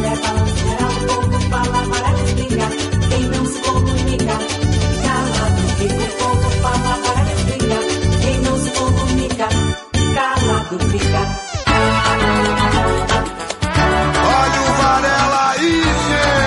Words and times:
Varela 0.00 0.14
é 0.14 0.84
o 0.84 1.06
povo 1.06 1.40
fala, 1.50 1.80
Varela 1.88 2.22
explica. 2.22 2.66
Quem 3.08 3.24
não 3.24 3.44
se 3.46 3.58
comunica, 3.60 4.34
calado 5.02 5.62
fica. 5.76 5.94
O 5.94 6.08
povo 6.18 6.50
fala, 6.62 6.92
Varela 7.02 7.32
explica. 7.32 7.78
Quem 8.20 8.36
não 8.42 8.56
se 8.58 8.70
comunica, 8.70 9.48
calado 10.14 10.78
fica. 10.90 11.22
Olha 14.22 14.60
o 14.60 14.72
Varela 14.78 15.50
aí, 15.50 15.82
gente! 16.08 16.38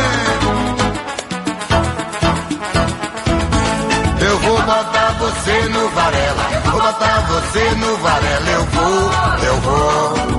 Eu 4.26 4.36
vou 4.40 4.60
botar 4.62 5.12
você 5.20 5.70
no 5.70 5.90
Varela, 5.90 6.46
vou 6.72 6.82
botar 6.82 7.20
você 7.28 7.76
no 7.76 7.98
Varela, 7.98 8.50
eu 8.50 8.66
vou, 8.66 9.12
eu 9.44 9.58
vou. 9.62 10.31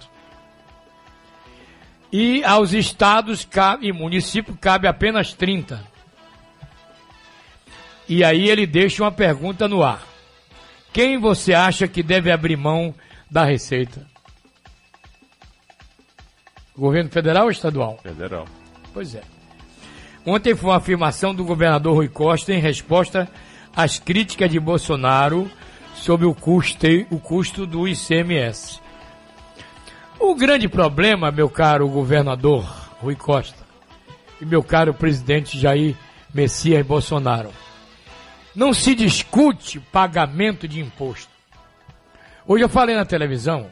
E 2.12 2.44
aos 2.44 2.74
estados 2.74 3.48
e 3.82 3.92
município 3.92 4.58
cabe 4.60 4.88
apenas 4.88 5.36
30%. 5.36 5.80
E 8.10 8.24
aí 8.24 8.50
ele 8.50 8.66
deixa 8.66 9.04
uma 9.04 9.12
pergunta 9.12 9.68
no 9.68 9.84
ar. 9.84 10.02
Quem 10.94 11.20
você 11.20 11.54
acha 11.54 11.88
que 11.88 12.02
deve 12.02 12.32
abrir 12.32 12.56
mão 12.56 12.96
da 13.30 13.44
receita? 13.44 14.06
Governo 16.78 17.10
federal 17.10 17.46
ou 17.46 17.52
estadual? 17.52 17.98
Federal. 18.04 18.46
Pois 18.94 19.16
é. 19.16 19.22
Ontem 20.26 20.56
foi 20.56 20.70
uma 20.70 20.78
afirmação 20.78 21.34
do 21.34 21.44
governador 21.44 21.96
Rui 21.96 22.10
Costa 22.10 22.54
em 22.54 22.60
resposta 22.60 23.28
às 23.76 23.98
críticas 23.98 24.50
de 24.50 24.60
Bolsonaro 24.60 25.50
sobre 25.96 26.26
o 26.26 26.36
custo, 26.36 26.86
o 27.10 27.20
custo 27.20 27.66
do 27.66 27.88
ICMS. 27.88 28.80
O 30.20 30.36
grande 30.36 30.68
problema, 30.68 31.32
meu 31.32 31.50
caro 31.50 31.88
governador 31.88 32.64
Rui 33.00 33.16
Costa 33.16 33.66
e 34.42 34.46
meu 34.46 34.64
caro 34.64 34.94
presidente 34.94 35.60
Jair 35.60 35.96
Messias 36.34 36.86
Bolsonaro, 36.86 37.52
não 38.56 38.74
se 38.74 38.96
discute 38.96 39.80
pagamento 39.80 40.68
de 40.68 40.80
imposto. 40.80 41.37
Hoje 42.48 42.64
eu 42.64 42.70
falei 42.70 42.96
na 42.96 43.06
televisão, 43.06 43.70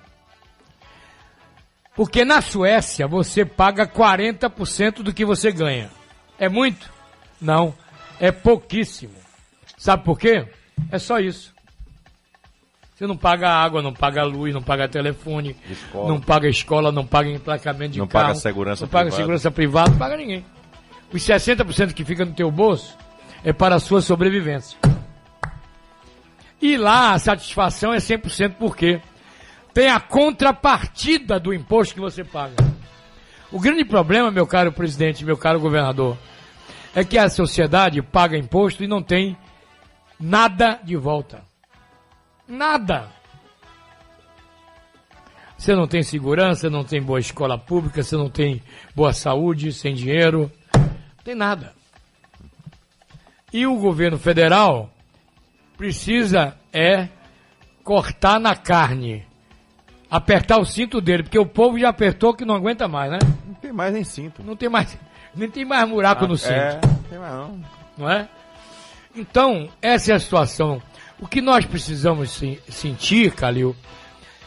porque 1.96 2.25
na 2.25 2.41
Suécia 2.41 3.08
você 3.08 3.46
paga 3.46 3.88
40% 3.88 5.02
do 5.02 5.13
que 5.13 5.24
você 5.25 5.52
ganha. 5.52 5.90
É 6.38 6.50
muito? 6.50 6.91
Não, 7.40 7.74
é 8.19 8.31
pouquíssimo. 8.31 9.13
Sabe 9.78 10.03
por 10.03 10.19
quê? 10.19 10.46
É 10.91 11.00
só 11.00 11.19
isso. 11.19 11.53
Você 12.94 13.06
não 13.08 13.18
paga 13.18 13.50
água, 13.50 13.81
não 13.81 13.94
paga 13.94 14.24
luz, 14.24 14.53
não 14.53 14.62
paga 14.63 14.88
telefone, 14.88 15.56
Escola. 15.69 16.07
não 16.07 16.19
paga 16.19 16.47
escola, 16.47 16.92
não 16.94 17.06
paga 17.06 17.30
emplacamento 17.30 17.92
de 17.94 18.00
Não 18.00 18.07
carro, 18.07 18.28
paga 18.28 18.40
segurança 18.40 18.86
não 18.86 18.90
paga 18.90 19.03
privada. 19.06 19.22
segurança 19.22 19.52
privada, 19.52 19.92
não 19.92 19.97
paga 19.97 20.18
ninguém. 20.18 20.46
Os 21.12 21.22
60% 21.22 21.94
que 21.94 22.06
fica 22.06 22.24
no 22.24 22.34
teu 22.34 22.50
bolso 22.50 22.97
é 23.44 23.52
para 23.52 23.75
a 23.75 23.80
sua 23.80 24.02
sobrevivência. 24.02 24.78
E 26.65 26.77
lá 26.77 27.13
a 27.13 27.19
satisfação 27.19 27.93
é 27.93 27.97
100% 27.97 28.55
porque 28.57 28.99
tem 29.71 29.87
a 29.87 29.99
contrapartida 29.99 31.39
do 31.39 31.53
imposto 31.53 31.93
que 31.93 31.99
você 31.99 32.23
paga. 32.23 32.55
O 33.51 33.59
grande 33.59 33.85
problema, 33.85 34.31
meu 34.31 34.47
caro 34.47 34.71
presidente, 34.71 35.23
meu 35.23 35.37
caro 35.37 35.59
governador, 35.59 36.17
é 36.95 37.03
que 37.03 37.19
a 37.19 37.29
sociedade 37.29 38.01
paga 38.01 38.35
imposto 38.35 38.83
e 38.83 38.87
não 38.87 39.03
tem 39.03 39.37
nada 40.19 40.79
de 40.83 40.95
volta. 40.95 41.43
Nada. 42.47 43.11
Você 45.55 45.75
não 45.75 45.87
tem 45.87 46.01
segurança, 46.01 46.67
não 46.67 46.83
tem 46.83 46.99
boa 46.99 47.19
escola 47.19 47.59
pública, 47.59 48.01
você 48.01 48.17
não 48.17 48.27
tem 48.27 48.59
boa 48.95 49.13
saúde, 49.13 49.71
sem 49.71 49.93
dinheiro, 49.93 50.51
não 50.73 51.23
tem 51.23 51.35
nada. 51.35 51.75
E 53.53 53.67
o 53.67 53.77
governo 53.77 54.17
federal 54.17 54.94
precisa 55.78 56.56
é 56.74 57.08
cortar 57.84 58.40
na 58.40 58.56
carne, 58.56 59.25
apertar 60.09 60.58
o 60.59 60.66
cinto 60.66 61.00
dele, 61.02 61.24
porque 61.24 61.40
o 61.40 61.46
povo 61.46 61.78
já 61.80 61.90
apertou 61.90 62.34
que 62.34 62.46
não 62.46 62.56
aguenta 62.56 62.88
mais, 62.88 63.12
né? 63.12 63.19
Não 63.46 63.53
tem 63.56 63.72
mais 63.72 63.94
nem 63.94 64.03
cinto. 64.03 64.44
Não 64.44 64.56
tem 64.56 64.69
mais, 64.69 64.97
nem 65.36 65.50
tem 65.50 65.66
mais 65.66 65.88
buraco 65.90 66.28
no 66.28 66.38
cinto 66.38 66.53
É, 66.53 66.80
não 66.86 67.03
tem 67.09 67.19
mais 67.19 67.34
não. 67.34 67.62
não 67.97 68.09
é? 68.09 68.28
Então, 69.16 69.69
essa 69.81 70.12
é 70.12 70.16
a 70.16 70.19
situação. 70.19 70.81
O 71.19 71.28
que 71.28 71.41
nós 71.41 71.66
precisamos 71.66 72.31
se- 72.31 72.62
sentir, 72.68 73.31
Calil, 73.34 73.74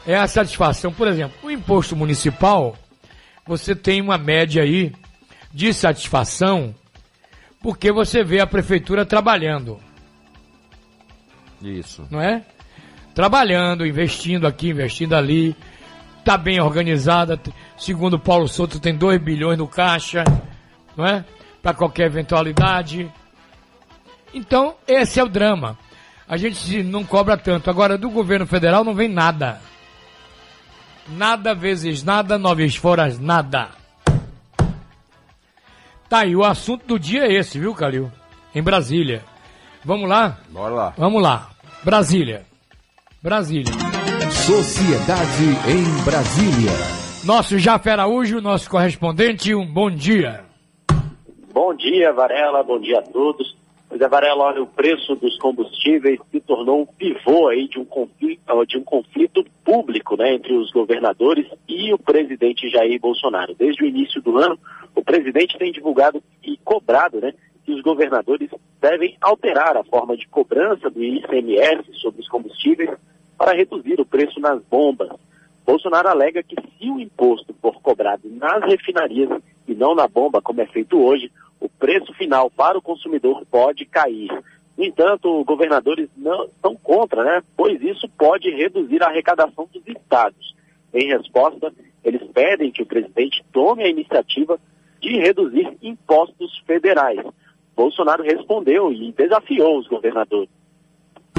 é 0.07 0.15
a 0.17 0.27
satisfação. 0.27 0.93
Por 0.93 1.09
exemplo, 1.09 1.37
o 1.43 1.51
imposto 1.51 1.97
municipal, 1.97 2.77
você 3.47 3.75
tem 3.75 4.03
uma 4.03 4.19
média 4.19 4.63
aí 4.63 4.93
de 5.53 5.73
satisfação, 5.73 6.75
porque 7.63 7.91
você 7.91 8.23
vê 8.23 8.41
a 8.41 8.47
prefeitura 8.47 9.07
trabalhando, 9.07 9.81
Isso. 11.63 12.07
não 12.11 12.21
é? 12.21 12.43
Trabalhando, 13.15 13.87
investindo 13.87 14.47
aqui, 14.47 14.71
investindo 14.71 15.15
ali, 15.15 15.57
está 16.19 16.37
bem 16.37 16.61
organizada. 16.61 17.41
Segundo 17.77 18.19
Paulo 18.19 18.47
Souto, 18.47 18.79
tem 18.79 18.95
2 18.97 19.21
bilhões 19.21 19.59
no 19.59 19.67
caixa, 19.67 20.23
não 20.97 21.05
é? 21.05 21.25
Para 21.63 21.75
qualquer 21.75 22.07
eventualidade. 22.07 23.11
Então, 24.33 24.77
esse 24.87 25.19
é 25.19 25.25
o 25.25 25.29
drama. 25.29 25.77
A 26.29 26.37
gente 26.37 26.83
não 26.83 27.05
cobra 27.05 27.37
tanto. 27.37 27.71
Agora, 27.71 27.97
do 27.97 28.11
governo 28.11 28.47
federal 28.47 28.85
não 28.85 28.95
vem 28.95 29.09
nada. 29.09 29.61
Nada 31.09 31.55
vezes 31.55 32.03
nada, 32.03 32.37
nove 32.37 32.63
vezes 32.63 32.77
fora 32.77 33.09
nada. 33.19 33.71
Tá 36.09 36.21
aí, 36.21 36.37
o 36.37 36.45
assunto 36.45 36.87
do 36.87 36.99
dia 36.99 37.25
é 37.25 37.33
esse, 37.33 37.59
viu, 37.59 37.75
Calil? 37.75 38.13
Em 38.55 38.63
Brasília. 38.63 39.25
Vamos 39.89 40.07
lá? 40.07 40.37
Bora 40.51 40.75
lá. 40.75 40.95
Vamos 40.99 41.23
lá. 41.23 41.49
Brasília. 41.83 42.43
Brasília. 43.23 43.73
Sociedade 44.31 45.45
em 45.67 46.05
Brasília. 46.05 46.73
Nosso 47.25 47.59
Jafé 47.59 47.93
Araújo, 47.93 48.39
nosso 48.43 48.69
correspondente, 48.69 49.55
um 49.55 49.65
bom 49.65 49.91
dia. 49.91 50.45
Bom 51.55 51.75
dia, 51.75 52.13
Varela. 52.13 52.63
Bom 52.63 52.79
dia 52.79 52.99
a 52.99 53.03
todos. 53.03 53.57
Pois 53.89 53.99
é, 53.99 54.07
Varela, 54.07 54.45
olha, 54.45 54.63
o 54.63 54.67
preço 54.67 55.17
dos 55.17 55.39
combustíveis 55.39 56.21
se 56.31 56.39
tornou 56.41 56.83
um 56.83 56.87
pivô 56.87 57.49
aí 57.49 57.67
de 57.67 57.79
um 57.79 57.87
conflito, 57.87 58.43
de 58.67 58.77
um 58.77 58.85
conflito 58.85 59.43
público 59.65 60.19
né, 60.19 60.35
entre 60.35 60.53
os 60.53 60.71
governadores 60.71 61.47
e 61.67 61.95
o 61.95 61.99
presidente 61.99 62.69
Jair 62.69 63.01
Bolsonaro. 63.01 63.55
Desde 63.55 63.83
o 63.83 63.87
início 63.87 64.21
do 64.21 64.37
ano, 64.37 64.59
o 64.95 65.03
presidente 65.03 65.57
tem 65.57 65.73
divulgado 65.73 66.23
e 66.45 66.59
cobrado 66.59 67.19
né, 67.23 67.33
que 67.69 67.75
os 67.75 67.83
governadores 67.83 68.49
devem 68.81 69.15
alterar 69.21 69.77
a 69.77 69.85
forma 69.85 70.17
de 70.17 70.27
cobrança 70.27 70.89
do 70.89 71.05
ICMS 71.05 71.93
sobre 72.01 72.23
os 72.23 72.29
combustíveis 72.29 72.89
para 73.37 73.55
reduzir 73.55 74.01
o 74.01 74.07
preço 74.07 74.41
nas 74.41 74.63
bombas. 74.71 75.11
Bolsonaro 75.67 76.09
alega 76.09 76.43
que 76.43 76.57
se 76.57 76.91
o 76.91 76.99
imposto 76.99 77.55
for 77.61 77.79
cobrado 77.83 78.23
nas 78.31 78.65
refinarias 78.65 79.29
e 79.67 79.75
não 79.75 79.95
na 79.95 80.09
bomba, 80.09 80.41
como 80.41 80.63
é 80.63 80.67
feito 80.67 80.99
hoje, 80.99 81.31
o 81.61 81.69
preço 81.69 82.11
final 82.15 82.49
para 82.49 82.79
o 82.79 82.83
consumidor 82.83 83.45
pode 83.51 83.85
cair. 83.85 84.31
No 84.75 84.83
entanto, 84.83 85.45
governadores 85.45 86.09
não 86.17 86.45
estão 86.45 86.75
contra, 86.75 87.23
né? 87.23 87.43
Pois 87.55 87.83
isso 87.83 88.09
pode 88.17 88.49
reduzir 88.49 89.03
a 89.03 89.09
arrecadação 89.09 89.69
dos 89.71 89.87
estados. 89.87 90.55
Em 90.95 91.09
resposta, 91.09 91.71
eles 92.03 92.23
pedem 92.33 92.73
que 92.73 92.81
o 92.83 92.87
presidente 92.87 93.45
tome 93.53 93.83
a 93.83 93.91
iniciativa 93.91 94.59
de 95.03 95.19
reduzir 95.19 95.77
impostos 95.83 96.57
federais. 96.67 97.21
Bolsonaro 97.79 98.25
respondeu 98.25 98.93
e 98.93 99.15
desafiou 99.17 99.79
os 99.79 99.87
governadores. 99.87 100.51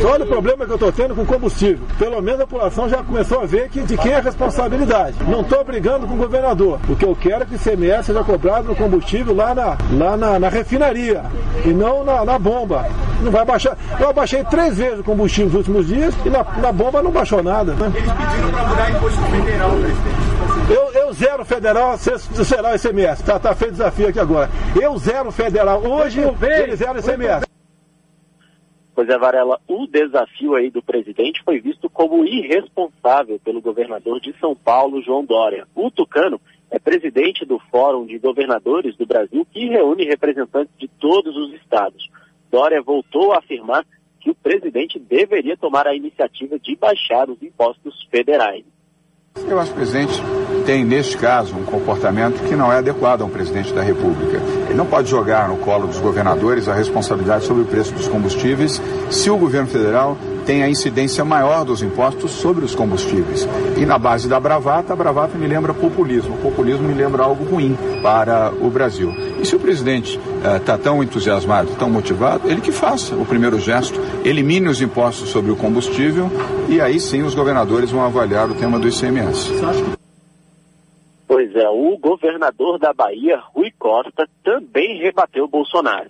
Olha 0.01 0.23
o 0.23 0.27
problema 0.27 0.65
que 0.65 0.71
eu 0.71 0.75
estou 0.75 0.91
tendo 0.93 1.13
com 1.13 1.25
combustível. 1.25 1.85
Pelo 1.97 2.21
menos 2.21 2.39
a 2.39 2.47
população 2.47 2.87
já 2.87 3.03
começou 3.03 3.41
a 3.41 3.45
ver 3.45 3.67
que 3.69 3.81
de 3.81 3.97
quem 3.97 4.13
é 4.13 4.15
a 4.15 4.21
responsabilidade. 4.21 5.17
Não 5.27 5.41
estou 5.41 5.61
brigando 5.65 6.07
com 6.07 6.13
o 6.13 6.17
governador. 6.17 6.79
O 6.87 6.95
que 6.95 7.03
eu 7.03 7.13
quero 7.13 7.43
é 7.43 7.45
que 7.45 7.55
o 7.55 7.57
ICMS 7.57 8.05
seja 8.05 8.23
cobrado 8.23 8.69
no 8.69 8.75
combustível 8.77 9.35
lá 9.35 9.53
na, 9.53 9.77
lá 9.91 10.15
na, 10.15 10.39
na 10.39 10.47
refinaria 10.47 11.23
e 11.65 11.73
não 11.73 12.05
na, 12.05 12.23
na, 12.23 12.39
bomba. 12.39 12.85
Não 13.21 13.29
vai 13.29 13.43
baixar. 13.43 13.77
Eu 13.99 14.09
abaixei 14.09 14.41
três 14.45 14.77
vezes 14.77 14.99
o 14.99 15.03
combustível 15.03 15.47
nos 15.47 15.55
últimos 15.55 15.87
dias 15.87 16.15
e 16.25 16.29
na, 16.29 16.45
na 16.61 16.71
bomba 16.71 17.01
não 17.01 17.11
baixou 17.11 17.43
nada. 17.43 17.73
Né? 17.73 17.91
Eles 17.97 18.13
pediram 18.13 18.51
para 18.51 18.67
mudar 18.69 18.91
imposto 18.91 19.21
federal, 19.23 19.71
presidente. 19.71 20.28
Eu, 21.09 21.13
zero 21.13 21.43
federal, 21.43 21.97
será 21.97 22.71
o 22.71 22.75
ICMS. 22.75 23.25
Tá, 23.25 23.39
tá 23.39 23.55
feito 23.55 23.71
desafio 23.71 24.09
aqui 24.09 24.19
agora. 24.19 24.47
Eu 24.79 24.95
zero 24.99 25.31
federal. 25.31 25.83
Hoje, 25.83 26.21
eles 26.21 26.77
zero 26.77 26.99
ICMS. 26.99 27.47
Pois 28.93 29.09
é, 29.09 29.17
Varela, 29.17 29.59
o 29.67 29.87
desafio 29.87 30.53
aí 30.53 30.69
do 30.69 30.83
presidente 30.83 31.41
foi 31.43 31.59
visto 31.59 31.89
como 31.89 32.23
irresponsável 32.23 33.39
pelo 33.39 33.59
governador 33.59 34.19
de 34.19 34.37
São 34.39 34.55
Paulo, 34.55 35.01
João 35.01 35.25
Dória. 35.25 35.67
O 35.73 35.89
Tucano 35.89 36.39
é 36.69 36.77
presidente 36.77 37.43
do 37.43 37.57
Fórum 37.71 38.05
de 38.05 38.19
Governadores 38.19 38.95
do 38.95 39.07
Brasil, 39.07 39.47
que 39.51 39.67
reúne 39.67 40.05
representantes 40.05 40.71
de 40.77 40.87
todos 40.87 41.35
os 41.35 41.55
estados. 41.55 42.07
Dória 42.51 42.83
voltou 42.83 43.33
a 43.33 43.39
afirmar 43.39 43.83
que 44.19 44.29
o 44.29 44.35
presidente 44.35 44.99
deveria 44.99 45.57
tomar 45.57 45.87
a 45.87 45.95
iniciativa 45.95 46.59
de 46.59 46.75
baixar 46.75 47.31
os 47.31 47.41
impostos 47.41 48.07
federais. 48.11 48.63
Eu 49.35 49.59
acho 49.59 49.71
que 49.71 49.77
o 49.77 49.81
presidente 49.81 50.21
tem, 50.65 50.83
neste 50.83 51.17
caso, 51.17 51.55
um 51.55 51.63
comportamento 51.63 52.41
que 52.47 52.55
não 52.55 52.71
é 52.71 52.77
adequado 52.77 53.21
a 53.21 53.25
um 53.25 53.29
presidente 53.29 53.73
da 53.73 53.81
República. 53.81 54.37
Ele 54.67 54.75
não 54.75 54.85
pode 54.85 55.09
jogar 55.09 55.47
no 55.47 55.57
colo 55.57 55.87
dos 55.87 55.99
governadores 55.99 56.67
a 56.67 56.73
responsabilidade 56.73 57.45
sobre 57.45 57.63
o 57.63 57.65
preço 57.65 57.93
dos 57.93 58.07
combustíveis 58.07 58.81
se 59.09 59.29
o 59.29 59.37
governo 59.37 59.67
federal 59.67 60.17
tem 60.45 60.63
a 60.63 60.69
incidência 60.69 61.23
maior 61.23 61.63
dos 61.63 61.81
impostos 61.81 62.31
sobre 62.31 62.65
os 62.65 62.75
combustíveis. 62.75 63.47
E 63.77 63.85
na 63.85 63.97
base 63.97 64.27
da 64.27 64.39
bravata, 64.39 64.93
a 64.93 64.95
bravata 64.95 65.37
me 65.37 65.47
lembra 65.47 65.73
populismo. 65.73 66.35
O 66.35 66.41
populismo 66.41 66.87
me 66.87 66.93
lembra 66.93 67.23
algo 67.23 67.43
ruim 67.43 67.77
para 68.01 68.51
o 68.51 68.69
Brasil. 68.69 69.13
E 69.41 69.45
se 69.45 69.55
o 69.55 69.59
presidente 69.59 70.19
está 70.57 70.77
tão 70.77 71.03
entusiasmado, 71.03 71.75
tão 71.77 71.89
motivado, 71.89 72.49
ele 72.49 72.61
que 72.61 72.71
faça 72.71 73.15
o 73.15 73.25
primeiro 73.25 73.59
gesto, 73.59 73.99
elimine 74.23 74.67
os 74.67 74.81
impostos 74.81 75.29
sobre 75.29 75.51
o 75.51 75.55
combustível 75.55 76.29
e 76.67 76.79
aí 76.79 76.99
sim 76.99 77.23
os 77.23 77.35
governadores 77.35 77.91
vão 77.91 78.03
avaliar 78.03 78.49
o 78.49 78.55
tema 78.55 78.79
do 78.79 78.87
ICMS. 78.87 79.51
Pois 81.27 81.55
é, 81.55 81.69
o 81.69 81.97
governador 81.97 82.79
da 82.79 82.91
Bahia, 82.91 83.39
Rui 83.53 83.71
Costa, 83.77 84.27
também 84.43 84.99
rebateu 84.99 85.47
Bolsonaro. 85.47 86.09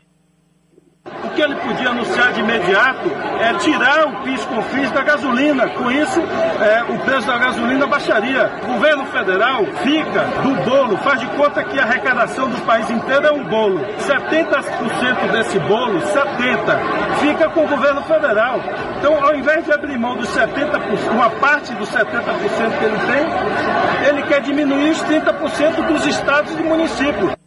O 1.23 1.29
que 1.29 1.41
ele 1.41 1.55
podia 1.55 1.89
anunciar 1.89 2.31
de 2.33 2.39
imediato 2.39 3.11
é 3.41 3.53
tirar 3.55 4.07
o 4.07 4.23
PIS-COFINS 4.23 4.91
da 4.91 5.03
gasolina. 5.03 5.67
Com 5.69 5.91
isso, 5.91 6.19
é, 6.19 6.83
o 6.93 6.99
preço 6.99 7.27
da 7.27 7.37
gasolina 7.37 7.85
baixaria. 7.87 8.49
O 8.63 8.73
governo 8.73 9.05
federal 9.05 9.65
fica 9.83 10.23
do 10.41 10.69
bolo, 10.69 10.97
faz 10.97 11.19
de 11.19 11.27
conta 11.27 11.63
que 11.63 11.79
a 11.79 11.83
arrecadação 11.83 12.49
do 12.49 12.61
país 12.61 12.89
inteiro 12.89 13.27
é 13.27 13.31
um 13.31 13.43
bolo. 13.43 13.79
70% 13.99 15.31
desse 15.31 15.59
bolo, 15.59 15.99
70%, 15.99 17.19
fica 17.19 17.49
com 17.49 17.65
o 17.65 17.67
governo 17.67 18.01
federal. 18.03 18.59
Então, 18.97 19.23
ao 19.23 19.35
invés 19.35 19.65
de 19.65 19.71
abrir 19.71 19.97
mão 19.97 20.15
dos 20.15 20.29
70%, 20.29 21.11
uma 21.11 21.29
parte 21.31 21.73
dos 21.73 21.89
70% 21.89 22.77
que 22.77 22.85
ele 22.85 22.99
tem, 22.99 24.09
ele 24.09 24.23
quer 24.23 24.41
diminuir 24.41 24.91
os 24.91 25.03
30% 25.03 25.87
dos 25.87 26.05
estados 26.05 26.53
e 26.53 26.63
municípios. 26.63 27.39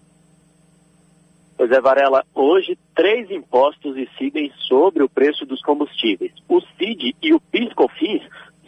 Pois 1.62 1.70
é, 1.70 1.81
Varela, 1.81 2.25
hoje 2.35 2.76
três 2.93 3.31
impostos 3.31 3.97
incidem 3.97 4.53
sobre 4.67 5.05
o 5.05 5.09
preço 5.09 5.47
dos 5.47 5.62
combustíveis. 5.62 6.32
O 6.49 6.61
CID 6.61 7.14
e 7.23 7.32
o 7.32 7.41
PIS-COFINS 7.41 8.20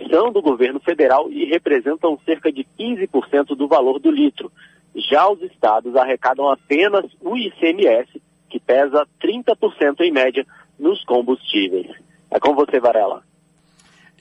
são 0.09 0.31
do 0.31 0.41
governo 0.41 0.79
federal 0.79 1.29
e 1.29 1.45
representam 1.45 2.17
cerca 2.25 2.53
de 2.53 2.65
15% 2.79 3.57
do 3.57 3.67
valor 3.67 3.99
do 3.99 4.13
litro. 4.13 4.53
Já 4.95 5.29
os 5.29 5.43
estados 5.43 5.97
arrecadam 5.97 6.49
apenas 6.49 7.05
o 7.21 7.37
ICMS, 7.37 8.23
que 8.49 8.61
pesa 8.61 9.05
30% 9.21 10.03
em 10.03 10.13
média 10.13 10.47
nos 10.79 11.05
combustíveis. 11.05 11.91
É 12.31 12.39
com 12.39 12.55
você, 12.55 12.79
Varela. 12.79 13.25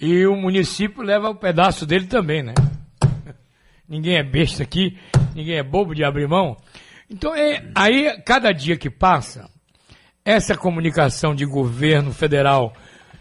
E 0.02 0.26
o 0.26 0.36
município 0.36 1.04
leva 1.04 1.28
o 1.28 1.34
um 1.34 1.36
pedaço 1.36 1.86
dele 1.86 2.08
também, 2.08 2.42
né? 2.42 2.56
ninguém 3.88 4.18
é 4.18 4.24
besta 4.24 4.64
aqui, 4.64 4.98
ninguém 5.36 5.58
é 5.58 5.64
bobo 5.64 5.94
de 5.94 6.04
abrir 6.04 6.28
mão. 6.28 6.58
Então, 7.10 7.36
é, 7.36 7.64
aí, 7.76 8.22
cada 8.26 8.52
dia 8.52 8.78
que 8.78 8.90
passa, 8.90 9.50
essa 10.26 10.56
comunicação 10.56 11.36
de 11.36 11.46
governo 11.46 12.14
federal 12.14 12.74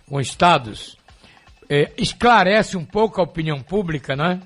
com 0.09 0.21
estados 0.21 0.97
é, 1.69 1.91
esclarece 1.97 2.77
um 2.77 2.85
pouco 2.85 3.21
a 3.21 3.25
opinião 3.25 3.63
pública, 3.63 4.15
né? 4.15 4.41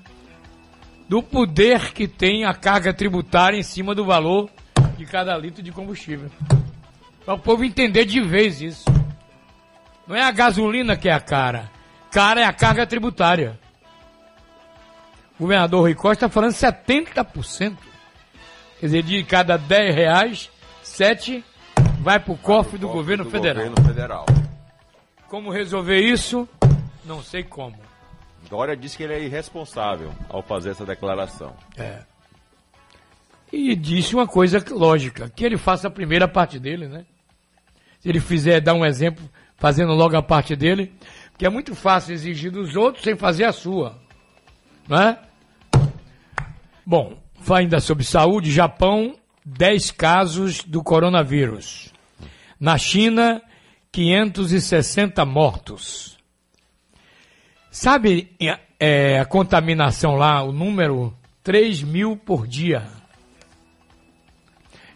Do 1.09 1.21
poder 1.21 1.93
que 1.93 2.07
tem 2.07 2.45
a 2.45 2.53
carga 2.53 2.93
tributária 2.93 3.57
em 3.57 3.63
cima 3.63 3.93
do 3.93 4.05
valor 4.05 4.49
de 4.97 5.05
cada 5.05 5.37
litro 5.37 5.61
de 5.61 5.71
combustível. 5.71 6.29
Para 7.25 7.33
o 7.33 7.39
povo 7.39 7.63
entender 7.63 8.05
de 8.05 8.21
vez 8.21 8.61
isso. 8.61 8.85
Não 10.07 10.15
é 10.15 10.23
a 10.23 10.31
gasolina 10.31 10.95
que 10.95 11.09
é 11.09 11.13
a 11.13 11.19
cara. 11.19 11.69
Cara 12.11 12.41
é 12.41 12.43
a 12.45 12.53
carga 12.53 12.87
tributária. 12.87 13.59
O 15.35 15.43
governador 15.43 15.81
Rui 15.81 15.93
Costa 15.93 16.25
está 16.25 16.29
falando 16.29 16.53
70%. 16.53 17.77
Quer 18.79 18.85
dizer, 18.85 19.03
de 19.03 19.23
cada 19.23 19.57
10 19.57 19.95
reais, 19.95 20.51
7 20.83 21.43
vai 21.99 22.19
para 22.19 22.33
o 22.33 22.37
cofre 22.37 22.77
do, 22.77 22.87
governo, 22.87 23.23
do 23.23 23.29
federal. 23.29 23.65
governo 23.65 23.87
federal. 23.87 24.25
Como 25.27 25.51
resolver 25.51 25.99
isso? 25.99 26.47
Não 27.03 27.21
sei 27.21 27.43
como. 27.43 27.75
Dória 28.49 28.77
disse 28.77 28.95
que 28.95 29.03
ele 29.03 29.13
é 29.13 29.23
irresponsável 29.23 30.11
ao 30.29 30.41
fazer 30.41 30.71
essa 30.71 30.85
declaração. 30.85 31.53
É. 31.75 32.03
E 33.51 33.75
disse 33.75 34.13
uma 34.13 34.27
coisa 34.27 34.63
lógica, 34.71 35.29
que 35.29 35.45
ele 35.45 35.57
faça 35.57 35.87
a 35.87 35.91
primeira 35.91 36.27
parte 36.27 36.59
dele, 36.59 36.87
né? 36.87 37.05
Se 37.99 38.09
ele 38.09 38.19
fizer, 38.19 38.61
dar 38.61 38.73
um 38.73 38.85
exemplo, 38.85 39.27
fazendo 39.57 39.93
logo 39.93 40.15
a 40.15 40.21
parte 40.21 40.55
dele, 40.55 40.93
que 41.37 41.45
é 41.45 41.49
muito 41.49 41.75
fácil 41.75 42.13
exigir 42.13 42.51
dos 42.51 42.75
outros 42.75 43.03
sem 43.03 43.15
fazer 43.15 43.45
a 43.45 43.51
sua. 43.51 43.99
Não 44.87 44.99
é? 44.99 45.19
Bom, 46.85 47.17
ainda 47.55 47.79
sobre 47.79 48.03
saúde, 48.03 48.51
Japão, 48.51 49.15
10 49.45 49.91
casos 49.91 50.63
do 50.63 50.83
coronavírus. 50.83 51.93
Na 52.59 52.77
China, 52.77 53.41
560 53.91 55.25
mortos. 55.25 56.17
Sabe 57.71 58.35
é, 58.79 59.19
a 59.19 59.25
contaminação 59.25 60.15
lá, 60.15 60.43
o 60.43 60.51
número 60.51 61.13
3 61.43 61.83
mil 61.83 62.17
por 62.17 62.47
dia. 62.47 62.87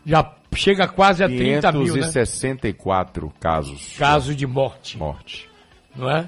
Já 0.06 0.36
chega 0.56 0.88
quase 0.88 1.24
a 1.24 1.28
30 1.28 1.72
mil, 1.72 1.96
né? 1.96 2.02
564 2.02 3.32
casos. 3.40 3.96
Casos 3.98 4.36
de 4.36 4.48
morte. 4.48 4.98
Morte. 4.98 5.50
Não 5.96 6.10
é? 6.10 6.28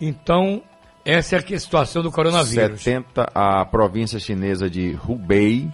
Então, 0.00 0.62
essa 1.06 1.36
é 1.36 1.38
a 1.38 1.42
situação 1.60 2.02
do 2.02 2.10
coronavírus. 2.10 2.82
70, 2.82 3.30
a 3.32 3.64
província 3.64 4.18
chinesa 4.18 4.68
de 4.68 4.98
Hubei, 5.06 5.70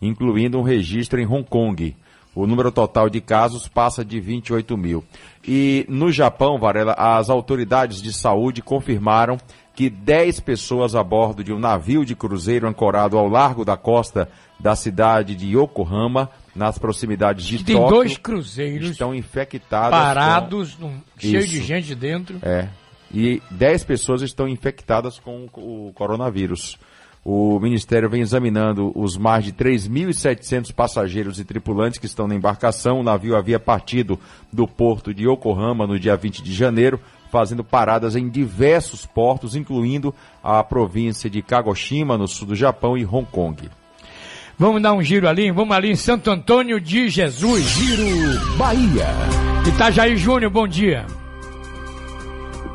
incluindo 0.00 0.58
um 0.58 0.62
registro 0.62 1.20
em 1.20 1.26
Hong 1.26 1.44
Kong. 1.44 1.96
O 2.34 2.46
número 2.46 2.72
total 2.72 3.08
de 3.08 3.20
casos 3.20 3.68
passa 3.68 4.04
de 4.04 4.18
28 4.18 4.76
mil. 4.76 5.04
E 5.46 5.86
no 5.88 6.10
Japão, 6.10 6.58
Varela, 6.58 6.94
as 6.94 7.30
autoridades 7.30 8.02
de 8.02 8.12
saúde 8.12 8.60
confirmaram 8.60 9.38
que 9.74 9.88
10 9.88 10.40
pessoas 10.40 10.94
a 10.94 11.02
bordo 11.02 11.44
de 11.44 11.52
um 11.52 11.58
navio 11.58 12.04
de 12.04 12.14
cruzeiro 12.14 12.66
ancorado 12.66 13.18
ao 13.18 13.28
largo 13.28 13.64
da 13.64 13.76
costa 13.76 14.28
da 14.58 14.76
cidade 14.76 15.34
de 15.34 15.56
Yokohama, 15.56 16.30
nas 16.54 16.78
proximidades 16.78 17.44
de 17.44 17.64
Tem 17.64 17.76
Tóquio, 17.76 17.96
dois 17.96 18.16
cruzeiros 18.16 18.90
estão 18.90 19.14
infectados. 19.14 19.90
parados, 19.90 20.74
com... 20.74 20.86
num... 20.86 21.00
cheio 21.18 21.46
de 21.46 21.60
gente 21.60 21.94
dentro. 21.94 22.38
É. 22.42 22.68
e 23.12 23.42
10 23.50 23.84
pessoas 23.84 24.22
estão 24.22 24.48
infectadas 24.48 25.18
com 25.18 25.48
o 25.54 25.92
coronavírus. 25.94 26.78
O 27.24 27.58
Ministério 27.58 28.10
vem 28.10 28.20
examinando 28.20 28.92
os 28.94 29.16
mais 29.16 29.44
de 29.44 29.52
3.700 29.52 30.74
passageiros 30.74 31.40
e 31.40 31.44
tripulantes 31.44 31.98
que 31.98 32.04
estão 32.04 32.28
na 32.28 32.34
embarcação. 32.34 33.00
O 33.00 33.02
navio 33.02 33.34
havia 33.34 33.58
partido 33.58 34.20
do 34.52 34.68
porto 34.68 35.14
de 35.14 35.26
Yokohama 35.26 35.86
no 35.86 35.98
dia 35.98 36.16
20 36.16 36.42
de 36.42 36.52
janeiro, 36.52 37.00
fazendo 37.32 37.64
paradas 37.64 38.14
em 38.14 38.28
diversos 38.28 39.06
portos, 39.06 39.56
incluindo 39.56 40.14
a 40.42 40.62
província 40.62 41.30
de 41.30 41.40
Kagoshima, 41.40 42.18
no 42.18 42.28
sul 42.28 42.48
do 42.48 42.54
Japão, 42.54 42.94
e 42.94 43.06
Hong 43.06 43.26
Kong. 43.30 43.70
Vamos 44.58 44.82
dar 44.82 44.92
um 44.92 45.02
giro 45.02 45.26
ali, 45.26 45.50
vamos 45.50 45.74
ali 45.74 45.90
em 45.90 45.96
Santo 45.96 46.30
Antônio 46.30 46.78
de 46.78 47.08
Jesus. 47.08 47.62
Giro 47.62 48.56
Bahia. 48.58 49.08
Itajaí 49.66 50.16
Júnior, 50.18 50.50
bom 50.50 50.68
dia. 50.68 51.06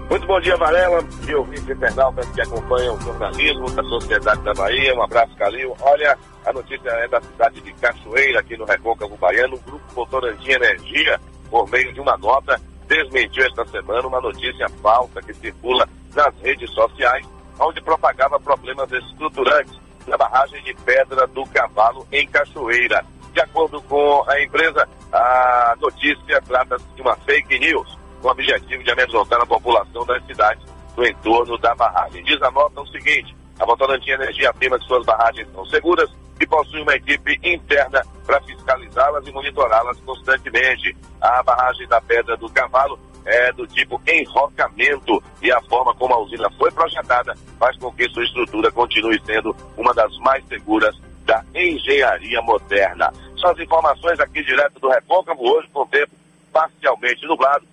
Muito 0.10 0.26
bom 0.26 0.40
dia, 0.42 0.58
Varela, 0.58 1.04
e 1.28 1.36
ouvintes 1.36 1.70
internautas 1.70 2.28
que 2.32 2.42
acompanham 2.42 2.96
o 2.96 3.02
jornalismo 3.02 3.70
da 3.70 3.84
Sociedade 3.84 4.42
da 4.42 4.56
Bahia. 4.56 4.96
Um 4.96 5.04
abraço, 5.04 5.36
Calil. 5.36 5.78
Olha, 5.80 6.18
a 6.48 6.52
notícia 6.52 6.90
é 6.90 7.08
da 7.08 7.22
cidade 7.22 7.62
de 7.62 7.72
Cachoeira, 7.74 8.40
aqui 8.40 8.58
no 8.58 8.66
Recôncavo 8.66 9.16
Baiano. 9.18 9.56
O 9.56 9.60
Grupo 9.60 9.94
Votorantim 9.94 10.50
Energia, 10.50 11.22
por 11.52 11.70
meio 11.70 11.94
de 11.94 12.00
uma 12.00 12.18
nota, 12.18 12.60
desmentiu 12.88 13.46
esta 13.46 13.64
semana 13.68 14.08
uma 14.08 14.20
notícia 14.20 14.68
falsa 14.82 15.22
que 15.22 15.34
circula 15.36 15.88
nas 16.16 16.34
redes 16.42 16.72
sociais, 16.72 17.24
onde 17.60 17.80
propagava 17.80 18.40
problemas 18.40 18.92
estruturantes 18.92 19.80
na 20.08 20.18
barragem 20.18 20.64
de 20.64 20.74
Pedra 20.74 21.28
do 21.28 21.46
Cavalo, 21.46 22.08
em 22.12 22.28
Cachoeira. 22.28 23.06
De 23.32 23.42
acordo 23.42 23.80
com 23.84 24.24
a 24.28 24.42
empresa, 24.42 24.90
a 25.14 25.76
notícia 25.80 26.42
trata-se 26.42 26.86
de 26.96 27.02
uma 27.04 27.16
fake 27.18 27.60
news 27.60 27.99
com 28.20 28.28
o 28.28 28.32
objetivo 28.32 28.84
de 28.84 28.92
amedrontar 28.92 29.42
a 29.42 29.46
população 29.46 30.06
das 30.06 30.26
cidades 30.26 30.64
no 30.96 31.06
entorno 31.06 31.58
da 31.58 31.74
barragem. 31.76 32.24
Diz 32.24 32.42
a 32.42 32.52
nota 32.52 32.82
o 32.82 32.88
seguinte: 32.88 33.36
a 33.60 33.66
Votorantim 33.66 34.12
Energia 34.12 34.50
afirma 34.50 34.80
que 34.80 34.86
suas 34.86 35.06
barragens 35.06 35.48
são 35.54 35.66
seguras 35.66 36.10
e 36.40 36.46
possui 36.48 36.82
uma 36.82 36.96
equipe 36.96 37.40
interna 37.44 38.02
para 38.26 38.42
fiscalizá-las 38.42 39.28
e 39.28 39.32
monitorá-las 39.32 40.00
constantemente. 40.02 40.96
A 41.22 41.44
barragem 41.44 41.88
da 41.88 42.00
Pedra 42.02 42.38
do 42.38 42.50
Cavalo 42.50 43.00
é 43.26 43.52
do 43.52 43.68
tipo 43.68 44.02
enrocamento 44.08 45.22
e 45.42 45.52
a 45.52 45.62
forma 45.64 45.94
como 45.96 46.14
a 46.14 46.20
usina 46.20 46.50
foi 46.52 46.72
projetada 46.72 47.36
faz 47.60 47.78
com 47.78 47.92
que 47.92 48.10
sua 48.10 48.24
estrutura 48.24 48.72
continue 48.72 49.22
sendo 49.26 49.56
uma 49.78 49.94
das 49.94 50.16
mais 50.20 50.44
seguras 50.48 50.96
da 51.26 51.44
engenharia 51.54 52.42
moderna. 52.42 53.14
São 53.40 53.52
as 53.52 53.60
informações 53.60 54.20
aqui 54.20 54.44
direto 54.44 54.80
do 54.80 54.90
Recôncavo, 54.90 55.44
hoje 55.44 55.68
com 55.72 55.86
tempo 55.86 56.12
parcialmente 56.52 57.28
nublado, 57.28 57.66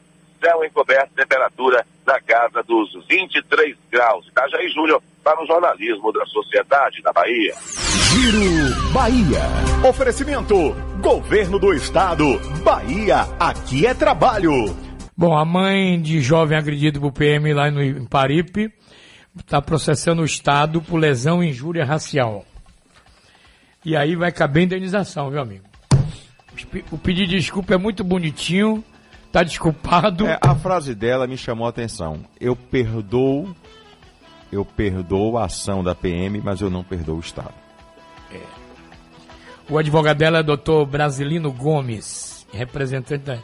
céu 0.47 0.65
encoberto, 0.65 1.13
temperatura 1.17 1.85
na 2.07 2.21
casa 2.21 2.63
dos 2.63 2.89
23 3.09 3.77
graus. 3.91 4.29
Itajaí 4.29 4.69
Júnior 4.69 5.03
para 5.25 5.43
o 5.43 5.47
jornalismo 5.47 6.13
da 6.13 6.25
Sociedade 6.27 7.03
da 7.03 7.13
Bahia. 7.13 7.53
Giro 8.13 8.93
Bahia. 8.93 9.41
Oferecimento: 9.89 10.55
Governo 11.03 11.59
do 11.59 11.75
Estado. 11.75 12.25
Bahia, 12.63 13.23
aqui 13.41 13.87
é 13.87 13.93
trabalho. 13.93 14.53
Bom, 15.17 15.37
a 15.37 15.45
mãe 15.45 16.01
de 16.01 16.21
jovem 16.21 16.57
agredido 16.57 17.01
por 17.01 17.11
PM 17.11 17.53
lá 17.53 17.69
no 17.71 17.83
em 17.83 18.05
Paripe 18.05 18.71
está 19.37 19.61
processando 19.61 20.23
o 20.23 20.27
Estado 20.27 20.81
por 20.81 20.99
lesão 20.99 21.43
e 21.43 21.49
injúria 21.49 21.85
racial. 21.85 22.45
E 23.85 23.97
aí 23.97 24.15
vai 24.15 24.31
caber 24.31 24.65
indenização, 24.65 25.31
viu, 25.31 25.41
amigo? 25.41 25.65
O 26.91 26.99
pedido 26.99 27.31
de 27.31 27.37
desculpa 27.37 27.75
é 27.75 27.77
muito 27.77 28.03
bonitinho, 28.03 28.83
tá 29.41 29.43
desculpado. 29.43 30.27
É, 30.27 30.39
a 30.41 30.55
frase 30.55 30.95
dela 30.95 31.27
me 31.27 31.37
chamou 31.37 31.67
a 31.67 31.71
atenção. 31.71 32.25
Eu 32.41 32.57
perdoo, 32.57 33.55
eu 34.51 34.65
perdoo 34.65 35.37
a 35.37 35.45
ação 35.45 35.85
da 35.85 35.95
PM, 35.95 36.41
mas 36.41 36.61
eu 36.61 36.71
não 36.71 36.83
perdoo 36.83 37.17
o 37.17 37.21
Estado. 37.21 37.53
O 39.69 39.77
advogado 39.79 40.17
dela 40.19 40.39
é 40.39 40.43
doutor 40.45 40.87
Brasilino 40.87 41.53
Gomes, 41.53 42.47
representante 42.53 43.25
da 43.25 43.39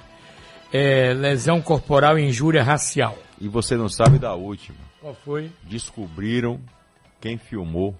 é, 0.72 1.12
lesão 1.12 1.60
corporal 1.60 2.16
e 2.18 2.24
injúria 2.24 2.62
racial. 2.62 3.18
E 3.40 3.48
você 3.48 3.76
não 3.76 3.88
sabe 3.88 4.18
da 4.20 4.32
última. 4.34 4.78
Qual 5.00 5.14
foi? 5.14 5.50
Descobriram 5.64 6.60
quem 7.20 7.36
filmou. 7.36 7.94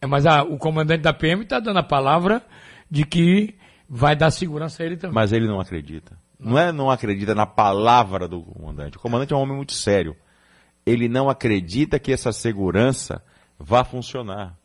É, 0.00 0.06
mas 0.06 0.24
a- 0.24 0.44
o 0.44 0.56
comandante 0.56 1.02
da 1.02 1.12
PM 1.12 1.42
está 1.42 1.58
dando 1.58 1.78
a 1.80 1.82
palavra 1.82 2.40
de 2.88 3.04
que 3.04 3.56
vai 3.88 4.14
dar 4.14 4.30
segurança 4.30 4.82
a 4.82 4.86
ele 4.86 4.96
também. 4.96 5.14
Mas 5.14 5.32
ele 5.32 5.48
não 5.48 5.60
acredita. 5.60 6.16
Não 6.42 6.58
é 6.58 6.72
não 6.72 6.90
acredita 6.90 7.34
na 7.34 7.46
palavra 7.46 8.26
do 8.26 8.42
comandante. 8.42 8.96
O 8.96 9.00
comandante 9.00 9.32
é 9.32 9.36
um 9.36 9.40
homem 9.40 9.56
muito 9.56 9.72
sério. 9.72 10.16
Ele 10.84 11.08
não 11.08 11.30
acredita 11.30 11.98
que 11.98 12.12
essa 12.12 12.32
segurança 12.32 13.22
vá 13.58 13.84
funcionar. 13.84 14.56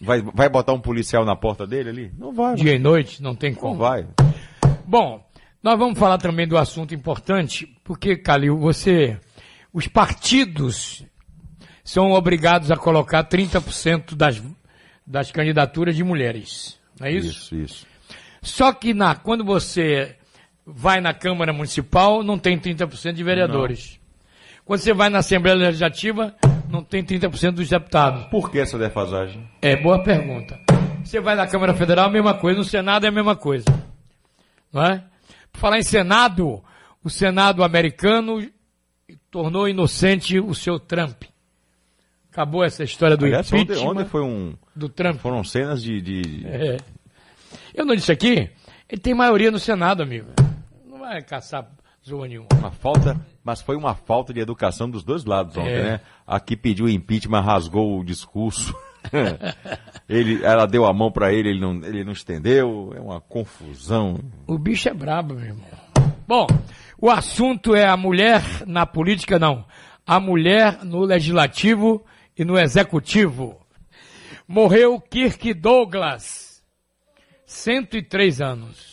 Vai, 0.00 0.22
vai 0.22 0.48
botar 0.48 0.72
um 0.72 0.80
policial 0.80 1.26
na 1.26 1.36
porta 1.36 1.66
dele 1.66 1.90
ali? 1.90 2.12
Não 2.16 2.32
vai. 2.32 2.54
Dia 2.54 2.74
e 2.74 2.78
noite, 2.78 3.22
não 3.22 3.34
tem 3.34 3.52
Não 3.52 3.58
como. 3.58 3.76
vai. 3.76 4.06
Bom, 4.86 5.22
nós 5.62 5.78
vamos 5.78 5.98
falar 5.98 6.16
também 6.16 6.48
do 6.48 6.56
assunto 6.56 6.94
importante, 6.94 7.66
porque, 7.84 8.16
Calil, 8.16 8.56
você. 8.58 9.20
Os 9.72 9.86
partidos 9.86 11.04
são 11.84 12.12
obrigados 12.12 12.70
a 12.70 12.76
colocar 12.76 13.22
30% 13.24 14.14
das, 14.14 14.42
das 15.06 15.30
candidaturas 15.30 15.94
de 15.94 16.02
mulheres. 16.02 16.80
Não 16.98 17.06
é 17.06 17.12
isso? 17.12 17.28
Isso, 17.28 17.54
isso. 17.56 17.86
Só 18.42 18.72
que 18.72 18.94
na, 18.94 19.14
quando 19.14 19.44
você 19.44 20.16
vai 20.74 21.00
na 21.00 21.12
Câmara 21.14 21.52
Municipal, 21.52 22.22
não 22.22 22.38
tem 22.38 22.58
30% 22.58 23.12
de 23.12 23.22
vereadores. 23.24 23.98
Quando 24.64 24.80
você 24.80 24.92
vai 24.92 25.08
na 25.08 25.18
Assembleia 25.18 25.56
Legislativa, 25.56 26.34
não 26.68 26.82
tem 26.84 27.02
30% 27.04 27.52
dos 27.52 27.68
deputados. 27.68 28.24
Por 28.26 28.50
que 28.50 28.58
essa 28.58 28.78
defasagem? 28.78 29.48
É, 29.60 29.76
boa 29.76 30.02
pergunta. 30.02 30.58
Você 31.04 31.20
vai 31.20 31.34
na 31.34 31.46
Câmara 31.46 31.74
Federal, 31.74 32.06
a 32.06 32.10
mesma 32.10 32.34
coisa. 32.34 32.58
No 32.58 32.64
Senado 32.64 33.04
é 33.04 33.08
a 33.08 33.12
mesma 33.12 33.34
coisa. 33.34 33.64
Não 34.72 34.84
é? 34.84 35.02
Por 35.52 35.58
falar 35.58 35.78
em 35.78 35.82
Senado, 35.82 36.62
o 37.02 37.10
Senado 37.10 37.64
americano 37.64 38.46
tornou 39.30 39.68
inocente 39.68 40.38
o 40.38 40.54
seu 40.54 40.78
Trump. 40.78 41.24
Acabou 42.30 42.62
essa 42.62 42.84
história 42.84 43.16
do 43.16 43.24
Aliás, 43.24 43.48
ontem, 43.52 43.62
impeachment 43.62 43.90
ontem 43.90 44.04
foi 44.04 44.22
um, 44.22 44.54
do 44.76 44.88
Trump. 44.88 45.16
foram 45.18 45.42
cenas 45.42 45.82
de, 45.82 46.00
de- 46.00 46.46
É. 46.46 46.76
Eu 47.74 47.84
não 47.84 47.96
disse 47.96 48.12
aqui, 48.12 48.48
ele 48.88 49.00
tem 49.00 49.14
maioria 49.14 49.50
no 49.50 49.58
Senado, 49.58 50.00
amigo. 50.00 50.28
Não 51.10 51.16
vai 51.16 51.22
caçar 51.24 51.68
zoa 52.08 52.28
nenhuma. 52.28 52.46
uma 52.56 52.70
falta, 52.70 53.20
mas 53.42 53.60
foi 53.60 53.74
uma 53.74 53.96
falta 53.96 54.32
de 54.32 54.38
educação 54.38 54.88
dos 54.88 55.02
dois 55.02 55.24
lados 55.24 55.56
ontem, 55.56 55.72
É. 55.72 55.82
né? 55.82 56.00
Aqui 56.24 56.56
pediu 56.56 56.88
impeachment, 56.88 57.40
rasgou 57.40 57.98
o 57.98 58.04
discurso. 58.04 58.72
ele, 60.08 60.40
ela 60.44 60.66
deu 60.66 60.86
a 60.86 60.92
mão 60.92 61.10
para 61.10 61.32
ele, 61.32 61.48
ele 61.48 61.60
não, 61.60 61.74
ele 61.84 62.04
não 62.04 62.12
estendeu. 62.12 62.92
É 62.94 63.00
uma 63.00 63.20
confusão. 63.20 64.20
O 64.46 64.56
bicho 64.56 64.88
é 64.88 64.94
brabo, 64.94 65.34
meu 65.34 65.46
irmão. 65.46 65.66
Bom, 66.28 66.46
o 66.96 67.10
assunto 67.10 67.74
é 67.74 67.88
a 67.88 67.96
mulher 67.96 68.40
na 68.68 68.86
política, 68.86 69.36
não. 69.36 69.64
A 70.06 70.20
mulher 70.20 70.84
no 70.84 71.00
legislativo 71.00 72.04
e 72.38 72.44
no 72.44 72.56
executivo. 72.56 73.60
Morreu 74.46 75.00
Kirk 75.00 75.54
Douglas, 75.54 76.62
103 77.46 78.40
anos. 78.40 78.89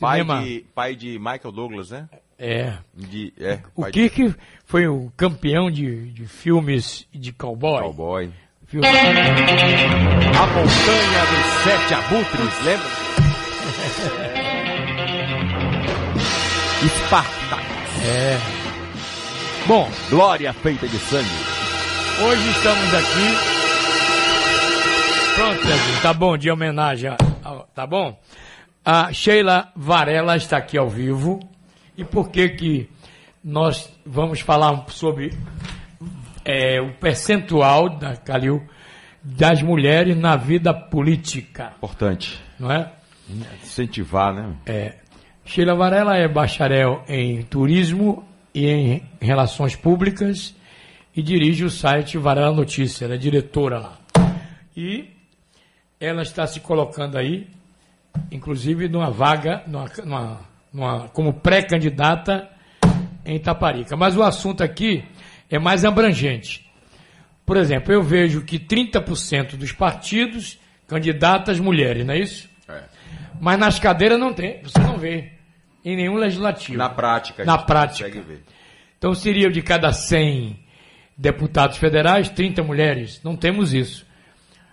Pai 0.00 0.24
de, 0.24 0.64
pai 0.74 0.94
de 0.96 1.18
Michael 1.18 1.52
Douglas, 1.52 1.90
né? 1.90 2.08
É. 2.38 2.74
De, 2.94 3.32
é, 3.38 3.60
O 3.74 3.82
pai 3.82 3.92
de 3.92 4.34
foi 4.66 4.88
o 4.88 5.12
campeão 5.16 5.70
de, 5.70 6.10
de 6.12 6.26
filmes 6.26 7.06
de 7.12 7.32
cowboy. 7.32 7.80
cowboy. 7.82 8.30
Filme- 8.66 8.86
A 8.88 10.46
Montanha 10.46 11.26
dos 11.30 11.62
Sete 11.62 11.94
Abutres, 11.94 12.64
lembra? 12.64 12.88
Esparta. 16.84 17.56
É. 18.04 18.38
Bom, 19.66 19.88
Glória 20.10 20.52
feita 20.52 20.86
de 20.86 20.98
sangue. 20.98 21.28
Hoje 22.22 22.50
estamos 22.50 22.94
aqui. 22.94 23.54
Pronto, 25.34 26.02
tá 26.02 26.12
bom, 26.12 26.36
de 26.36 26.50
homenagem, 26.50 27.10
tá 27.74 27.86
bom? 27.86 28.16
A 28.84 29.12
Sheila 29.12 29.72
Varela 29.74 30.36
está 30.36 30.58
aqui 30.58 30.76
ao 30.76 30.88
vivo. 30.88 31.40
E 31.96 32.04
por 32.04 32.30
que 32.30 32.48
que 32.50 32.90
nós 33.42 33.90
vamos 34.04 34.40
falar 34.40 34.84
sobre 34.88 35.32
é, 36.44 36.80
o 36.80 36.92
percentual 36.94 37.88
da 37.88 38.16
Calil 38.16 38.62
das 39.22 39.62
mulheres 39.62 40.16
na 40.16 40.36
vida 40.36 40.74
política, 40.74 41.72
Importante. 41.78 42.38
não 42.58 42.70
é? 42.70 42.92
Incentivar, 43.62 44.34
né? 44.34 44.54
É, 44.66 44.96
Sheila 45.46 45.74
Varela 45.74 46.16
é 46.16 46.28
bacharel 46.28 47.02
em 47.08 47.42
turismo 47.42 48.22
e 48.54 48.66
em 48.66 49.02
relações 49.20 49.74
públicas 49.74 50.54
e 51.16 51.22
dirige 51.22 51.64
o 51.64 51.70
site 51.70 52.18
Varela 52.18 52.54
Notícia, 52.54 53.06
ela 53.06 53.14
é 53.14 53.18
diretora 53.18 53.78
lá. 53.78 53.98
E 54.76 55.10
ela 55.98 56.22
está 56.22 56.46
se 56.46 56.60
colocando 56.60 57.16
aí, 57.16 57.48
inclusive 58.30 58.88
numa 58.88 59.10
vaga, 59.10 59.62
numa, 59.66 59.90
numa- 60.04 60.40
numa- 60.72 61.08
como 61.08 61.32
pré-candidata 61.32 62.48
em 63.24 63.36
Itaparica. 63.36 63.96
Mas 63.96 64.16
o 64.16 64.22
assunto 64.22 64.62
aqui 64.62 65.04
é 65.50 65.58
mais 65.58 65.84
abrangente. 65.84 66.64
Por 67.46 67.56
exemplo, 67.56 67.92
eu 67.92 68.02
vejo 68.02 68.42
que 68.42 68.58
30% 68.58 69.56
dos 69.56 69.72
partidos 69.72 70.58
candidatas 70.88 71.60
mulheres, 71.60 72.04
não 72.06 72.14
é 72.14 72.18
isso? 72.18 72.48
É. 72.68 72.82
Mas 73.40 73.58
nas 73.58 73.78
cadeiras 73.78 74.18
não 74.18 74.32
tem, 74.32 74.62
você 74.62 74.78
não 74.78 74.96
vê 74.96 75.32
em 75.84 75.96
nenhum 75.96 76.14
legislativo. 76.16 76.78
Na 76.78 76.88
prática, 76.88 77.44
Na 77.44 77.58
prática. 77.58 78.08
Então 78.98 79.14
seria 79.14 79.50
de 79.50 79.60
cada 79.60 79.92
100 79.92 80.58
deputados 81.16 81.76
federais, 81.76 82.28
30 82.30 82.62
mulheres. 82.62 83.20
Não 83.22 83.36
temos 83.36 83.74
isso. 83.74 84.06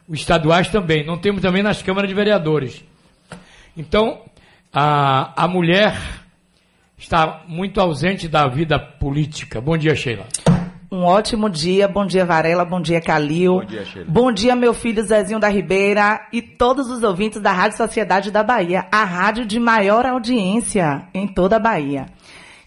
Os 0.07 0.19
estaduais 0.19 0.69
também. 0.69 1.05
Não 1.05 1.17
temos 1.17 1.41
também 1.41 1.62
nas 1.62 1.81
câmaras 1.81 2.07
de 2.10 2.15
vereadores. 2.15 2.83
Então, 3.75 4.20
a, 4.74 5.44
a 5.44 5.48
mulher 5.48 5.96
está 6.98 7.44
muito 7.48 7.80
ausente 7.80 8.28
da 8.28 8.48
vida 8.48 8.80
política. 8.80 9.60
Bom 9.60 9.78
dia, 9.78 9.96
Sheila. 9.96 10.25
Um 10.92 11.04
ótimo 11.04 11.50
dia, 11.50 11.88
bom 11.88 12.06
dia 12.06 12.25
Varela, 12.25 12.66
bom 12.66 12.82
dia 12.82 13.00
Calil. 13.00 13.60
Bom 13.60 13.66
dia, 13.66 13.86
Sheila. 13.86 14.06
Bom 14.10 14.32
dia, 14.32 14.56
meu 14.58 14.74
filho 14.74 15.01
Zezinho 15.01 15.40
da 15.40 15.48
Ribeira 15.48 16.28
e 16.34 16.42
todos 16.42 16.90
os 16.90 17.01
ouvintes 17.01 17.42
da 17.42 17.54
Rádio 17.54 17.78
Sociedade 17.78 18.30
da 18.30 18.44
Bahia, 18.44 18.86
a 18.92 19.06
rádio 19.06 19.46
de 19.46 19.58
maior 19.58 20.06
audiência 20.06 21.08
em 21.13 21.25
toda 21.28 21.56
a 21.56 21.60
Bahia. 21.60 22.08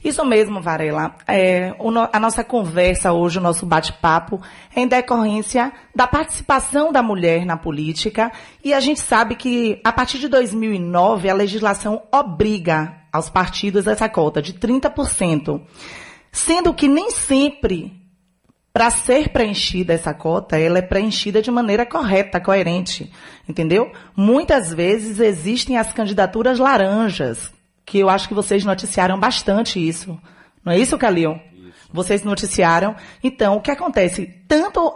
Isso 0.05 0.23
mesmo, 0.23 0.61
Varela. 0.61 1.17
É, 1.27 1.75
no- 1.81 2.09
a 2.13 2.21
nossa 2.21 2.45
conversa 2.45 3.11
hoje, 3.15 3.39
o 3.39 3.43
nosso 3.43 3.65
bate-papo, 3.65 4.39
é 4.77 4.81
em 4.83 4.87
decorrência 4.87 5.73
da 5.97 6.07
participação 6.07 6.93
da 6.93 7.03
mulher 7.03 7.47
na 7.47 7.57
política. 7.57 8.31
E 8.63 8.75
a 8.75 8.81
gente 8.81 9.01
sabe 9.01 9.35
que, 9.35 9.81
a 9.83 9.91
partir 9.91 10.19
de 10.19 10.29
2009, 10.29 11.31
a 11.31 11.35
legislação 11.35 12.03
obriga 12.13 12.95
aos 13.11 13.31
partidos 13.31 13.87
essa 13.87 14.07
cota 14.07 14.43
de 14.43 14.53
30%. 14.53 15.63
Sendo 16.31 16.75
que 16.75 16.87
nem 16.87 17.11
sempre 17.11 17.93
para 18.75 18.91
ser 18.91 19.29
preenchida 19.29 19.93
essa 19.95 20.13
cota, 20.13 20.59
ela 20.59 20.79
é 20.81 20.83
preenchida 20.83 21.41
de 21.41 21.49
maneira 21.49 21.87
correta, 21.87 22.41
coerente, 22.41 23.11
entendeu? 23.49 23.91
Muitas 24.17 24.75
vezes 24.75 25.21
existem 25.21 25.79
as 25.79 25.93
candidaturas 25.93 26.59
laranjas, 26.59 27.54
que 27.85 27.99
eu 27.99 28.09
acho 28.09 28.29
que 28.29 28.35
vocês 28.35 28.65
noticiaram 28.65 29.19
bastante 29.19 29.79
isso. 29.87 30.19
Não 30.65 30.73
é 30.73 30.79
isso, 30.79 30.97
Calil? 30.99 31.39
Vocês 31.93 32.23
noticiaram. 32.25 32.97
Então, 33.23 33.57
o 33.57 33.61
que 33.61 33.71
acontece? 33.71 34.27
Tanto 34.49 34.93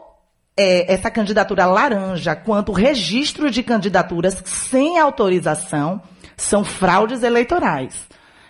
é, 0.57 0.93
essa 0.93 1.11
candidatura 1.11 1.67
laranja 1.67 2.35
quanto 2.35 2.71
o 2.71 2.75
registro 2.75 3.51
de 3.51 3.63
candidaturas 3.63 4.43
sem 4.45 4.99
autorização 4.99 6.01
são 6.37 6.65
fraudes 6.65 7.23
eleitorais. 7.23 8.09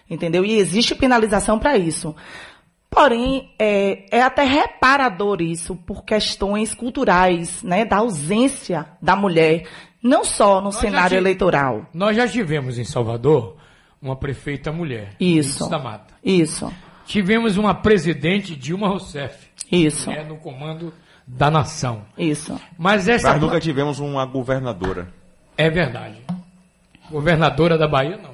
Entendeu? 0.09 0.45
E 0.45 0.57
existe 0.57 0.95
penalização 0.95 1.59
para 1.59 1.77
isso. 1.77 2.15
Porém, 2.91 3.51
é, 3.59 4.07
é 4.11 4.23
até 4.23 4.45
reparador 4.45 5.43
isso 5.43 5.77
por 5.77 6.05
questões 6.05 6.73
culturais, 6.73 7.63
né, 7.63 7.85
da 7.85 7.99
ausência 7.99 8.87
da 9.03 9.15
mulher, 9.15 9.67
não 10.03 10.25
só 10.25 10.63
no 10.63 10.73
já 10.73 10.79
cenário 10.81 11.09
tive- 11.11 11.21
eleitoral. 11.21 11.85
Nós 11.93 12.17
já 12.17 12.27
tivemos 12.27 12.79
em 12.79 12.85
Salvador 12.85 13.58
uma 14.01 14.17
prefeita 14.17 14.71
mulher. 14.73 15.15
Isso. 15.19 15.69
Da 15.69 15.79
Mata. 15.79 16.15
Isso. 16.25 16.73
Tivemos 17.07 17.57
uma 17.57 17.75
presidente, 17.75 18.55
Dilma 18.55 18.89
Rousseff. 18.89 19.49
Isso. 19.71 20.11
Que 20.11 20.17
é 20.17 20.25
no 20.25 20.37
comando 20.37 20.93
da 21.27 21.51
nação. 21.51 22.03
Isso. 22.17 22.59
Mas 22.79 23.09
essa 23.09 23.33
Mas 23.33 23.41
nunca 23.41 23.61
tivemos 23.61 23.99
uma 23.99 24.25
governadora. 24.25 25.09
é 25.57 25.69
verdade. 25.71 26.17
Governadora 27.11 27.79
da 27.79 27.89
Bahia, 27.89 28.19
não. 28.19 28.33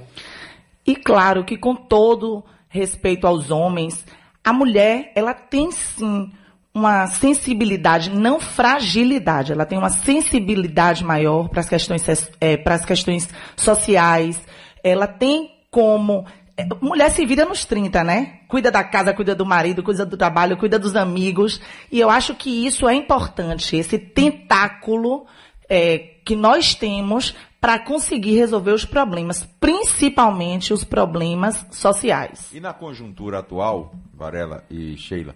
E 0.86 0.96
claro 0.96 1.44
que 1.44 1.56
com 1.56 1.74
todo 1.74 2.44
respeito 2.68 3.26
aos 3.26 3.50
homens, 3.50 4.04
a 4.42 4.52
mulher, 4.52 5.12
ela 5.14 5.32
tem 5.32 5.70
sim 5.70 6.30
uma 6.74 7.06
sensibilidade, 7.06 8.10
não 8.10 8.40
fragilidade, 8.40 9.52
ela 9.52 9.64
tem 9.64 9.78
uma 9.78 9.90
sensibilidade 9.90 11.04
maior 11.04 11.48
para 11.48 11.60
as 11.60 11.68
questões, 11.68 12.04
eh, 12.40 12.56
para 12.56 12.74
as 12.74 12.84
questões 12.84 13.28
sociais. 13.56 14.44
Ela 14.82 15.06
tem 15.06 15.53
como. 15.74 16.24
eh, 16.56 16.68
Mulher 16.80 17.10
se 17.10 17.26
vira 17.26 17.44
nos 17.44 17.64
30, 17.64 18.04
né? 18.04 18.40
Cuida 18.46 18.70
da 18.70 18.84
casa, 18.84 19.12
cuida 19.12 19.34
do 19.34 19.44
marido, 19.44 19.82
cuida 19.82 20.06
do 20.06 20.16
trabalho, 20.16 20.56
cuida 20.56 20.78
dos 20.78 20.94
amigos. 20.94 21.60
E 21.90 21.98
eu 21.98 22.08
acho 22.08 22.32
que 22.36 22.64
isso 22.64 22.88
é 22.88 22.94
importante, 22.94 23.76
esse 23.76 23.98
tentáculo 23.98 25.26
eh, 25.68 26.18
que 26.24 26.36
nós 26.36 26.76
temos 26.76 27.34
para 27.60 27.78
conseguir 27.80 28.36
resolver 28.36 28.70
os 28.72 28.84
problemas, 28.84 29.48
principalmente 29.58 30.72
os 30.72 30.84
problemas 30.84 31.66
sociais. 31.72 32.52
E 32.52 32.60
na 32.60 32.72
conjuntura 32.72 33.38
atual, 33.40 33.92
Varela 34.12 34.62
e 34.70 34.96
Sheila, 34.96 35.34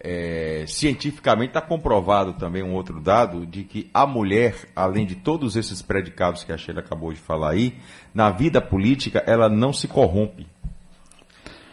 é, 0.00 0.64
cientificamente 0.66 1.50
está 1.50 1.60
comprovado 1.60 2.34
também 2.34 2.62
um 2.62 2.74
outro 2.74 3.00
dado 3.00 3.46
de 3.46 3.64
que 3.64 3.90
a 3.92 4.06
mulher, 4.06 4.54
além 4.74 5.06
de 5.06 5.16
todos 5.16 5.56
esses 5.56 5.82
predicados 5.82 6.44
que 6.44 6.52
a 6.52 6.56
Sheila 6.56 6.80
acabou 6.80 7.12
de 7.12 7.18
falar 7.18 7.50
aí, 7.50 7.74
na 8.14 8.30
vida 8.30 8.60
política 8.60 9.22
ela 9.26 9.48
não 9.48 9.72
se 9.72 9.88
corrompe. 9.88 10.46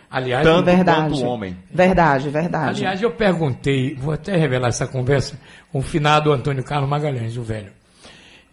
Aliás, 0.09 0.45
Tanto 0.45 0.65
verdade. 0.65 1.09
quanto 1.09 1.23
o 1.23 1.25
homem. 1.25 1.57
Verdade, 1.69 2.29
verdade. 2.29 2.79
aliás, 2.79 3.01
eu 3.01 3.11
perguntei, 3.11 3.95
vou 3.95 4.13
até 4.13 4.35
revelar 4.38 4.69
essa 4.69 4.88
conversa 4.88 5.38
com 5.71 5.79
o 5.79 5.81
finado 5.81 6.31
Antônio 6.31 6.63
Carlos 6.63 6.89
Magalhães, 6.89 7.35
o 7.38 7.43
velho. 7.43 7.71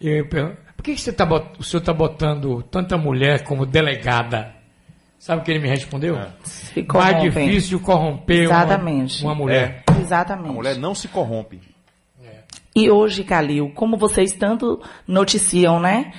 Eu 0.01 0.27
por 0.75 0.83
que, 0.83 0.95
que 0.95 1.01
você 1.01 1.13
tá 1.13 1.25
o 1.57 1.63
senhor 1.63 1.79
está 1.79 1.93
botando 1.93 2.61
tanta 2.63 2.97
mulher 2.97 3.45
como 3.45 3.65
delegada? 3.65 4.53
Sabe 5.23 5.41
o 5.41 5.45
que 5.45 5.51
ele 5.51 5.59
me 5.61 5.69
respondeu? 5.69 6.19
Se 6.43 6.85
Mais 6.93 7.21
difícil 7.21 7.79
corromper 7.79 8.49
uma- 8.49 8.57
Exatamente. 8.57 9.23
Uma, 9.23 9.33
mulher. 9.33 9.81
Exatamente. 10.01 10.49
A 10.49 10.51
mulher 10.51 10.75
não 10.77 10.93
se 10.93 11.07
corrompe. 11.07 11.61
E 12.75 12.91
hoje, 12.91 13.23
Calil, 13.23 13.71
como 13.73 13.95
vocês 13.95 14.33
tanto 14.33 14.81
noticiam, 15.07 15.79
né? 15.79 16.11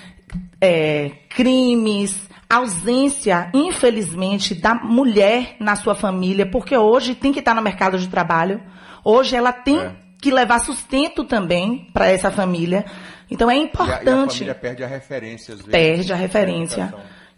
É, 0.58 1.10
crimes, 1.28 2.26
ausência, 2.48 3.50
infelizmente, 3.52 4.54
da 4.54 4.74
mulher 4.74 5.56
na 5.60 5.76
sua 5.76 5.94
família, 5.94 6.46
porque 6.46 6.74
hoje 6.74 7.14
tem 7.14 7.30
que 7.30 7.40
estar 7.40 7.54
no 7.54 7.60
mercado 7.60 7.98
de 7.98 8.08
trabalho. 8.08 8.58
Hoje 9.04 9.36
ela 9.36 9.52
tem 9.52 9.80
É. 9.80 9.92
que 10.22 10.30
levar 10.30 10.60
sustento 10.60 11.24
também 11.24 11.90
para 11.92 12.08
essa 12.10 12.30
família. 12.30 12.86
Então 13.30 13.50
é 13.50 13.54
E 13.54 13.58
a, 13.58 13.60
e 13.60 13.62
a 13.62 13.66
importante. 13.66 14.32
família 14.32 14.54
perde 14.54 14.82
a 14.82 14.86
referência 14.86 15.52
às 15.52 15.60
vezes. 15.60 15.70
Perde 15.72 16.10
a 16.10 16.16
referência. 16.16 16.94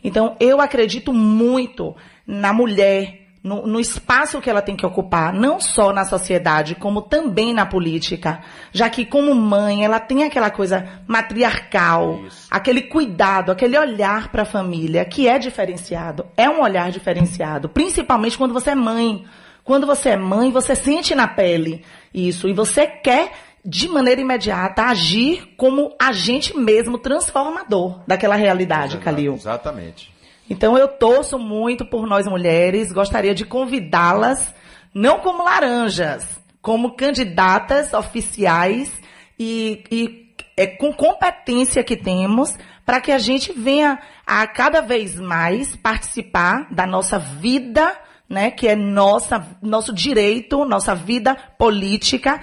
Então, 0.07 0.37
eu 0.39 0.61
acredito 0.61 1.13
muito 1.13 1.97
na 2.25 2.53
mulher, 2.53 3.27
no, 3.43 3.67
no 3.67 3.81
espaço 3.81 4.41
que 4.41 4.49
ela 4.49 4.63
tem 4.63 4.77
que 4.77 4.87
ocupar, 4.87 5.33
não 5.33 5.59
só 5.59 5.93
na 5.93 6.05
sociedade, 6.05 6.77
como 6.77 7.03
também 7.03 7.53
na 7.53 7.67
política. 7.67 8.41
Já 8.71 8.89
que, 8.89 9.05
como 9.05 9.35
mãe, 9.35 9.85
ela 9.85 9.99
tem 9.99 10.23
aquela 10.23 10.49
coisa 10.49 10.89
matriarcal, 11.09 12.21
aquele 12.49 12.83
cuidado, 12.83 13.51
aquele 13.51 13.77
olhar 13.77 14.29
para 14.29 14.43
a 14.43 14.47
família, 14.47 15.05
que 15.05 15.27
é 15.27 15.41
diferenciado. 15.41 16.25
É 16.37 16.49
um 16.49 16.63
olhar 16.63 16.93
diferenciado, 16.93 17.69
principalmente 17.69 18.39
quando 18.39 18.55
você 18.55 18.71
é 18.71 18.75
mãe. 18.77 19.25
Quando 19.65 19.89
você 19.89 20.11
é 20.11 20.17
mãe, 20.17 20.53
você 20.53 20.77
sente 20.77 21.13
na 21.17 21.27
pele 21.27 21.85
isso. 22.15 22.49
E 22.49 22.53
você 22.53 22.87
quer, 22.87 23.33
de 23.67 23.89
maneira 23.89 24.21
imediata, 24.21 24.85
agir 24.85 25.55
como 25.57 25.93
agente 25.99 26.57
mesmo 26.57 26.99
transformador 26.99 28.01
daquela 28.07 28.37
realidade, 28.37 28.99
Calil. 28.99 29.35
Exatamente. 29.35 30.15
Então 30.49 30.79
eu 30.79 30.87
torço 30.87 31.39
muito 31.39 31.85
por 31.85 32.07
nós 32.07 32.27
mulheres, 32.27 32.93
gostaria 32.93 33.35
de 33.35 33.45
convidá-las, 33.45 34.55
não 34.95 35.19
como 35.19 35.43
laranjas, 35.43 36.25
como 36.63 36.95
candidatas 36.95 37.93
oficiais 37.93 38.93
e, 39.39 39.85
e 39.91 40.35
é, 40.57 40.67
com 40.67 40.93
competência 40.93 41.83
que 41.83 41.97
temos, 41.97 42.57
para 42.85 43.01
que 43.01 43.11
a 43.11 43.19
gente 43.19 43.53
venha 43.53 43.99
a 44.25 44.47
cada 44.47 44.81
vez 44.81 45.19
mais 45.19 45.75
participar 45.75 46.69
da 46.73 46.87
nossa 46.87 47.19
vida, 47.19 47.95
né, 48.29 48.51
que 48.51 48.67
é 48.67 48.77
nossa, 48.77 49.45
nosso 49.61 49.93
direito, 49.93 50.65
nossa 50.65 50.95
vida 50.95 51.35
política, 51.59 52.41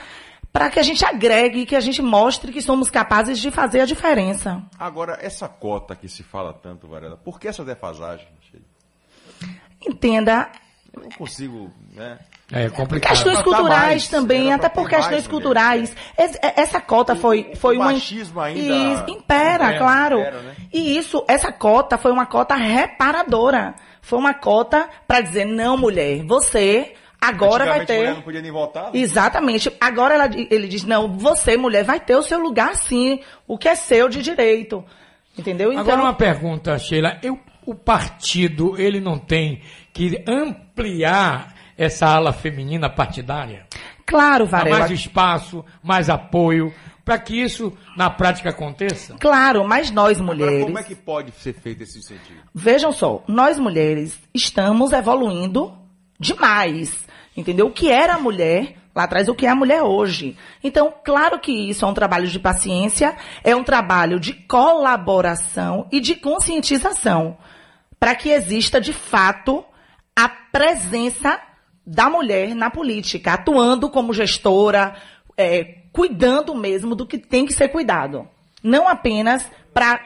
para 0.54 0.70
que 0.70 0.80
a 0.80 0.84
gente 0.84 1.04
agregue, 1.04 1.66
que 1.66 1.76
a 1.76 1.80
gente 1.80 2.00
mostre 2.02 2.52
que 2.52 2.62
somos 2.62 2.90
capazes 2.92 3.40
de 3.40 3.50
fazer 3.50 3.82
a 3.82 3.86
diferença. 3.86 4.62
Agora, 4.78 5.18
essa 5.20 5.50
cota 5.50 5.96
que 5.96 6.08
se 6.08 6.22
fala 6.22 6.54
tanto, 6.54 6.88
Varela, 6.88 7.18
por 7.18 7.40
que 7.40 7.48
essa 7.48 7.66
defasagem? 7.66 8.28
Entenda, 9.86 10.48
Eu 10.96 11.02
não 11.02 11.10
consigo, 11.10 11.72
né? 11.92 12.20
É 12.52 12.70
complicado. 12.70 13.10
Questões 13.14 13.42
Pra 13.42 13.44
tá 13.44 13.58
culturais 13.58 13.88
mais, 13.88 14.08
também, 14.10 14.54
até 14.54 14.70
por 14.70 14.84
mais 14.84 14.96
questões 14.96 15.28
culturais. 15.28 15.96
Es- 16.16 16.36
é- 16.36 16.62
Essa 16.62 16.80
cota 16.80 17.16
foi, 17.16 17.56
foi 17.56 17.76
o 17.78 17.80
uma. 17.82 17.92
machismo 17.92 18.40
ainda 18.40 18.60
Isso, 18.60 19.04
impera, 19.10 19.12
impera, 19.72 19.78
claro. 19.80 20.20
impera, 20.20 20.42
né? 20.44 20.56
E 20.72 20.96
isso, 20.98 21.26
essa 21.28 21.52
cota 21.52 21.98
foi 21.98 22.12
uma 22.12 22.28
cota 22.28 22.54
reparadora. 22.54 23.74
Foi 24.04 24.20
uma 24.20 24.34
cota 24.36 24.88
para 25.08 25.22
dizer, 25.22 25.46
não, 25.46 25.76
mulher, 25.78 26.24
você 26.26 26.94
agora 27.28 27.66
vai 27.66 27.80
a 27.80 27.82
mulher 27.84 27.86
ter. 27.86 28.14
não 28.14 28.22
podia 28.22 28.42
nem 28.42 28.52
votar. 28.52 28.84
né? 28.86 28.90
Exatamente. 28.94 29.72
Agora 29.80 30.16
ela- 30.16 30.30
ele 30.50 30.68
diz, 30.68 30.84
não, 30.84 31.18
você, 31.18 31.56
mulher, 31.58 31.84
vai 31.84 32.00
ter 32.00 32.16
o 32.16 32.22
seu 32.24 32.40
lugar 32.40 32.76
sim, 32.76 33.20
o 33.48 33.58
que 33.58 33.68
é 33.68 33.76
seu 33.76 34.10
de 34.10 34.22
direito. 34.22 34.84
Entendeu? 35.38 35.72
Então, 35.72 35.82
Agora 35.82 36.02
uma 36.02 36.14
pergunta, 36.14 36.78
Sheila. 36.78 37.18
Eu- 37.24 37.40
o 37.66 37.74
partido, 37.74 38.80
ele 38.80 39.00
não 39.00 39.18
tem 39.18 39.62
que 39.94 40.22
ampliar 40.28 41.54
essa 41.78 42.08
ala 42.08 42.34
feminina 42.34 42.90
partidária? 42.90 43.66
Claro, 44.06 44.46
Varela. 44.46 44.80
mais 44.80 44.92
espaço, 44.92 45.64
mais 45.82 46.10
apoio, 46.10 46.74
para 47.06 47.18
que 47.18 47.42
isso 47.42 47.72
na 47.98 48.10
prática 48.10 48.50
aconteça? 48.50 49.16
Claro, 49.20 49.66
mas 49.68 49.90
nós 49.92 50.20
Agora, 50.20 50.36
mulheres. 50.36 50.66
como 50.66 50.78
é 50.80 50.84
que 50.84 50.94
pode 50.96 51.32
ser 51.32 51.54
feito 51.54 51.84
esse 51.84 51.98
incentivo? 52.00 52.40
Vejam 52.54 52.92
só, 52.92 53.24
nós 53.28 53.58
mulheres 53.58 54.20
estamos 54.34 54.92
evoluindo 54.92 55.74
demais. 56.20 57.06
Entendeu? 57.36 57.68
O 57.68 57.72
que 57.72 57.90
era 57.90 58.14
a 58.16 58.20
mulher 58.20 58.76
lá 58.96 59.04
atrás, 59.04 59.28
o 59.28 59.34
que 59.34 59.46
é 59.46 59.50
a 59.50 59.56
mulher 59.56 59.82
hoje. 59.82 60.38
Então, 60.64 60.94
claro 61.04 61.40
que 61.40 61.52
isso 61.52 61.84
é 61.84 61.88
um 61.88 61.94
trabalho 61.94 62.28
de 62.28 62.40
paciência, 62.40 63.16
é 63.44 63.56
um 63.56 63.64
trabalho 63.64 64.20
de 64.20 64.34
colaboração 64.34 65.88
e 65.92 66.00
de 66.00 66.16
conscientização. 66.16 67.38
Para 68.00 68.16
que 68.16 68.30
exista, 68.30 68.80
de 68.80 68.94
fato, 68.94 69.66
a 70.16 70.30
presença 70.30 71.40
da 71.86 72.10
mulher 72.10 72.54
na 72.54 72.70
política, 72.70 73.34
atuando 73.34 73.90
como 73.90 74.14
gestora, 74.14 74.96
é, 75.36 75.80
cuidando 75.92 76.54
mesmo 76.54 76.96
do 76.96 77.06
que 77.06 77.18
tem 77.18 77.46
que 77.46 77.54
ser 77.54 77.70
cuidado. 77.70 78.28
Não 78.62 78.88
apenas 78.88 79.50
para 79.74 80.00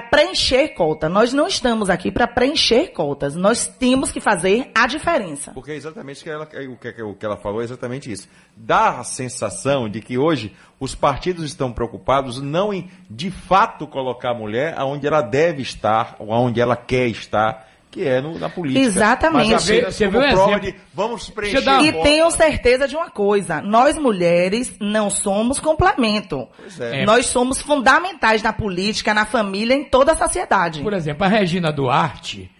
preencher 0.00 0.68
cota. 0.74 1.08
Nós 1.08 1.32
não 1.32 1.46
estamos 1.46 1.88
aqui 1.88 2.10
para 2.10 2.26
preencher 2.26 2.88
cotas. 2.88 3.34
Nós 3.34 3.66
temos 3.66 4.10
que 4.12 4.20
fazer 4.20 4.70
a 4.74 4.86
diferença. 4.86 5.52
Porque 5.52 5.72
é 5.72 5.76
exatamente 5.76 6.22
que, 6.22 6.30
ela, 6.30 6.44
o, 6.44 6.76
que, 6.76 7.02
o 7.02 7.14
que 7.14 7.24
ela 7.24 7.36
falou 7.36 7.60
é 7.60 7.64
exatamente 7.64 8.10
isso. 8.10 8.28
Dá 8.56 9.00
a 9.00 9.04
sensação 9.04 9.88
de 9.88 10.00
que 10.00 10.18
hoje 10.18 10.54
os 10.78 10.94
partidos 10.94 11.44
estão 11.44 11.72
preocupados 11.72 12.40
não 12.40 12.72
em 12.72 12.90
de 13.08 13.30
fato 13.30 13.86
colocar 13.86 14.30
a 14.30 14.34
mulher 14.34 14.74
aonde 14.76 15.06
ela 15.06 15.22
deve 15.22 15.62
estar, 15.62 16.16
ou 16.18 16.32
aonde 16.32 16.60
ela 16.60 16.76
quer 16.76 17.06
estar, 17.08 17.69
que 17.90 18.06
é 18.06 18.20
no- 18.20 18.38
na 18.38 18.48
política. 18.48 18.80
Exatamente. 18.86 19.50
Mas 19.52 19.68
apenas 19.68 19.94
Você 19.96 20.06
viu 20.08 20.20
prova 20.20 20.50
exemplo? 20.52 20.60
de 20.60 20.74
vamos 20.94 21.28
preencher 21.30 21.60
dar- 21.62 21.78
a 21.80 21.82
E 21.82 21.92
tenho 22.02 22.30
certeza 22.30 22.86
de 22.86 22.94
uma 22.94 23.10
coisa: 23.10 23.60
nós 23.60 23.96
mulheres 23.98 24.74
não 24.80 25.10
somos 25.10 25.58
complemento. 25.58 26.46
é. 26.78 27.04
Nós 27.04 27.26
somos 27.26 27.60
fundamentais 27.60 28.42
na 28.42 28.52
política, 28.52 29.12
na 29.12 29.24
família, 29.26 29.74
em 29.74 29.84
toda 29.84 30.12
a 30.12 30.16
sociedade. 30.16 30.80
Por 30.82 30.92
exemplo, 30.92 31.24
a 31.24 31.28
Regina 31.28 31.72
Duarte 31.72 32.50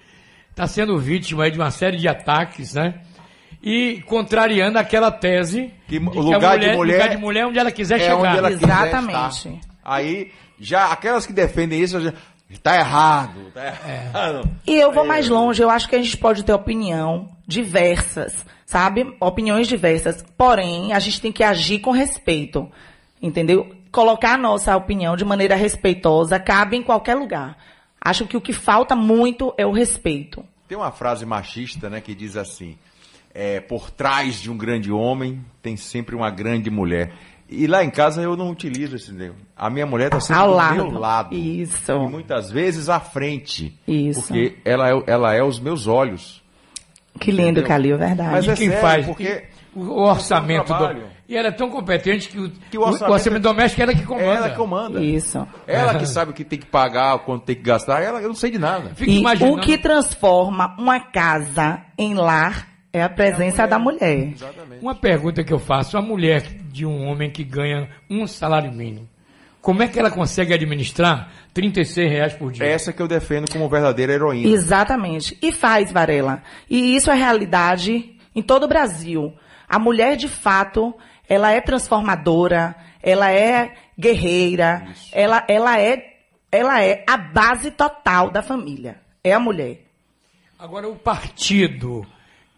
está 0.51 0.67
sendo 0.67 0.99
vítima 0.99 1.45
aí 1.45 1.51
de 1.51 1.59
uma 1.59 1.71
série 1.71 1.97
de 1.97 2.09
ataques, 2.09 2.75
né? 2.75 2.95
E 3.63 4.03
contrariando 4.07 4.79
aquela 4.79 5.11
tese 5.11 5.71
Que 5.87 5.99
de 5.99 6.07
o 6.07 6.21
lugar 6.21 6.59
de 6.59 6.71
mulher 6.75 6.95
lugar 6.95 7.09
de 7.11 7.17
mulher 7.19 7.41
é 7.43 7.47
onde 7.47 7.59
ela 7.59 7.71
quiser 7.71 7.97
é 7.97 8.05
chegar. 8.05 8.17
onde 8.17 8.39
ela 8.39 8.51
quiser 8.51 8.65
Exatamente. 8.65 9.37
estar. 9.49 9.71
Aí, 9.85 10.33
já 10.59 10.87
aquelas 10.93 11.27
que 11.27 11.33
defendem 11.33 11.81
isso, 11.81 12.13
já, 12.51 12.59
tá 12.59 12.77
errado, 12.77 13.51
tá 13.55 13.67
errado. 13.67 14.51
E 14.67 14.75
eu 14.75 14.93
vou 14.93 15.07
mais 15.07 15.29
longe, 15.29 15.63
eu 15.63 15.71
acho 15.71 15.89
que 15.89 15.95
a 15.95 16.03
gente 16.03 16.17
pode 16.17 16.45
ter 16.45 16.53
opinião 16.53 17.31
diversas, 17.47 18.45
sabe? 18.67 19.15
Opiniões 19.21 19.69
diversas. 19.69 20.25
Porém, 20.37 20.93
a 20.93 20.99
gente 20.99 21.21
tem 21.21 21.33
que 21.33 21.45
agir 21.45 21.79
com 21.79 21.93
respeito, 21.93 22.71
entendeu? 23.23 23.75
Colocar 23.93 24.35
a 24.35 24.39
nossa 24.39 24.77
opinião 24.77 25.17
de 25.17 25.25
maneira 25.25 25.55
respeitosa 25.55 26.39
cabe 26.39 26.77
em 26.77 26.83
qualquer 26.83 27.15
lugar. 27.15 27.57
Acho 28.01 28.27
que 28.27 28.37
o 28.37 28.41
que 28.41 28.53
falta 28.53 28.97
muito 28.97 29.55
é 29.57 29.67
o 29.67 29.73
respeito. 29.73 30.45
Tem 30.67 30.77
uma 30.77 30.91
frase 30.91 31.27
machista, 31.27 31.91
né, 31.91 32.01
que 32.01 32.15
diz 32.15 32.37
assim: 32.37 32.79
é, 33.35 33.61
por 33.61 33.91
trás 33.91 34.41
de 34.41 34.51
um 34.51 34.57
grande 34.57 34.91
homem 34.91 35.45
tem 35.63 35.77
sempre 35.77 36.17
uma 36.17 36.31
grande 36.31 36.71
mulher. 36.71 37.13
E 37.51 37.67
lá 37.67 37.83
em 37.83 37.91
casa 37.91 38.23
eu 38.23 38.37
não 38.37 38.51
utilizo 38.51 38.95
esse 38.95 39.13
negócio. 39.13 39.43
A 39.57 39.69
minha 39.69 39.85
mulher 39.85 40.07
está 40.07 40.21
sempre 40.21 40.41
Ao 40.43 40.49
do 40.51 40.55
lado. 40.55 40.75
meu 40.77 40.99
lado. 41.01 41.35
Isso. 41.35 41.91
E 41.93 42.09
muitas 42.09 42.51
vezes 42.51 42.89
à 42.89 43.01
frente. 43.01 43.77
Isso. 43.89 44.21
Porque 44.23 44.57
ela 44.65 44.89
é, 44.89 45.03
ela 45.07 45.35
é 45.35 45.43
os 45.43 45.59
meus 45.59 45.87
olhos. 45.89 46.41
Que 47.19 47.31
lindo, 47.33 47.43
Entendeu? 47.51 47.65
Calil, 47.67 47.99
verdade. 47.99 48.31
Mas 48.31 48.49
é 48.49 48.55
quem 48.55 48.69
sério, 48.69 48.81
faz 48.81 49.05
porque 49.07 49.45
o, 49.75 49.81
o 49.81 50.03
orçamento 50.09 50.73
do, 50.73 51.03
e 51.29 51.37
ela 51.37 51.49
é 51.49 51.53
tão 51.53 51.69
competente 51.71 52.29
que 52.29 52.39
o, 52.39 52.51
Que 52.71 52.79
o 52.79 52.83
o 52.83 52.85
orçamento 52.85 53.13
orçamento, 53.13 53.37
é- 53.47 53.51
doméstico 53.53 53.81
é 53.81 53.85
ela 53.85 53.95
que 53.95 54.03
comanda. 54.07 54.25
ela 54.47 54.51
comanda. 54.51 55.01
Isso. 55.03 55.47
Ela 55.67 55.95
que 55.97 56.07
sabe 56.07 56.31
o 56.31 56.35
que 56.35 56.45
tem 56.45 56.59
que 56.59 56.67
pagar, 56.67 57.19
quanto 57.21 57.45
tem 57.45 57.57
que 57.57 57.63
gastar. 57.63 58.01
Ela, 58.01 58.21
eu 58.21 58.29
não 58.29 58.35
sei 58.35 58.53
de 58.53 58.59
nada. 58.59 58.93
Fico 58.95 59.11
E 59.11 59.19
imaginando. 59.19 59.57
o 59.57 59.61
que 59.61 59.77
transforma 59.77 60.75
uma 60.79 61.01
casa 61.01 61.83
em 61.99 62.15
lar 62.15 62.69
é 62.93 63.03
a 63.03 63.09
presença 63.09 63.67
da 63.67 63.79
mulher. 63.79 64.35
Uma 64.81 64.95
pergunta 64.95 65.45
que 65.45 65.53
eu 65.53 65.59
faço: 65.59 65.97
a 65.97 66.03
mulher 66.03 66.43
de 66.43 66.85
um 66.85 67.07
homem 67.07 67.31
que 67.31 67.45
ganha 67.45 67.89
um 68.09 68.27
salário 68.27 68.73
mínimo, 68.73 69.09
como 69.61 69.83
é 69.83 69.89
que 69.89 69.99
ela 69.99 70.11
consegue 70.11 70.55
administrar 70.55 71.31
36 71.53 72.11
reais 72.11 72.33
por 72.33 72.51
dia? 72.51 72.67
Essa 72.67 72.93
que 72.93 73.01
eu 73.01 73.09
defendo 73.09 73.51
como 73.51 73.69
verdadeira 73.69 74.13
heroína. 74.13 74.49
Exatamente. 74.49 75.37
E 75.43 75.53
faz, 75.53 75.93
Varela. 75.93 76.43
E 76.69 76.97
isso 76.97 77.11
é 77.11 77.15
realidade 77.15 78.17
em 78.35 78.43
todo 78.43 78.65
o 78.65 78.69
Brasil. 78.69 79.35
A 79.69 79.79
mulher, 79.79 80.17
de 80.17 80.29
fato, 80.29 80.95
ela 81.29 81.53
é 81.53 81.61
transformadora, 81.61 82.75
ela 83.03 83.31
é 83.31 83.75
guerreira, 83.99 84.89
ela, 85.13 85.45
ela, 85.47 85.79
é, 85.79 86.17
ela 86.51 86.83
é 86.83 87.05
a 87.07 87.17
base 87.17 87.71
total 87.71 88.31
da 88.31 88.43
família. 88.43 89.01
É 89.23 89.33
a 89.33 89.39
mulher. 89.39 89.83
Agora, 90.59 90.89
o 90.89 90.97
partido 90.97 92.07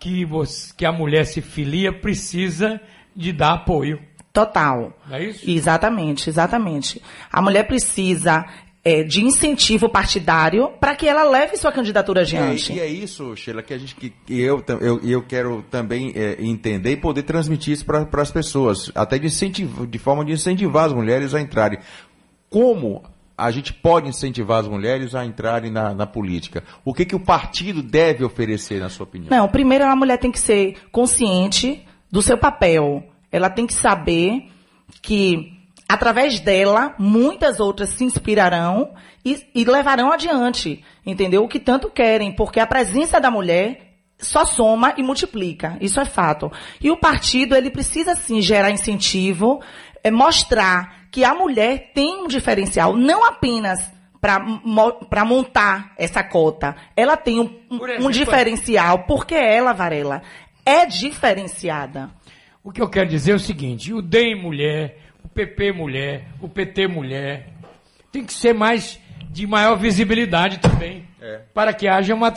que, 0.02 0.24
você, 0.24 0.72
que 0.76 0.84
a 0.84 0.90
mulher 0.90 1.24
se 1.24 1.40
filia 1.40 1.92
precisa 1.92 2.80
de 3.14 3.32
dar 3.32 3.52
apoio. 3.54 4.00
Total. 4.32 4.92
Não 5.06 5.16
é 5.16 5.26
isso? 5.26 5.48
Exatamente, 5.48 6.28
exatamente. 6.28 7.00
A 7.30 7.40
mulher 7.40 7.64
precisa 7.68 8.44
é, 8.84 9.04
de 9.04 9.22
incentivo 9.22 9.88
partidário 9.88 10.70
para 10.80 10.96
que 10.96 11.06
ela 11.06 11.22
leve 11.22 11.56
sua 11.56 11.70
candidatura 11.70 12.20
É, 12.20 12.22
adiante. 12.24 12.72
e 12.72 12.80
é 12.80 12.86
isso, 12.88 13.36
Sheila, 13.36 13.62
que 13.62 13.72
a 13.72 13.78
gente 13.78 13.94
que, 13.94 14.10
que 14.10 14.40
eu, 14.40 14.64
eu, 14.80 14.98
eu 15.04 15.22
quero 15.22 15.62
também 15.70 16.12
é, 16.16 16.36
entender 16.40 16.92
e 16.92 16.96
poder 16.96 17.22
transmitir 17.22 17.74
isso 17.74 17.84
para 17.84 18.08
as 18.20 18.30
pessoas, 18.32 18.90
até 18.94 19.18
de, 19.18 19.26
incentivo, 19.26 19.86
de 19.86 19.98
forma 19.98 20.24
de 20.24 20.32
incentivar 20.32 20.86
as 20.86 20.92
mulheres 20.92 21.32
a 21.32 21.40
entrarem. 21.40 21.78
Como 22.50 23.04
a 23.42 23.50
gente 23.50 23.72
pode 23.72 24.08
incentivar 24.08 24.60
as 24.60 24.68
mulheres 24.68 25.14
a 25.14 25.24
entrarem 25.24 25.70
na, 25.70 25.92
na 25.92 26.06
política? 26.06 26.62
O 26.84 26.94
que, 26.94 27.04
que 27.04 27.16
o 27.16 27.20
partido 27.20 27.82
deve 27.82 28.24
oferecer, 28.24 28.80
na 28.80 28.88
sua 28.88 29.04
opinião? 29.04 29.30
Não, 29.30 29.48
primeiro 29.48 29.84
a 29.84 29.96
mulher 29.96 30.16
tem 30.18 30.30
que 30.30 30.38
ser 30.38 30.76
consciente 30.92 31.84
do 32.10 32.22
seu 32.22 32.38
papel. 32.38 33.02
Ela 33.30 33.50
tem 33.50 33.66
que 33.66 33.74
saber 33.74 34.48
que, 35.00 35.52
através 35.88 36.38
dela, 36.38 36.94
muitas 36.98 37.58
outras 37.58 37.88
se 37.90 38.04
inspirarão 38.04 38.94
e, 39.24 39.44
e 39.54 39.64
levarão 39.64 40.12
adiante, 40.12 40.84
entendeu? 41.04 41.42
O 41.42 41.48
que 41.48 41.58
tanto 41.58 41.90
querem, 41.90 42.34
porque 42.34 42.60
a 42.60 42.66
presença 42.66 43.20
da 43.20 43.30
mulher 43.30 43.96
só 44.18 44.44
soma 44.44 44.94
e 44.96 45.02
multiplica. 45.02 45.76
Isso 45.80 45.98
é 45.98 46.04
fato. 46.04 46.50
E 46.80 46.90
o 46.90 46.96
partido, 46.96 47.56
ele 47.56 47.70
precisa 47.70 48.14
sim 48.14 48.40
gerar 48.40 48.70
incentivo, 48.70 49.60
é, 50.04 50.10
mostrar 50.12 51.01
que 51.12 51.24
a 51.24 51.34
mulher 51.34 51.92
tem 51.94 52.24
um 52.24 52.26
diferencial, 52.26 52.96
não 52.96 53.22
apenas 53.24 53.92
para 54.20 55.24
montar 55.24 55.92
essa 55.98 56.24
cota. 56.24 56.74
Ela 56.96 57.16
tem 57.16 57.38
um, 57.38 57.46
Por 57.48 57.88
um 57.88 57.92
exemplo, 57.92 58.12
diferencial, 58.12 59.00
porque 59.00 59.34
ela, 59.34 59.72
Varela, 59.72 60.22
é 60.64 60.86
diferenciada. 60.86 62.10
O 62.64 62.72
que 62.72 62.80
eu 62.80 62.88
quero 62.88 63.08
dizer 63.08 63.32
é 63.32 63.34
o 63.34 63.38
seguinte: 63.40 63.92
o 63.92 64.00
DEM 64.00 64.40
mulher, 64.40 64.96
o 65.24 65.28
PP 65.28 65.72
mulher, 65.72 66.24
o 66.40 66.48
PT 66.48 66.86
mulher, 66.88 67.48
tem 68.10 68.24
que 68.24 68.32
ser 68.32 68.52
mais 68.54 68.98
de 69.30 69.46
maior 69.46 69.76
visibilidade 69.76 70.58
também. 70.58 71.06
Para 71.54 71.72
que 71.72 71.86
haja 71.86 72.14
uma, 72.14 72.32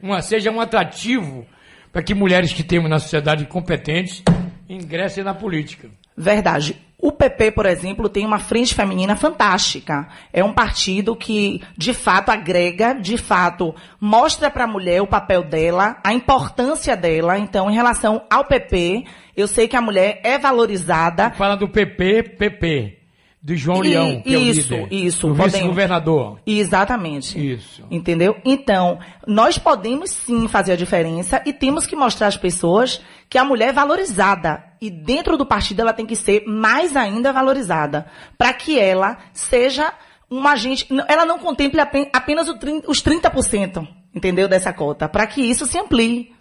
uma- 0.00 0.22
seja 0.22 0.50
um 0.50 0.60
atrativo 0.60 1.46
para 1.92 2.02
que 2.02 2.14
mulheres 2.14 2.52
que 2.52 2.62
temos 2.62 2.88
na 2.88 2.98
sociedade 2.98 3.44
competentes 3.46 4.22
ingressem 4.68 5.22
na 5.22 5.34
política. 5.34 5.90
Verdade. 6.16 6.76
O 7.02 7.10
PP, 7.10 7.50
por 7.50 7.66
exemplo, 7.66 8.08
tem 8.08 8.24
uma 8.24 8.38
frente 8.38 8.76
feminina 8.76 9.16
fantástica. 9.16 10.06
É 10.32 10.44
um 10.44 10.52
partido 10.52 11.16
que, 11.16 11.60
de 11.76 11.92
fato, 11.92 12.30
agrega, 12.30 12.94
de 12.94 13.18
fato, 13.18 13.74
mostra 14.00 14.48
para 14.48 14.62
a 14.62 14.68
mulher 14.68 15.02
o 15.02 15.06
papel 15.06 15.42
dela, 15.42 15.98
a 16.04 16.14
importância 16.14 16.96
dela. 16.96 17.36
Então, 17.36 17.68
em 17.68 17.74
relação 17.74 18.22
ao 18.30 18.44
PP, 18.44 19.04
eu 19.36 19.48
sei 19.48 19.66
que 19.66 19.76
a 19.76 19.80
mulher 19.80 20.20
é 20.22 20.38
valorizada. 20.38 21.32
Fala 21.32 21.56
do 21.56 21.68
PP, 21.68 22.36
PP, 22.38 23.01
do 23.42 23.56
João 23.56 23.84
E- 23.84 23.88
Leão, 23.88 24.20
que 24.22 24.30
isso, 24.36 24.72
é 24.72 24.76
o 24.76 24.84
líder, 24.84 24.94
isso, 24.94 25.20
podemos. 25.28 25.52
vice-governador. 25.52 26.40
Exatamente. 26.46 27.52
Isso. 27.54 27.82
Entendeu? 27.90 28.36
Então, 28.44 29.00
nós 29.26 29.58
podemos 29.58 30.10
sim 30.10 30.46
fazer 30.46 30.72
a 30.72 30.76
diferença 30.76 31.42
e 31.44 31.52
temos 31.52 31.84
que 31.84 31.96
mostrar 31.96 32.28
às 32.28 32.36
pessoas 32.36 33.02
que 33.28 33.36
a 33.36 33.44
mulher 33.44 33.70
é 33.70 33.72
valorizada. 33.72 34.62
E 34.80 34.88
dentro 34.90 35.36
do 35.36 35.44
partido 35.44 35.80
ela 35.80 35.92
tem 35.92 36.06
que 36.06 36.14
ser 36.14 36.44
mais 36.46 36.96
ainda 36.96 37.32
valorizada. 37.32 38.06
Para 38.38 38.52
que 38.52 38.78
ela 38.78 39.18
seja 39.32 39.92
uma 40.30 40.52
agente. 40.52 40.86
Ela 41.08 41.26
não 41.26 41.38
contemple 41.38 41.80
apen- 41.80 42.08
apenas 42.12 42.48
o 42.48 42.56
os 42.86 43.02
30%, 43.02 43.86
entendeu? 44.14 44.46
Dessa 44.48 44.72
cota. 44.72 45.08
Para 45.08 45.26
que 45.26 45.40
isso 45.42 45.66
se 45.66 45.78
amplie. 45.78 46.32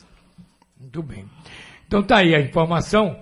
Muito 0.79 1.01
bem. 1.01 1.25
Então 1.87 2.01
tá 2.03 2.17
aí 2.17 2.35
a 2.35 2.39
informação. 2.39 3.17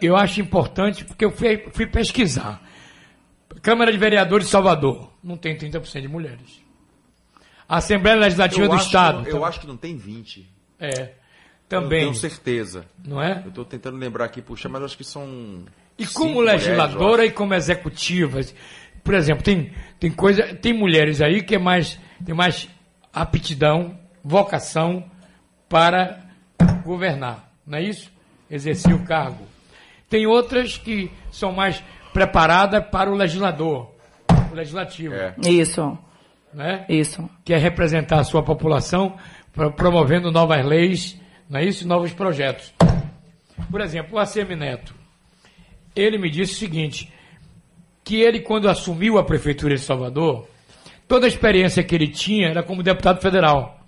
Eu 0.00 0.16
acho 0.16 0.40
importante 0.40 1.04
porque 1.04 1.24
eu 1.24 1.30
fui, 1.30 1.64
fui 1.72 1.86
pesquisar. 1.86 2.62
Câmara 3.62 3.92
de 3.92 3.98
Vereadores 3.98 4.46
de 4.46 4.52
Salvador 4.52 5.10
não 5.22 5.36
tem 5.36 5.56
30% 5.56 6.00
de 6.00 6.08
mulheres. 6.08 6.62
Assembleia 7.68 8.16
Legislativa 8.16 8.64
eu 8.64 8.68
do 8.68 8.76
Estado. 8.76 9.28
Eu 9.28 9.40
tá... 9.40 9.46
acho 9.46 9.60
que 9.60 9.66
não 9.66 9.76
tem 9.76 9.96
20. 9.96 10.46
É. 10.78 11.12
Também. 11.68 12.00
Eu 12.02 12.08
tenho 12.08 12.14
certeza. 12.14 12.84
Não 13.04 13.22
é? 13.22 13.42
Eu 13.44 13.48
estou 13.48 13.64
tentando 13.64 13.96
lembrar 13.96 14.26
aqui, 14.26 14.42
puxa, 14.42 14.68
mas 14.68 14.82
acho 14.82 14.96
que 14.96 15.04
são. 15.04 15.64
E 15.98 16.06
como 16.06 16.40
legisladora 16.40 16.98
mulheres, 16.98 17.30
e 17.30 17.34
como 17.34 17.54
executiva. 17.54 18.40
Por 19.02 19.14
exemplo, 19.14 19.42
tem, 19.42 19.72
tem 19.98 20.10
coisa. 20.10 20.54
Tem 20.54 20.72
mulheres 20.72 21.20
aí 21.20 21.42
que 21.42 21.54
é 21.54 21.58
mais, 21.58 21.98
tem 22.24 22.34
mais 22.34 22.68
aptidão, 23.12 23.98
vocação 24.22 25.04
para 25.68 26.20
governar. 26.84 27.50
Não 27.66 27.78
é 27.78 27.82
isso? 27.82 28.12
Exercer 28.50 28.94
o 28.94 29.04
cargo. 29.04 29.46
Tem 30.08 30.26
outras 30.26 30.76
que 30.76 31.10
são 31.32 31.50
mais 31.50 31.82
preparada 32.14 32.80
para 32.80 33.10
o 33.10 33.14
legislador, 33.14 33.90
o 34.50 34.54
legislativo. 34.54 35.14
É. 35.14 35.34
Isso. 35.44 35.98
Né? 36.54 36.86
Isso. 36.88 37.28
Que 37.44 37.52
é 37.52 37.58
representar 37.58 38.20
a 38.20 38.24
sua 38.24 38.40
população, 38.40 39.16
promovendo 39.76 40.30
novas 40.30 40.64
leis, 40.64 41.20
não 41.50 41.58
é 41.58 41.64
isso? 41.64 41.86
Novos 41.86 42.12
projetos. 42.12 42.72
Por 43.68 43.80
exemplo, 43.80 44.16
o 44.16 44.18
ACM 44.18 44.54
Neto, 44.56 44.94
ele 45.94 46.16
me 46.16 46.30
disse 46.30 46.52
o 46.52 46.56
seguinte, 46.56 47.12
que 48.04 48.20
ele, 48.20 48.40
quando 48.40 48.68
assumiu 48.68 49.18
a 49.18 49.24
Prefeitura 49.24 49.74
de 49.74 49.80
Salvador, 49.80 50.46
toda 51.08 51.26
a 51.26 51.28
experiência 51.28 51.82
que 51.82 51.94
ele 51.96 52.08
tinha 52.08 52.48
era 52.48 52.62
como 52.62 52.82
deputado 52.82 53.20
federal, 53.20 53.80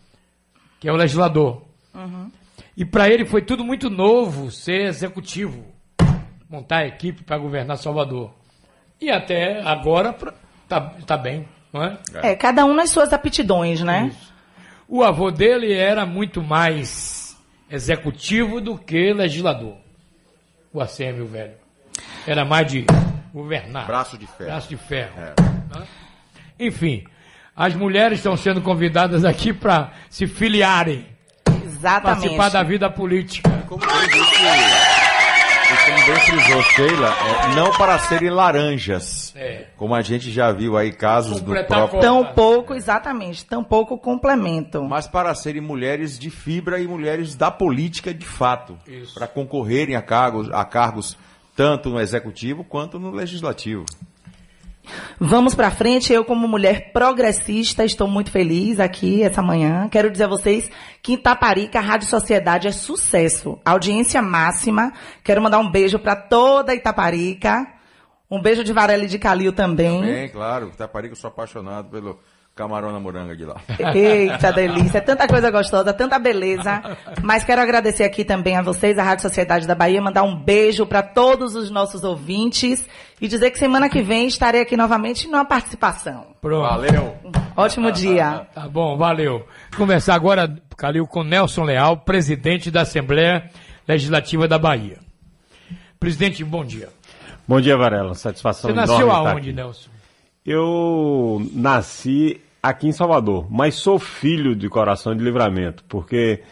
que 0.81 0.89
é 0.89 0.93
o 0.93 0.97
legislador. 0.97 1.63
Uhum. 1.95 2.31
E 2.77 2.85
para 2.85 3.09
ele 3.09 3.25
foi 3.25 3.43
tudo 3.43 3.65
muito 3.65 3.89
novo 3.89 4.51
ser 4.51 4.87
executivo 4.87 5.76
montar 6.49 6.79
a 6.79 6.87
equipe 6.87 7.23
para 7.23 7.39
governar 7.39 7.77
Salvador. 7.77 8.33
E 9.01 9.11
até 9.11 9.61
agora 9.63 10.17
está 10.63 10.81
tá 11.07 11.17
bem, 11.17 11.47
não 11.73 11.85
é? 11.85 11.99
é? 12.23 12.35
cada 12.35 12.65
um 12.65 12.75
nas 12.75 12.91
suas 12.91 13.13
aptidões, 13.13 13.83
né? 13.83 14.11
Isso. 14.11 14.35
O 14.89 15.03
avô 15.03 15.31
dele 15.31 15.73
era 15.73 16.07
muito 16.07 16.43
mais 16.43 17.37
executivo 17.71 18.61
do 18.61 18.79
que 18.79 19.13
legislador. 19.13 19.77
O 20.73 20.81
Assêmio 20.81 21.27
velho. 21.27 21.55
Era 22.27 22.45
mais 22.45 22.71
de 22.71 22.87
governar. 23.33 23.87
Braço 23.87 24.17
de 24.17 24.27
ferro. 24.27 24.51
Braço 24.51 24.69
de 24.69 24.77
ferro. 24.77 25.13
É. 25.21 25.35
Enfim, 26.59 27.05
as 27.55 27.75
mulheres 27.75 28.19
estão 28.19 28.37
sendo 28.37 28.61
convidadas 28.61 29.25
aqui 29.25 29.53
para 29.53 29.93
se 30.09 30.27
filiarem. 30.27 31.07
Exatamente. 31.65 32.21
Participar 32.21 32.49
da 32.51 32.63
vida 32.63 32.91
política. 32.91 33.51
Como 33.67 33.83
e 35.67 35.85
como 35.85 36.07
bem 36.07 36.21
frisou 36.21 36.63
Sheila, 36.63 37.09
é, 37.09 37.55
não 37.57 37.73
para 37.73 37.99
serem 37.99 38.31
laranjas, 38.31 39.35
é. 39.37 39.67
como 39.77 39.95
a 39.95 40.03
gente 40.03 40.31
já 40.31 40.53
viu 40.53 40.77
aí 40.77 40.93
casos 40.93 41.41
do 41.41 41.53
próprio... 41.65 42.01
Tão 42.01 42.25
pouco, 42.25 42.75
exatamente, 42.75 43.45
tão 43.45 43.65
pouco 43.65 43.99
complemento. 43.99 44.83
Mas 44.85 45.09
para 45.09 45.35
serem 45.35 45.61
mulheres 45.61 46.19
de 46.19 46.31
fibra 46.31 46.81
e 46.81 46.87
mulheres 46.87 47.35
da 47.35 47.51
política 47.51 48.15
de 48.15 48.27
fato, 48.27 48.79
Isso. 48.87 49.15
para 49.15 49.27
concorrerem 49.27 49.97
a 49.97 50.03
cargos, 50.03 50.51
a 50.53 50.65
cargos 50.65 51.19
tanto 51.57 51.89
no 51.91 51.99
executivo 51.99 52.63
quanto 52.63 52.99
no 52.99 53.11
legislativo. 53.11 53.85
Vamos 55.19 55.55
para 55.55 55.71
frente. 55.71 56.13
Eu, 56.13 56.25
como 56.25 56.47
mulher 56.49 56.93
progressista, 56.93 57.85
estou 57.85 58.09
muito 58.09 58.31
feliz 58.31 58.79
aqui 58.81 59.23
essa 59.23 59.43
manhã. 59.43 59.89
Quero 59.89 60.11
dizer 60.11 60.25
a 60.25 60.29
vocês 60.29 60.71
que 61.03 61.15
Itaparica, 61.15 61.79
a 61.79 61.83
Rádio 61.83 62.09
Sociedade 62.09 62.69
é 62.69 62.73
sucesso. 62.73 63.59
Audiência 63.65 64.21
máxima. 64.23 64.93
Quero 65.23 65.43
mandar 65.43 65.59
um 65.59 65.71
beijo 65.71 65.99
para 65.99 66.17
toda 66.17 66.75
Itaparica. 66.75 67.67
Um 68.31 68.41
beijo 68.41 68.65
de 68.65 68.73
Varela 68.73 69.05
e 69.05 69.09
de 69.09 69.19
Calil 69.19 69.53
também. 69.53 70.01
Também, 70.01 70.29
claro. 70.29 70.69
Itaparica, 70.69 71.13
eu 71.13 71.17
sou 71.17 71.29
apaixonado 71.29 71.91
pelo 71.91 72.19
camarão 72.57 72.91
na 72.91 72.99
moranga 72.99 73.37
de 73.37 73.45
lá. 73.45 73.61
Eita 73.95 74.51
delícia, 74.51 74.97
é 74.97 75.01
tanta 75.03 75.29
coisa 75.29 75.51
gostosa, 75.51 75.93
tanta 75.93 76.19
beleza. 76.19 76.83
Mas 77.23 77.45
quero 77.45 77.61
agradecer 77.61 78.03
aqui 78.03 78.25
também 78.25 78.57
a 78.57 78.63
vocês, 78.63 78.99
a 78.99 79.03
Rádio 79.03 79.23
Sociedade 79.23 79.67
da 79.67 79.75
Bahia, 79.75 80.01
mandar 80.01 80.23
um 80.23 80.35
beijo 80.35 80.87
para 80.87 81.03
todos 81.03 81.55
os 81.55 81.71
nossos 81.71 82.03
ouvintes 82.03 82.89
e 83.21 83.29
dizer 83.29 83.51
que 83.51 83.59
semana 83.59 83.91
que 83.91 84.01
vem 84.01 84.27
estarei 84.27 84.63
aqui 84.63 84.75
novamente 84.75 85.29
numa 85.29 85.45
participação. 85.45 86.29
Pronto. 86.41 86.67
Valeu. 86.67 87.15
Ótimo 87.55 87.89
tá, 87.89 87.93
tá, 87.93 88.01
dia. 88.01 88.25
Tá, 88.25 88.63
tá 88.63 88.69
bom, 88.69 88.97
valeu. 88.97 89.47
Conversar 89.77 90.15
agora, 90.15 90.57
Calil, 90.79 91.07
com 91.07 91.23
Nelson 91.23 91.65
Leal, 91.65 91.99
presidente 91.99 92.71
da 92.71 92.81
Assembleia 92.83 93.51
Legislativa 93.87 94.49
da 94.49 94.59
Bahia. 94.59 94.99
Presidente, 96.01 96.43
bom 96.43 96.65
dia. 96.65 96.89
Bom 97.47 97.61
dia, 97.61 97.77
Varela. 97.77 98.15
Satisfação 98.15 98.71
Você 98.71 98.75
nasceu 98.75 99.11
aonde, 99.11 99.53
Nelson? 99.53 99.91
Eu 100.45 101.47
nasci 101.53 102.41
aqui 102.69 102.89
em 102.89 102.93
Salvador, 102.93 103.47
mas 103.51 103.75
sou 103.75 103.99
filho 103.99 104.55
de 104.55 104.69
Coração 104.69 105.15
de 105.15 105.23
Livramento, 105.23 105.85
porque 105.89 106.43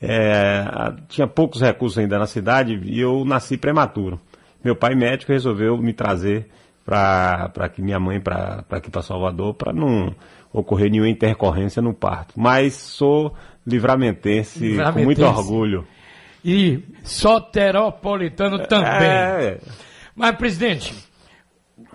é, 0.00 0.64
tinha 1.08 1.26
poucos 1.26 1.60
recursos 1.60 1.98
ainda 1.98 2.18
na 2.18 2.26
cidade 2.26 2.80
e 2.84 3.00
eu 3.00 3.24
nasci 3.24 3.56
prematuro. 3.56 4.20
Meu 4.62 4.76
pai 4.76 4.94
médico 4.94 5.32
resolveu 5.32 5.76
me 5.76 5.92
trazer 5.92 6.48
para 6.84 7.68
que 7.72 7.80
minha 7.80 7.98
mãe 7.98 8.20
para 8.20 8.64
aqui 8.70 8.90
para 8.90 9.02
Salvador 9.02 9.54
para 9.54 9.72
não 9.72 10.14
ocorrer 10.52 10.90
nenhuma 10.90 11.08
intercorrência 11.08 11.80
no 11.80 11.94
parto. 11.94 12.34
Mas 12.36 12.74
sou 12.74 13.34
livramentense, 13.66 14.58
livramentense. 14.58 14.98
com 14.98 15.04
muito 15.04 15.24
orgulho. 15.24 15.86
E 16.44 16.82
soteropolitano 17.02 18.66
também. 18.66 19.08
É... 19.08 19.58
Mas, 20.14 20.36
presidente, 20.36 20.94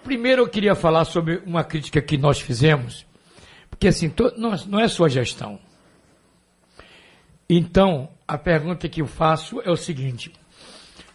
primeiro 0.03 0.41
eu 0.41 0.49
queria 0.49 0.75
falar 0.75 1.05
sobre 1.05 1.41
uma 1.45 1.63
crítica 1.63 2.01
que 2.01 2.17
nós 2.17 2.41
fizemos 2.41 3.05
porque 3.79 3.87
assim, 3.87 4.13
não 4.67 4.77
é 4.77 4.89
sua 4.89 5.07
gestão. 5.07 5.57
Então, 7.49 8.09
a 8.27 8.37
pergunta 8.37 8.89
que 8.89 9.01
eu 9.01 9.07
faço 9.07 9.61
é 9.61 9.71
o 9.71 9.77
seguinte: 9.77 10.33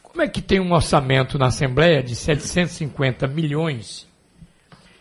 como 0.02 0.22
é 0.22 0.28
que 0.28 0.40
tem 0.40 0.60
um 0.60 0.72
orçamento 0.72 1.38
na 1.38 1.48
Assembleia 1.48 2.02
de 2.02 2.16
750 2.16 3.26
milhões 3.26 4.08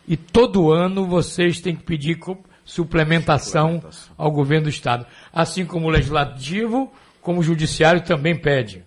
e 0.05 0.17
todo 0.17 0.73
ano 0.73 1.07
vocês 1.07 1.61
têm 1.61 1.73
que 1.73 1.83
pedir 1.83 2.19
suplementação, 2.65 3.75
suplementação. 3.75 4.13
ao 4.17 4.29
governo 4.29 4.65
do 4.65 4.69
Estado? 4.69 5.07
Assim 5.31 5.65
como 5.65 5.87
o 5.87 5.89
Legislativo, 5.89 6.91
como 7.21 7.39
o 7.39 7.43
Judiciário 7.43 8.03
também 8.03 8.37
pede. 8.37 8.83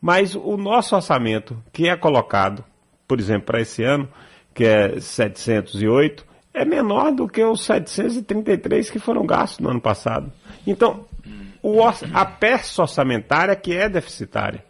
mas 0.00 0.34
o 0.34 0.56
nosso 0.56 0.94
orçamento, 0.94 1.56
que 1.72 1.88
é 1.88 1.96
colocado, 1.96 2.64
por 3.06 3.18
exemplo, 3.18 3.46
para 3.46 3.60
esse 3.60 3.82
ano, 3.82 4.08
que 4.52 4.64
é 4.64 5.00
708, 5.00 6.26
é 6.54 6.64
menor 6.64 7.12
do 7.12 7.28
que 7.28 7.44
os 7.44 7.64
733 7.64 8.88
que 8.88 9.00
foram 9.00 9.26
gastos 9.26 9.58
no 9.58 9.70
ano 9.70 9.80
passado. 9.80 10.32
Então, 10.64 11.04
o, 11.60 11.80
a 11.82 12.24
peça 12.24 12.82
orçamentária 12.82 13.52
é 13.52 13.56
que 13.56 13.76
é 13.76 13.88
deficitária. 13.88 14.64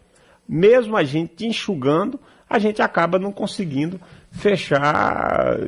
Mesmo 0.48 0.96
a 0.96 1.04
gente 1.04 1.46
enxugando, 1.46 2.18
a 2.48 2.58
gente 2.58 2.80
acaba 2.80 3.18
não 3.18 3.30
conseguindo 3.30 4.00
fechar 4.32 5.58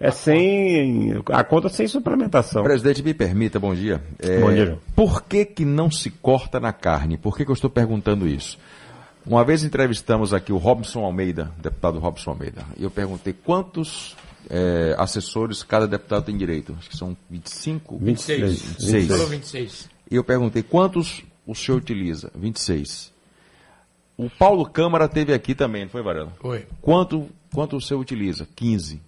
é 0.00 0.10
sem 0.10 1.22
a 1.30 1.44
conta 1.44 1.68
sem 1.68 1.86
suplementação. 1.86 2.62
Presidente, 2.62 3.02
me 3.02 3.12
permita, 3.12 3.60
bom 3.60 3.74
dia. 3.74 4.02
É, 4.18 4.40
bom 4.40 4.50
dia. 4.50 4.78
Por 4.96 5.22
que, 5.22 5.44
que 5.44 5.64
não 5.64 5.90
se 5.90 6.10
corta 6.10 6.58
na 6.58 6.72
carne? 6.72 7.18
Por 7.18 7.36
que, 7.36 7.44
que 7.44 7.50
eu 7.50 7.54
estou 7.54 7.68
perguntando 7.68 8.26
isso? 8.26 8.58
Uma 9.26 9.44
vez 9.44 9.62
entrevistamos 9.62 10.32
aqui 10.32 10.54
o 10.54 10.56
Robson 10.56 11.04
Almeida, 11.04 11.52
deputado 11.58 11.98
Robson 11.98 12.30
Almeida, 12.30 12.64
e 12.78 12.82
eu 12.82 12.90
perguntei 12.90 13.34
quantos 13.34 14.16
é, 14.48 14.94
assessores 14.98 15.62
cada 15.62 15.86
deputado 15.86 16.24
tem 16.24 16.36
direito. 16.36 16.74
Acho 16.78 16.88
que 16.88 16.96
são 16.96 17.16
25? 17.28 17.98
26. 17.98 18.40
26. 18.40 19.08
26. 19.08 19.28
26. 19.28 19.90
E 20.10 20.16
eu 20.16 20.24
perguntei, 20.24 20.62
quantos 20.62 21.22
o 21.46 21.54
senhor 21.54 21.78
utiliza? 21.78 22.30
26. 22.34 23.12
O 24.16 24.28
Paulo 24.28 24.66
Câmara 24.66 25.08
teve 25.08 25.32
aqui 25.32 25.54
também, 25.54 25.84
não 25.84 25.90
foi, 25.90 26.02
Varela? 26.02 26.32
Foi. 26.40 26.66
Quanto, 26.80 27.28
quanto 27.54 27.76
o 27.76 27.80
senhor 27.80 28.00
utiliza? 28.00 28.46
15. 28.54 29.00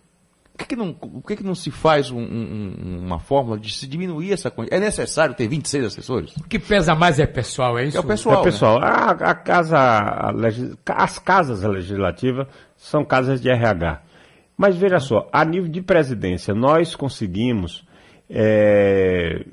Por 0.53 0.59
que, 0.59 0.66
que, 0.66 0.77
não, 0.77 0.92
por 0.92 1.23
que, 1.27 1.37
que 1.37 1.42
não 1.42 1.55
se 1.55 1.71
faz 1.71 2.11
um, 2.11 2.21
um, 2.21 3.01
uma 3.01 3.18
fórmula 3.18 3.59
de 3.59 3.73
se 3.73 3.87
diminuir 3.87 4.33
essa 4.33 4.51
quantidade? 4.51 4.83
É 4.83 4.85
necessário 4.85 5.35
ter 5.35 5.49
26 5.49 5.87
assessores? 5.87 6.37
O 6.37 6.45
que 6.45 6.59
pesa 6.59 6.95
mais 6.95 7.18
é 7.18 7.27
pessoal, 7.27 7.79
é 7.79 7.87
isso? 7.87 7.97
É 7.97 8.01
o 8.01 8.05
pessoal. 8.05 8.37
É 8.37 8.38
né? 8.38 8.45
pessoal. 8.45 8.81
Né? 8.81 8.87
A, 8.87 9.11
a 9.11 9.35
casa, 9.35 9.79
a 9.79 10.31
legis... 10.31 10.77
as 10.87 11.18
casas 11.18 11.62
legislativas 11.62 12.47
são 12.77 13.05
casas 13.05 13.40
de 13.40 13.51
RH. 13.51 14.03
Mas 14.62 14.77
veja 14.77 15.01
só, 15.01 15.29
a 15.33 15.44
nível 15.44 15.68
de 15.68 15.83
presidência, 15.83 16.55
nós 16.55 16.94
conseguimos, 16.94 17.85
é, 18.31 19.44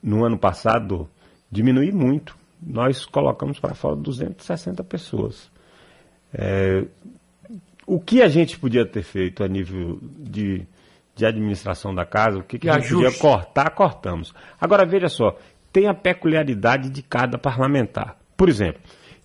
no 0.00 0.24
ano 0.24 0.38
passado, 0.38 1.10
diminuir 1.50 1.92
muito. 1.92 2.38
Nós 2.64 3.04
colocamos 3.04 3.58
para 3.58 3.74
fora 3.74 3.96
260 3.96 4.84
pessoas. 4.84 5.50
É, 6.32 6.84
o 7.84 7.98
que 7.98 8.22
a 8.22 8.28
gente 8.28 8.56
podia 8.56 8.86
ter 8.86 9.02
feito 9.02 9.42
a 9.42 9.48
nível 9.48 9.98
de, 10.00 10.64
de 11.16 11.26
administração 11.26 11.92
da 11.92 12.06
casa, 12.06 12.38
o 12.38 12.44
que, 12.44 12.56
que 12.56 12.70
a 12.70 12.78
gente 12.78 12.94
podia 12.94 13.18
cortar, 13.18 13.68
cortamos. 13.70 14.32
Agora, 14.60 14.86
veja 14.86 15.08
só, 15.08 15.36
tem 15.72 15.88
a 15.88 15.94
peculiaridade 15.94 16.88
de 16.88 17.02
cada 17.02 17.36
parlamentar. 17.36 18.16
Por 18.36 18.48
exemplo, 18.48 18.80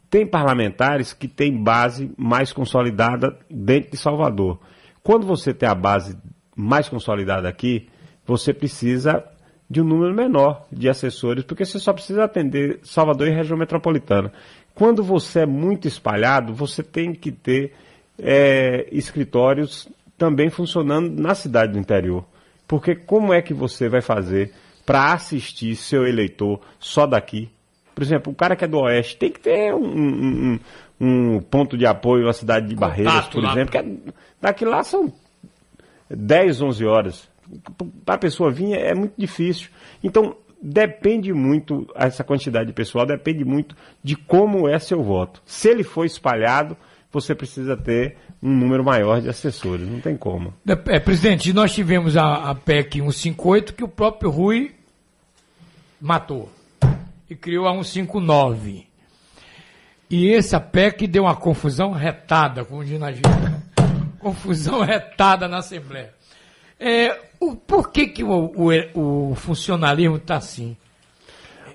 tem 0.10 0.26
parlamentares 0.26 1.13
que 1.13 1.28
têm 1.28 1.62
base 1.62 2.12
mais 2.17 2.52
consolidada 2.52 3.38
dentro 3.47 3.91
de 3.91 3.97
Salvador. 3.97 4.60
Quando 5.08 5.26
você 5.26 5.54
tem 5.54 5.70
a 5.70 5.74
base 5.74 6.17
mais 6.54 6.89
consolidada 6.89 7.48
aqui, 7.48 7.88
você 8.26 8.54
precisa 8.54 9.24
de 9.70 9.80
um 9.80 9.86
número 9.86 10.13
menor 10.13 10.65
de 10.70 10.89
assessores, 10.89 11.46
porque 11.46 11.63
você 11.63 11.80
só 11.80 11.93
precisa 11.93 12.26
atender 12.26 12.82
Salvador 12.84 13.30
e 13.30 13.32
região 13.32 13.58
metropolitana. 13.58 14.34
Quando 14.76 15.02
você 15.02 15.43
é 15.43 15.46
muito 15.46 15.88
espalhado, 15.88 16.54
você 16.54 16.84
tem 16.84 17.13
que 17.13 17.32
ter 17.32 17.72
é, 18.20 18.86
escritórios 18.91 19.88
também 20.17 20.50
funcionando 20.50 21.10
na 21.22 21.34
cidade 21.34 21.72
do 21.72 21.80
interior. 21.80 22.26
Porque 22.67 22.93
como 22.93 23.32
é 23.34 23.41
que 23.41 23.54
você 23.54 23.88
vai 23.88 24.02
fazer 24.02 24.52
para 24.86 25.13
assistir 25.13 25.74
seu 25.78 26.06
eleitor 26.06 26.60
só 26.82 27.08
daqui? 27.08 27.50
Por 27.96 28.04
exemplo, 28.04 28.34
o 28.34 28.36
cara 28.36 28.58
que 28.58 28.65
é 28.65 28.67
do 28.67 28.80
Oeste 28.82 29.15
tem 29.15 29.32
que 29.32 29.39
ter 29.39 29.74
um, 29.74 29.86
um- 29.88 30.60
um- 30.99 31.39
ponto 31.39 31.77
de 31.77 31.86
apoio 31.86 32.25
na 32.25 32.33
cidade 32.33 32.67
de 32.67 32.75
Barreiras, 32.75 33.27
por 33.27 33.43
lá. 33.43 33.51
exemplo, 33.51 33.71
que 33.71 33.77
é- 33.77 34.13
daqui 34.41 34.65
lá 34.65 34.83
são 34.83 35.12
10, 36.10 36.62
11 36.62 36.86
horas. 36.86 37.27
Para 38.05 38.15
a 38.15 38.19
pessoa 38.19 38.51
vir 38.51 38.73
é 38.73 38.93
muito 38.93 39.13
difícil. 39.17 39.69
Então, 40.03 40.36
depende 40.62 41.31
muito, 41.33 41.88
essa 41.95 42.23
quantidade 42.23 42.67
de 42.67 42.73
pessoal 42.73 43.05
depende 43.05 43.45
muito 43.45 43.75
de 44.03 44.15
como 44.15 44.67
é 44.67 44.77
seu 44.79 45.01
voto. 45.03 45.41
Se 45.45 45.69
ele 45.69 45.83
for 45.83 46.05
espalhado, 46.05 46.75
você 47.12 47.33
precisa 47.36 47.77
ter 47.77 48.17
um 48.43 48.49
número 48.55 48.83
maior 48.83 49.21
de 49.21 49.29
assessores. 49.29 49.88
Não 49.88 49.99
tem 50.01 50.17
como. 50.17 50.53
É, 50.88 50.99
presidente, 50.99 51.53
nós 51.53 51.73
tivemos 51.73 52.17
a, 52.17 52.49
a 52.51 52.55
PEC 52.55 52.99
158 53.01 53.73
que 53.73 53.83
o 53.83 53.88
próprio 53.88 54.29
Rui 54.29 54.71
matou 56.01 56.49
e 57.29 57.36
criou 57.36 57.67
a 57.67 57.71
159. 57.71 58.87
E 60.10 60.34
essa 60.34 60.60
PEC 60.60 61.06
deu 61.08 61.24
uma 61.24 61.36
confusão 61.36 61.91
retada, 61.91 62.63
como 62.63 62.84
diz 62.84 63.00
na 63.00 63.12
gíria. 63.12 63.32
Confusão 64.20 64.82
retada 64.82 65.48
na 65.48 65.58
Assembleia. 65.58 66.13
É, 66.80 67.20
o, 67.39 67.56
por 67.56 67.91
que, 67.91 68.08
que 68.08 68.24
o, 68.24 68.52
o, 68.56 69.32
o 69.32 69.36
funcionalismo 69.36 70.17
está 70.17 70.38
assim? 70.38 70.78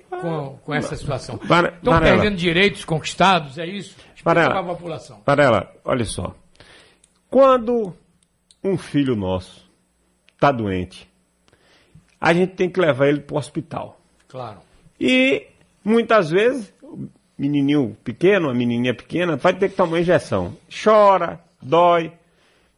Com, 0.09 0.57
com 0.63 0.73
essa 0.73 0.95
situação. 0.95 1.39
Estão 1.41 1.99
perdendo 1.99 2.35
direitos 2.35 2.85
conquistados, 2.85 3.57
é 3.57 3.65
isso? 3.65 3.95
Explica 4.15 4.49
para 4.49 4.59
a 4.59 4.63
população. 4.63 5.21
Varela, 5.25 5.71
olha 5.83 6.05
só. 6.05 6.35
Quando 7.29 7.93
um 8.63 8.77
filho 8.77 9.15
nosso 9.15 9.69
está 10.33 10.51
doente, 10.51 11.09
a 12.19 12.33
gente 12.33 12.53
tem 12.53 12.69
que 12.69 12.79
levar 12.79 13.07
ele 13.07 13.19
para 13.19 13.35
o 13.35 13.37
hospital. 13.37 13.99
Claro. 14.27 14.59
E 14.99 15.47
muitas 15.83 16.29
vezes, 16.29 16.72
menininho 17.37 17.97
pequeno, 18.03 18.49
a 18.49 18.53
menininha 18.53 18.93
pequena, 18.93 19.35
vai 19.35 19.53
ter 19.53 19.69
que 19.69 19.75
tomar 19.75 19.99
injeção. 19.99 20.55
Chora, 20.83 21.39
dói, 21.61 22.11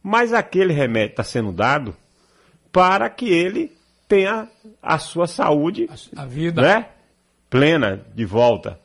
mas 0.02 0.32
aquele 0.32 0.72
remédio 0.72 1.10
está 1.12 1.24
sendo 1.24 1.52
dado 1.52 1.94
para 2.72 3.08
que 3.08 3.28
ele 3.28 3.72
tenha 4.08 4.48
a 4.82 4.98
sua 4.98 5.26
saúde 5.26 5.88
A 6.16 6.24
vida. 6.24 6.62
né, 6.62 6.86
plena 7.50 8.00
de 8.14 8.24
volta. 8.24 8.78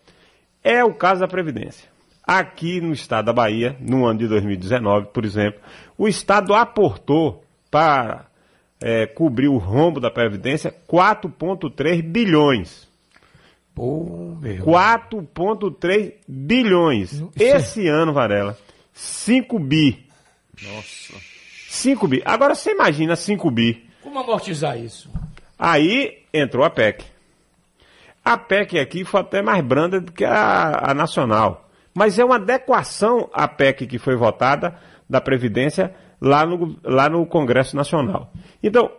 É 0.64 0.84
o 0.84 0.94
caso 0.94 1.22
da 1.22 1.28
Previdência. 1.28 1.90
Aqui 2.24 2.80
no 2.80 2.94
estado 2.94 3.26
da 3.26 3.34
Bahia, 3.34 3.76
no 3.80 4.06
ano 4.06 4.20
de 4.20 4.28
2019, 4.28 5.08
por 5.08 5.26
exemplo, 5.26 5.60
o 5.98 6.08
estado 6.08 6.54
aportou 6.54 7.44
para 7.70 8.26
eh, 8.80 9.08
cobrir 9.08 9.48
o 9.48 9.58
rombo 9.58 10.00
da 10.00 10.12
Previdência 10.12 10.74
4,3 10.88 12.02
bilhões. 12.02 12.88
Pô, 13.74 14.36
meu. 14.40 14.66
4,3 14.66 16.14
bilhões. 16.28 17.24
Esse 17.40 17.88
ano, 17.88 18.14
Varela, 18.14 18.58
5 18.94 19.58
bi. 19.60 20.06
Nossa. 20.62 21.14
5 21.70 22.08
bi. 22.08 22.22
Agora 22.26 22.54
você 22.54 22.72
imagina 22.72 23.16
5 23.16 23.50
bi. 23.50 23.88
Como 24.04 24.20
amortizar 24.20 24.78
isso? 24.78 25.10
Aí 25.58 26.24
entrou 26.34 26.66
a 26.66 26.70
PEC. 26.70 27.06
A 28.24 28.38
PEC 28.38 28.78
aqui 28.78 29.06
foi 29.06 29.22
até 29.22 29.42
mais 29.42 29.64
branda 29.64 30.00
do 30.00 30.12
que 30.12 30.26
a, 30.26 30.92
a 30.92 30.94
nacional. 30.94 31.70
Mas 31.94 32.20
é 32.20 32.26
uma 32.26 32.36
adequação 32.36 33.30
à 33.34 33.48
PEC 33.48 33.88
que 33.88 33.98
foi 33.98 34.16
votada 34.16 34.78
da 35.10 35.20
Previdência 35.20 35.94
lá 36.20 36.46
no, 36.46 36.78
lá 36.84 37.10
no 37.10 37.26
Congresso 37.26 37.76
Nacional. 37.76 38.32
Então, 38.62 38.92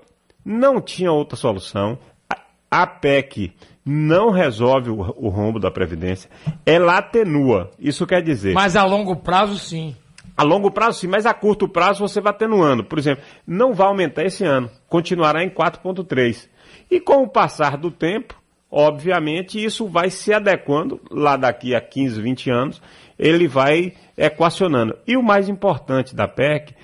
não 0.44 0.80
tinha 0.80 1.12
outra 1.12 1.36
solução. 1.36 1.98
A, 2.28 2.82
a 2.82 2.86
PEC 2.86 3.54
não 3.84 4.30
resolve 4.30 4.90
o, 4.90 4.98
o 5.16 5.28
rombo 5.28 5.58
da 5.58 5.70
Previdência. 5.70 6.30
Ela 6.64 6.98
atenua. 6.98 7.70
Isso 7.78 8.06
quer 8.06 8.22
dizer. 8.22 8.54
Mas 8.54 8.76
a 8.76 8.84
longo 8.84 9.16
prazo, 9.16 9.58
sim. 9.58 9.96
A 10.36 10.42
longo 10.42 10.70
prazo, 10.70 11.00
sim, 11.00 11.06
mas 11.08 11.26
a 11.26 11.34
curto 11.34 11.68
prazo 11.68 12.06
você 12.06 12.20
vai 12.20 12.32
atenuando. 12.32 12.84
Por 12.84 12.98
exemplo, 12.98 13.22
não 13.46 13.74
vai 13.74 13.86
aumentar 13.86 14.24
esse 14.24 14.44
ano, 14.44 14.70
continuará 14.88 15.44
em 15.44 15.50
4,3. 15.50 16.48
E 16.90 17.00
com 17.00 17.22
o 17.22 17.28
passar 17.28 17.76
do 17.76 17.90
tempo, 17.90 18.34
obviamente, 18.70 19.62
isso 19.62 19.86
vai 19.86 20.10
se 20.10 20.32
adequando, 20.32 21.00
lá 21.10 21.36
daqui 21.36 21.74
a 21.74 21.80
15, 21.80 22.20
20 22.20 22.50
anos, 22.50 22.82
ele 23.18 23.46
vai 23.46 23.92
equacionando. 24.16 24.96
E 25.06 25.16
o 25.16 25.22
mais 25.22 25.48
importante 25.48 26.14
da 26.14 26.26
PEC 26.26 26.74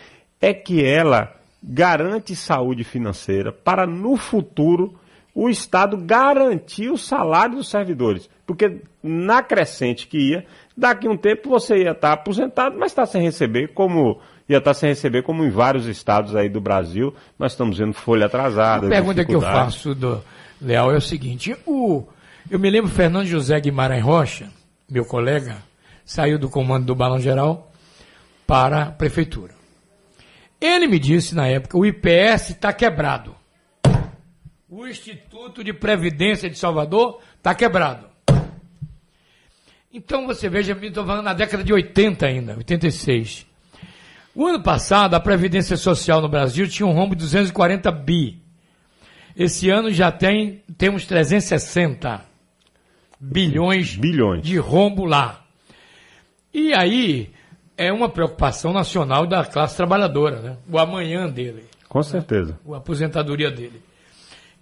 é 0.41 0.53
que 0.53 0.85
ela 0.85 1.35
garante 1.63 2.37
saúde 2.37 2.85
financeira 2.85 3.51
para, 3.51 3.87
no 3.87 4.17
futuro, 4.17 4.95
o 5.41 5.49
Estado 5.49 5.97
garantir 5.97 6.91
o 6.91 6.99
salário 6.99 7.59
dos 7.59 7.71
servidores. 7.71 8.29
Porque 8.45 8.83
na 9.01 9.41
crescente 9.41 10.09
que 10.09 10.19
ia, 10.19 10.45
daqui 10.77 11.07
a 11.07 11.11
um 11.13 11.17
tempo 11.17 11.49
você 11.49 11.85
ia 11.85 11.93
estar 11.93 12.13
aposentado, 12.13 12.77
mas 12.77 12.91
está 12.91 13.07
sem 13.07 13.23
receber, 13.23 13.69
como 13.69 14.21
ia 14.49 14.59
estar 14.59 14.75
sem 14.75 14.89
receber, 14.89 15.23
como 15.23 15.45
em 15.45 15.51
vários 15.51 15.87
estados 15.87 16.35
aí 16.35 16.49
do 16.49 16.61
Brasil, 16.61 17.15
nós 17.39 17.53
estamos 17.53 17.79
vendo 17.79 17.93
folha 17.93 18.27
atrasada. 18.27 18.89
A 18.89 18.91
pergunta 18.91 19.25
que 19.25 19.33
eu 19.33 19.41
faço, 19.41 19.95
do 19.95 20.21
Leal, 20.61 20.91
é 20.91 20.97
o 20.97 21.01
seguinte: 21.01 21.57
o, 21.65 22.03
eu 22.51 22.59
me 22.59 22.69
lembro 22.69 22.91
Fernando 22.91 23.27
José 23.27 23.61
Guimarães 23.61 24.03
Rocha, 24.03 24.49
meu 24.91 25.05
colega, 25.05 25.59
saiu 26.05 26.37
do 26.37 26.51
comando 26.51 26.85
do 26.85 26.97
Balão 26.97 27.21
Geral 27.21 27.71
para 28.45 28.83
a 28.83 28.91
prefeitura. 28.91 29.53
Ele 30.61 30.89
me 30.89 30.99
disse 30.99 31.33
na 31.33 31.47
época: 31.47 31.79
o 31.79 31.87
IPS 31.87 32.51
está 32.51 32.73
quebrado. 32.73 33.37
O 34.69 34.87
Instituto 34.87 35.65
de 35.65 35.73
Previdência 35.73 36.49
de 36.51 36.59
Salvador 36.59 37.21
está 37.37 37.55
quebrado. 37.55 38.07
Então 39.93 40.27
você 40.27 40.49
veja, 40.49 40.73
estou 40.81 41.07
falando 41.07 41.25
na 41.25 41.33
década 41.33 41.65
de 41.65 41.73
80 41.73 42.27
ainda, 42.27 42.57
86. 42.59 43.47
O 44.35 44.47
ano 44.47 44.63
passado, 44.63 45.15
a 45.15 45.21
Previdência 45.21 45.77
Social 45.77 46.21
no 46.21 46.29
Brasil 46.29 46.69
tinha 46.69 46.87
um 46.87 46.93
rombo 46.93 47.17
de 47.17 47.23
240 47.25 47.91
bi. 47.91 48.39
Esse 49.35 49.71
ano 49.71 49.91
já 49.91 50.13
tem, 50.13 50.63
temos 50.77 51.07
360 51.07 52.23
bilhões, 53.19 53.97
Bilhões. 53.97 54.43
de 54.43 54.59
rombo 54.59 55.05
lá. 55.07 55.45
E 56.53 56.75
aí 56.75 57.31
é 57.77 57.91
uma 57.93 58.09
preocupação 58.09 58.73
nacional 58.73 59.27
da 59.27 59.45
classe 59.45 59.77
trabalhadora, 59.77 60.41
né? 60.41 60.57
o 60.71 60.79
amanhã 60.79 61.27
dele, 61.29 61.65
Com 61.89 62.03
certeza. 62.03 62.59
a 62.71 62.77
aposentadoria 62.77 63.51
dele. 63.51 63.81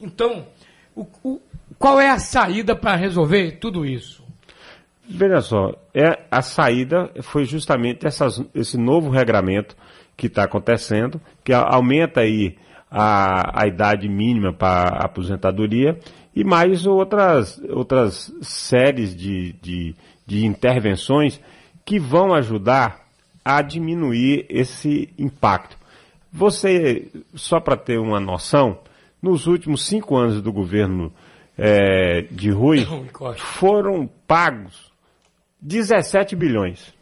Então, 0.01 0.47
o- 0.95 1.07
o- 1.25 1.41
qual 1.79 2.01
é 2.01 2.11
a 2.11 2.19
saída 2.19 2.75
para 2.77 2.97
resolver 2.97 3.53
tudo 3.59 3.85
isso? 3.87 4.25
Veja 5.09 5.41
só, 5.41 5.73
é, 5.95 6.19
a 6.31 6.43
saída 6.43 7.11
foi 7.23 7.45
justamente 7.45 8.07
essas- 8.07 8.43
esse 8.55 8.77
novo 8.77 9.09
regramento 9.11 9.77
que 10.17 10.27
está 10.27 10.45
acontecendo, 10.45 11.21
que 11.45 11.53
aumenta 11.53 12.21
aí 12.21 12.57
a, 12.91 13.63
a 13.63 13.67
idade 13.67 14.09
mínima 14.09 14.53
para 14.53 14.89
aposentadoria 15.05 15.99
e 16.35 16.43
mais 16.45 16.87
outras, 16.87 17.61
outras 17.69 18.33
séries 18.43 19.15
de, 19.15 19.53
de, 19.63 19.95
de 20.27 20.45
intervenções 20.47 21.41
que 21.85 21.99
vão 21.99 22.33
ajudar 22.35 23.05
a 23.45 23.63
diminuir 23.63 24.47
esse 24.49 25.09
impacto. 25.19 25.77
Você, 26.33 27.09
só 27.35 27.61
para 27.61 27.77
ter 27.77 27.99
uma 27.99 28.19
noção, 28.21 28.79
nos 29.21 29.47
últimos 29.47 29.87
cinco 29.87 30.17
anos 30.17 30.41
do 30.43 30.53
governo 30.53 31.13
eh, 31.57 32.27
de 32.31 32.51
Rui, 32.51 32.87
foram 33.37 34.09
pagos 34.27 34.93
17 35.61 36.37
bilhões. 36.37 36.95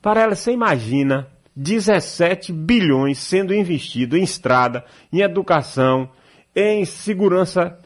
Para 0.00 0.22
ela, 0.22 0.34
você 0.34 0.52
imagina 0.52 1.28
17 1.54 2.52
bilhões 2.52 3.18
sendo 3.18 3.54
investido 3.54 4.16
em 4.16 4.22
estrada, 4.22 4.84
em 5.12 5.20
educação, 5.20 6.08
em 6.54 6.84
segurança, 6.84 7.78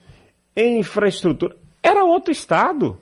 em 0.54 0.78
infraestrutura. 0.80 1.56
Era 1.82 2.04
outro 2.04 2.32
Estado. 2.32 2.98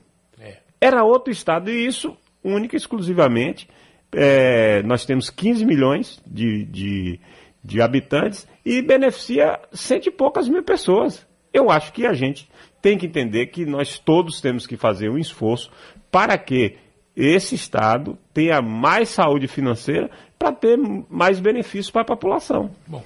Era 0.80 1.04
outro 1.04 1.32
Estado. 1.32 1.70
E 1.70 1.86
isso, 1.86 2.16
única 2.42 2.76
e 2.76 2.78
exclusivamente, 2.78 3.68
é, 4.12 4.82
nós 4.82 5.04
temos 5.04 5.30
15 5.30 5.64
milhões 5.64 6.22
de, 6.26 6.64
de, 6.64 7.20
de 7.62 7.80
habitantes 7.80 8.46
e 8.64 8.80
beneficia 8.80 9.60
cento 9.72 10.06
e 10.06 10.10
poucas 10.10 10.48
mil 10.48 10.62
pessoas. 10.62 11.26
Eu 11.52 11.70
acho 11.70 11.92
que 11.92 12.06
a 12.06 12.12
gente 12.12 12.48
tem 12.80 12.98
que 12.98 13.06
entender 13.06 13.46
que 13.46 13.64
nós 13.64 13.98
todos 13.98 14.40
temos 14.40 14.66
que 14.66 14.76
fazer 14.76 15.08
um 15.08 15.18
esforço 15.18 15.70
para 16.10 16.36
que 16.36 16.76
esse 17.16 17.54
Estado 17.54 18.18
tenha 18.32 18.60
mais 18.60 19.08
saúde 19.08 19.46
financeira 19.46 20.10
para 20.38 20.52
ter 20.52 20.76
mais 21.08 21.38
benefícios 21.38 21.90
para 21.90 22.02
a 22.02 22.06
população. 22.06 22.70
Bom, 22.86 23.02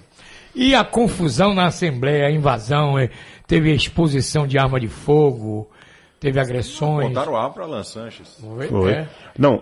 e 0.54 0.74
a 0.74 0.84
confusão 0.84 1.54
na 1.54 1.66
Assembleia, 1.66 2.26
a 2.26 2.30
invasão, 2.30 2.98
eh, 2.98 3.10
teve 3.46 3.72
exposição 3.72 4.46
de 4.46 4.58
arma 4.58 4.80
de 4.80 4.88
fogo, 4.88 5.70
teve 6.18 6.40
agressões. 6.40 7.08
Botaram 7.08 7.36
arma 7.36 7.50
para 7.50 7.64
Alan 7.64 7.84
Sanches. 7.84 8.40
Foi. 8.40 8.92
É. 8.92 9.08
Não, 9.38 9.58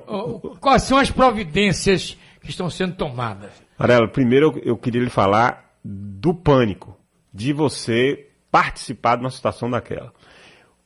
Quais 0.60 0.84
são 0.84 0.96
as 0.96 1.10
providências 1.10 2.16
que 2.40 2.50
estão 2.50 2.70
sendo 2.70 2.94
tomadas? 2.94 3.50
Arela, 3.78 4.08
primeiro 4.08 4.54
eu, 4.56 4.62
eu 4.70 4.76
queria 4.76 5.02
lhe 5.02 5.10
falar 5.10 5.65
do 5.88 6.34
pânico, 6.34 6.98
de 7.32 7.52
você 7.52 8.28
participar 8.50 9.16
de 9.16 9.22
uma 9.24 9.30
situação 9.30 9.70
daquela. 9.70 10.12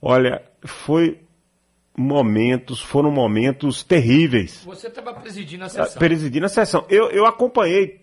Olha, 0.00 0.42
foi 0.64 1.20
momentos, 1.96 2.80
foram 2.80 3.10
momentos 3.10 3.82
terríveis. 3.82 4.62
Você 4.64 4.88
estava 4.88 5.14
presidindo 5.14 5.64
a 5.64 5.66
Ah, 5.66 5.70
sessão. 5.70 5.98
Presidindo 5.98 6.46
a 6.46 6.48
sessão. 6.48 6.86
Eu, 6.88 7.10
eu 7.10 7.26
acompanhei. 7.26 8.00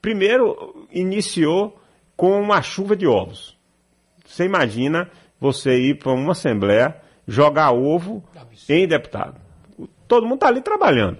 Primeiro, 0.00 0.86
iniciou 0.90 1.80
com 2.16 2.40
uma 2.40 2.62
chuva 2.62 2.96
de 2.96 3.06
ovos. 3.06 3.56
Você 4.26 4.44
imagina 4.44 5.10
você 5.40 5.78
ir 5.78 5.98
para 5.98 6.12
uma 6.12 6.32
assembleia, 6.32 7.00
jogar 7.26 7.72
ovo 7.72 8.22
em 8.68 8.86
deputado. 8.86 9.40
Todo 10.06 10.24
mundo 10.24 10.36
está 10.36 10.48
ali 10.48 10.60
trabalhando. 10.60 11.18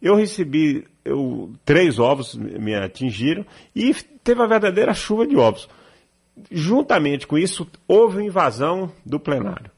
Eu 0.00 0.14
recebi 0.16 0.86
eu, 1.04 1.52
três 1.64 1.98
ovos 1.98 2.34
me 2.34 2.74
atingiram 2.74 3.44
e 3.74 3.94
teve 4.22 4.42
a 4.42 4.46
verdadeira 4.46 4.94
chuva 4.94 5.26
de 5.26 5.36
ovos. 5.36 5.68
Juntamente 6.50 7.26
com 7.26 7.36
isso, 7.36 7.68
houve 7.86 8.18
uma 8.18 8.24
invasão 8.24 8.90
do 9.04 9.20
plenário. 9.20 9.70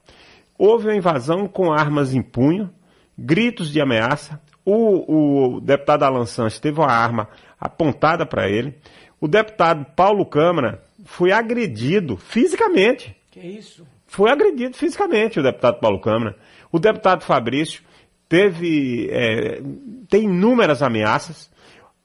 Houve 0.57 0.87
uma 0.87 0.97
invasão 0.97 1.49
com 1.49 1.72
armas 1.72 2.14
em 2.14 2.22
punho, 2.22 2.70
gritos 3.18 3.70
de 3.70 3.81
ameaça. 3.81 4.41
O, 4.64 5.57
o 5.57 5.61
deputado 5.61 6.05
Alan 6.05 6.27
Sanches 6.27 6.61
teve 6.61 6.79
uma 6.81 6.93
arma 6.93 7.29
apontada 7.61 8.25
para 8.25 8.49
ele. 8.49 8.75
O 9.20 9.27
deputado 9.27 9.85
Paulo 9.97 10.25
Câmara 10.25 10.83
foi 11.05 11.33
agredido 11.33 12.16
fisicamente. 12.16 13.16
Que 13.31 13.41
isso? 13.41 13.87
Foi 14.07 14.31
agredido 14.31 14.77
fisicamente 14.77 15.41
o 15.41 15.43
deputado 15.43 15.81
Paulo 15.81 16.01
Câmara. 16.01 16.37
O 16.70 16.79
deputado 16.79 17.25
Fabrício 17.25 17.83
teve 18.29 19.09
é, 19.11 19.61
tem 20.09 20.25
inúmeras 20.25 20.83
ameaças. 20.83 21.51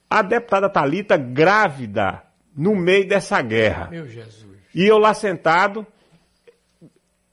A 0.10 0.22
deputada 0.22 0.70
Talita 0.70 1.18
grávida 1.18 2.24
no 2.56 2.76
meio 2.76 3.08
dessa 3.08 3.42
guerra. 3.42 3.90
Meu 3.92 4.08
Jesus. 4.08 4.58
E 4.74 4.86
eu 4.86 4.98
lá 4.98 5.14
sentado, 5.14 5.86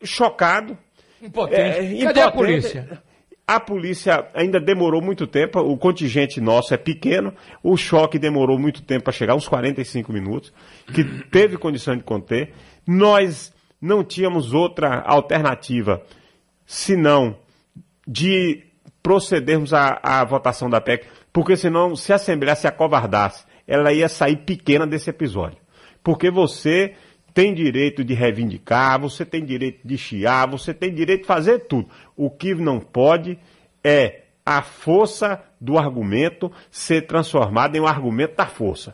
chocado. 0.02 0.76
Impotente. 1.22 1.60
É, 1.60 2.04
Cadê 2.04 2.20
a 2.20 2.26
impotente. 2.28 2.32
polícia? 2.32 3.02
A 3.46 3.60
polícia 3.60 4.28
ainda 4.34 4.58
demorou 4.58 5.00
muito 5.00 5.24
tempo, 5.24 5.60
o 5.60 5.78
contingente 5.78 6.40
nosso 6.40 6.74
é 6.74 6.76
pequeno, 6.76 7.32
o 7.62 7.76
choque 7.76 8.18
demorou 8.18 8.58
muito 8.58 8.82
tempo 8.82 9.04
para 9.04 9.12
chegar, 9.12 9.36
uns 9.36 9.46
45 9.46 10.12
minutos, 10.12 10.52
que 10.92 11.04
teve 11.30 11.56
condição 11.56 11.96
de 11.96 12.02
conter. 12.02 12.52
Nós 12.84 13.54
não 13.80 14.02
tínhamos 14.02 14.52
outra 14.52 15.00
alternativa 15.00 16.02
senão 16.66 17.38
de 18.06 18.64
procedermos 19.06 19.72
à, 19.72 20.00
à 20.02 20.24
votação 20.24 20.68
da 20.68 20.80
PEC, 20.80 21.06
porque 21.32 21.56
senão, 21.56 21.94
se 21.94 22.12
a 22.12 22.16
Assembleia 22.16 22.56
se 22.56 22.66
acovardasse, 22.66 23.44
ela 23.64 23.92
ia 23.92 24.08
sair 24.08 24.38
pequena 24.38 24.84
desse 24.84 25.08
episódio. 25.08 25.58
Porque 26.02 26.28
você 26.28 26.96
tem 27.32 27.54
direito 27.54 28.02
de 28.02 28.14
reivindicar, 28.14 29.00
você 29.00 29.24
tem 29.24 29.44
direito 29.44 29.86
de 29.86 29.96
chiar, 29.96 30.50
você 30.50 30.74
tem 30.74 30.92
direito 30.92 31.20
de 31.20 31.26
fazer 31.28 31.68
tudo. 31.68 31.88
O 32.16 32.28
que 32.28 32.52
não 32.56 32.80
pode 32.80 33.38
é 33.84 34.22
a 34.44 34.60
força 34.60 35.40
do 35.60 35.78
argumento 35.78 36.50
ser 36.68 37.06
transformada 37.06 37.78
em 37.78 37.80
um 37.80 37.86
argumento 37.86 38.34
da 38.34 38.46
força. 38.46 38.92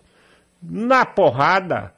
Na 0.60 1.06
porrada, 1.06 1.94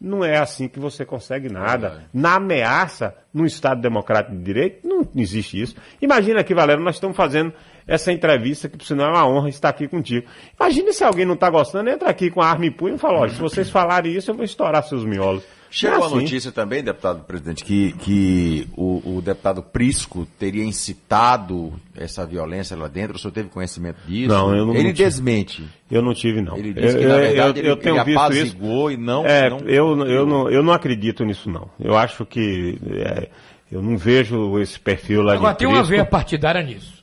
não 0.00 0.24
é 0.24 0.36
assim 0.36 0.68
que 0.68 0.78
você 0.78 1.04
consegue 1.04 1.48
nada. 1.48 2.04
Na 2.12 2.34
ameaça, 2.34 3.14
num 3.32 3.46
Estado 3.46 3.80
democrático 3.80 4.36
de 4.36 4.42
direito, 4.42 4.86
não 4.86 5.08
existe 5.16 5.60
isso. 5.60 5.74
Imagina 6.00 6.40
aqui, 6.40 6.54
Valério, 6.54 6.84
nós 6.84 6.96
estamos 6.96 7.16
fazendo 7.16 7.52
essa 7.86 8.12
entrevista, 8.12 8.68
que 8.68 8.76
por 8.76 8.84
sinal 8.84 9.08
é 9.08 9.12
uma 9.12 9.28
honra 9.28 9.48
estar 9.48 9.70
aqui 9.70 9.88
contigo. 9.88 10.26
Imagina 10.58 10.92
se 10.92 11.02
alguém 11.02 11.24
não 11.24 11.34
está 11.34 11.48
gostando, 11.48 11.88
entra 11.88 12.10
aqui 12.10 12.30
com 12.30 12.42
a 12.42 12.48
arma 12.48 12.66
e 12.66 12.70
punho 12.70 12.96
e 12.96 12.98
fala, 12.98 13.20
olha, 13.20 13.32
se 13.32 13.40
vocês 13.40 13.70
falarem 13.70 14.12
isso, 14.12 14.30
eu 14.30 14.34
vou 14.34 14.44
estourar 14.44 14.82
seus 14.82 15.04
miolos. 15.04 15.44
Chegou 15.70 15.98
Não 15.98 16.04
é 16.06 16.08
a 16.08 16.22
notícia 16.22 16.52
também, 16.52 16.82
deputado 16.82 17.24
presidente, 17.24 17.64
que, 17.64 17.92
que 17.92 18.68
o, 18.76 19.16
o 19.16 19.20
deputado 19.22 19.62
Prisco 19.62 20.26
teria 20.38 20.64
incitado 20.64 21.72
essa 21.96 22.24
violência 22.24 22.76
lá 22.76 22.88
dentro. 22.88 23.16
O 23.16 23.18
senhor 23.18 23.32
teve 23.32 23.48
conhecimento 23.48 23.98
disso? 24.06 24.28
Não, 24.28 24.54
eu 24.54 24.64
não 24.66 24.74
Ele 24.74 24.92
tive. 24.92 25.04
desmente. 25.04 25.64
Eu 25.90 26.02
não 26.02 26.14
tive, 26.14 26.40
não. 26.40 26.56
Ele 26.56 26.72
disse 26.72 26.96
que, 26.96 27.04
eu, 27.04 27.08
na 27.08 27.14
eu- 27.16 27.20
verdade, 27.20 27.58
eu, 27.58 27.62
ele- 27.64 27.70
eu 27.72 27.76
tenho 27.76 27.96
ele 27.96 28.04
visto 28.04 28.32
isso. 28.32 28.90
e 28.90 28.96
não- 28.96 29.26
É, 29.26 29.50
não- 29.50 29.58
eu, 29.60 30.06
eu, 30.06 30.26
não, 30.26 30.50
eu 30.50 30.62
não 30.62 30.72
acredito 30.72 31.24
nisso, 31.24 31.50
não. 31.50 31.68
Eu 31.80 31.96
acho 31.96 32.24
que 32.24 32.78
é, 32.92 33.28
eu 33.70 33.82
não 33.82 33.96
vejo 33.98 34.58
esse 34.60 34.78
perfil 34.78 35.22
lá 35.22 35.34
Agora 35.34 35.52
de 35.52 35.58
tem 35.58 35.68
uma 35.68 35.82
veia 35.82 36.04
partidária 36.04 36.62
nisso. 36.62 37.02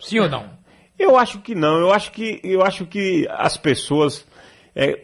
Sim 0.00 0.20
ou 0.20 0.28
não? 0.28 0.46
Eu 0.98 1.16
acho 1.16 1.40
que 1.40 1.54
não. 1.54 1.78
Eu 1.78 1.92
acho 1.92 2.10
que, 2.10 2.40
eu 2.42 2.62
acho 2.62 2.86
que 2.86 3.26
as 3.30 3.56
pessoas 3.56 4.26
é, 4.74 5.00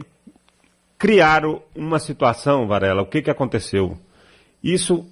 criaram 1.04 1.60
uma 1.76 1.98
situação, 1.98 2.66
Varela. 2.66 3.02
O 3.02 3.06
que, 3.06 3.20
que 3.20 3.28
aconteceu? 3.30 3.94
Isso, 4.62 5.06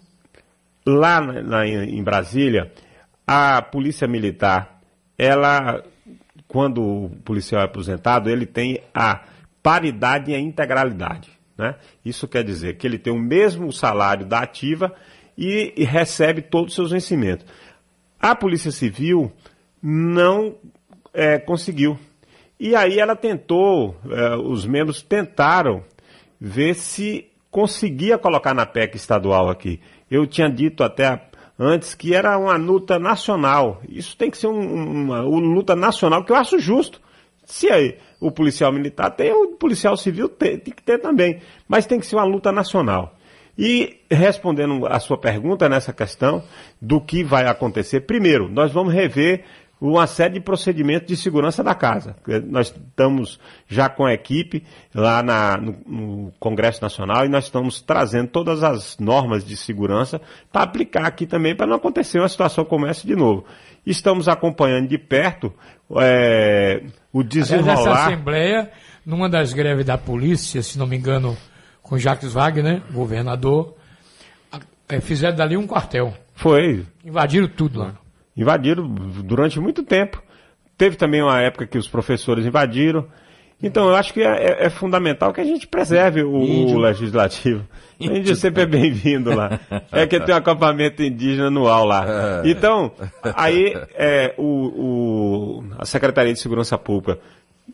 lá 0.87 1.21
na- 1.21 1.43
na- 1.43 1.67
em 1.67 2.03
Brasília, 2.03 2.73
a 3.27 3.61
polícia 3.61 4.09
militar, 4.09 4.81
ela, 5.19 5.85
quando 6.49 6.83
o 6.83 7.11
policial 7.23 7.61
é 7.61 7.67
aposentado, 7.67 8.31
ele 8.31 8.47
tem 8.47 8.81
a 8.95 9.21
paridade 9.63 10.31
e 10.31 10.35
a 10.35 10.41
integralidade. 10.41 11.29
Né? 11.59 11.75
Isso 12.03 12.27
quer 12.27 12.43
dizer 12.43 12.79
que 12.79 12.87
ele 12.87 12.99
tem 12.99 13.13
o 13.13 13.19
mesmo 13.19 13.71
salário 13.71 14.25
da 14.25 14.39
ativa 14.39 14.95
e, 15.37 15.75
e 15.77 15.85
recebe 15.85 16.41
todos 16.41 16.69
os 16.71 16.75
seus 16.75 16.91
vencimentos. 16.91 17.45
A 18.19 18.35
Polícia 18.35 18.71
Civil 18.71 19.31
não 19.83 20.55
é, 21.13 21.39
conseguiu. 21.39 21.99
E 22.65 22.77
aí 22.77 23.01
ela 23.01 23.17
tentou, 23.17 23.97
é, 24.09 24.37
os 24.37 24.65
membros 24.65 25.03
tentaram 25.03 25.83
ver 26.41 26.77
se 26.77 27.27
conseguia 27.51 28.17
colocar 28.17 28.55
na 28.55 28.65
PEC 28.65 28.95
estadual 28.95 29.51
aqui. 29.51 29.81
Eu 30.09 30.29
tinha 30.29 30.49
dito 30.49 30.85
até 30.85 31.21
antes 31.59 31.93
que 31.93 32.15
era 32.15 32.39
uma 32.39 32.57
luta 32.57 33.01
nacional. 33.01 33.83
Isso 33.89 34.17
tem 34.17 34.31
que 34.31 34.39
ser 34.39 34.47
um- 34.47 34.61
uma, 35.03 35.25
uma 35.25 35.41
luta 35.41 35.75
nacional 35.75 36.23
que 36.23 36.31
eu 36.31 36.37
acho 36.37 36.61
justo. 36.61 37.01
Se 37.45 37.69
aí 37.69 37.97
o 38.21 38.31
policial 38.31 38.71
militar 38.71 39.11
tem, 39.11 39.33
o 39.33 39.57
policial 39.57 39.97
civil 39.97 40.29
tem, 40.29 40.57
tem 40.57 40.73
que 40.73 40.85
ter 40.85 40.99
também. 40.99 41.41
Mas 41.67 41.85
tem 41.85 41.99
que 41.99 42.07
ser 42.07 42.15
uma 42.15 42.25
luta 42.25 42.53
nacional. 42.53 43.17
E 43.59 43.97
respondendo 44.09 44.87
a 44.87 45.01
sua 45.01 45.19
pergunta 45.19 45.69
nessa 45.69 45.93
questão 45.93 46.45
do 46.81 47.01
que 47.01 47.25
vai 47.25 47.45
acontecer, 47.49 48.03
primeiro, 48.03 48.49
nós 48.49 48.71
vamos 48.73 48.95
rever 48.95 49.43
uma 49.91 50.07
série 50.07 50.35
de 50.35 50.41
procedimentos 50.41 51.09
de 51.09 51.17
segurança 51.17 51.63
da 51.63 51.75
casa. 51.75 52.15
Nós 52.49 52.69
estamos 52.69 53.41
já 53.67 53.89
com 53.89 54.07
a 54.07 54.13
equipe 54.15 54.65
lá 54.95 55.23
na- 55.23 55.57
no, 55.57 55.77
no 55.87 56.33
Congresso 56.39 56.81
Nacional 56.81 57.27
e 57.27 57.29
nós 57.29 57.45
estamos 57.45 57.81
trazendo 57.81 58.29
todas 58.29 58.63
as 58.63 58.97
normas 58.99 59.45
de 59.45 59.57
segurança 59.57 60.21
para 60.53 60.63
aplicar 60.63 61.05
aqui 61.07 61.27
também, 61.27 61.57
para 61.57 61.67
não 61.67 61.77
acontecer 61.77 62.19
uma 62.21 62.29
situação 62.29 62.65
como 62.65 62.87
essa 62.87 63.05
de 63.07 63.17
novo. 63.17 63.45
Estamos 63.85 64.29
acompanhando 64.29 64.87
de 64.89 64.99
perto 64.99 65.53
eh, 65.97 66.85
o 67.13 67.21
Aliás, 67.21 67.51
essa 67.51 67.57
desenrolar. 67.57 68.07
Assembleia, 68.07 68.71
numa 69.05 69.29
das 69.29 69.53
greves 69.53 69.85
da 69.85 69.99
polícia, 69.99 70.63
se 70.63 70.79
não 70.79 70.87
me 70.87 70.97
engano, 70.97 71.37
com 71.83 71.99
Jacques 71.99 72.33
Wagner, 72.33 72.81
governador, 72.93 73.75
eh, 74.89 75.01
fizeram 75.01 75.37
dali 75.37 75.57
um 75.57 75.67
quartel. 75.67 76.15
Foi. 76.35 76.87
Invadiram 77.05 77.49
tudo 77.49 77.81
lá. 77.81 77.95
Invadiram 78.37 78.87
durante 78.89 79.61
muito 79.61 79.83
tempo. 79.83 80.23
Teve 80.79 80.97
também 80.97 81.23
uma 81.23 81.41
época 81.41 81.67
que 81.67 81.77
os 81.79 81.87
professores 81.89 82.47
invadiram. 82.47 83.07
Então, 83.63 83.89
eu 83.89 83.95
acho 83.95 84.13
que 84.13 84.21
é, 84.23 84.27
é- 84.63 84.67
é 84.67 84.71
fundamental 84.71 85.33
que 85.33 85.41
a 85.41 85.45
gente 85.45 85.69
preserve 85.69 86.23
o, 86.23 86.33
o 86.75 86.79
legislativo. 86.79 87.65
O 88.01 88.05
índio 88.05 88.35
sempre 88.35 88.63
é 88.63 88.67
bem-vindo 88.67 89.33
lá. 89.35 89.61
É 89.93 90.05
que 90.07 90.19
tem 90.19 90.35
um 90.35 90.39
acampamento 90.39 91.03
indígena 91.03 91.47
anual 91.47 91.85
lá. 91.85 92.05
Então, 92.45 92.91
aí 93.37 93.73
é, 93.95 94.35
o, 94.37 94.43
o- 95.61 95.65
a 95.79 95.85
Secretaria 95.85 96.33
de 96.33 96.41
Segurança 96.41 96.77
Pública 96.77 97.21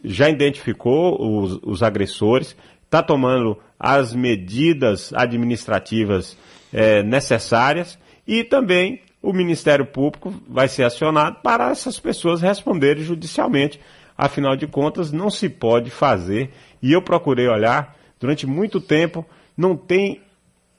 já 0.04 0.28
identificou 0.28 1.40
os, 1.40 1.58
os 1.62 1.82
agressores, 1.82 2.54
está 2.84 3.02
tomando 3.02 3.56
as 3.80 4.14
medidas 4.14 5.12
administrativas 5.14 6.36
é, 6.72 7.02
necessárias 7.02 7.98
e 8.26 8.44
também 8.44 9.00
o 9.28 9.32
Ministério 9.34 9.84
Público 9.84 10.32
vai 10.48 10.68
ser 10.68 10.84
acionado 10.84 11.36
para 11.42 11.70
essas 11.70 12.00
pessoas 12.00 12.40
responderem 12.40 13.04
judicialmente. 13.04 13.78
Afinal 14.16 14.56
de 14.56 14.66
contas, 14.66 15.12
não 15.12 15.28
se 15.28 15.50
pode 15.50 15.90
fazer, 15.90 16.50
e 16.82 16.92
eu 16.92 17.02
procurei 17.02 17.46
olhar 17.46 17.94
durante 18.18 18.46
muito 18.46 18.80
tempo, 18.80 19.26
não 19.54 19.76
tem 19.76 20.22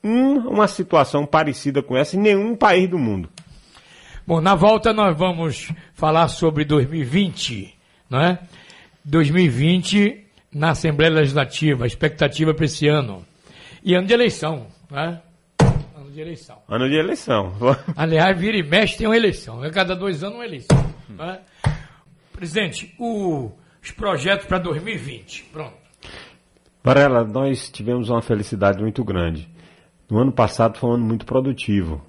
um- 0.03 0.39
uma 0.49 0.67
situação 0.67 1.27
parecida 1.27 1.83
com 1.83 1.95
essa 1.95 2.15
em 2.15 2.19
nenhum 2.19 2.55
país 2.55 2.89
do 2.89 2.97
mundo. 2.97 3.29
Bom, 4.25 4.41
na 4.41 4.55
volta 4.55 4.91
nós 4.93 5.15
vamos 5.15 5.71
falar 5.93 6.27
sobre 6.27 6.65
2020, 6.65 7.71
não 8.09 8.19
é? 8.19 8.39
2020 9.05 10.25
na 10.51 10.71
Assembleia 10.71 11.13
Legislativa, 11.13 11.85
expectativa 11.85 12.51
para 12.51 12.65
esse 12.65 12.87
ano. 12.87 13.23
E 13.83 13.93
ano 13.93 14.07
de 14.07 14.13
eleição, 14.13 14.65
né? 14.89 15.21
De 16.19 16.23
eleição. 16.23 16.57
Ano 16.67 16.89
de 16.89 16.95
eleição. 16.95 17.53
Aliás, 17.95 18.37
vira 18.37 18.57
e 18.57 18.61
mexe 18.63 18.97
tem 18.97 19.07
uma 19.07 19.15
eleição. 19.15 19.63
A 19.63 19.69
cada 19.69 19.95
dois 19.95 20.21
anos 20.21 20.35
uma 20.35 20.45
eleição. 20.45 20.77
né? 21.07 21.39
Presidente, 22.33 22.93
o- 22.99 23.51
os 23.81 23.91
projetos 23.91 24.45
para 24.45 24.57
2020. 24.57 25.43
Pronto. 25.45 25.77
Varela, 26.83 27.23
nós 27.23 27.69
tivemos 27.69 28.09
uma 28.09 28.21
felicidade 28.21 28.81
muito 28.81 29.01
grande. 29.01 29.47
No 30.09 30.17
ano 30.19 30.31
passado 30.33 30.77
foi 30.77 30.89
um 30.89 30.93
ano 30.95 31.05
muito 31.05 31.25
produtivo. 31.25 32.03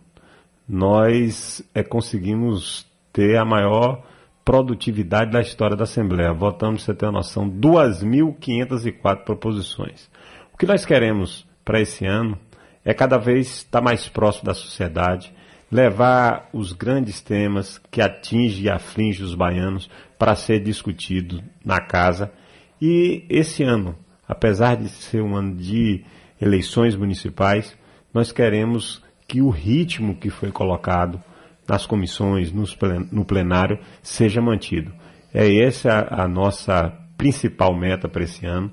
Nós 0.68 1.62
eh, 1.72 1.84
conseguimos 1.84 2.84
ter 3.12 3.36
a 3.38 3.44
maior 3.44 4.02
produtividade 4.44 5.30
da 5.30 5.40
história 5.40 5.76
da 5.76 5.84
Assembleia. 5.84 6.32
Votamos, 6.32 6.82
você 6.82 6.92
ter 6.94 7.06
uma 7.06 7.12
noção, 7.12 7.48
2.504 7.48 9.24
proposições. 9.24 10.10
O 10.52 10.56
que 10.56 10.66
nós 10.66 10.84
queremos 10.84 11.46
para 11.64 11.80
esse 11.80 12.04
ano 12.04 12.36
é 12.84 12.94
cada 12.94 13.18
vez 13.18 13.48
estar 13.48 13.80
mais 13.80 14.08
próximo 14.08 14.46
da 14.46 14.54
sociedade, 14.54 15.32
levar 15.70 16.48
os 16.52 16.72
grandes 16.72 17.20
temas 17.20 17.78
que 17.90 18.00
atingem 18.00 18.64
e 18.64 18.70
afligem 18.70 19.24
os 19.24 19.34
baianos 19.34 19.88
para 20.18 20.34
ser 20.34 20.60
discutido 20.60 21.42
na 21.64 21.80
casa. 21.80 22.32
E 22.80 23.24
esse 23.28 23.62
ano, 23.62 23.96
apesar 24.26 24.76
de 24.76 24.88
ser 24.88 25.22
um 25.22 25.36
ano 25.36 25.54
de 25.54 26.04
eleições 26.40 26.96
municipais, 26.96 27.76
nós 28.12 28.32
queremos 28.32 29.02
que 29.28 29.40
o 29.40 29.50
ritmo 29.50 30.16
que 30.16 30.30
foi 30.30 30.50
colocado 30.50 31.22
nas 31.68 31.86
comissões, 31.86 32.52
no 32.52 33.24
plenário, 33.24 33.78
seja 34.02 34.40
mantido. 34.40 34.92
É 35.32 35.62
essa 35.62 36.08
a 36.10 36.26
nossa 36.26 36.92
principal 37.16 37.76
meta 37.76 38.08
para 38.08 38.24
esse 38.24 38.44
ano. 38.44 38.72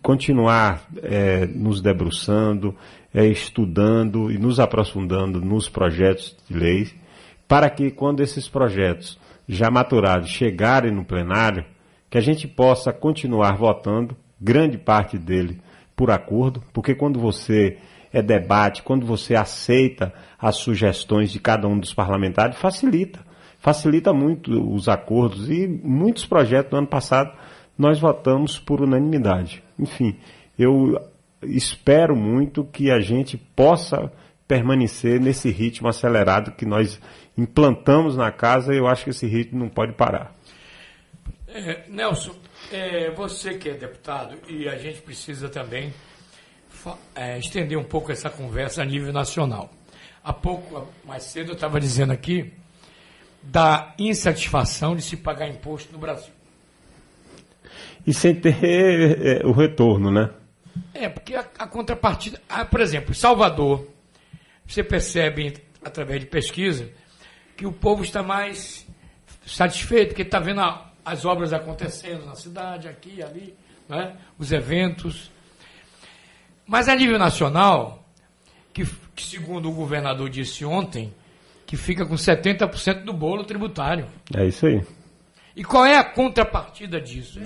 Continuar 0.00 0.84
eh, 1.02 1.44
nos 1.44 1.80
debruçando, 1.80 2.76
eh, 3.12 3.26
estudando 3.26 4.30
e 4.30 4.38
nos 4.38 4.60
aprofundando 4.60 5.40
nos 5.40 5.68
projetos 5.68 6.36
de 6.48 6.56
lei, 6.56 6.88
para 7.48 7.68
que 7.68 7.90
quando 7.90 8.20
esses 8.20 8.48
projetos 8.48 9.18
já 9.48 9.68
maturados 9.68 10.28
chegarem 10.28 10.92
no 10.92 11.04
plenário, 11.04 11.64
que 12.08 12.16
a 12.16 12.20
gente 12.20 12.46
possa 12.46 12.92
continuar 12.92 13.56
votando, 13.56 14.16
grande 14.40 14.78
parte 14.78 15.18
dele 15.18 15.60
por 15.96 16.12
acordo, 16.12 16.62
porque 16.72 16.94
quando 16.94 17.18
você 17.18 17.76
é 18.12 18.22
debate, 18.22 18.84
quando 18.84 19.04
você 19.04 19.34
aceita 19.34 20.14
as 20.38 20.58
sugestões 20.58 21.32
de 21.32 21.40
cada 21.40 21.66
um 21.66 21.76
dos 21.76 21.92
parlamentares, 21.92 22.56
facilita. 22.56 23.18
Facilita 23.58 24.12
muito 24.12 24.72
os 24.72 24.88
acordos 24.88 25.50
e 25.50 25.66
muitos 25.66 26.24
projetos 26.24 26.70
do 26.70 26.76
ano 26.76 26.86
passado 26.86 27.32
nós 27.80 27.98
votamos 27.98 28.58
por 28.58 28.82
unanimidade. 28.82 29.64
Enfim, 29.78 30.14
eu 30.58 31.00
espero 31.42 32.14
muito 32.14 32.62
que 32.62 32.90
a 32.90 33.00
gente 33.00 33.38
possa 33.38 34.12
permanecer 34.46 35.18
nesse 35.18 35.50
ritmo 35.50 35.88
acelerado 35.88 36.52
que 36.52 36.66
nós 36.66 37.00
implantamos 37.38 38.18
na 38.18 38.30
casa 38.30 38.74
e 38.74 38.76
eu 38.76 38.86
acho 38.86 39.04
que 39.04 39.10
esse 39.10 39.26
ritmo 39.26 39.60
não 39.60 39.70
pode 39.70 39.94
parar. 39.94 40.36
É, 41.48 41.84
Nelson, 41.88 42.34
é, 42.70 43.10
você 43.12 43.54
que 43.54 43.70
é 43.70 43.74
deputado, 43.74 44.36
e 44.46 44.68
a 44.68 44.76
gente 44.76 45.00
precisa 45.00 45.48
também 45.48 45.90
é, 47.14 47.38
estender 47.38 47.78
um 47.78 47.84
pouco 47.84 48.12
essa 48.12 48.28
conversa 48.28 48.82
a 48.82 48.84
nível 48.84 49.10
nacional. 49.10 49.70
Há 50.22 50.34
pouco, 50.34 50.86
mais 51.06 51.22
cedo, 51.22 51.52
eu 51.52 51.54
estava 51.54 51.80
dizendo 51.80 52.12
aqui 52.12 52.52
da 53.42 53.94
insatisfação 53.98 54.94
de 54.94 55.00
se 55.00 55.16
pagar 55.16 55.48
imposto 55.48 55.90
no 55.94 55.98
Brasil. 55.98 56.39
E 58.06 58.14
sem 58.14 58.34
ter 58.34 58.56
eh, 58.62 59.46
o 59.46 59.52
retorno, 59.52 60.10
né? 60.10 60.30
É, 60.94 61.08
porque 61.08 61.34
a, 61.34 61.44
a 61.58 61.66
contrapartida. 61.66 62.40
ah, 62.48 62.64
por 62.64 62.80
exemplo, 62.80 63.14
Salvador, 63.14 63.86
você 64.66 64.82
percebe 64.82 65.54
através 65.84 66.20
de 66.20 66.26
pesquisa 66.26 66.88
que 67.56 67.66
o 67.66 67.72
povo 67.72 68.02
está 68.02 68.22
mais 68.22 68.86
satisfeito, 69.44 70.08
porque 70.08 70.22
está 70.22 70.38
vendo 70.38 70.60
a- 70.60 70.90
as 71.04 71.24
obras 71.24 71.52
acontecendo 71.52 72.24
na 72.26 72.34
cidade, 72.34 72.88
aqui 72.88 73.14
e 73.18 73.22
ali, 73.22 73.54
né? 73.88 74.16
os 74.38 74.52
eventos. 74.52 75.30
Mas 76.66 76.88
a 76.88 76.94
nível 76.94 77.18
nacional, 77.18 78.04
que, 78.72 78.84
que 79.14 79.22
segundo 79.24 79.68
o 79.68 79.72
governador 79.74 80.28
disse 80.30 80.64
ontem, 80.64 81.12
que 81.66 81.76
fica 81.76 82.06
com 82.06 82.14
70% 82.14 83.04
do 83.04 83.12
bolo 83.12 83.44
tributário. 83.44 84.06
É 84.36 84.46
isso 84.46 84.66
aí. 84.66 84.80
E 85.56 85.64
qual 85.64 85.84
é 85.84 85.96
a 85.96 86.04
contrapartida 86.04 87.00
disso? 87.00 87.40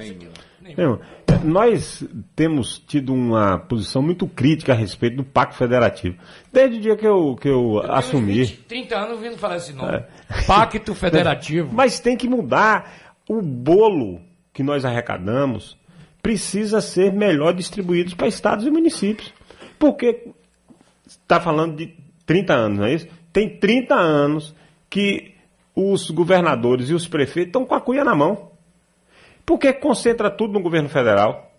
Não, 0.77 1.01
nós 1.43 2.05
temos 2.35 2.79
tido 2.79 3.13
uma 3.13 3.59
posição 3.59 4.03
muito 4.03 4.27
crítica 4.27 4.73
a 4.73 4.77
respeito 4.77 5.17
do 5.17 5.25
Pacto 5.25 5.57
Federativo. 5.57 6.17
Desde 6.53 6.79
o 6.79 6.81
dia 6.81 6.97
que 6.97 7.07
eu, 7.07 7.37
que 7.37 7.49
eu, 7.49 7.81
assumi. 7.91 8.47
30 8.47 8.97
anos 8.97 9.21
vindo 9.21 9.39
falar 9.39 9.57
esse 9.57 9.73
nome. 9.73 9.97
É. 9.97 10.07
Pacto 10.47 10.95
Federativo. 10.97 11.71
Mas 11.73 12.01
tem 12.01 12.17
que 12.17 12.29
mudar. 12.29 13.15
O 13.27 13.41
bolo 13.41 14.21
que 14.53 14.63
nós 14.63 14.85
arrecadamos 14.85 15.79
precisa 16.23 16.81
ser 16.81 17.13
melhor 17.13 17.55
distribuído 17.55 18.15
para 18.17 18.29
estados 18.29 18.67
e 18.67 18.71
municípios. 18.71 19.33
Porque 19.79 20.29
está 21.07 21.41
falando 21.41 21.77
de 21.77 21.95
30 22.27 22.55
anos, 22.55 22.79
não 22.79 22.87
é 22.87 22.95
isso? 22.95 23.09
Tem 23.33 23.59
30 23.59 23.95
anos 23.95 24.55
que 24.89 25.34
os 25.75 26.11
governadores 26.11 26.89
e 26.91 26.95
os 26.95 27.07
prefeitos 27.09 27.49
estão 27.49 27.65
com 27.65 27.75
a 27.75 27.81
cuia 27.81 28.05
na 28.05 28.15
mão. 28.15 28.51
Porque 29.45 29.73
concentra 29.73 30.31
tudo 30.31 30.53
no 30.55 30.61
governo 30.63 30.89
federal. 30.89 31.51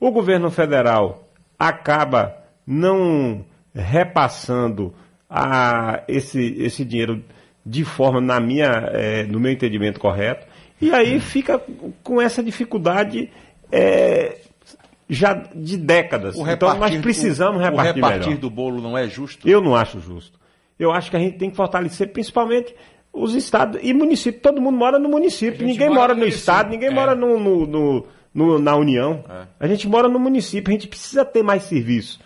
O 0.00 0.10
governo 0.10 0.50
federal 0.50 1.28
acaba 1.58 2.34
não 2.66 3.44
repassando 3.74 4.94
a 5.28 6.02
esse, 6.08 6.56
esse 6.58 6.84
dinheiro 6.84 7.22
de 7.64 7.84
forma, 7.84 8.20
na 8.20 8.40
minha, 8.40 8.88
eh, 8.92 9.24
no 9.24 9.38
meu 9.38 9.52
entendimento 9.52 10.00
correto, 10.00 10.46
e 10.80 10.92
aí 10.92 11.20
fica 11.20 11.60
com 12.02 12.20
essa 12.20 12.42
dificuldade 12.42 13.30
eh, 13.70 14.38
já 15.08 15.32
de 15.54 15.76
décadas. 15.76 16.34
O 16.36 16.46
então 16.48 16.76
nós 16.76 16.96
precisamos 16.96 17.60
o- 17.60 17.64
repartir, 17.64 17.92
o 17.92 17.94
repartir 17.94 18.26
melhor. 18.26 18.40
do 18.40 18.50
bolo 18.50 18.82
não 18.82 18.98
é 18.98 19.06
justo? 19.08 19.48
Eu 19.48 19.60
não 19.60 19.76
acho 19.76 20.00
justo. 20.00 20.38
Eu 20.78 20.90
acho 20.90 21.08
que 21.10 21.16
a 21.16 21.20
gente 21.20 21.38
tem 21.38 21.50
que 21.50 21.56
fortalecer 21.56 22.12
principalmente 22.12 22.74
os 23.12 23.34
estados 23.34 23.80
e 23.82 23.92
municípios. 23.92 24.42
Todo 24.42 24.60
mundo 24.60 24.76
mora 24.78 24.98
no 24.98 25.08
município. 25.08 25.66
Ninguém 25.66 25.90
mora 25.90 26.14
no 26.14 26.20
município. 26.20 26.38
estado, 26.40 26.70
ninguém 26.70 26.88
É. 26.88 26.92
mora 26.94 27.14
no, 27.14 27.38
no- 27.38 27.66
no- 27.66 28.06
no- 28.34 28.58
na 28.58 28.74
União. 28.76 29.24
A 29.60 29.66
gente 29.66 29.86
mora 29.88 30.08
no 30.08 30.18
município. 30.18 30.70
A 30.70 30.72
gente 30.72 30.88
precisa 30.88 31.24
ter 31.24 31.42
mais 31.42 31.64
serviço. 31.64 32.20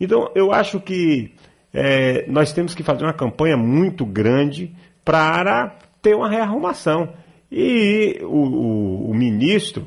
Então, 0.00 0.30
eu 0.34 0.50
acho 0.52 0.80
que 0.80 1.32
é, 1.74 2.24
nós 2.28 2.52
temos 2.52 2.74
que 2.74 2.82
fazer 2.82 3.04
uma 3.04 3.12
campanha 3.12 3.56
muito 3.56 4.04
grande 4.06 4.74
para 5.04 5.76
ter 6.02 6.16
uma 6.16 6.28
rearrumação. 6.28 7.10
E 7.52 8.18
o, 8.22 8.26
o- 8.26 9.10
o 9.10 9.14
ministro 9.14 9.86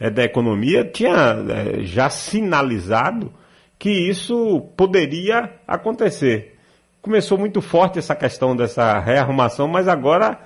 é, 0.00 0.10
da 0.10 0.24
Economia 0.24 0.84
tinha 0.84 1.36
é, 1.48 1.82
já 1.84 2.10
sinalizado 2.10 3.32
que 3.78 3.90
isso 3.90 4.60
poderia 4.76 5.50
acontecer. 5.66 6.55
Começou 7.06 7.38
muito 7.38 7.62
forte 7.62 8.00
essa 8.00 8.16
questão 8.16 8.56
dessa 8.56 8.98
rearrumação, 8.98 9.68
mas 9.68 9.86
agora 9.86 10.40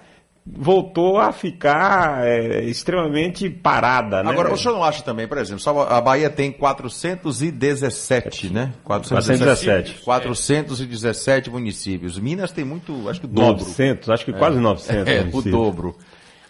voltou 0.47 1.19
a 1.19 1.33
ficar 1.33 2.23
é, 2.27 2.63
extremamente 2.65 3.49
parada. 3.49 4.23
Né? 4.23 4.31
Agora, 4.31 4.53
o 4.53 4.59
senhor 4.59 4.75
não 4.75 4.85
acha 4.85 5.03
também, 5.03 5.27
por 5.27 5.39
exemplo, 5.39 5.61
só 5.63 5.89
a 5.89 5.99
Bahia 6.03 6.29
tem 6.29 6.53
417, 6.53 8.53
né? 8.53 8.75
417. 8.85 10.03
417 10.05 11.49
municípios. 11.49 12.19
Minas 12.19 12.53
tem 12.53 12.63
muito, 12.63 13.09
acho 13.09 13.21
que 13.21 13.27
o 13.27 13.31
dobro. 13.31 13.65
900, 13.65 14.11
acho 14.11 14.25
que 14.27 14.33
quase 14.35 14.61
900 14.61 15.09
É, 15.09 15.21
o 15.21 15.27
municípios. 15.29 15.45
dobro. 15.51 15.97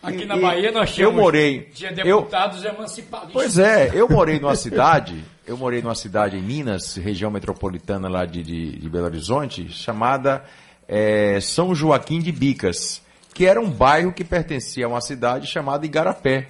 Aqui 0.03 0.25
na 0.25 0.37
Bahia 0.37 0.73
nós 0.73 0.89
Eu 0.91 0.95
tínhamos 0.97 1.21
morei. 1.21 1.69
tinha 1.73 1.91
eu- 1.99 2.19
deputados 2.19 2.65
emancipados. 2.65 3.31
Pois 3.33 3.61
é, 3.61 3.93
eu 3.95 4.09
morei 4.09 4.41
numa 4.41 4.57
cidade, 4.57 5.23
eu 5.51 5.57
morei 5.57 5.83
numa 5.83 5.95
cidade 5.95 6.37
em 6.37 6.43
Minas, 6.43 6.95
região 6.97 7.31
metropolitana 7.31 8.09
lá 8.09 8.25
de, 8.25 8.43
de, 8.43 8.79
de 8.79 8.89
Belo 8.89 9.07
Horizonte, 9.07 9.69
chamada 9.69 10.45
eh, 10.89 11.39
São 11.41 11.75
Joaquim 11.75 12.21
de 12.21 12.31
Bicas, 12.31 13.03
que 13.35 13.47
era 13.47 13.61
um 13.61 13.69
bairro 13.71 14.13
que 14.13 14.23
pertencia 14.25 14.87
a 14.87 14.89
uma 14.89 15.01
cidade 15.01 15.47
chamada 15.49 15.85
Igarapé. 15.85 16.49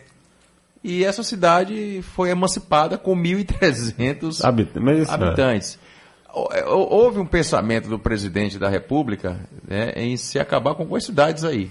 E 0.85 1.05
essa 1.05 1.23
cidade 1.23 2.01
foi 2.03 2.31
emancipada 2.31 2.97
com 2.99 3.15
1.300 3.17 4.45
Habit- 4.45 4.79
é- 4.79 5.15
habitantes. 5.27 5.79
Hou- 6.33 6.49
Houve 6.93 7.19
um 7.19 7.27
pensamento 7.27 7.89
do 7.89 7.99
presidente 7.99 8.59
da 8.59 8.69
República 8.69 9.41
né, 9.67 9.93
em 9.97 10.17
se 10.17 10.39
acabar 10.39 10.75
com 10.75 10.95
as 10.95 11.05
cidades 11.05 11.43
aí. 11.45 11.71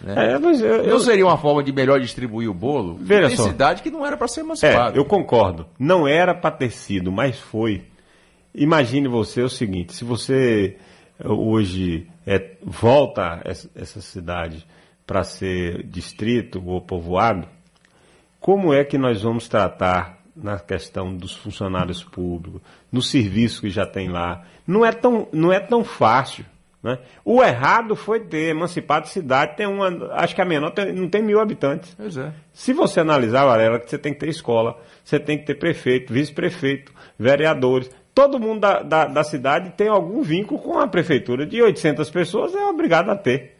Né? 0.00 0.32
É, 0.34 0.38
mas 0.38 0.60
eu- 0.60 0.86
Não 0.86 1.00
seria 1.00 1.26
uma 1.26 1.36
forma 1.38 1.62
de 1.62 1.72
melhor 1.72 1.98
distribuir 2.00 2.48
o 2.50 2.54
bolo? 2.54 2.96
Veja 3.00 3.34
só. 3.36 3.44
cidade 3.44 3.82
que 3.82 3.90
não 3.90 4.04
era 4.06 4.16
para 4.16 4.28
ser 4.28 4.40
emancipada. 4.40 4.96
É, 4.96 4.98
eu 4.98 5.04
concordo. 5.04 5.66
Não 5.78 6.06
era 6.06 6.34
para 6.34 6.50
ter 6.50 6.70
sido, 6.70 7.10
mas 7.12 7.38
foi. 7.38 7.82
Imagine 8.54 9.08
você 9.08 9.42
o 9.42 9.48
seguinte: 9.48 9.92
se 9.94 10.04
você 10.04 10.76
eh, 11.20 11.28
hoje 11.28 12.06
eh, 12.26 12.56
volta 12.62 13.40
essa, 13.44 13.70
essa 13.74 14.00
cidade 14.00 14.66
para 15.06 15.22
ser 15.24 15.82
distrito 15.84 16.62
ou 16.66 16.80
povoado, 16.80 17.46
como 18.40 18.72
é 18.72 18.84
que 18.84 18.96
nós 18.98 19.22
vamos 19.22 19.48
tratar 19.48 20.18
na 20.36 20.58
questão 20.58 21.14
dos 21.14 21.34
funcionários 21.34 22.02
públicos, 22.04 22.60
no 22.92 23.02
serviço 23.02 23.60
que 23.62 23.70
já 23.70 23.84
tem 23.86 24.08
lá? 24.08 24.44
Não 24.66 24.84
é 24.84 24.92
tão, 24.92 25.26
não 25.32 25.52
é 25.52 25.58
tão 25.60 25.82
fácil. 25.84 26.44
Né? 26.82 26.98
O 27.24 27.42
errado 27.42 27.96
foi 27.96 28.20
ter 28.20 28.50
emancipado 28.50 29.08
cidade, 29.08 29.56
tem 29.56 29.66
uma, 29.66 29.88
acho 30.12 30.34
que 30.34 30.40
a 30.40 30.44
menor 30.44 30.70
tem- 30.70 30.92
não 30.92 31.08
tem 31.08 31.20
mil 31.22 31.40
habitantes. 31.40 31.92
Pois 31.96 32.16
é. 32.16 32.32
Se 32.52 32.72
você 32.72 33.00
analisar, 33.00 33.44
Varela, 33.44 33.80
que 33.80 33.90
você 33.90 33.98
tem 33.98 34.12
que 34.14 34.20
ter 34.20 34.28
escola, 34.28 34.78
você 35.02 35.18
tem 35.18 35.36
que 35.38 35.44
ter 35.44 35.56
prefeito, 35.56 36.12
vice-prefeito, 36.12 36.92
vereadores. 37.18 37.90
Todo 38.14 38.38
mundo 38.38 38.60
da, 38.60 38.82
da, 38.82 39.06
da 39.06 39.24
cidade 39.24 39.70
tem 39.76 39.88
algum 39.88 40.22
vínculo 40.22 40.60
com 40.60 40.78
a 40.78 40.86
prefeitura. 40.86 41.44
De 41.46 41.60
800 41.60 42.08
pessoas 42.10 42.54
é 42.54 42.64
obrigado 42.64 43.10
a 43.10 43.16
ter. 43.16 43.56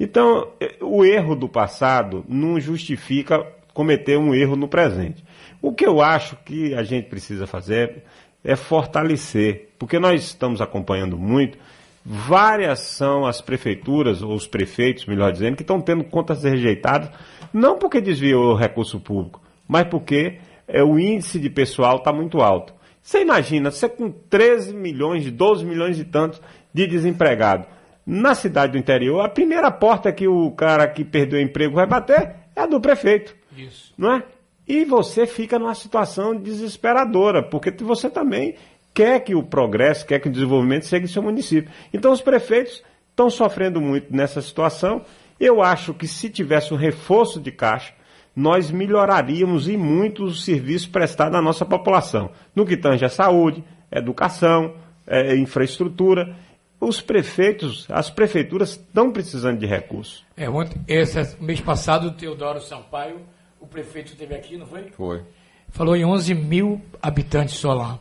Então, 0.00 0.48
eh, 0.60 0.74
o 0.80 1.04
erro 1.04 1.36
do 1.36 1.48
passado 1.48 2.24
não 2.28 2.58
justifica 2.58 3.46
cometer 3.72 4.18
um 4.18 4.34
erro 4.34 4.56
no 4.56 4.68
presente. 4.68 5.22
O 5.60 5.72
que 5.72 5.86
eu 5.86 6.00
acho 6.00 6.36
que 6.44 6.74
a 6.74 6.82
gente 6.82 7.08
precisa 7.08 7.46
fazer 7.46 8.04
é 8.42 8.56
fortalecer, 8.56 9.70
porque 9.78 9.98
nós 9.98 10.22
estamos 10.22 10.60
acompanhando 10.60 11.16
muito. 11.18 11.56
Várias 12.04 12.80
são 12.80 13.24
as 13.24 13.40
prefeituras, 13.40 14.22
ou 14.22 14.34
os 14.34 14.46
prefeitos, 14.46 15.06
melhor 15.06 15.32
dizendo, 15.32 15.56
que 15.56 15.62
estão 15.62 15.80
tendo 15.80 16.04
contas 16.04 16.44
rejeitadas, 16.44 17.10
não 17.52 17.78
porque 17.78 18.00
desviou 18.00 18.52
o 18.52 18.56
recurso 18.56 19.00
público, 19.00 19.40
mas 19.66 19.88
porque 19.88 20.38
é, 20.68 20.82
o 20.82 20.98
índice 20.98 21.38
de 21.38 21.48
pessoal 21.48 21.96
está 21.96 22.12
muito 22.12 22.42
alto. 22.42 22.74
Você 23.02 23.22
imagina, 23.22 23.70
você 23.70 23.88
com 23.88 24.10
13 24.10 24.74
milhões, 24.74 25.30
12 25.30 25.64
milhões 25.64 25.98
e 25.98 26.04
tantos 26.04 26.42
de 26.72 26.86
desempregados. 26.86 27.66
Na 28.06 28.34
cidade 28.34 28.72
do 28.72 28.78
interior, 28.78 29.20
a 29.20 29.28
primeira 29.28 29.70
porta 29.70 30.12
que 30.12 30.28
o 30.28 30.50
cara 30.50 30.86
que 30.86 31.04
perdeu 31.04 31.38
o 31.38 31.42
emprego 31.42 31.74
vai 31.74 31.86
bater 31.86 32.34
é 32.54 32.60
a 32.60 32.66
do 32.66 32.80
prefeito. 32.80 33.34
Isso. 33.56 33.94
Não 33.96 34.14
é? 34.14 34.22
E 34.66 34.84
você 34.84 35.26
fica 35.26 35.58
numa 35.58 35.74
situação 35.74 36.34
desesperadora, 36.34 37.42
porque 37.42 37.70
você 37.82 38.08
também 38.08 38.56
quer 38.94 39.20
que 39.20 39.34
o 39.34 39.42
progresso, 39.42 40.06
quer 40.06 40.20
que 40.20 40.28
o 40.28 40.32
desenvolvimento 40.32 40.86
chegue 40.86 41.04
em 41.04 41.08
seu 41.08 41.22
município. 41.22 41.70
Então 41.92 42.12
os 42.12 42.22
prefeitos 42.22 42.82
estão 43.10 43.28
sofrendo 43.28 43.80
muito 43.80 44.14
nessa 44.14 44.40
situação. 44.40 45.02
Eu 45.38 45.60
acho 45.60 45.92
que 45.92 46.06
se 46.06 46.30
tivesse 46.30 46.72
um 46.72 46.76
reforço 46.76 47.40
de 47.40 47.50
caixa, 47.50 47.92
nós 48.34 48.70
melhoraríamos 48.70 49.68
e 49.68 49.76
muito 49.76 50.24
o 50.24 50.34
serviço 50.34 50.90
prestado 50.90 51.36
à 51.36 51.42
nossa 51.42 51.64
população. 51.64 52.30
No 52.54 52.64
que 52.64 52.76
tange 52.76 53.04
a 53.04 53.08
saúde, 53.08 53.62
educação, 53.90 54.74
eh, 55.06 55.36
infraestrutura. 55.36 56.36
Os 56.80 57.00
prefeitos, 57.00 57.86
as 57.90 58.10
prefeituras 58.10 58.70
estão 58.70 59.10
precisando 59.10 59.58
de 59.58 59.66
recursos. 59.66 60.24
É, 60.36 60.50
ontem, 60.50 60.80
esse 60.86 61.40
mês 61.40 61.60
passado, 61.60 62.08
o 62.08 62.10
Teodoro 62.12 62.60
Sampaio, 62.60 63.20
o 63.60 63.66
prefeito 63.66 64.12
esteve 64.12 64.34
aqui, 64.34 64.56
não 64.56 64.66
foi? 64.66 64.90
Foi. 64.90 65.22
Falou 65.70 65.96
em 65.96 66.04
11 66.04 66.34
mil 66.34 66.82
habitantes 67.00 67.54
só 67.54 67.72
lá. 67.72 67.98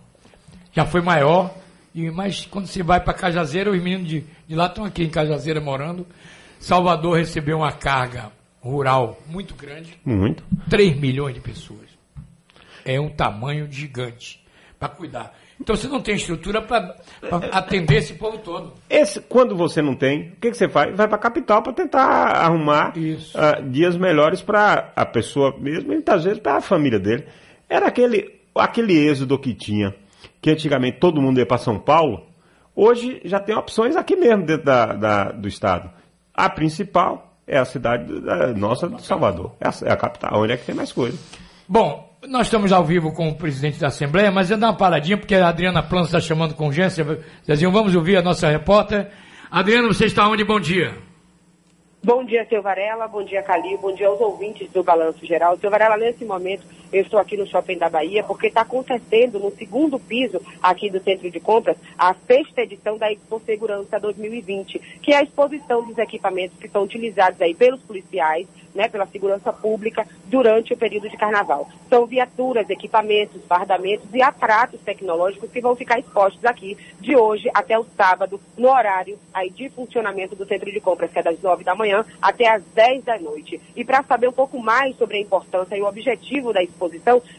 Já 0.74 0.86
foi 0.86 1.02
maior, 1.02 1.54
e, 1.94 2.10
mas 2.10 2.46
quando 2.46 2.66
você 2.68 2.82
vai 2.82 3.00
para 3.00 3.14
Cajazeira, 3.14 3.72
os 3.72 3.82
meninos 3.82 4.08
de, 4.08 4.24
de 4.48 4.56
lá 4.56 4.66
estão 4.66 4.84
aqui 4.86 5.04
em 5.04 5.10
Cajazeira 5.10 5.62
morando. 5.62 6.06
Salvador 6.60 7.18
recebeu 7.18 7.58
uma 7.58 7.72
carga 7.72 8.32
rural 8.62 9.20
muito 9.28 9.54
grande. 9.54 10.00
Muito. 10.04 10.44
3 10.70 10.98
milhões 10.98 11.36
de 11.36 11.42
pessoas. 11.42 11.90
É 12.86 13.00
um 13.00 13.10
tamanho 13.10 13.72
gigante 13.72 14.44
para 14.80 14.90
cuidar. 14.90 15.34
Então 15.60 15.76
você 15.76 15.88
não 15.88 16.02
tem 16.02 16.16
estrutura 16.16 16.62
para 16.62 16.96
atender 17.52 17.98
esse 17.98 18.16
povo 18.16 18.38
todo. 18.40 18.74
Esse, 18.90 19.22
quando 19.22 19.56
você 19.56 19.82
não 19.82 19.96
tem, 19.96 20.30
o 20.30 20.36
que, 20.42 20.52
que 20.52 20.58
você 20.58 20.68
faz? 20.68 20.96
Vai 20.96 21.08
para 21.08 21.16
a 21.16 21.20
capital 21.20 21.62
para 21.62 21.72
tentar 21.72 22.04
arrumar 22.04 22.94
ah, 23.36 23.62
dias 23.62 23.96
melhores 23.96 24.42
para 24.42 24.92
a 24.96 25.06
pessoa 25.06 25.56
mesmo 25.58 25.92
e 25.92 25.96
muitas 25.96 26.24
vezes 26.24 26.40
para 26.40 26.58
a 26.58 26.62
família 26.62 27.00
dele. 27.00 27.26
Era 27.70 27.88
aquele, 27.88 28.40
aquele 28.56 29.08
êxodo 29.08 29.40
que 29.40 29.54
tinha, 29.54 29.96
que 30.44 30.52
antigamente 30.52 31.00
todo 31.00 31.22
mundo 31.22 31.40
ia 31.40 31.46
para 31.46 31.58
São 31.58 31.80
Paulo, 31.80 32.26
hoje 32.76 33.22
já 33.24 33.40
tem 33.40 33.56
opções 33.56 33.96
aqui 33.96 34.16
mesmo 34.18 34.46
dentro 34.46 34.66
da, 34.66 34.88
da- 34.88 35.32
do 35.32 35.48
estado. 35.48 35.90
A 36.34 36.50
principal 36.50 37.34
é 37.48 37.58
a 37.58 37.64
cidade 37.66 38.20
da- 38.20 38.48
nossa 38.54 38.90
de 38.90 39.02
Salvador, 39.04 39.56
é 39.62 39.68
a, 39.70 39.90
é 39.90 39.94
a 39.94 39.96
capital, 39.96 40.42
onde 40.42 40.52
é 40.52 40.58
que 40.58 40.66
tem 40.66 40.76
mais 40.76 40.92
coisa. 40.92 41.18
Bom, 41.68 42.12
nós 42.28 42.48
estamos 42.48 42.74
ao 42.74 42.84
vivo 42.84 43.14
com 43.14 43.30
o 43.30 43.36
presidente 43.36 43.80
da 43.80 43.88
Assembleia, 43.88 44.32
mas 44.32 44.52
eu 44.52 44.58
dar 44.58 44.68
uma 44.68 44.78
paradinha, 44.78 45.18
porque 45.18 45.34
a 45.34 45.48
Adriana 45.48 45.82
Plano 45.82 46.06
está 46.06 46.20
chamando 46.20 46.54
com 46.56 46.68
urgência. 46.68 47.06
Zezinho, 47.46 47.72
vamos 47.72 47.96
ouvir 47.96 48.18
a 48.18 48.22
nossa 48.22 48.50
repórter. 48.50 49.10
Adriana, 49.50 49.88
você 49.88 50.06
está 50.08 50.28
onde? 50.28 50.44
Bom 50.44 50.60
dia. 50.60 50.94
Bom 52.04 52.26
dia, 52.26 52.46
seu 52.50 52.62
Varela. 52.62 53.08
Bom 53.08 53.24
dia, 53.24 53.42
Calil. 53.44 53.78
Bom 53.78 53.94
dia 53.94 54.08
aos 54.08 54.20
ouvintes 54.20 54.70
do 54.72 54.84
Balanço 54.84 55.26
Geral. 55.26 55.58
Seu 55.58 55.70
Varela, 55.72 55.96
nesse 55.96 56.26
momento, 56.26 56.64
eu 56.94 57.02
estou 57.02 57.20
aqui 57.20 57.36
no 57.36 57.48
Shopping 57.48 57.78
da 57.80 57.90
Bahia 57.90 58.24
porque 58.24 58.48
está 58.48 58.62
acontecendo 58.62 59.40
no 59.40 59.52
segundo 59.52 60.00
piso 60.00 60.40
aqui 60.62 60.92
do 60.92 61.02
Centro 61.02 61.30
de 61.30 61.40
Compras 61.40 61.76
a 61.98 62.14
sexta 62.28 62.62
edição 62.62 62.98
da 62.98 63.12
Expo 63.12 63.42
Segurança 63.44 64.00
2020, 64.00 64.80
que 65.02 65.12
é 65.12 65.18
a 65.18 65.24
exposição 65.24 65.84
dos 65.84 65.98
equipamentos 65.98 66.60
que 66.60 66.70
são 66.70 66.84
utilizados 66.84 67.42
aí 67.42 67.56
pelos 67.56 67.82
policiais, 67.82 68.48
né, 68.76 68.88
pela 68.88 69.08
segurança 69.08 69.52
pública 69.52 70.08
durante 70.26 70.74
o 70.74 70.78
período 70.78 71.10
de 71.10 71.18
carnaval. 71.18 71.68
São 71.90 72.06
viaturas, 72.06 72.70
equipamentos, 72.70 73.42
fardamentos 73.46 74.08
e 74.14 74.22
aparatos 74.22 74.80
tecnológicos 74.82 75.52
que 75.52 75.62
vão 75.62 75.76
ficar 75.76 76.00
expostos 76.00 76.44
aqui 76.46 76.78
de 77.00 77.16
hoje 77.16 77.50
até 77.54 77.78
o 77.78 77.86
sábado, 77.96 78.40
no 78.58 78.70
horário 78.70 79.18
aí 79.34 79.50
de 79.50 79.70
funcionamento 79.70 80.36
do 80.36 80.46
centro 80.46 80.72
de 80.72 80.80
compras, 80.80 81.12
que 81.12 81.20
é 81.20 81.24
das 81.24 81.42
9 81.42 81.64
da 81.64 81.76
manhã 81.76 82.06
até 82.22 82.48
as 82.48 82.64
10 82.74 83.04
da 83.04 83.20
noite. 83.20 83.60
E 83.76 83.84
para 83.84 84.04
saber 84.04 84.28
um 84.28 84.34
pouco 84.34 84.60
mais 84.60 84.96
sobre 84.98 85.18
a 85.18 85.22
importância 85.22 85.76
e 85.76 85.82
o 85.82 85.88
objetivo 85.88 86.54
da 86.54 86.62
exposição, 86.64 86.83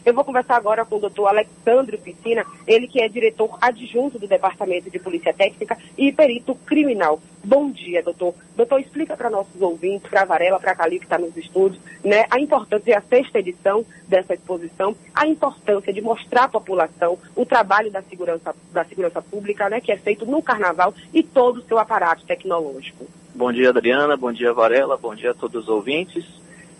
eu 0.05 0.13
vou 0.13 0.23
conversar 0.23 0.55
agora 0.55 0.85
com 0.85 0.95
o 0.95 0.99
doutor 0.99 1.27
Alexandre 1.27 1.97
Piscina, 1.97 2.45
ele 2.67 2.87
que 2.87 3.01
é 3.01 3.07
diretor 3.07 3.57
adjunto 3.61 4.17
do 4.17 4.27
Departamento 4.27 4.89
de 4.89 4.99
Polícia 4.99 5.33
Técnica 5.33 5.77
e 5.97 6.11
perito 6.11 6.55
criminal. 6.65 7.19
Bom 7.43 7.69
dia, 7.69 8.01
doutor. 8.01 8.33
Doutor, 8.55 8.79
explica 8.79 9.15
para 9.15 9.29
nossos 9.29 9.61
ouvintes, 9.61 10.09
para 10.09 10.23
a 10.23 10.25
Varela, 10.25 10.59
para 10.59 10.73
Cali, 10.73 10.97
que 10.97 11.05
está 11.05 11.19
nos 11.19 11.37
estúdios, 11.37 11.79
né, 12.03 12.25
a 12.31 12.39
importância, 12.39 12.93
é 12.93 12.97
a 12.97 13.01
sexta 13.01 13.39
edição 13.39 13.85
dessa 14.07 14.33
exposição, 14.33 14.95
a 15.13 15.27
importância 15.27 15.93
de 15.93 16.01
mostrar 16.01 16.45
à 16.45 16.47
população 16.47 17.17
o 17.35 17.45
trabalho 17.45 17.91
da 17.91 18.01
segurança, 18.01 18.55
da 18.71 18.83
segurança 18.85 19.21
pública, 19.21 19.69
né, 19.69 19.79
que 19.79 19.91
é 19.91 19.97
feito 19.97 20.25
no 20.25 20.41
carnaval 20.41 20.93
e 21.13 21.21
todo 21.21 21.57
o 21.57 21.63
seu 21.63 21.77
aparato 21.77 22.25
tecnológico. 22.25 23.05
Bom 23.35 23.51
dia, 23.51 23.69
Adriana. 23.69 24.15
Bom 24.15 24.31
dia, 24.31 24.53
Varela. 24.53 24.97
Bom 24.97 25.13
dia 25.13 25.31
a 25.31 25.33
todos 25.33 25.63
os 25.63 25.69
ouvintes. 25.69 26.25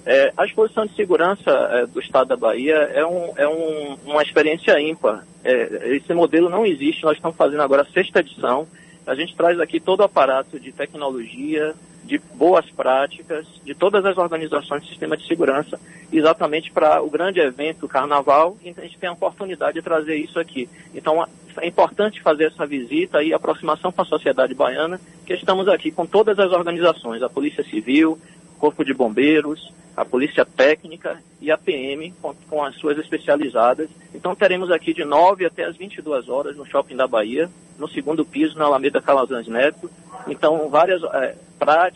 É, 0.05 0.31
a 0.37 0.45
exposição 0.45 0.85
de 0.85 0.95
segurança 0.95 1.49
é, 1.49 1.85
do 1.87 1.99
Estado 1.99 2.27
da 2.27 2.37
Bahia 2.37 2.75
é, 2.75 3.03
um- 3.05 3.33
é 3.35 3.47
um- 3.47 3.97
uma 4.05 4.21
experiência 4.21 4.79
ímpar. 4.79 5.25
É, 5.43 5.95
esse 5.95 6.13
modelo 6.13 6.49
não 6.49 6.65
existe. 6.65 7.03
Nós 7.03 7.15
estamos 7.17 7.35
fazendo 7.35 7.61
agora 7.61 7.81
a 7.81 7.91
sexta 7.91 8.19
edição. 8.19 8.67
A 9.07 9.15
gente 9.15 9.35
traz 9.35 9.59
aqui 9.59 9.79
todo 9.79 10.01
o 10.01 10.03
aparato 10.03 10.59
de 10.59 10.71
tecnologia, 10.71 11.73
de 12.05 12.19
boas 12.35 12.69
práticas, 12.69 13.45
de 13.63 13.73
todas 13.73 14.05
as 14.05 14.17
organizações 14.17 14.83
de 14.83 14.89
sistema 14.89 15.17
de 15.17 15.27
segurança, 15.27 15.79
exatamente 16.11 16.71
para 16.71 17.01
o 17.01 17.09
grande 17.09 17.39
evento, 17.39 17.85
o 17.85 17.89
Carnaval, 17.89 18.57
e 18.63 18.69
a 18.69 18.81
gente 18.81 18.97
tem 18.97 19.09
a 19.09 19.13
oportunidade 19.13 19.73
de 19.73 19.81
trazer 19.81 20.15
isso 20.15 20.39
aqui. 20.39 20.69
Então, 20.93 21.25
é 21.57 21.67
importante 21.67 22.21
fazer 22.21 22.45
essa 22.45 22.65
visita 22.65 23.23
e 23.23 23.33
aproximação 23.33 23.91
com 23.91 24.01
a 24.01 24.05
sociedade 24.05 24.53
baiana, 24.53 24.99
que 25.25 25.33
estamos 25.33 25.67
aqui 25.67 25.91
com 25.91 26.05
todas 26.05 26.37
as 26.39 26.51
organizações, 26.51 27.23
a 27.23 27.29
Polícia 27.29 27.63
Civil, 27.63 28.19
Corpo 28.59 28.85
de 28.85 28.93
Bombeiros, 28.93 29.73
a 29.95 30.03
Polícia 30.03 30.45
Técnica 30.45 31.21
e 31.39 31.49
a 31.49 31.57
PM 31.57 32.13
com, 32.21 32.33
com 32.49 32.63
as 32.63 32.75
suas 32.75 32.97
especializadas. 32.97 33.89
Então 34.13 34.35
teremos 34.35 34.69
aqui 34.69 34.93
de 34.93 35.05
9 35.05 35.45
até 35.45 35.63
as 35.63 35.77
22 35.77 36.27
horas 36.27 36.57
no 36.57 36.65
Shopping 36.65 36.95
da 36.95 37.07
Bahia, 37.07 37.49
no 37.79 37.87
segundo 37.87 38.25
piso, 38.25 38.57
na 38.57 38.65
Alameda 38.65 39.01
Calazans 39.01 39.47
Neto. 39.47 39.89
Então 40.27 40.69
várias 40.69 41.01
é, 41.03 41.35
práticas, 41.57 41.94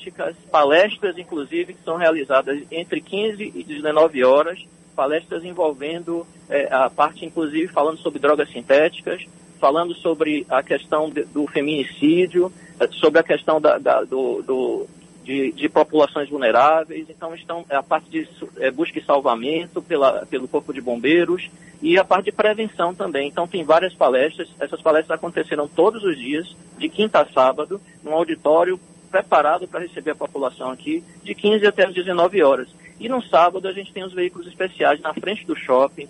palestras 0.51 1.17
inclusive 1.17 1.73
que 1.73 1.83
são 1.83 1.97
realizadas 1.97 2.61
entre 2.71 3.01
15 3.01 3.51
e 3.55 3.63
19 3.63 4.23
horas, 4.23 4.59
palestras 4.95 5.43
envolvendo 5.43 6.25
é, 6.49 6.67
a 6.73 6.89
parte 6.89 7.25
inclusive 7.25 7.67
falando 7.67 7.97
sobre 7.99 8.19
drogas 8.19 8.51
sintéticas, 8.51 9.25
falando 9.59 9.93
sobre 9.95 10.45
a 10.49 10.63
questão 10.63 11.09
de, 11.09 11.23
do 11.25 11.45
feminicídio, 11.47 12.51
é, 12.79 12.87
sobre 12.87 13.19
a 13.19 13.23
questão 13.23 13.59
da, 13.59 13.77
da, 13.77 14.03
do, 14.03 14.41
do 14.41 14.87
de, 15.23 15.51
de, 15.51 15.69
populações 15.69 16.27
vulneráveis, 16.27 17.07
então 17.07 17.35
estão 17.35 17.63
a 17.69 17.83
parte 17.83 18.09
de 18.09 18.27
é, 18.57 18.71
busca 18.71 18.97
e 18.97 19.05
salvamento 19.05 19.79
pela, 19.79 20.25
pelo 20.25 20.47
Corpo 20.47 20.73
de 20.73 20.81
Bombeiros 20.81 21.47
e 21.81 21.99
a 21.99 22.03
parte 22.03 22.25
de 22.25 22.31
prevenção 22.31 22.95
também. 22.95 23.27
Então 23.27 23.47
tem 23.47 23.63
várias 23.63 23.93
palestras, 23.93 24.49
essas 24.59 24.81
palestras 24.81 25.17
aconteceram 25.17 25.67
todos 25.67 26.03
os 26.03 26.17
dias, 26.17 26.55
de 26.79 26.89
quinta 26.89 27.21
a 27.21 27.25
sábado, 27.27 27.79
num 28.03 28.13
auditório 28.13 28.79
preparado 29.09 29.67
para 29.67 29.81
receber 29.81 30.11
a 30.11 30.15
população 30.15 30.69
aqui, 30.69 31.03
de 31.23 31.33
15 31.35 31.65
até 31.65 31.85
as 31.85 31.93
19 31.93 32.41
horas. 32.43 32.69
E 32.99 33.07
no 33.07 33.21
sábado 33.21 33.67
a 33.67 33.73
gente 33.73 33.93
tem 33.93 34.03
os 34.03 34.13
veículos 34.13 34.47
especiais 34.47 34.99
na 35.01 35.13
frente 35.13 35.45
do 35.45 35.55
shopping, 35.55 36.07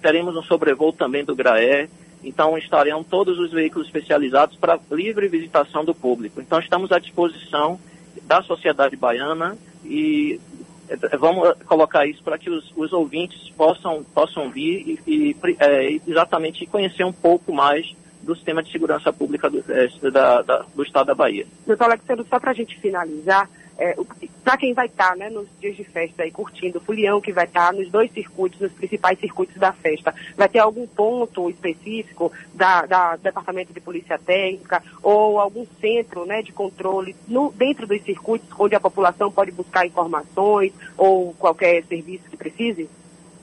teremos 0.00 0.36
um 0.36 0.42
sobrevoo 0.42 0.92
também 0.92 1.24
do 1.24 1.34
GRAE, 1.34 1.88
então 2.22 2.56
estarão 2.56 3.02
todos 3.02 3.38
os 3.38 3.50
veículos 3.50 3.86
especializados 3.86 4.56
para 4.56 4.78
livre 4.90 5.28
visitação 5.28 5.84
do 5.84 5.94
público. 5.94 6.40
Então 6.40 6.58
estamos 6.60 6.92
à 6.92 6.98
disposição 6.98 7.80
da 8.24 8.42
sociedade 8.42 8.96
baiana 8.96 9.56
e 9.84 10.40
eh, 10.88 11.16
vamos 11.16 11.54
colocar 11.66 12.06
isso 12.06 12.22
para 12.22 12.38
que 12.38 12.48
os, 12.48 12.72
os, 12.76 12.92
ouvintes 12.92 13.50
possam, 13.56 14.04
possam 14.14 14.50
vir 14.50 15.00
e, 15.06 15.10
e 15.10 15.36
é, 15.58 16.00
exatamente 16.06 16.66
conhecer 16.66 17.04
um 17.04 17.12
pouco 17.12 17.52
mais 17.52 17.92
do 18.22 18.34
sistema 18.34 18.62
de 18.62 18.70
segurança 18.70 19.12
pública 19.12 19.50
do, 19.50 19.64
é, 19.68 20.10
da, 20.10 20.42
da, 20.42 20.64
do 20.74 20.82
Estado 20.82 21.06
da 21.06 21.14
Bahia. 21.14 21.46
Doutor 21.66 21.84
Alexandre, 21.84 22.26
só 22.28 22.38
para 22.38 22.52
a 22.52 22.54
gente 22.54 22.78
finalizar, 22.80 23.48
é, 23.78 23.96
para 24.44 24.56
quem 24.56 24.74
vai 24.74 24.86
estar 24.86 25.10
tá, 25.10 25.16
né, 25.16 25.30
nos 25.30 25.48
dias 25.60 25.76
de 25.76 25.84
festa 25.84 26.22
aí 26.22 26.30
curtindo, 26.30 26.78
o 26.78 26.80
Fulião 26.80 27.20
que 27.20 27.32
vai 27.32 27.44
estar 27.44 27.72
tá 27.72 27.72
nos 27.72 27.90
dois 27.90 28.12
circuitos, 28.12 28.60
nos 28.60 28.72
principais 28.72 29.18
circuitos 29.18 29.56
da 29.56 29.72
festa, 29.72 30.14
vai 30.36 30.48
ter 30.48 30.58
algum 30.58 30.86
ponto 30.86 31.48
específico 31.50 32.30
da, 32.54 32.86
da 32.86 33.16
Departamento 33.16 33.72
de 33.72 33.80
Polícia 33.80 34.18
Técnica 34.18 34.82
ou 35.02 35.40
algum 35.40 35.66
centro 35.80 36.24
né, 36.26 36.42
de 36.42 36.52
controle 36.52 37.16
no, 37.26 37.50
dentro 37.52 37.86
dos 37.86 38.02
circuitos 38.02 38.48
onde 38.58 38.74
a 38.74 38.80
população 38.80 39.32
pode 39.32 39.50
buscar 39.50 39.86
informações 39.86 40.72
ou 40.96 41.32
qualquer 41.34 41.84
serviço 41.84 42.28
que 42.30 42.36
precise? 42.36 42.88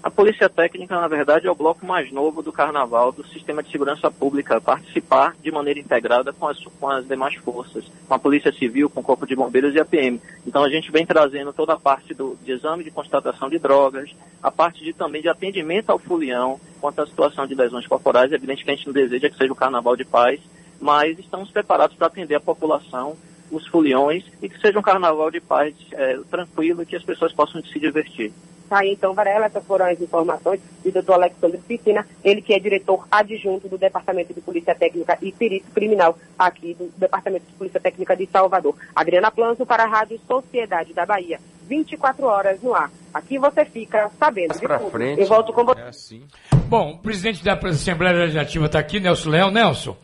A 0.02 0.10
Polícia 0.10 0.47
Técnica, 0.47 1.00
na 1.00 1.10
verdade, 1.10 1.45
é 1.45 1.52
o 1.52 1.56
bloco 1.56 1.86
mais 1.86 2.10
novo 2.10 2.41
do 2.41 2.54
Carnaval 2.54 3.12
do 3.12 3.28
Sistema 3.28 3.62
de 3.62 3.70
Segurança 3.70 4.10
Pública, 4.10 4.62
participar 4.62 5.36
de 5.43 5.52
maneira 5.52 5.78
integrada 5.78 6.32
com 6.32 6.47
as, 6.47 6.58
com 6.80 6.89
as 6.89 7.06
demais 7.06 7.36
forças, 7.36 7.84
com 8.08 8.14
a 8.14 8.18
Polícia 8.18 8.50
Civil, 8.54 8.89
com 8.89 9.02
o 9.02 9.04
Corpo 9.04 9.28
de 9.28 9.36
Bombeiros 9.36 9.76
e 9.76 9.80
a 9.80 9.84
PM. 9.84 10.22
Então 10.47 10.64
a 10.64 10.70
gente 10.70 10.89
vem 10.89 11.06
trazendo 11.06 11.52
toda 11.52 11.74
a 11.74 11.80
parte 11.80 12.14
do, 12.14 12.38
de 12.41 12.54
exame 12.54 12.86
de 12.86 12.91
constatação 12.91 13.50
de 13.50 13.60
drogas, 13.60 14.16
a 14.41 14.50
parte 14.50 14.86
de, 14.86 14.93
também 14.93 15.22
de 15.22 15.28
atendimento 15.28 15.89
ao 15.89 16.00
fulião 16.00 16.62
quanto 16.80 17.02
à 17.02 17.06
situação 17.06 17.45
de 17.45 17.54
lesões 17.54 17.86
corporais. 17.86 18.32
É 18.32 18.36
evidente 18.36 18.64
que 18.64 18.72
a 18.72 18.76
gente 18.76 18.88
não 18.88 18.93
deseja 18.93 19.30
que 19.30 19.36
seja 19.36 19.52
o 19.52 19.56
Carnaval 19.56 19.97
de 19.97 20.06
Paz, 20.06 20.39
mas 20.80 21.20
estamos 21.20 21.52
preparados 21.52 21.97
para 21.97 22.08
atender 22.08 22.36
a 22.36 22.39
população 22.39 23.18
os 23.52 23.68
foliões 23.68 24.24
e 24.41 24.47
que 24.47 24.60
seja 24.62 24.80
um 24.80 24.84
carnaval 24.84 25.32
de 25.32 25.41
paz 25.41 25.74
é, 25.93 26.20
tranquilo 26.30 26.84
e 26.84 26.86
que 26.86 26.95
as 26.95 27.04
pessoas 27.04 27.34
possam 27.34 27.62
se 27.64 27.80
divertir. 27.80 28.32
Tá 28.70 28.80
aí, 28.80 28.91
então, 28.93 29.15
Varela, 29.15 29.47
essas 29.47 29.65
foram 29.65 29.88
as 29.88 29.99
informações 29.99 30.61
do 30.84 30.91
doutor 30.91 31.13
Alexandre 31.13 31.57
Piscina, 31.57 32.05
ele 32.24 32.39
que 32.39 32.53
é 32.53 32.59
diretor 32.59 33.07
adjunto 33.09 33.67
do 33.67 33.80
Departamento 33.80 34.32
de 34.32 34.41
Polícia 34.41 34.76
Técnica 34.76 35.17
e 35.22 35.32
Perito 35.32 35.72
Criminal 35.72 36.15
aqui 36.38 36.76
do 36.76 36.91
Departamento 36.95 37.47
de 37.47 37.53
Polícia 37.53 37.80
Técnica 37.80 38.15
de 38.15 38.28
Salvador. 38.28 38.76
Adriana 38.95 39.32
Planzo 39.32 39.65
para 39.65 39.86
a 39.86 39.88
Rádio 39.88 40.20
Sociedade 40.28 40.93
da 40.93 41.03
Bahia. 41.03 41.39
24 41.67 42.26
horas 42.26 42.61
no 42.61 42.76
ar. 42.76 42.91
Aqui 43.11 43.39
você 43.39 43.65
fica 43.65 44.11
sabendo 44.20 44.53
de 44.53 44.67
tudo. 44.67 44.91
Frente. 44.91 45.22
Eu 45.22 45.28
volto 45.28 45.51
com 45.51 45.65
você. 45.65 45.82
É 45.82 45.88
assim. 45.88 46.28
Bom, 46.67 46.91
o 46.91 46.97
presidente 46.99 47.43
da 47.43 47.53
Assembleia 47.53 48.15
Legislativa 48.15 48.67
está 48.67 48.80
aqui, 48.80 48.99
Nelson 48.99 49.30
Leão. 49.30 49.51
Nelson, 49.51 49.97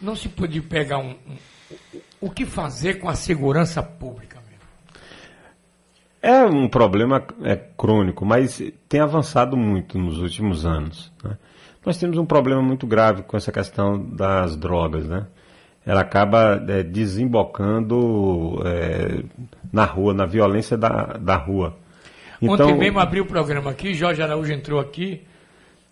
não 0.00 0.14
se 0.14 0.28
podia 0.28 0.62
pegar 0.62 0.98
um, 0.98 1.10
um, 1.10 1.36
o 2.20 2.30
que 2.30 2.46
fazer 2.46 3.00
com 3.00 3.08
a 3.08 3.14
segurança 3.14 3.82
pública? 3.82 4.37
É 6.20 6.44
um 6.44 6.68
problema 6.68 7.24
é, 7.42 7.56
crônico, 7.76 8.24
mas 8.24 8.60
tem 8.88 9.00
avançado 9.00 9.56
muito 9.56 9.98
nos 9.98 10.18
últimos 10.18 10.66
anos. 10.66 11.12
Né? 11.22 11.36
Nós 11.84 11.96
temos 11.96 12.18
um 12.18 12.26
problema 12.26 12.60
muito 12.60 12.86
grave 12.86 13.22
com 13.22 13.36
essa 13.36 13.52
questão 13.52 13.98
das 13.98 14.56
drogas. 14.56 15.06
Né? 15.06 15.26
Ela 15.86 16.00
acaba 16.00 16.62
é, 16.68 16.82
desembocando 16.82 18.60
é, 18.66 19.22
na 19.72 19.84
rua, 19.84 20.12
na 20.12 20.26
violência 20.26 20.76
da, 20.76 21.18
da 21.18 21.36
rua. 21.36 21.76
Então, 22.42 22.68
Ontem 22.68 22.78
mesmo 22.78 23.00
abriu 23.00 23.24
o 23.24 23.26
programa 23.26 23.70
aqui, 23.70 23.94
Jorge 23.94 24.22
Araújo 24.22 24.52
entrou 24.52 24.78
aqui, 24.78 25.22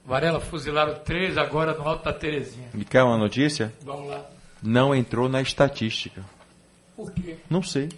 Varela 0.04 0.40
fuzilaram 0.40 0.94
três 0.94 1.36
agora 1.36 1.74
no 1.74 1.86
Alto 1.86 2.04
da 2.04 2.12
Terezinha. 2.12 2.68
Me 2.72 2.84
quer 2.84 3.02
uma 3.02 3.18
notícia? 3.18 3.72
Vamos 3.84 4.08
lá. 4.08 4.24
Não 4.62 4.94
entrou 4.94 5.28
na 5.28 5.42
estatística. 5.42 6.22
Por 6.96 7.10
quê? 7.12 7.36
Não 7.50 7.62
sei. 7.62 7.88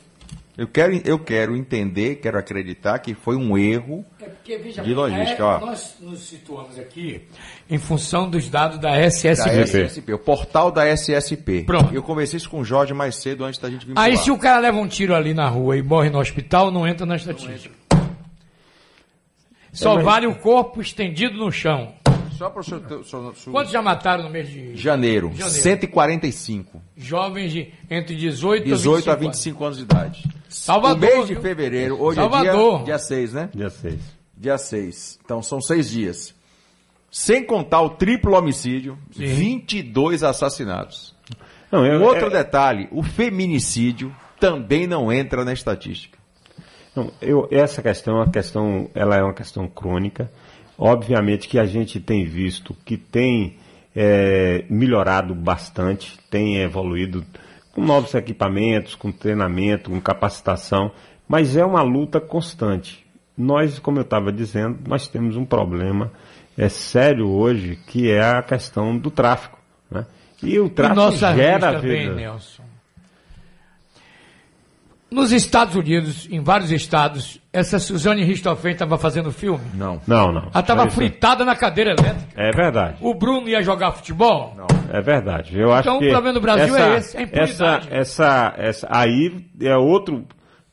Eu 0.59 0.67
quero, 0.67 1.01
eu 1.05 1.21
quero 1.21 1.57
entender, 1.57 2.17
quero 2.17 2.37
acreditar 2.37 2.99
que 2.99 3.15
foi 3.15 3.37
um 3.37 3.57
erro 3.57 4.05
é 4.21 4.25
porque, 4.25 4.59
veja, 4.59 4.83
de 4.83 4.93
logística. 4.93 5.45
É, 5.45 5.61
nós 5.61 5.95
nos 6.01 6.19
situamos 6.29 6.77
aqui 6.77 7.23
em 7.71 7.79
função 7.79 8.29
dos 8.29 8.51
dados 8.51 8.81
da 8.81 8.99
SSP. 8.99 9.45
Da 9.45 9.63
SSP, 9.63 10.13
o 10.15 10.19
portal 10.19 10.73
da 10.73 10.85
SSP. 10.85 11.63
Pronto. 11.63 11.95
Eu 11.95 12.03
conversei 12.03 12.39
isso 12.39 12.51
com 12.51 12.59
o 12.59 12.65
Jorge 12.65 12.93
mais 12.93 13.15
cedo 13.15 13.45
antes 13.45 13.61
da 13.61 13.71
gente 13.71 13.87
vir 13.87 13.97
Aí 13.97 14.17
se 14.17 14.33
o 14.33 14.37
cara 14.37 14.59
leva 14.59 14.77
um 14.79 14.89
tiro 14.89 15.15
ali 15.15 15.33
na 15.33 15.49
rua 15.49 15.77
e 15.77 15.83
morre 15.83 16.11
no 16.11 16.19
hospital, 16.19 16.73
não 16.73 16.89
entra 16.89 17.07
na 17.07 17.15
estatística. 17.15 17.73
Só 19.73 20.01
é, 20.01 20.03
vale 20.03 20.27
o 20.27 20.35
corpo 20.35 20.81
estendido 20.81 21.39
no 21.39 21.53
chão. 21.53 21.95
Só 22.33 22.51
para 22.51 22.63
o 22.63 22.65
senhor, 22.65 23.05
senhor... 23.05 23.35
Quantos 23.53 23.71
já 23.71 23.81
mataram 23.81 24.25
no 24.25 24.31
mês 24.31 24.49
de 24.49 24.77
janeiro? 24.77 25.31
janeiro. 25.37 25.51
145. 25.51 26.83
Jovens 26.97 27.53
de 27.53 27.73
entre 27.89 28.17
18, 28.17 28.65
18 28.65 29.09
a 29.09 29.15
25, 29.15 29.15
a 29.15 29.15
25 29.15 29.65
anos 29.65 29.77
de 29.77 29.83
idade. 29.85 30.38
Salvador. 30.49 31.11
O 31.11 31.17
mês 31.17 31.29
de 31.29 31.37
fevereiro, 31.37 32.01
hoje 32.01 32.17
Salvador. 32.17 32.75
é 32.75 32.77
dia, 32.77 32.85
dia 32.85 32.99
6, 32.99 33.33
né? 33.35 33.51
Dia 33.55 33.71
6. 33.71 34.01
Dia 34.37 34.59
6. 34.59 35.19
Então 35.25 35.43
são 35.43 35.61
seis 35.61 35.91
dias. 35.91 36.35
Sem 37.11 37.45
contar 37.45 37.81
o 37.83 37.91
triplo 37.91 38.37
homicídio, 38.37 38.99
Sim. 39.11 39.25
22 39.25 40.23
assassinatos. 40.23 41.15
Não, 41.71 41.85
eu, 41.85 42.01
um 42.01 42.05
outro 42.05 42.27
é... 42.27 42.31
detalhe, 42.31 42.89
o 42.91 43.03
feminicídio 43.03 44.15
também 44.39 44.87
não 44.87 45.13
entra 45.13 45.45
na 45.45 45.53
estatística. 45.53 46.19
Não, 46.95 47.13
eu, 47.21 47.49
essa 47.51 47.83
questão, 47.83 48.17
é 48.17 48.21
uma 48.21 48.31
questão, 48.31 48.91
ela 48.95 49.17
é 49.17 49.23
uma 49.23 49.35
questão 49.35 49.69
crônica. 49.69 50.31
Obviamente 50.77 51.49
que 51.49 51.59
a 51.59 51.67
gente 51.67 51.99
tem 52.01 52.25
visto 52.25 52.75
que 52.85 52.97
tem 52.97 53.57
é, 53.95 54.65
melhorado 54.71 55.35
bastante, 55.35 56.19
tem 56.31 56.59
evoluído 56.59 57.25
com 57.73 57.83
novos 57.83 58.15
equipamentos, 58.15 58.95
com 58.95 59.13
treinamento, 59.13 59.91
com 59.91 60.01
capacitação, 60.01 60.91
mas 61.29 61.57
é 61.57 61.65
uma 61.65 61.83
luta 61.83 62.21
constante. 62.21 63.07
Nós, 63.37 63.79
como 63.79 63.99
eu 63.99 64.03
estava 64.03 64.33
dizendo, 64.33 64.79
nós 64.87 65.07
temos 65.07 65.37
um 65.37 65.45
problema 65.45 66.11
é 66.59 66.69
sério 66.69 67.29
hoje, 67.29 67.79
que 67.87 68.11
é 68.11 68.21
a 68.21 68.43
questão 68.43 68.99
do 68.99 69.13
tráfico. 69.13 69.57
Né? 69.89 70.05
E 70.43 70.59
o 70.59 70.69
tráfico 70.69 71.13
e 71.13 71.17
gera 71.17 71.75
também, 71.75 72.13
Nelson. 72.13 72.65
Nos 75.11 75.33
Estados 75.33 75.75
Unidos, 75.75 76.29
em 76.31 76.41
vários 76.43 76.71
estados, 76.71 77.41
essa 77.51 77.79
Suzane 77.79 78.23
Richthofen 78.25 78.73
estava 78.73 78.99
fazendo 78.99 79.33
filme? 79.33 79.65
Não. 79.73 79.99
Não, 80.07 80.31
não. 80.31 80.51
Ela 80.53 80.61
estava 80.61 80.85
é 80.85 80.91
fritada 80.91 81.47
na 81.47 81.57
cadeira 81.57 81.93
elétrica. 81.93 82.29
É 82.37 82.51
verdade. 82.51 82.99
O 83.01 83.15
Bruno 83.15 83.49
ia 83.49 83.63
jogar 83.63 83.93
futebol? 83.93 84.55
Não. 84.55 84.67
É 84.93 85.01
verdade. 85.01 85.59
Eu 85.59 85.73
acho 85.73 85.89
então 85.89 85.99
que 85.99 86.09
o 86.09 86.11
problema 86.11 86.35
do 86.35 86.41
Brasil 86.43 86.77
essa, 86.77 86.89
é 86.89 86.97
esse, 86.99 87.17
é 87.17 87.21
a 87.21 87.23
impunidade. 87.23 87.89
Essa, 87.91 87.97
essa, 87.97 88.55
essa, 88.59 88.89
aí 88.91 89.47
é 89.63 89.75
outro 89.77 90.27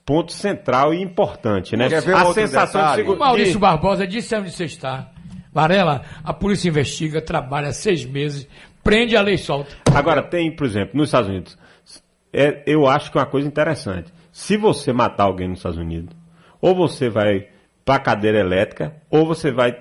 ponto 0.06 0.34
central 0.34 0.94
e 0.94 1.02
importante, 1.02 1.78
né? 1.78 1.86
a 1.86 2.02
sensação 2.34 2.82
detalhe? 2.82 2.90
de 2.90 2.96
segurança. 2.98 3.16
O 3.16 3.18
Maurício 3.18 3.60
Barbosa 3.60 4.06
disse 4.06 4.36
onde 4.36 4.52
você 4.52 4.66
está. 4.66 5.12
Varela, 5.54 6.02
a 6.22 6.34
polícia 6.34 6.68
investiga, 6.68 7.22
trabalha 7.22 7.72
seis 7.72 8.06
meses, 8.06 8.46
prende 8.84 9.16
a 9.16 9.22
lei 9.22 9.38
solta. 9.38 9.74
Agora, 9.94 10.22
tem, 10.22 10.54
por 10.54 10.66
exemplo, 10.66 10.92
nos 10.94 11.08
Estados 11.08 11.30
Unidos, 11.30 11.58
é, 12.34 12.64
eu 12.68 12.86
acho 12.86 13.10
que 13.10 13.18
é 13.18 13.22
uma 13.22 13.28
coisa 13.28 13.48
interessante 13.48 14.14
se 14.38 14.58
você 14.58 14.92
matar 14.92 15.24
alguém 15.24 15.48
nos 15.48 15.60
Estados 15.60 15.78
Unidos, 15.78 16.14
ou 16.60 16.76
você 16.76 17.10
vai 17.10 17.48
para 17.86 17.96
a 17.96 18.00
cadeira 18.00 18.38
elétrica, 18.40 18.94
ou 19.10 19.26
você 19.26 19.50
vai 19.50 19.78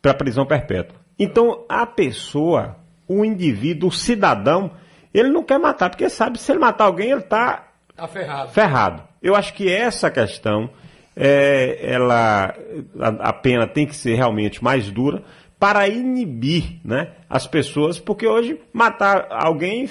para 0.00 0.12
a 0.12 0.14
prisão 0.14 0.46
perpétua. 0.46 0.96
Então, 1.18 1.64
a 1.68 1.84
pessoa, 1.84 2.76
o 3.08 3.24
indivíduo, 3.24 3.88
o 3.88 3.92
cidadão, 3.92 4.70
ele 5.12 5.30
não 5.30 5.42
quer 5.42 5.58
matar, 5.58 5.90
porque 5.90 6.08
sabe, 6.08 6.38
se 6.38 6.52
ele 6.52 6.60
matar 6.60 6.84
alguém, 6.84 7.10
ele 7.10 7.20
está 7.22 7.66
Tá 7.96 8.06
ferrado. 8.06 8.50
ferrado. 8.52 9.02
Eu 9.20 9.34
acho 9.34 9.52
que 9.54 9.68
essa 9.68 10.08
questão, 10.12 10.70
é, 11.16 11.78
ela, 11.92 12.54
a, 13.00 13.08
a 13.30 13.32
pena 13.32 13.66
tem 13.66 13.84
que 13.84 13.96
ser 13.96 14.14
realmente 14.14 14.62
mais 14.62 14.92
dura 14.92 15.24
para 15.58 15.88
inibir 15.88 16.78
né, 16.84 17.14
as 17.28 17.48
pessoas, 17.48 17.98
porque 17.98 18.28
hoje 18.28 18.60
matar 18.72 19.26
alguém 19.28 19.88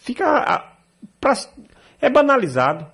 fica. 0.00 0.64
pra- 1.20 1.34
é 2.00 2.10
banalizado. 2.10 2.84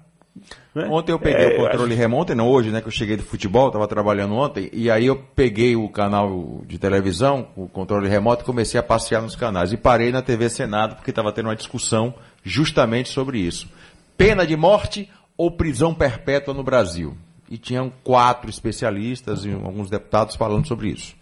Né? 0.74 0.86
Ontem 0.90 1.12
eu 1.12 1.18
peguei 1.18 1.44
É, 1.44 1.54
o 1.54 1.64
controle 1.64 1.92
acho- 1.92 2.00
remoto, 2.00 2.34
não 2.34 2.48
hoje, 2.48 2.70
né? 2.70 2.80
Que 2.80 2.88
eu 2.88 2.92
cheguei 2.92 3.16
do 3.16 3.22
futebol, 3.22 3.68
estava 3.68 3.86
trabalhando 3.86 4.34
ontem, 4.34 4.68
e 4.72 4.90
aí 4.90 5.06
eu 5.06 5.16
peguei 5.16 5.76
o 5.76 5.88
canal 5.88 6.62
de 6.66 6.78
televisão, 6.78 7.48
o 7.56 7.68
controle 7.68 8.08
remoto, 8.08 8.42
e 8.42 8.46
comecei 8.46 8.78
a 8.80 8.82
passear 8.82 9.22
nos 9.22 9.36
canais. 9.36 9.72
E 9.72 9.76
parei 9.76 10.10
na 10.10 10.20
TV 10.22 10.48
Senado, 10.50 10.96
porque 10.96 11.10
estava 11.10 11.30
tendo 11.32 11.46
uma 11.46 11.56
discussão 11.56 12.14
justamente 12.42 13.08
sobre 13.08 13.38
isso. 13.38 13.68
Pena 14.16 14.46
de 14.46 14.56
morte 14.56 15.08
ou 15.36 15.50
prisão 15.50 15.94
perpétua 15.94 16.52
no 16.52 16.62
Brasil? 16.64 17.16
E 17.50 17.58
tinham 17.58 17.92
quatro 18.02 18.48
especialistas 18.50 19.44
e 19.44 19.52
alguns 19.52 19.88
deputados 19.90 20.34
falando 20.34 20.66
sobre 20.66 20.88
isso. 20.88 21.14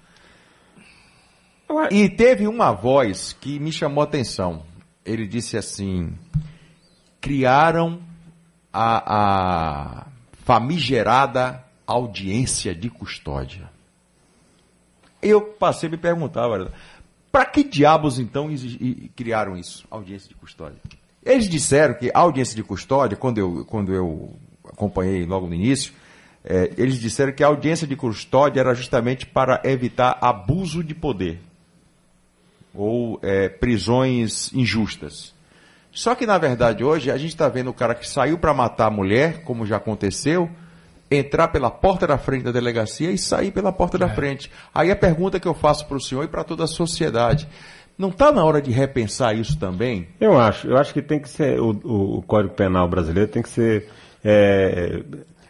E 1.91 2.09
teve 2.09 2.47
uma 2.47 2.71
voz 2.73 3.37
que 3.39 3.59
me 3.59 3.73
chamou 3.73 4.03
a 4.03 4.05
atenção. 4.05 4.63
Ele 5.05 5.27
disse 5.27 5.57
assim: 5.57 6.13
criaram 7.21 7.99
a, 8.73 10.03
a 10.03 10.07
famigerada 10.45 11.63
audiência 11.87 12.75
de 12.75 12.89
custódia. 12.89 13.71
Eu 15.21 15.41
passei 15.41 15.89
a 15.89 15.93
me 15.93 15.99
perguntar, 15.99 16.49
para 17.31 17.45
que 17.45 17.63
diabos 17.63 18.19
então 18.19 18.49
criaram 19.15 19.57
isso, 19.57 19.87
audiência 19.91 20.29
de 20.29 20.35
custódia? 20.35 20.79
Eles 21.25 21.49
disseram 21.49 21.95
que 21.95 22.11
a 22.13 22.19
audiência 22.19 22.57
de 22.57 22.63
custódia, 22.65 23.17
quando 23.17 23.39
eu, 23.39 23.65
quando 23.67 23.95
eu 23.95 24.35
acompanhei 24.65 25.25
logo 25.25 25.47
no 25.47 25.55
início, 25.55 25.93
eh, 26.45 26.73
eles 26.77 26.99
disseram 26.99 27.33
que 27.33 27.45
a 27.45 27.47
audiência 27.47 27.87
de 27.87 27.95
custódia 27.95 28.61
era 28.61 28.75
justamente 28.75 29.25
para 29.25 29.61
evitar 29.65 30.19
abuso 30.21 30.83
de 30.83 30.95
poder 30.95 31.41
ou 32.75 33.21
eh, 33.23 33.49
prisões 33.49 34.53
injustas. 34.53 35.32
Só 35.93 36.15
que, 36.15 36.27
na 36.27 36.39
verdade, 36.39 36.83
hoje 36.83 37.11
a 37.11 37.17
gente 37.19 37.31
está 37.31 37.49
vendo 37.49 37.69
o 37.71 37.75
cara 37.75 37.95
que 37.95 38.09
saiu 38.09 38.39
para 38.39 38.55
matar 38.55 38.87
a 38.87 38.91
mulher, 38.91 39.43
como 39.45 39.67
já 39.67 39.77
aconteceu, 39.77 40.49
entrar 41.11 41.49
pela 41.49 41.71
porta 41.71 42.07
da 42.07 42.17
frente 42.17 42.45
da 42.45 42.51
delegacia 42.51 43.11
e 43.11 43.19
sair 43.19 43.51
pela 43.51 43.71
porta 43.71 43.99
da 43.99 44.09
frente. 44.09 44.51
Aí 44.75 44.91
a 44.91 44.97
pergunta 44.97 45.39
que 45.39 45.47
eu 45.47 45.53
faço 45.55 45.87
para 45.87 45.97
o 45.99 46.01
senhor 46.01 46.25
e 46.25 46.29
para 46.29 46.43
toda 46.45 46.65
a 46.65 46.67
sociedade: 46.67 47.47
não 47.99 48.09
está 48.09 48.33
na 48.33 48.43
hora 48.43 48.63
de 48.63 48.71
repensar 48.71 49.37
isso 49.37 49.59
também? 49.59 50.09
Eu 50.19 50.41
acho, 50.41 50.67
eu 50.67 50.79
acho 50.79 50.95
que 50.95 51.03
tem 51.03 51.21
que 51.21 51.29
ser, 51.29 51.61
o, 51.61 51.73
o- 51.85 52.19
o 52.19 52.23
Código 52.23 52.55
Penal 52.55 52.89
brasileiro 52.89 53.31
tem 53.31 53.43
que 53.43 53.51
ser 53.51 53.87
é, 54.25 55.03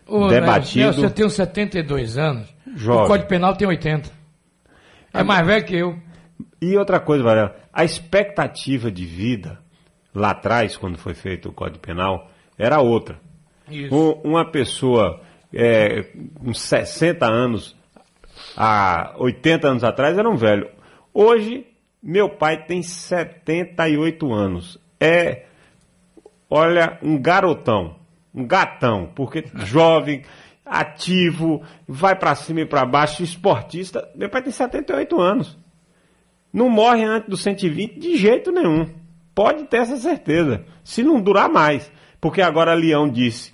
Ô, 0.09 0.27
debatido. 0.27 0.87
Nelson, 0.87 1.05
eu 1.05 1.11
tenho 1.11 1.31
72 1.31 2.19
anos. 2.19 2.53
Jovem. 2.75 3.05
O 3.05 3.07
Código 3.07 3.29
Penal 3.29 3.55
tem 3.55 3.69
80. 3.69 4.11
É 5.15 5.23
mais 5.23 5.47
velho 5.47 5.65
que 5.65 5.77
eu. 5.77 5.97
E 6.61 6.77
outra 6.77 6.99
coisa, 6.99 7.23
Varela, 7.23 7.55
a 7.73 7.85
expectativa 7.85 8.91
de 8.91 9.05
vida 9.05 9.62
lá 10.15 10.31
atrás, 10.31 10.77
quando 10.77 10.99
foi 10.99 11.15
feito 11.15 11.49
o 11.49 11.53
Código 11.53 11.79
Penal, 11.81 12.31
era 12.59 12.81
outra. 12.81 13.19
Um- 13.93 14.21
uma 14.25 14.45
pessoa 14.51 15.21
é, 15.55 16.07
com 16.43 16.53
60 16.55 17.27
anos, 17.27 17.77
há 18.57 19.15
80 19.19 19.69
anos 19.69 19.85
atrás, 19.85 20.17
era 20.17 20.29
um 20.29 20.37
velho. 20.37 20.69
Hoje, 21.13 21.67
meu 22.03 22.29
pai 22.29 22.65
tem 22.65 22.83
78 22.83 24.33
anos. 24.33 24.79
É, 24.99 25.45
olha, 26.49 26.99
um 27.03 27.21
garotão, 27.21 27.97
um 28.35 28.47
gatão, 28.47 29.11
porque 29.15 29.45
jovem, 29.57 30.23
ativo, 30.65 31.63
vai 31.87 32.17
pra 32.17 32.35
cima 32.35 32.61
e 32.61 32.67
pra 32.67 32.85
baixo, 32.87 33.23
esportista. 33.23 34.09
Meu 34.15 34.29
pai 34.31 34.43
tem 34.43 34.53
78 34.53 35.21
anos. 35.21 35.59
Não 36.53 36.69
morre 36.69 37.05
antes 37.05 37.29
dos 37.29 37.43
120 37.43 37.99
de 37.99 38.17
jeito 38.17 38.51
nenhum. 38.53 38.89
Pode 39.35 39.65
ter 39.65 39.79
essa 39.79 39.97
certeza. 39.97 40.65
Se 40.85 41.03
não 41.03 41.21
durar 41.21 41.49
mais. 41.49 41.91
Porque 42.21 42.41
agora 42.41 42.75
Leão 42.75 43.09
disse 43.09 43.53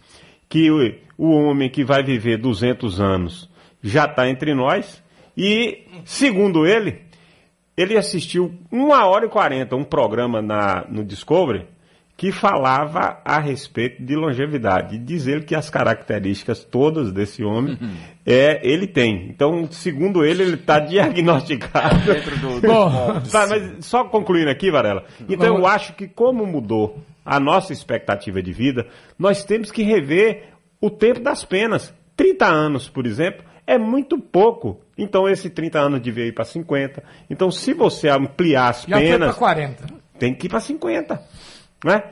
que 0.48 0.70
o, 0.70 0.78
o 1.16 1.30
homem 1.30 1.70
que 1.70 1.84
vai 1.84 2.02
viver 2.02 2.36
200 2.38 3.00
anos 3.00 3.50
já 3.82 4.04
está 4.04 4.28
entre 4.28 4.54
nós. 4.54 5.02
E, 5.36 5.86
segundo 6.04 6.66
ele, 6.66 7.00
ele 7.76 7.96
assistiu 7.96 8.52
1 8.72 8.90
hora 8.90 9.26
e 9.26 9.28
40, 9.28 9.76
um 9.76 9.84
programa 9.84 10.42
na, 10.42 10.84
no 10.88 11.04
Discovery, 11.04 11.66
que 12.18 12.32
falava 12.32 13.20
a 13.24 13.38
respeito 13.38 14.02
de 14.02 14.16
longevidade. 14.16 14.96
E 14.96 14.98
diz 14.98 15.28
ele 15.28 15.44
que 15.44 15.54
as 15.54 15.70
características 15.70 16.64
todas 16.64 17.12
desse 17.12 17.44
homem 17.44 17.78
é, 18.26 18.60
ele 18.68 18.88
tem. 18.88 19.28
Então, 19.30 19.68
segundo 19.70 20.24
ele, 20.24 20.42
ele 20.42 20.54
está 20.56 20.80
diagnosticado. 20.80 21.96
Dentro 22.04 22.36
do- 22.38 22.60
Bom, 22.60 23.20
tá, 23.30 23.46
mas 23.46 23.86
só 23.86 24.02
concluindo 24.02 24.50
aqui, 24.50 24.68
Varela. 24.68 25.04
Então, 25.28 25.56
eu 25.58 25.64
acho 25.64 25.92
que 25.94 26.08
como 26.08 26.44
mudou 26.44 26.98
a 27.24 27.38
nossa 27.38 27.72
expectativa 27.72 28.42
de 28.42 28.52
vida, 28.52 28.88
nós 29.16 29.44
temos 29.44 29.70
que 29.70 29.84
rever 29.84 30.48
o 30.80 30.90
tempo 30.90 31.20
das 31.20 31.44
penas. 31.44 31.94
30 32.16 32.46
anos, 32.46 32.88
por 32.88 33.06
exemplo, 33.06 33.44
é 33.64 33.78
muito 33.78 34.18
pouco. 34.18 34.80
Então, 34.98 35.28
esse 35.28 35.48
30 35.48 35.78
anos 35.78 36.00
devia 36.00 36.26
ir 36.26 36.32
para 36.32 36.44
50. 36.44 37.00
Então, 37.30 37.48
se 37.48 37.72
você 37.72 38.08
ampliar 38.08 38.70
as 38.70 38.82
Já 38.82 38.96
foi 38.96 39.06
penas 39.06 39.28
para 39.30 39.38
40. 39.38 39.86
tem 40.18 40.34
que 40.34 40.46
ir 40.46 40.50
para 40.50 40.58
50. 40.58 41.22
Né? 41.84 42.02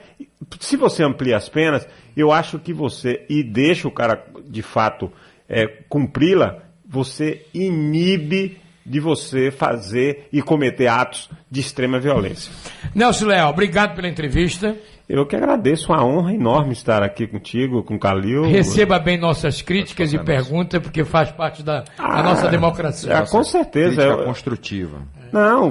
Se 0.60 0.76
você 0.76 1.02
amplia 1.02 1.36
as 1.36 1.48
penas, 1.48 1.86
eu 2.16 2.30
acho 2.32 2.58
que 2.58 2.72
você, 2.72 3.24
e 3.28 3.42
deixa 3.42 3.88
o 3.88 3.90
cara 3.90 4.24
de 4.46 4.62
fato 4.62 5.10
é, 5.48 5.66
cumpri-la, 5.88 6.58
você 6.88 7.44
inibe 7.52 8.58
de 8.84 9.00
você 9.00 9.50
fazer 9.50 10.28
e 10.32 10.40
cometer 10.40 10.86
atos 10.86 11.28
de 11.50 11.60
extrema 11.60 11.98
violência. 11.98 12.52
Nelson 12.94 13.26
Leal, 13.26 13.50
obrigado 13.50 13.96
pela 13.96 14.08
entrevista. 14.08 14.76
Eu 15.08 15.24
que 15.26 15.34
agradeço, 15.36 15.92
uma 15.92 16.04
honra 16.04 16.34
enorme 16.34 16.72
estar 16.72 17.02
aqui 17.02 17.26
contigo, 17.26 17.82
com 17.82 17.94
o 17.94 17.98
Calil. 17.98 18.42
Receba 18.44 18.98
bem 18.98 19.18
nossas 19.18 19.62
críticas 19.62 20.12
e 20.12 20.18
perguntas, 20.18 20.80
porque 20.80 21.04
faz 21.04 21.30
parte 21.30 21.62
da, 21.62 21.84
da 21.96 22.22
nossa 22.22 22.48
democracia. 22.48 23.12
é, 23.12 23.26
com 23.26 23.42
certeza. 23.44 23.96
Crítica 24.02 24.20
Eu- 24.20 24.24
construtiva. 24.24 25.02
Não, 25.32 25.70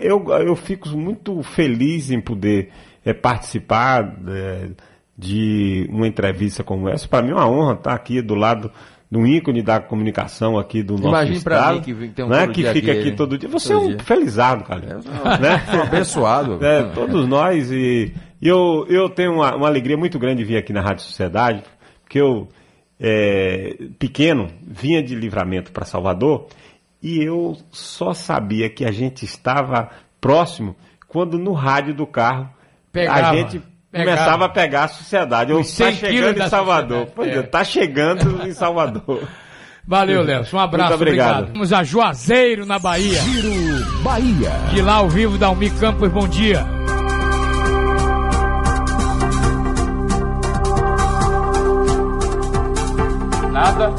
eu, 0.00 0.24
eu 0.46 0.54
fico 0.56 0.88
muito 0.90 1.42
feliz 1.42 2.10
em 2.10 2.20
poder 2.20 2.70
eh, 3.04 3.12
participar 3.12 4.16
eh, 4.28 4.70
de 5.16 5.86
uma 5.90 6.06
entrevista 6.06 6.62
como 6.64 6.88
essa. 6.88 7.08
Para 7.08 7.22
mim 7.22 7.30
é 7.30 7.34
uma 7.34 7.48
honra 7.48 7.74
estar 7.74 7.94
aqui 7.94 8.20
do 8.22 8.34
lado 8.34 8.70
de 9.10 9.18
um 9.18 9.26
ícone 9.26 9.62
da 9.62 9.78
comunicação 9.80 10.58
aqui 10.58 10.82
do 10.82 10.94
nosso 10.94 11.08
Imagine 11.08 11.40
pra 11.40 11.56
estado. 11.56 11.74
mim 11.74 11.82
que 11.82 12.08
tem 12.08 12.24
um 12.24 12.28
né, 12.28 12.46
que 12.48 12.64
fica 12.72 12.92
aqui, 12.92 13.12
todo 13.12 13.36
dia. 13.36 13.48
Você 13.48 13.72
Todo 13.72 13.82
é 13.82 13.84
um 13.84 13.88
dia. 13.88 13.98
felizado, 14.00 14.64
cara. 14.64 14.80
né? 15.38 15.62
sou 15.70 15.82
abençoado. 15.82 16.64
É, 16.64 16.82
todos 16.84 17.28
nós. 17.28 17.70
E 17.70 18.12
e 18.42 18.48
eu, 18.48 18.84
eu 18.88 19.08
tenho 19.08 19.34
uma, 19.34 19.54
uma 19.54 19.68
alegria 19.68 19.96
muito 19.96 20.18
grande 20.18 20.38
de 20.38 20.44
vir 20.44 20.56
aqui 20.56 20.72
na 20.72 20.80
Rádio 20.80 21.04
Sociedade, 21.04 21.62
porque 22.02 22.20
eu, 22.20 22.48
é, 22.98 23.76
pequeno, 24.00 24.48
vinha 24.60 25.00
de 25.00 25.14
livramento 25.14 25.70
para 25.70 25.84
Salvador 25.84 26.48
e 27.00 27.22
eu 27.22 27.56
só 27.70 28.12
sabia 28.12 28.68
que 28.68 28.84
a 28.84 28.90
gente 28.90 29.24
estava 29.24 29.90
próximo 30.20 30.74
quando 31.06 31.38
no 31.38 31.52
rádio 31.52 31.94
do 31.94 32.04
carro 32.04 32.50
Pegava, 32.92 33.30
a 33.30 33.34
gente 33.34 33.62
pegava. 33.90 34.10
começava 34.10 34.44
a 34.44 34.48
pegar 34.48 34.84
a 34.84 34.88
sociedade. 34.88 35.52
100 35.64 35.96
quilos 35.96 35.98
chegando 35.98 36.42
em 36.42 36.48
Salvador. 36.48 37.06
Pois 37.14 37.28
é. 37.28 37.38
é, 37.38 37.42
tá 37.42 37.64
chegando 37.64 38.46
em 38.46 38.52
Salvador. 38.52 39.26
Valeu, 39.84 40.22
Léo. 40.22 40.44
Um 40.52 40.58
abraço, 40.58 40.90
Muito 40.90 41.02
obrigado. 41.02 41.52
Vamos 41.52 41.72
a 41.72 41.82
Juazeiro, 41.82 42.64
na 42.64 42.78
Bahia. 42.78 43.20
Giro 43.22 44.02
Bahia. 44.02 44.50
De 44.70 44.80
lá 44.80 44.94
ao 44.94 45.08
vivo, 45.08 45.38
Dalmi 45.38 45.70
Campos, 45.70 46.08
bom 46.12 46.28
dia. 46.28 46.64
Nada. 53.50 53.90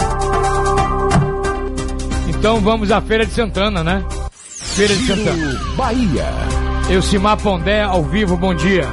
Então 2.28 2.60
vamos 2.62 2.92
à 2.92 3.02
Feira 3.02 3.26
de 3.26 3.34
Santana, 3.34 3.84
né? 3.84 4.06
Feira 4.32 4.96
de 4.96 5.06
Santana. 5.06 5.60
Bahia. 5.76 6.63
Elcimar 6.90 7.42
Pondé, 7.42 7.82
ao 7.82 8.04
vivo, 8.04 8.36
bom 8.36 8.54
dia. 8.54 8.84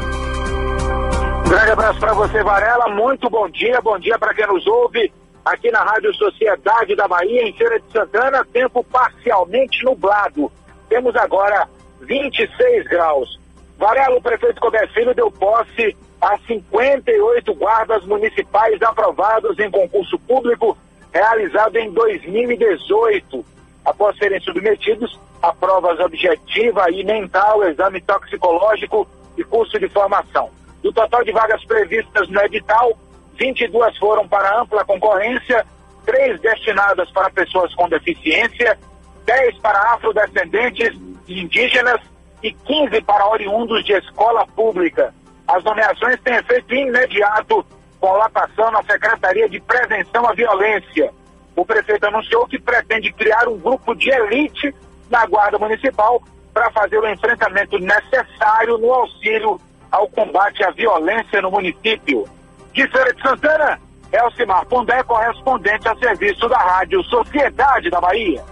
Um 1.44 1.48
grande 1.48 1.72
abraço 1.72 1.98
para 1.98 2.14
você, 2.14 2.42
Varela. 2.42 2.88
Muito 2.88 3.28
bom 3.28 3.48
dia. 3.48 3.80
Bom 3.80 3.98
dia 3.98 4.16
para 4.18 4.32
quem 4.32 4.46
nos 4.46 4.64
ouve 4.66 5.12
aqui 5.44 5.70
na 5.70 5.82
Rádio 5.82 6.14
Sociedade 6.14 6.94
da 6.94 7.08
Bahia, 7.08 7.42
em 7.42 7.52
Feira 7.52 7.80
de 7.80 7.92
Santana. 7.92 8.46
Tempo 8.52 8.84
parcialmente 8.84 9.84
nublado. 9.84 10.50
Temos 10.88 11.16
agora 11.16 11.68
26 12.02 12.86
graus. 12.86 13.40
Varela, 13.76 14.16
o 14.16 14.22
prefeito 14.22 14.60
Colbert 14.60 14.92
Filho 14.92 15.14
deu 15.14 15.30
posse 15.30 15.96
a 16.20 16.38
58 16.46 17.54
guardas 17.54 18.04
municipais 18.06 18.80
aprovados 18.82 19.58
em 19.58 19.70
concurso 19.70 20.18
público 20.20 20.78
realizado 21.12 21.76
em 21.76 21.90
2018. 21.90 23.44
Após 23.84 24.16
serem 24.18 24.40
submetidos 24.40 25.18
a 25.42 25.52
provas 25.52 25.98
objetiva 26.00 26.90
e 26.90 27.04
mental, 27.04 27.64
exame 27.64 28.00
toxicológico 28.02 29.08
e 29.36 29.44
curso 29.44 29.78
de 29.78 29.88
formação. 29.88 30.50
Do 30.82 30.92
total 30.92 31.24
de 31.24 31.32
vagas 31.32 31.64
previstas 31.64 32.28
no 32.28 32.40
edital, 32.42 32.92
22 33.38 33.96
foram 33.98 34.28
para 34.28 34.60
ampla 34.60 34.84
concorrência, 34.84 35.64
3 36.04 36.40
destinadas 36.40 37.10
para 37.10 37.30
pessoas 37.30 37.74
com 37.74 37.88
deficiência, 37.88 38.78
10 39.24 39.58
para 39.58 39.94
afrodescendentes 39.94 40.98
e 41.26 41.40
indígenas 41.40 42.00
e 42.42 42.52
15 42.52 43.00
para 43.02 43.28
oriundos 43.28 43.84
de 43.84 43.92
escola 43.92 44.46
pública. 44.48 45.14
As 45.46 45.62
nomeações 45.64 46.20
têm 46.20 46.36
efeito 46.36 46.74
imediato 46.74 47.64
com 47.98 48.12
lotação 48.12 48.70
na 48.70 48.82
Secretaria 48.82 49.48
de 49.48 49.60
Prevenção 49.60 50.26
à 50.26 50.32
Violência. 50.32 51.12
O 51.56 51.64
prefeito 51.64 52.06
anunciou 52.06 52.46
que 52.46 52.58
pretende 52.58 53.12
criar 53.12 53.48
um 53.48 53.58
grupo 53.58 53.94
de 53.94 54.10
elite 54.10 54.74
na 55.10 55.26
Guarda 55.26 55.58
Municipal 55.58 56.22
para 56.52 56.70
fazer 56.70 56.98
o 56.98 57.08
enfrentamento 57.08 57.78
necessário 57.78 58.78
no 58.78 58.92
auxílio 58.92 59.60
ao 59.90 60.08
combate 60.08 60.62
à 60.64 60.70
violência 60.70 61.42
no 61.42 61.50
município. 61.50 62.26
De 62.72 62.86
Feira 62.88 63.12
de 63.12 63.22
Santana, 63.22 63.78
Elcimar 64.12 64.64
Pondé, 64.66 65.02
correspondente 65.02 65.88
a 65.88 65.96
serviço 65.96 66.48
da 66.48 66.58
Rádio 66.58 67.02
Sociedade 67.04 67.90
da 67.90 68.00
Bahia. 68.00 68.42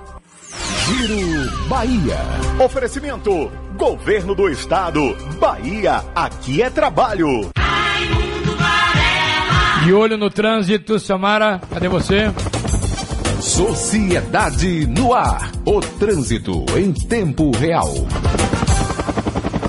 Giro 0.88 1.68
Bahia. 1.68 2.16
Oferecimento: 2.64 3.51
Governo 3.76 4.34
do 4.34 4.49
Estado. 4.49 5.01
Bahia, 5.38 6.03
aqui 6.14 6.62
é 6.62 6.70
trabalho. 6.70 7.51
De 9.84 9.92
olho 9.92 10.16
no 10.16 10.28
trânsito, 10.28 10.99
Samara, 10.99 11.61
cadê 11.72 11.88
você? 11.88 12.32
Sociedade 13.41 14.84
no 14.86 15.14
ar. 15.14 15.53
O 15.64 15.80
trânsito 15.80 16.64
em 16.76 16.93
tempo 16.93 17.53
real. 17.57 17.95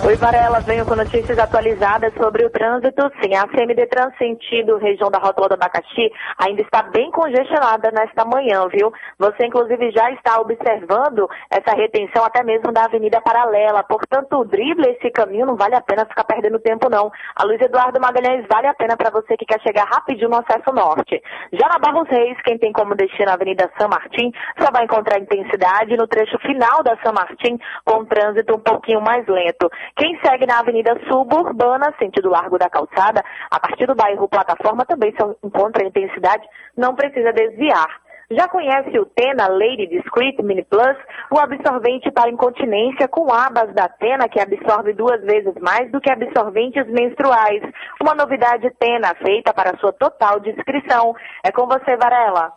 Oi, 0.09 0.15
Varela, 0.15 0.59
venho 0.61 0.87
com 0.87 0.95
notícias 0.95 1.37
atualizadas 1.37 2.11
sobre 2.15 2.43
o 2.43 2.49
trânsito. 2.49 3.11
Sim, 3.21 3.35
a 3.35 3.47
CMD 3.47 3.85
Trans 3.85 4.17
sentido 4.17 4.77
região 4.77 5.11
da 5.11 5.19
Rótula 5.19 5.49
do 5.49 5.53
Abacaxi 5.53 6.11
ainda 6.35 6.63
está 6.63 6.81
bem 6.81 7.11
congestionada 7.11 7.91
nesta 7.91 8.25
manhã, 8.25 8.67
viu? 8.69 8.91
Você, 9.19 9.45
inclusive, 9.45 9.91
já 9.91 10.09
está 10.13 10.41
observando 10.41 11.29
essa 11.51 11.75
retenção 11.75 12.25
até 12.25 12.43
mesmo 12.43 12.71
da 12.71 12.85
Avenida 12.85 13.21
Paralela. 13.21 13.83
Portanto, 13.83 14.43
drible 14.45 14.89
esse 14.89 15.11
caminho 15.11 15.45
não 15.45 15.55
vale 15.55 15.75
a 15.75 15.81
pena 15.81 16.07
ficar 16.07 16.23
perdendo 16.23 16.57
tempo, 16.57 16.89
não. 16.89 17.11
A 17.35 17.45
Luiz 17.45 17.61
Eduardo 17.61 18.01
Magalhães 18.01 18.47
vale 18.51 18.65
a 18.65 18.73
pena 18.73 18.97
para 18.97 19.11
você 19.11 19.37
que 19.37 19.45
quer 19.45 19.61
chegar 19.61 19.85
rapidinho 19.85 20.29
no 20.29 20.37
acesso 20.37 20.73
norte. 20.73 21.21
Já 21.53 21.67
na 21.67 21.77
Barros 21.77 22.09
Reis, 22.09 22.35
quem 22.43 22.57
tem 22.57 22.73
como 22.73 22.95
destino 22.95 23.29
a 23.29 23.35
Avenida 23.35 23.69
São 23.77 23.87
Martim, 23.87 24.31
só 24.59 24.71
vai 24.71 24.85
encontrar 24.85 25.19
intensidade 25.19 25.95
no 25.95 26.07
trecho 26.07 26.39
final 26.39 26.81
da 26.81 26.97
São 27.03 27.13
Martim, 27.13 27.59
com 27.85 28.03
trânsito 28.05 28.55
um 28.55 28.59
pouquinho 28.59 29.01
mais 29.01 29.23
lento. 29.27 29.69
Quem 29.99 30.17
segue 30.21 30.45
na 30.45 30.59
Avenida 30.59 30.97
Suburbana, 31.09 31.93
sentido 31.99 32.29
Largo 32.29 32.57
da 32.57 32.69
Calçada, 32.69 33.21
a 33.51 33.59
partir 33.59 33.85
do 33.85 33.93
bairro 33.93 34.29
Plataforma 34.29 34.85
também 34.85 35.11
se 35.11 35.17
encontra 35.45 35.85
intensidade, 35.85 36.47
não 36.77 36.95
precisa 36.95 37.33
desviar. 37.33 37.99
Já 38.31 38.47
conhece 38.47 38.97
o 38.97 39.05
Tena 39.07 39.49
Lady 39.49 39.87
Discreet 39.87 40.41
Mini 40.41 40.63
Plus, 40.63 40.95
o 41.29 41.37
absorvente 41.37 42.09
para 42.11 42.29
incontinência 42.29 43.09
com 43.09 43.29
abas 43.29 43.73
da 43.73 43.89
Tena 43.89 44.29
que 44.29 44.39
absorve 44.39 44.93
duas 44.93 45.19
vezes 45.21 45.53
mais 45.59 45.91
do 45.91 45.99
que 45.99 46.09
absorventes 46.09 46.87
menstruais. 46.87 47.61
Uma 48.01 48.15
novidade 48.15 48.71
Tena 48.79 49.13
feita 49.15 49.53
para 49.53 49.77
sua 49.79 49.91
total 49.91 50.39
discrição. 50.39 51.13
É 51.43 51.51
com 51.51 51.67
você, 51.67 51.97
Varela. 51.97 52.53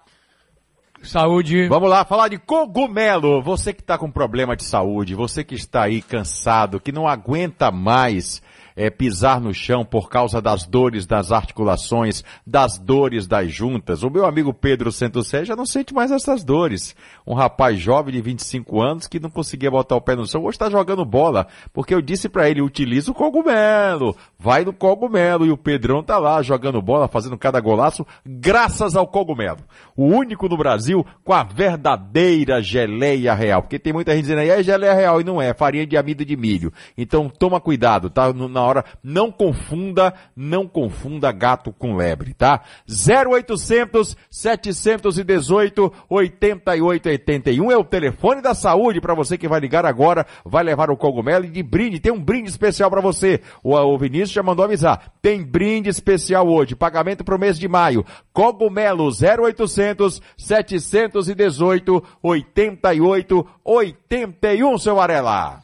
Saúde. 1.03 1.69
Vamos 1.69 1.91
lá, 1.91 2.05
falar 2.05 2.29
de 2.29 2.39
cogumelo. 2.39 3.43
Você 3.43 3.73
que 3.73 3.81
está 3.81 3.99
com 3.99 4.11
problema 4.11 4.57
de 4.57 4.65
saúde, 4.65 5.15
você 5.15 5.43
que 5.43 5.55
está 5.55 5.83
aí 5.83 6.01
cansado, 6.01 6.81
que 6.81 6.93
não 6.93 7.09
aguenta 7.09 7.71
mais 7.71 8.43
é, 8.77 8.91
pisar 8.91 9.41
no 9.41 9.53
chão 9.53 9.85
por 9.85 10.09
causa 10.09 10.41
das 10.41 10.67
dores 10.67 11.07
das 11.07 11.33
articulações, 11.33 12.23
das 12.47 12.79
dores 12.79 13.27
das 13.27 13.53
juntas. 13.53 14.03
O 14.03 14.11
meu 14.11 14.27
amigo 14.27 14.53
Pedro 14.53 14.91
Centocé 14.91 15.45
já 15.45 15.57
não 15.57 15.67
sente 15.67 15.95
mais 15.95 16.11
essas 16.11 16.45
dores. 16.45 16.95
Um 17.27 17.35
rapaz 17.35 17.79
jovem 17.79 18.15
de 18.15 18.21
25 18.21 18.81
anos 18.81 19.07
que 19.07 19.21
não 19.21 19.31
conseguia 19.31 19.71
botar 19.71 19.97
o 19.97 20.01
pé 20.01 20.17
no 20.17 20.27
chão, 20.27 20.43
hoje 20.43 20.57
está 20.57 20.71
jogando 20.71 21.05
bola, 21.05 21.47
porque 21.73 21.95
eu 21.95 22.03
disse 22.03 22.29
para 22.29 22.49
ele, 22.49 22.63
utiliza 22.63 23.11
o 23.11 23.15
cogumelo, 23.15 24.17
vai 24.39 24.65
no 24.65 24.73
cogumelo, 24.73 25.47
e 25.47 25.51
o 25.51 25.57
Pedrão 25.57 26.03
tá 26.03 26.19
lá 26.19 26.43
jogando 26.43 26.81
bola, 26.83 27.09
fazendo 27.09 27.37
cada 27.39 27.61
golaço, 27.61 28.07
graças 28.25 28.97
ao 28.97 29.07
cogumelo. 29.07 29.59
O 29.97 30.05
único 30.05 30.49
no 30.49 30.57
Brasil 30.57 31.05
com 31.25 31.33
a 31.33 31.43
verdadeira 31.43 32.63
geleia 32.63 33.35
real, 33.35 33.63
porque 33.63 33.79
tem 33.79 33.93
muita 33.93 34.13
gente 34.13 34.23
dizendo 34.23 34.41
aí, 34.41 34.51
é 34.51 34.63
geleia 34.63 34.95
real, 34.95 35.21
e 35.21 35.25
não 35.25 35.41
é, 35.41 35.53
farinha 35.55 35.87
de 35.87 35.97
amido 35.97 36.25
de 36.25 36.37
milho. 36.37 36.73
Então 36.97 37.29
toma 37.29 37.61
cuidado, 37.61 38.11
tá? 38.11 38.33
Na 38.33 38.62
hora, 38.63 38.85
não 39.03 39.31
confunda, 39.31 40.15
não 40.35 40.67
confunda 40.67 41.31
gato 41.33 41.73
com 41.73 41.97
lebre, 41.97 42.35
tá? 42.35 42.63
0800 42.89 44.17
718 44.31 45.93
8881 46.09 47.71
é 47.71 47.77
o 47.77 47.85
telefone 47.85 48.41
da 48.41 48.55
saúde 48.55 49.01
para 49.01 49.15
você 49.15 49.39
que 49.39 49.49
vai 49.49 49.61
ligar 49.61 49.87
agora, 49.87 50.27
vai 50.45 50.63
levar 50.63 50.91
o 50.91 50.97
cogumelo 50.97 51.45
e 51.45 51.51
de 51.51 51.63
brinde, 51.63 52.01
tem 52.01 52.13
um 52.13 52.23
brinde 52.23 52.51
especial 52.51 52.91
para 52.91 53.01
você. 53.01 53.41
O, 53.63 53.75
o 53.75 53.99
Vinícius 53.99 54.33
já 54.33 54.43
mandou 54.43 54.65
avisar, 54.65 55.13
tem 55.21 55.43
brinde 55.43 55.89
especial 55.89 56.49
hoje, 56.49 56.75
pagamento 56.75 57.25
pro 57.25 57.39
mês 57.39 57.59
de 57.59 57.69
maio. 57.69 58.05
Cogumelo 58.33 59.09
0800 59.09 60.21
718 60.37 62.03
8881, 62.23 64.79
seu 64.79 64.97
Varela. 64.97 65.63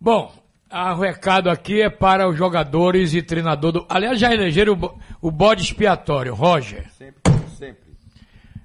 Bom, 0.00 0.32
o 0.70 1.00
recado 1.00 1.50
aqui 1.50 1.82
é 1.82 1.90
para 1.90 2.28
os 2.28 2.36
jogadores 2.36 3.12
e 3.12 3.22
treinador 3.22 3.72
do. 3.72 3.86
Aliás, 3.88 4.18
já 4.18 4.32
elegeram 4.32 4.74
o, 4.74 5.28
o 5.28 5.30
bode 5.30 5.62
expiatório, 5.62 6.34
Roger. 6.34 6.88
Sempre, 6.92 7.32
sempre. 7.58 7.90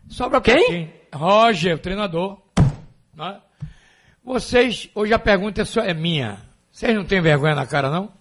Sobra 0.08 0.40
pra 0.40 0.54
quem? 0.54 0.94
Roger, 1.14 1.76
o 1.76 1.80
treinador. 1.80 2.38
Né? 3.16 3.40
Vocês, 4.24 4.90
hoje 4.94 5.14
a 5.14 5.20
pergunta 5.20 5.62
é, 5.62 5.66
só, 5.66 5.82
é 5.82 5.94
minha. 5.94 6.40
Vocês 6.72 6.96
não 6.96 7.06
têm 7.06 7.22
vergonha 7.22 7.56
na 7.56 7.66
cara, 7.66 7.90
não? 7.90 8.12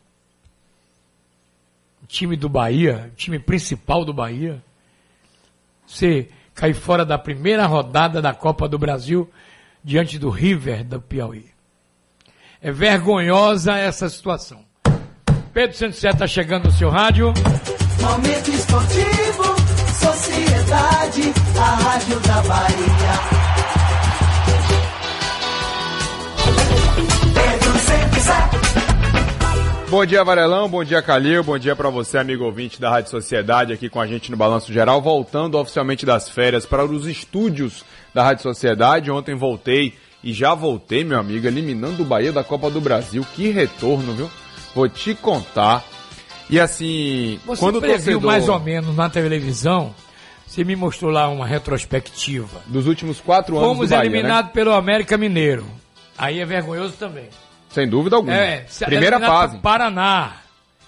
O 2.02 2.06
time 2.06 2.36
do 2.36 2.48
Bahia, 2.48 3.10
o 3.12 3.16
time 3.16 3.38
principal 3.38 4.04
do 4.04 4.12
Bahia, 4.12 4.62
você 5.86 6.28
cair 6.54 6.74
fora 6.74 7.04
da 7.04 7.18
primeira 7.18 7.66
rodada 7.66 8.22
da 8.22 8.32
Copa 8.32 8.68
do 8.68 8.78
Brasil 8.78 9.30
diante 9.82 10.18
do 10.18 10.30
River 10.30 10.84
do 10.84 11.00
Piauí. 11.00 11.53
É 12.64 12.72
vergonhosa 12.72 13.76
essa 13.76 14.08
situação. 14.08 14.64
Pedro 15.52 15.76
Santos 15.76 16.02
está 16.02 16.26
chegando 16.26 16.64
no 16.64 16.70
seu 16.70 16.88
rádio. 16.88 17.26
Momento 18.00 18.50
esportivo, 18.50 19.44
sociedade, 20.00 21.34
a 21.58 21.74
rádio 21.74 22.20
da 22.20 22.40
Bahia. 22.40 23.44
Pedro 27.34 27.74
Bom 29.90 30.06
dia, 30.06 30.24
Varelão. 30.24 30.66
Bom 30.66 30.82
dia, 30.82 31.02
Calil. 31.02 31.44
Bom 31.44 31.58
dia 31.58 31.76
para 31.76 31.90
você, 31.90 32.16
amigo 32.16 32.44
ouvinte 32.44 32.80
da 32.80 32.88
Rádio 32.88 33.10
Sociedade, 33.10 33.74
aqui 33.74 33.90
com 33.90 34.00
a 34.00 34.06
gente 34.06 34.30
no 34.30 34.38
Balanço 34.38 34.72
Geral, 34.72 35.02
voltando 35.02 35.58
oficialmente 35.58 36.06
das 36.06 36.30
férias 36.30 36.64
para 36.64 36.82
os 36.82 37.06
estúdios 37.06 37.84
da 38.14 38.22
Rádio 38.22 38.42
Sociedade. 38.42 39.10
Ontem 39.10 39.34
voltei 39.34 39.92
e 40.24 40.32
já 40.32 40.54
voltei, 40.54 41.04
meu 41.04 41.18
amigo, 41.20 41.46
eliminando 41.46 42.02
o 42.02 42.06
Bahia 42.06 42.32
da 42.32 42.42
Copa 42.42 42.70
do 42.70 42.80
Brasil. 42.80 43.24
Que 43.34 43.50
retorno, 43.50 44.14
viu? 44.14 44.30
Vou 44.74 44.88
te 44.88 45.14
contar. 45.14 45.84
E 46.48 46.58
assim, 46.58 47.38
Você 47.44 47.60
quando 47.60 47.76
o 47.76 47.80
torcedor... 47.82 48.22
mais 48.22 48.48
ou 48.48 48.58
menos 48.58 48.96
na 48.96 49.10
televisão, 49.10 49.94
você 50.46 50.64
me 50.64 50.74
mostrou 50.74 51.10
lá 51.10 51.28
uma 51.28 51.46
retrospectiva. 51.46 52.62
Dos 52.66 52.86
últimos 52.86 53.20
quatro 53.20 53.58
anos 53.58 53.68
Fomos 53.68 53.90
do 53.90 53.94
Bahia, 53.94 54.08
eliminados 54.10 54.50
pelo 54.52 54.72
América 54.72 55.18
Mineiro. 55.18 55.66
Aí 56.16 56.40
é 56.40 56.46
vergonhoso 56.46 56.94
também. 56.94 57.24
né? 57.24 57.30
Sem 57.68 57.86
dúvida 57.86 58.16
alguma. 58.16 58.34
É, 58.34 58.64
Primeira 58.86 59.20
fase. 59.20 59.58
Paraná. 59.58 60.36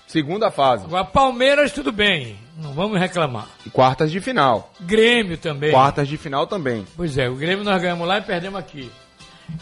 Segunda 0.07 0.51
fase. 0.51 0.85
Agora 0.87 1.05
Palmeiras 1.05 1.73
tudo 1.73 1.93
bem, 1.93 2.37
não 2.57 2.73
vamos 2.73 2.99
reclamar. 2.99 3.49
E 3.67 3.71
quartas 3.71 4.11
de 4.11 4.21
final. 4.21 4.73
Grêmio 4.81 5.37
também. 5.37 5.73
Quartas 5.73 6.09
de 6.09 6.17
final 6.17 6.47
também. 6.47 6.87
Pois 6.97 7.19
é, 7.19 7.29
o 7.29 7.35
Grêmio 7.35 7.65
nós 7.65 7.83
ganhamos 7.83 8.07
lá 8.07 8.19
e 8.19 8.23
perdemos 8.23 8.59
aqui. 8.59 8.91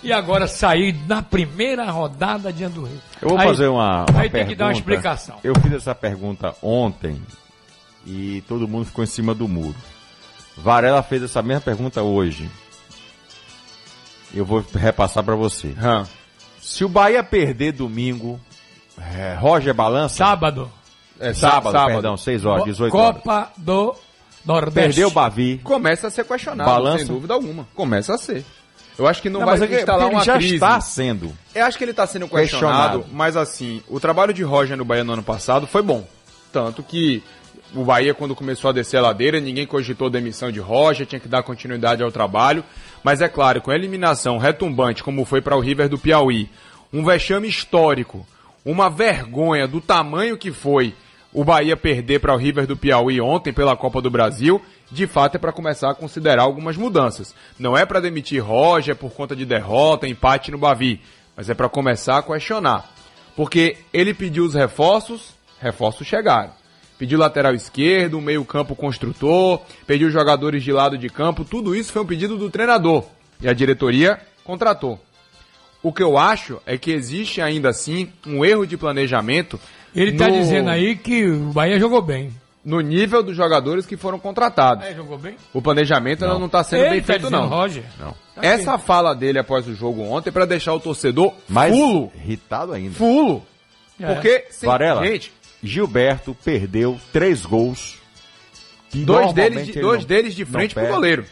E 0.03 0.13
agora 0.13 0.47
sair 0.47 0.95
na 1.07 1.23
primeira 1.23 1.91
rodada 1.91 2.53
diante 2.53 2.75
do 2.75 2.85
Rio. 2.85 3.01
Eu 3.21 3.29
vou 3.31 3.39
Aí- 3.39 3.47
fazer 3.49 3.69
uma, 3.69 4.05
uma 4.11 4.21
Aí 4.21 4.31
tem 4.31 4.47
que 4.47 4.55
dar 4.55 4.67
uma 4.67 4.73
pergunta. 4.73 4.79
explicação. 4.93 5.37
Eu 5.43 5.55
fiz 5.61 5.73
essa 5.73 5.95
pergunta 5.95 6.55
ontem 6.63 7.21
e 8.07 8.43
todo 8.49 8.69
mundo 8.69 8.87
ficou 8.87 9.03
em 9.05 9.07
cima 9.07 9.35
do 9.35 9.49
muro. 9.49 9.77
Varela 10.57 11.03
fez 11.03 11.23
essa 11.23 11.43
mesma 11.43 11.61
pergunta 11.63 12.03
hoje. 12.03 12.51
Eu 14.35 14.45
vou 14.45 14.65
repassar 14.75 15.23
para 15.23 15.35
você. 15.37 15.75
Se 16.61 16.85
o 16.85 16.89
Bahia 16.89 17.23
perder 17.23 17.73
domingo, 17.73 18.41
é, 18.99 19.35
Roger 19.35 19.73
balança? 19.75 20.17
Sábado. 20.17 20.71
É 21.21 21.33
sábado, 21.33 21.73
sábado. 21.73 21.93
perdão, 21.93 22.17
6 22.17 22.45
horas, 22.45 22.65
18 22.65 22.97
horas. 22.97 23.17
Copa 23.23 23.53
do 23.57 23.95
Nordeste. 24.45 24.75
Perdeu 24.89 25.09
o 25.09 25.11
Bavi. 25.13 25.59
Começa 25.63 26.09
a 26.09 26.11
ser 26.11 26.25
questionado, 26.25 26.69
Balança. 26.69 26.99
sem 26.99 27.07
dúvida 27.07 27.35
alguma. 27.35 27.67
Começa 27.75 28.15
a 28.15 28.19
ser. 28.19 28.45
Eu 28.99 29.07
acho 29.07 29.21
que 29.21 29.29
não, 29.29 29.41
Não, 29.41 29.47
vai 29.47 29.61
é 29.61 29.81
instalar 29.81 30.09
uma 30.09 30.23
já 30.25 30.37
crise. 30.37 30.55
está 30.55 30.81
sendo 30.81 31.33
Eu 31.55 31.65
acho 31.65 31.77
que 31.77 31.83
ele 31.85 31.91
está 31.91 32.07
sendo 32.07 32.29
questionado, 32.29 32.99
questionado. 33.01 33.07
mas 33.13 33.37
assim, 33.37 33.83
o 33.89 33.99
trabalho 33.99 34.33
de 34.33 34.43
Roger 34.45 34.77
no 34.77 34.85
Bahia 34.85 35.03
no 35.03 35.15
ano 35.15 35.23
passado 35.23 35.67
foi 35.67 35.83
bom. 35.83 36.07
Tanto 36.53 36.83
que 36.83 37.23
o 37.75 37.83
Bahia, 37.85 38.15
quando 38.15 38.37
começou 38.37 38.71
a 38.71 38.73
descer 38.73 38.99
a 38.99 39.03
ladeira, 39.03 39.41
ninguém 39.41 39.67
cogitou 39.67 40.09
demissão 40.09 40.53
de 40.53 40.61
Roger, 40.61 41.07
tinha 41.07 41.19
que 41.19 41.27
dar 41.27 41.43
continuidade 41.43 42.05
ao 42.05 42.13
trabalho. 42.13 42.63
Mas 43.03 43.21
é 43.21 43.29
claro, 43.29 43.61
com 43.61 43.73
a 43.73 43.75
eliminação 43.75 44.39
retumbante, 44.39 45.03
como 45.03 45.25
foi 45.25 45.41
para 45.41 45.57
o 45.57 45.61
River 45.61 45.89
do 45.89 45.99
Piauí, 45.99 46.49
um 46.93 47.05
vexame 47.05 47.49
histórico, 47.49 48.25
uma 48.65 48.89
vergonha 48.89 49.67
do 49.67 49.81
tamanho 49.81 50.39
que 50.39 50.53
foi 50.53 50.95
o 51.35 51.45
Bahia 51.45 51.77
perder 51.77 52.21
para 52.21 52.33
o 52.33 52.37
River 52.37 52.65
do 52.65 52.77
Piauí 52.77 53.21
ontem 53.21 53.53
pela 53.53 53.77
Copa 53.77 54.01
do 54.01 54.09
Brasil, 54.09 54.63
de 54.91 55.05
fato 55.09 55.35
é 55.35 55.39
para 55.39 55.53
começar 55.53 55.91
a 55.91 55.95
considerar 55.95 56.45
algumas 56.45 56.77
mudanças. 56.77 57.35
Não 57.59 57.77
é 57.77 57.85
para 57.85 58.01
demitir 58.01 58.41
Roger 58.41 58.95
por 58.95 59.11
conta 59.11 59.35
de 59.35 59.45
derrota, 59.45 60.07
empate 60.07 60.53
no 60.53 60.59
Bavi, 60.59 61.01
mas 61.37 61.51
é 61.51 61.55
para 61.55 61.69
começar 61.69 62.19
a 62.19 62.23
questionar. 62.23 62.89
Porque 63.35 63.77
ele 63.93 64.15
pediu 64.15 64.45
os 64.45 64.55
reforços, 64.55 65.35
reforços 65.61 66.07
chegaram. 66.07 66.53
Pediu 66.97 67.19
lateral 67.19 67.53
esquerdo, 67.53 68.21
meio-campo 68.21 68.77
construtor, 68.77 69.61
pediu 69.85 70.09
jogadores 70.11 70.63
de 70.63 70.71
lado 70.71 70.97
de 70.97 71.09
campo, 71.09 71.45
tudo 71.45 71.75
isso 71.75 71.93
foi 71.93 72.03
um 72.03 72.07
pedido 72.07 72.39
do 72.39 72.49
treinador. 72.49 73.05
E 73.41 73.49
a 73.49 73.53
diretoria 73.53 74.21
contratou. 74.45 75.01
O 75.83 75.93
que 75.93 76.03
eu 76.03 76.17
acho 76.17 76.63
é 76.65 76.79
que 76.79 76.93
existe 76.93 77.43
ainda 77.43 77.69
assim 77.69 78.11
um 78.25 78.43
erro 78.43 78.67
de 78.67 78.75
planejamento. 78.77 79.61
Ele 79.95 80.13
tá 80.17 80.29
no- 80.29 80.35
dizendo 80.35 80.71
aí 80.71 80.97
que 80.97 81.25
o 81.27 81.53
Bahia 81.53 81.79
jogou 81.79 82.03
bem. 82.03 82.31
No 82.65 82.81
nível 82.81 83.23
dos 83.23 83.37
jogadores 83.37 83.85
que 83.85 83.95
foram 83.97 84.19
contratados. 84.19 84.85
É, 84.87 84.95
jogou 84.95 85.19
bem? 85.19 85.37
O 85.53 85.61
planejamento 85.61 86.25
não 86.27 86.47
está 86.47 86.65
sendo 86.65 86.81
Ele 86.81 86.91
bem 86.93 87.01
tá 87.01 87.07
feito, 87.07 87.19
dizendo, 87.25 87.41
não. 87.43 87.49
Roger. 87.49 87.85
Não. 88.01 88.15
Tá 88.35 88.41
Essa 88.43 88.79
fala 88.79 89.15
dele 89.15 89.39
após 89.39 89.69
o 89.69 89.75
jogo 89.75 90.01
ontem 90.03 90.31
é 90.31 90.33
para 90.33 90.47
deixar 90.47 90.73
o 90.73 90.81
torcedor 90.81 91.35
mais 91.49 91.75
fulo. 91.75 92.11
irritado 92.17 92.73
ainda. 92.73 92.95
Fulo. 92.95 93.45
Porque, 93.99 94.47
sem- 94.51 94.67
Varela, 94.69 95.07
gente, 95.07 95.31
Gilberto 95.63 96.35
perdeu 96.43 96.99
três 97.13 97.45
gols. 97.45 97.99
dois 98.95 99.33
deles, 99.33 99.67
de, 99.67 99.73
ele 99.73 99.81
dois 99.83 100.01
não- 100.01 100.09
deles 100.09 100.35
de 100.35 100.45
frente 100.45 100.75
pro 100.75 100.87
goleiro. 100.87 101.25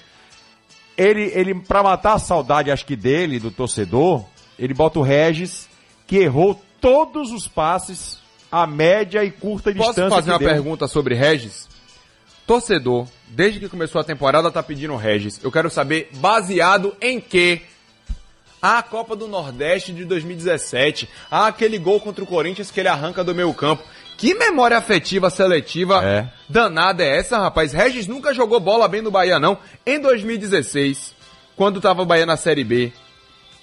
Ele, 0.96 1.32
ele 1.34 1.54
para 1.54 1.82
matar 1.82 2.14
a 2.14 2.18
saudade, 2.18 2.70
acho 2.70 2.84
que 2.84 2.94
dele, 2.94 3.38
do 3.40 3.50
torcedor, 3.50 4.24
ele 4.58 4.74
bota 4.74 4.98
o 4.98 5.02
Regis, 5.02 5.66
que 6.06 6.18
errou 6.18 6.60
todos 6.80 7.32
os 7.32 7.48
passes 7.48 8.20
a 8.52 8.66
média 8.66 9.24
e 9.24 9.30
curta 9.30 9.72
Posso 9.72 9.88
distância. 9.94 10.10
fazer 10.10 10.26
que 10.26 10.32
uma 10.32 10.38
deu. 10.38 10.48
pergunta 10.48 10.86
sobre 10.86 11.14
Regis? 11.14 11.66
Torcedor, 12.46 13.06
desde 13.28 13.58
que 13.58 13.68
começou 13.68 13.98
a 13.98 14.04
temporada, 14.04 14.50
tá 14.50 14.62
pedindo 14.62 14.94
Regis. 14.94 15.40
Eu 15.42 15.50
quero 15.50 15.70
saber, 15.70 16.10
baseado 16.16 16.94
em 17.00 17.18
quê? 17.18 17.62
Ah, 18.60 18.78
a 18.78 18.82
Copa 18.82 19.16
do 19.16 19.26
Nordeste 19.26 19.92
de 19.92 20.04
2017. 20.04 21.08
Ah, 21.30 21.46
aquele 21.46 21.78
gol 21.78 21.98
contra 21.98 22.22
o 22.22 22.26
Corinthians 22.26 22.70
que 22.70 22.78
ele 22.78 22.88
arranca 22.88 23.24
do 23.24 23.34
meio 23.34 23.52
campo. 23.54 23.82
Que 24.18 24.34
memória 24.34 24.76
afetiva 24.76 25.30
seletiva 25.30 26.30
danada 26.48 27.02
é 27.02 27.16
essa, 27.18 27.38
rapaz? 27.38 27.72
Regis 27.72 28.06
nunca 28.06 28.34
jogou 28.34 28.60
bola 28.60 28.86
bem 28.86 29.00
no 29.00 29.10
Bahia, 29.10 29.38
não. 29.40 29.58
Em 29.86 29.98
2016, 29.98 31.14
quando 31.56 31.80
tava 31.80 32.02
o 32.02 32.06
Bahia 32.06 32.26
na 32.26 32.36
Série 32.36 32.62
B, 32.62 32.92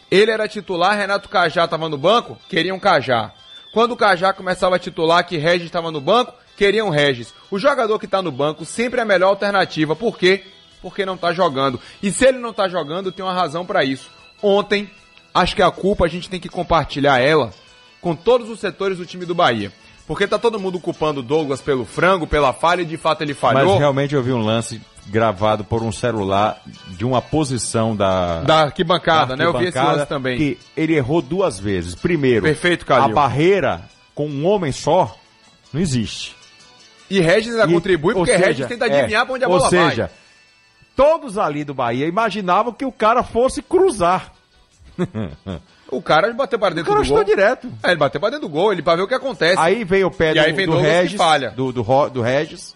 ele 0.10 0.32
era 0.32 0.48
titular, 0.48 0.98
Renato 0.98 1.30
Cajá 1.30 1.66
estava 1.66 1.88
no 1.88 1.98
banco, 1.98 2.38
queriam 2.50 2.80
Cajá. 2.80 3.32
Quando 3.72 3.92
o 3.92 3.98
Cajá 3.98 4.34
começava 4.34 4.76
a 4.76 4.80
titular, 4.80 5.26
que 5.26 5.38
Regis 5.38 5.68
estava 5.68 5.92
no 5.92 6.02
banco, 6.02 6.34
queriam 6.58 6.90
Regis. 6.90 7.34
O 7.52 7.60
jogador 7.60 8.00
que 8.00 8.06
está 8.06 8.22
no 8.22 8.32
banco 8.32 8.66
sempre 8.66 9.00
é 9.00 9.04
a 9.04 9.06
melhor 9.06 9.30
alternativa. 9.30 9.96
Por 9.96 10.18
quê? 10.18 10.44
Porque 10.82 11.06
não 11.06 11.16
está 11.16 11.32
jogando. 11.34 11.80
E 12.02 12.12
se 12.12 12.26
ele 12.26 12.40
não 12.40 12.50
está 12.50 12.68
jogando, 12.68 13.12
tem 13.12 13.24
uma 13.24 13.34
razão 13.34 13.66
para 13.66 13.84
isso. 13.84 14.10
Ontem, 14.42 14.90
acho 15.34 15.56
que 15.56 15.62
a 15.62 15.70
culpa 15.70 16.06
a 16.06 16.08
gente 16.08 16.30
tem 16.30 16.40
que 16.40 16.50
compartilhar 16.50 17.20
ela 17.20 17.54
com 18.02 18.16
todos 18.16 18.50
os 18.50 18.60
setores 18.60 18.98
do 18.98 19.06
time 19.06 19.26
do 19.26 19.36
Bahia. 19.36 19.72
Porque 20.08 20.28
tá 20.28 20.40
todo 20.40 20.60
mundo 20.60 20.80
culpando 20.80 21.20
o 21.20 21.24
Douglas 21.24 21.62
pelo 21.62 21.86
frango, 21.86 22.26
pela 22.26 22.52
falha, 22.52 22.82
e 22.82 22.86
de 22.86 22.98
fato 22.98 23.22
ele 23.22 23.36
falhou. 23.36 23.74
Mas 23.74 23.80
realmente 23.80 24.16
eu 24.16 24.24
vi 24.24 24.32
um 24.32 24.44
lance 24.44 24.82
gravado 25.08 25.64
por 25.64 25.82
um 25.84 25.92
celular 25.92 26.62
de 26.90 27.06
uma 27.06 27.22
posição 27.22 27.96
da, 27.96 28.42
Da 28.42 28.62
arquibancada, 28.64 29.36
né? 29.36 29.46
Eu 29.46 29.52
vi 29.54 29.66
esse 29.66 29.78
arquibancada, 29.78 29.98
lance 29.98 30.10
também. 30.10 30.38
Que 30.38 30.60
ele 30.76 30.96
errou 30.96 31.22
duas 31.22 31.60
vezes. 31.60 31.96
Primeiro, 31.96 32.44
Perfeito, 32.44 32.92
a 32.94 33.08
barreira 33.08 33.82
com 34.16 34.28
um 34.28 34.46
homem 34.46 34.72
só 34.72 35.16
não 35.74 35.80
existe. 35.82 36.36
E 37.10 37.20
Regis 37.20 37.54
ainda 37.56 37.70
E- 37.70 37.74
contribui 37.74 38.14
ou 38.14 38.20
porque 38.20 38.34
seja, 38.34 38.46
Regis 38.48 38.68
tenta 38.68 38.86
é, 38.88 39.00
adivinhar 39.00 39.26
pra 39.26 39.36
onde 39.36 39.44
a 39.44 39.48
ou 39.48 39.58
bola 39.58 39.70
vai. 39.70 39.90
seja, 39.90 40.12
todos 40.96 41.38
ali 41.38 41.64
do 41.64 41.74
Bahia 41.74 42.06
imaginavam 42.08 42.72
que 42.72 42.86
o 42.86 42.92
cara 42.92 43.24
fosse 43.24 43.62
cruzar. 43.62 44.32
O 45.92 46.04
cara 46.04 46.32
bateu 46.34 46.60
para 46.60 46.76
dentro 46.76 46.92
O 46.92 46.94
cara 46.94 47.04
do 47.04 47.10
gol. 47.10 47.18
chutou 47.18 47.36
direto. 47.36 47.68
É, 47.82 47.88
ele 47.90 47.96
bateu 47.96 48.22
para 48.22 48.30
dentro 48.30 48.48
do 48.48 48.52
gol, 48.54 48.72
ele 48.72 48.84
para 48.84 48.98
ver 48.98 49.02
o 49.02 49.08
que 49.08 49.16
acontece. 49.16 49.56
Aí 49.58 49.84
vem 49.84 50.04
o 50.04 50.12
pé 50.12 50.32
e 50.32 50.34
do, 50.36 50.40
aí 50.42 50.54
vem 50.54 50.68
do 50.68 50.74
Douglas 50.74 50.92
Regis, 50.94 51.18
falha. 51.18 51.50
Do, 51.50 51.72
do, 51.72 52.10
do 52.10 52.22
Regis 52.22 52.76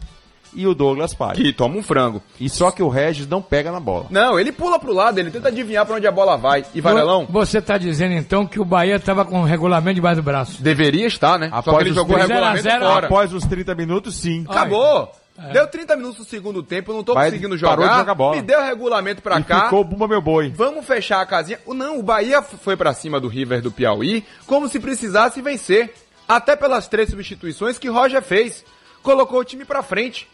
e 0.56 0.66
o 0.68 0.74
Douglas 0.74 1.14
falha. 1.14 1.36
Que 1.36 1.52
toma 1.54 1.78
um 1.78 1.84
frango. 1.84 2.22
E 2.40 2.50
só 2.50 2.72
que 2.72 2.82
o 2.84 2.90
Regis 2.90 3.28
não 3.28 3.42
pega 3.42 3.72
na 3.72 3.80
bola. 3.80 4.06
Não, 4.10 4.40
ele 4.40 4.52
pula 4.52 4.80
pro 4.80 4.94
lado, 4.94 5.18
ele 5.20 5.32
tenta 5.32 5.48
adivinhar 5.50 5.86
pra 5.86 5.96
onde 5.96 6.08
a 6.08 6.12
bola 6.12 6.38
vai. 6.38 6.66
E 6.74 6.82
Varelão, 6.82 7.26
Você 7.30 7.62
tá 7.62 7.78
dizendo 7.78 8.14
então 8.14 8.46
que 8.46 8.60
o 8.60 8.66
Bahia 8.66 9.00
tava 9.00 9.26
com 9.26 9.42
o 9.42 9.46
regulamento 9.46 9.96
debaixo 9.96 10.22
do 10.22 10.24
braço. 10.26 10.62
deveria 10.62 11.08
estar, 11.08 11.38
né? 11.40 11.48
Só 11.50 11.62
que 11.62 11.70
Após 11.70 11.82
ele 11.82 11.90
os 11.92 11.96
jogou 11.96 12.16
o 12.16 12.20
30 12.20 12.34
regulamento 12.34 12.64
zero 12.64 12.76
a 12.76 12.80
zero, 12.80 12.94
fora. 12.94 13.06
Após 13.08 13.34
os 13.34 13.46
30 13.46 13.76
minutos, 13.76 14.16
sim. 14.16 14.46
Acabou. 14.48 15.12
É. 15.36 15.52
Deu 15.52 15.66
30 15.66 15.96
minutos 15.96 16.18
do 16.20 16.26
segundo 16.26 16.62
tempo, 16.62 16.92
eu 16.92 16.96
não 16.98 17.04
tô 17.04 17.16
Mas 17.16 17.32
conseguindo 17.34 17.60
parou 17.60 17.84
jogar. 17.84 17.94
de 17.94 18.00
jogar 18.02 18.14
bola. 18.14 18.36
Me 18.36 18.42
deu 18.44 18.60
o 18.60 18.64
regulamento 18.64 19.20
pra 19.22 19.40
E 19.40 19.44
cá. 19.44 19.64
ficou 19.64 19.84
Bumba 19.84 20.08
Meu 20.08 20.22
Boi. 20.22 20.54
Vamos 20.56 20.86
fechar 20.86 21.22
a 21.22 21.26
casinha. 21.26 21.58
O- 21.66 21.74
Não, 21.74 21.98
o 21.98 22.04
Bahia 22.04 22.40
foi 22.44 22.78
pra 22.78 22.94
cima 22.94 23.20
do 23.20 23.28
River 23.28 23.60
do 23.60 23.72
Piauí 23.72 24.24
como 24.46 24.70
se 24.70 24.80
precisasse 24.80 25.42
vencer. 25.42 25.92
Até 26.28 26.56
pelas 26.56 26.88
três 26.88 27.10
substituições 27.10 27.80
que 27.80 27.90
Roger 27.90 28.22
fez. 28.22 28.64
Colocou 29.02 29.40
o 29.40 29.44
time 29.44 29.66
pra 29.66 29.82
frente. 29.82 30.28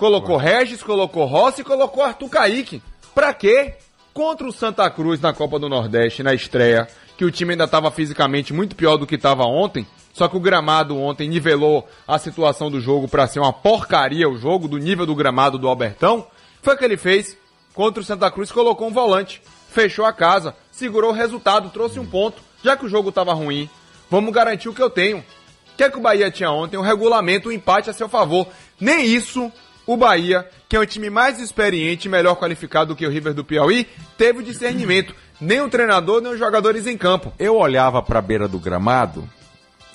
Colocou 0.00 0.38
Regis, 0.38 0.82
colocou 0.82 1.26
Rossi 1.26 1.60
e 1.60 1.64
colocou 1.64 2.02
Arthur 2.02 2.30
Kaique. 2.30 2.82
Pra 3.14 3.34
quê? 3.34 3.74
Contra 4.14 4.46
o 4.46 4.52
Santa 4.52 4.88
Cruz 4.88 5.20
na 5.20 5.34
Copa 5.34 5.58
do 5.58 5.68
Nordeste, 5.68 6.22
na 6.22 6.32
estreia, 6.32 6.88
que 7.18 7.24
o 7.24 7.30
time 7.30 7.52
ainda 7.52 7.64
estava 7.64 7.90
fisicamente 7.90 8.54
muito 8.54 8.74
pior 8.74 8.96
do 8.96 9.06
que 9.06 9.16
estava 9.16 9.42
ontem. 9.42 9.86
Só 10.14 10.26
que 10.26 10.38
o 10.38 10.40
gramado 10.40 10.96
ontem 10.96 11.28
nivelou 11.28 11.86
a 12.08 12.18
situação 12.18 12.70
do 12.70 12.80
jogo 12.80 13.08
pra 13.08 13.26
ser 13.26 13.40
uma 13.40 13.52
porcaria 13.52 14.26
o 14.26 14.38
jogo, 14.38 14.66
do 14.66 14.78
nível 14.78 15.04
do 15.04 15.14
gramado 15.14 15.58
do 15.58 15.68
Albertão. 15.68 16.26
Foi 16.62 16.76
o 16.76 16.78
que 16.78 16.84
ele 16.86 16.96
fez 16.96 17.36
contra 17.74 18.00
o 18.00 18.04
Santa 18.04 18.30
Cruz, 18.30 18.50
colocou 18.50 18.88
um 18.88 18.94
volante, 18.94 19.42
fechou 19.68 20.06
a 20.06 20.14
casa, 20.14 20.56
segurou 20.70 21.10
o 21.10 21.14
resultado, 21.14 21.68
trouxe 21.68 22.00
um 22.00 22.06
ponto. 22.06 22.40
Já 22.64 22.74
que 22.74 22.86
o 22.86 22.88
jogo 22.88 23.10
estava 23.10 23.34
ruim, 23.34 23.68
vamos 24.08 24.32
garantir 24.32 24.70
o 24.70 24.74
que 24.74 24.82
eu 24.82 24.88
tenho. 24.88 25.18
O 25.18 25.76
que 25.76 25.84
é 25.84 25.90
que 25.90 25.98
o 25.98 26.02
Bahia 26.02 26.30
tinha 26.30 26.50
ontem? 26.50 26.78
Um 26.78 26.82
regulamento, 26.82 27.50
um 27.50 27.52
empate 27.52 27.90
a 27.90 27.92
seu 27.92 28.08
favor. 28.08 28.48
Nem 28.80 29.04
isso 29.04 29.52
o 29.86 29.96
Bahia, 29.96 30.48
que 30.68 30.76
é 30.76 30.80
um 30.80 30.86
time 30.86 31.10
mais 31.10 31.40
experiente 31.40 32.06
e 32.06 32.10
melhor 32.10 32.36
qualificado 32.36 32.94
do 32.94 32.96
que 32.96 33.06
o 33.06 33.10
River 33.10 33.34
do 33.34 33.44
Piauí, 33.44 33.88
teve 34.16 34.38
o 34.40 34.42
discernimento. 34.42 35.14
Nem 35.40 35.60
o 35.62 35.70
treinador, 35.70 36.20
nem 36.20 36.32
os 36.32 36.38
jogadores 36.38 36.86
em 36.86 36.96
campo. 36.98 37.32
Eu 37.38 37.56
olhava 37.56 38.02
pra 38.02 38.20
beira 38.20 38.46
do 38.46 38.58
gramado 38.58 39.28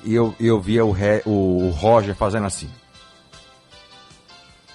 e 0.03 0.14
eu, 0.14 0.34
eu 0.40 0.60
via 0.60 0.84
o, 0.84 0.91
Re- 0.91 1.22
o 1.26 1.70
Roger 1.70 2.16
fazendo 2.16 2.48
assim. 2.48 2.70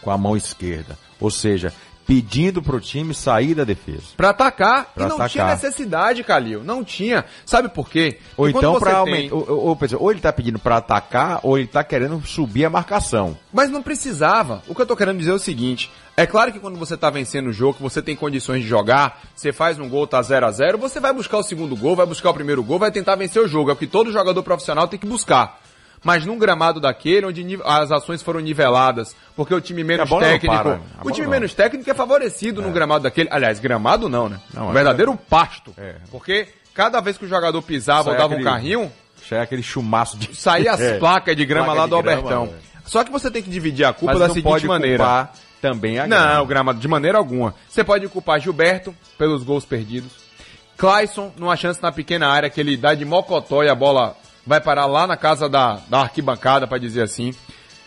Com 0.01 0.11
a 0.11 0.17
mão 0.17 0.37
esquerda. 0.37 0.97
Ou 1.21 1.31
seja, 1.31 1.73
pedindo 2.11 2.61
pro 2.61 2.81
time 2.81 3.15
sair 3.15 3.55
da 3.55 3.63
defesa. 3.63 4.03
Pra 4.17 4.31
atacar. 4.31 4.87
Pra 4.93 5.07
e 5.07 5.09
não 5.09 5.15
tinha 5.29 5.45
atacar. 5.45 5.49
necessidade, 5.51 6.25
Calil. 6.25 6.65
Não 6.65 6.83
tinha. 6.83 7.25
Sabe 7.47 7.69
por 7.69 7.89
quê? 7.89 8.19
Ou 8.37 8.47
Porque 8.47 8.59
então 8.59 8.81
pra 8.81 8.97
aumentar. 8.97 9.21
tem- 9.21 9.33
Ou, 9.33 9.49
ou, 9.49 9.59
ou, 9.69 9.79
ou 10.01 10.11
ele 10.11 10.19
tá 10.21 10.33
pedindo 10.33 10.59
pra 10.59 10.79
atacar, 10.79 11.39
ou 11.45 11.57
ele 11.57 11.69
tá 11.69 11.85
querendo 11.85 12.21
subir 12.27 12.65
a 12.65 12.71
marcação. 12.71 13.39
Mas 13.53 13.71
não 13.71 13.81
precisava. 13.81 14.61
O 14.67 14.75
que 14.75 14.83
eu 14.83 14.87
tô 14.87 14.97
querendo 14.97 15.19
dizer 15.19 15.31
é 15.31 15.35
o 15.35 15.39
seguinte: 15.39 15.89
é 16.17 16.27
claro 16.27 16.53
que 16.53 16.59
quando 16.59 16.77
você 16.81 16.97
tá 16.97 17.09
vencendo 17.11 17.47
o 17.51 17.53
jogo, 17.53 17.79
você 17.81 18.03
tem 18.03 18.17
condições 18.17 18.63
de 18.63 18.69
jogar, 18.69 19.21
você 19.33 19.53
faz 19.53 19.79
um 19.79 19.89
gol, 19.89 20.05
tá 20.05 20.21
0 20.21 20.47
a 20.47 20.51
0 20.51 20.79
você 20.79 20.99
vai 20.99 21.13
buscar 21.13 21.39
o 21.39 21.45
segundo 21.45 21.77
gol, 21.77 21.95
vai 21.95 22.07
buscar 22.07 22.31
o 22.31 22.35
primeiro 22.35 22.63
gol, 22.65 22.81
vai 22.81 22.91
tentar 22.91 23.15
vencer 23.15 23.41
o 23.41 23.47
jogo. 23.47 23.71
É 23.71 23.73
o 23.73 23.77
que 23.77 23.87
todo 23.87 24.11
jogador 24.11 24.43
profissional 24.43 24.89
tem 24.89 24.99
que 24.99 25.07
buscar. 25.07 25.61
Mas 26.03 26.25
num 26.25 26.39
gramado 26.39 26.81
daquele, 26.81 27.27
onde 27.27 27.59
as 27.65 27.93
ações 27.93 28.23
foram 28.23 28.41
niveladas, 28.41 29.15
porque 29.37 29.55
o 29.55 29.61
time 29.61 29.85
menos 29.85 30.09
não 30.09 30.19
técnico. 30.19 30.55
para, 30.55 30.81
a 30.99 31.05
o 31.07 31.11
time 31.11 31.25
não. 31.27 31.31
menos 31.33 31.53
técnico 31.53 31.91
é 31.91 31.95
favorecido 31.95 32.63
num 32.63 32.73
gramado 32.73 33.03
daquele. 33.05 33.29
Aliás, 33.31 33.61
gramado 33.61 34.09
não, 34.09 34.29
né? 34.29 34.41
Não, 34.55 34.69
um 34.69 34.71
é- 34.71 34.73
verdadeiro 34.73 35.15
pasto. 35.29 35.75
É. 35.77 35.97
Porque 36.11 36.49
cada 36.73 37.01
vez 37.01 37.19
que 37.19 37.27
o 37.27 37.29
jogador 37.29 37.61
pisava 37.61 38.11
ou 38.11 38.17
dava 38.17 38.29
um 38.35 38.39
aquele- 38.39 38.45
carrinho, 38.51 38.93
Sai 39.29 39.41
aquele 39.41 39.63
chumaço 39.63 40.17
de. 40.17 40.35
saía 40.35 40.73
as 40.73 40.81
É. 40.81 40.99
placas 40.99 41.37
de 41.37 41.45
grama 41.45 41.67
Placa 41.67 41.81
lá 41.83 41.87
do 41.87 41.95
Albertão. 41.97 42.47
velho. 42.47 42.59
Só 42.87 43.05
que 43.05 43.13
você 43.13 43.31
tem 43.31 43.43
que 43.43 43.51
dividir 43.51 43.85
a 43.85 43.93
culpa 43.93 44.13
Mas 44.15 44.19
da 44.21 44.27
não 44.29 44.35
seguinte 44.35 44.51
pode 44.51 44.67
maneira. 44.67 45.05
culpar 45.05 45.33
também 45.61 45.99
a 45.99 46.07
Não, 46.07 46.17
grama. 46.17 46.41
o 46.43 46.47
gramado 46.47 46.79
de 46.81 46.89
maneira 46.89 47.19
alguma. 47.19 47.55
Você 47.69 47.85
pode 47.85 48.09
culpar 48.09 48.41
Gilberto 48.41 48.95
pelos 49.19 49.43
gols 49.45 49.67
perdidos. 49.67 50.13
Clayson, 50.79 51.31
numa 51.37 51.57
chance 51.57 51.81
na 51.83 51.93
pequena 51.93 52.27
área 52.29 52.49
que 52.49 52.59
ele 52.59 52.77
dá 52.77 52.95
de 52.95 53.05
mocotó 53.05 53.63
e 53.63 53.69
a 53.69 53.75
bola 53.75 54.17
vai 54.51 54.61
parar 54.61 54.87
lá 54.87 55.07
na 55.07 55.17
casa 55.17 55.49
da, 55.49 55.79
da 55.89 56.01
arquibancada, 56.01 56.67
pra 56.67 56.77
dizer 56.77 57.03
assim. 57.03 57.33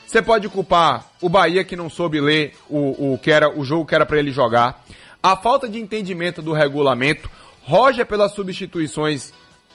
Você 0.08 0.22
pode 0.22 0.48
culpar 0.48 1.08
o 1.20 1.28
Bahia 1.28 1.62
que 1.62 1.76
não 1.76 1.90
soube 1.90 2.22
ler 2.22 2.56
o, 2.70 3.16
o 3.16 3.18
que 3.18 3.30
era 3.30 3.50
o 3.50 3.66
jogo 3.66 3.86
que 3.86 3.94
era 3.94 4.06
pra 4.06 4.18
ele 4.18 4.32
jogar. 4.32 4.82
A 5.22 5.36
falta 5.36 5.68
de 5.68 5.78
entendimento 5.78 6.42
do 6.42 6.54
regulamento, 6.54 7.30
Roger 7.64 8.06
pelas 8.06 8.32
substituições 8.32 9.34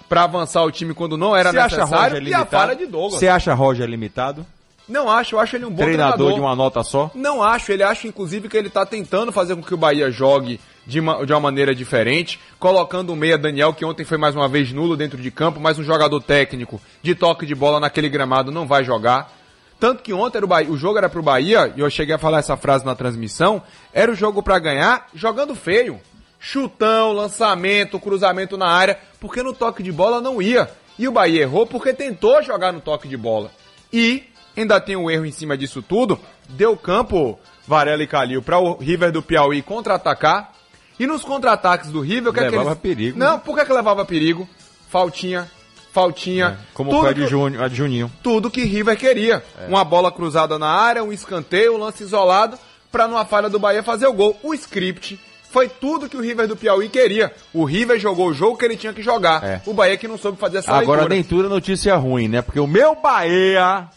para 0.08 0.24
avançar 0.24 0.62
o 0.62 0.70
time 0.70 0.94
quando 0.94 1.18
não 1.18 1.36
era 1.36 1.50
acha 1.50 1.76
necessário 1.76 1.94
Roger 1.94 2.14
e 2.14 2.16
a 2.16 2.20
limitado? 2.20 2.48
falha 2.48 2.74
de 2.74 2.86
Douglas. 2.86 3.20
Você 3.20 3.28
acha 3.28 3.52
Roger 3.52 3.86
limitado? 3.86 4.46
Não 4.88 5.10
acho, 5.10 5.34
eu 5.34 5.40
acho 5.40 5.56
ele 5.56 5.66
um 5.66 5.70
bom 5.70 5.82
Treinador 5.82 6.14
treinador. 6.14 6.34
de 6.34 6.40
uma 6.40 6.56
nota 6.56 6.82
só? 6.82 7.10
Não 7.14 7.42
acho, 7.42 7.70
ele 7.72 7.82
acha 7.82 8.08
inclusive 8.08 8.48
que 8.48 8.56
ele 8.56 8.70
tá 8.70 8.86
tentando 8.86 9.30
fazer 9.30 9.54
com 9.54 9.62
que 9.62 9.74
o 9.74 9.76
Bahia 9.76 10.10
jogue 10.10 10.58
de 10.86 11.00
uma, 11.00 11.26
de 11.26 11.32
uma 11.32 11.40
maneira 11.40 11.74
diferente, 11.74 12.40
colocando 12.58 13.12
o 13.12 13.16
meia 13.16 13.36
Daniel, 13.36 13.74
que 13.74 13.84
ontem 13.84 14.04
foi 14.04 14.16
mais 14.16 14.34
uma 14.34 14.48
vez 14.48 14.72
nulo 14.72 14.96
dentro 14.96 15.20
de 15.20 15.30
campo, 15.30 15.60
mas 15.60 15.78
um 15.78 15.84
jogador 15.84 16.20
técnico 16.22 16.80
de 17.02 17.14
toque 17.14 17.44
de 17.44 17.54
bola 17.54 17.78
naquele 17.78 18.08
gramado 18.08 18.50
não 18.50 18.66
vai 18.66 18.82
jogar. 18.82 19.30
Tanto 19.78 20.02
que 20.02 20.12
ontem 20.14 20.38
era 20.38 20.46
o, 20.46 20.72
o 20.72 20.76
jogo 20.78 20.96
era 20.96 21.08
pro 21.08 21.22
Bahia, 21.22 21.72
e 21.76 21.80
eu 21.80 21.90
cheguei 21.90 22.14
a 22.14 22.18
falar 22.18 22.38
essa 22.38 22.56
frase 22.56 22.86
na 22.86 22.94
transmissão, 22.94 23.62
era 23.92 24.10
o 24.10 24.14
jogo 24.14 24.42
pra 24.42 24.58
ganhar 24.58 25.06
jogando 25.14 25.54
feio. 25.54 26.00
Chutão, 26.40 27.12
lançamento, 27.12 27.98
cruzamento 28.00 28.56
na 28.56 28.68
área, 28.68 28.98
porque 29.20 29.42
no 29.42 29.52
toque 29.52 29.82
de 29.82 29.92
bola 29.92 30.20
não 30.20 30.40
ia. 30.40 30.70
E 30.98 31.06
o 31.06 31.12
Bahia 31.12 31.42
errou 31.42 31.66
porque 31.66 31.92
tentou 31.92 32.42
jogar 32.42 32.72
no 32.72 32.80
toque 32.80 33.06
de 33.06 33.16
bola. 33.16 33.50
E 33.92 34.24
ainda 34.60 34.80
tem 34.80 34.96
um 34.96 35.10
erro 35.10 35.24
em 35.26 35.32
cima 35.32 35.56
disso 35.56 35.82
tudo, 35.82 36.18
deu 36.48 36.76
campo 36.76 37.38
Varela 37.66 38.02
e 38.02 38.06
Calil 38.06 38.42
para 38.42 38.58
o 38.58 38.76
River 38.78 39.12
do 39.12 39.22
Piauí 39.22 39.62
contra-atacar. 39.62 40.52
E 40.98 41.06
nos 41.06 41.22
contra-ataques 41.22 41.90
do 41.90 42.00
River, 42.00 42.30
o 42.30 42.32
que 42.32 42.40
é 42.40 42.44
que 42.44 42.50
Levava 42.50 42.70
eles... 42.70 42.80
perigo, 42.80 43.18
Não, 43.18 43.34
né? 43.34 43.42
por 43.44 43.56
que, 43.56 43.64
que 43.64 43.72
levava 43.72 44.04
perigo? 44.04 44.48
Faltinha, 44.90 45.48
faltinha. 45.92 46.58
Como 46.74 46.90
tudo 46.90 47.00
foi 47.02 47.10
a 47.10 47.12
de, 47.12 47.26
Júnior, 47.26 47.62
a 47.62 47.68
de 47.68 47.76
Juninho. 47.76 48.10
tudo 48.22 48.50
que 48.50 48.64
River 48.64 48.96
queria. 48.96 49.44
Uma 49.68 49.84
bola 49.84 50.10
cruzada 50.10 50.58
na 50.58 50.66
área, 50.68 51.04
um 51.04 51.12
escanteio, 51.12 51.74
um 51.74 51.78
lance 51.78 52.02
isolado, 52.02 52.58
pra 52.90 53.06
numa 53.06 53.24
falha 53.24 53.48
do 53.48 53.58
Bahia 53.60 53.82
fazer 53.82 54.06
o 54.08 54.12
gol. 54.12 54.36
O 54.42 54.52
script 54.54 55.20
foi 55.50 55.68
tudo 55.68 56.08
que 56.08 56.16
o 56.16 56.20
River 56.20 56.48
do 56.48 56.56
Piauí 56.56 56.88
queria. 56.88 57.32
O 57.54 57.64
River 57.64 57.98
jogou 58.00 58.28
o 58.28 58.34
jogo 58.34 58.56
que 58.58 58.64
ele 58.64 58.76
tinha 58.76 58.92
que 58.92 59.02
jogar. 59.02 59.62
O 59.66 59.72
Bahia 59.72 59.96
que 59.96 60.08
não 60.08 60.18
soube 60.18 60.36
fazer 60.38 60.58
essa 60.58 60.72
Agora 60.72 61.02
leitura. 61.02 61.08
nem 61.14 61.22
tudo 61.22 61.46
é 61.46 61.48
notícia 61.48 61.94
ruim, 61.96 62.26
né? 62.28 62.42
Porque 62.42 62.58
o 62.58 62.66
meu 62.66 62.96
Bahia 62.96 63.88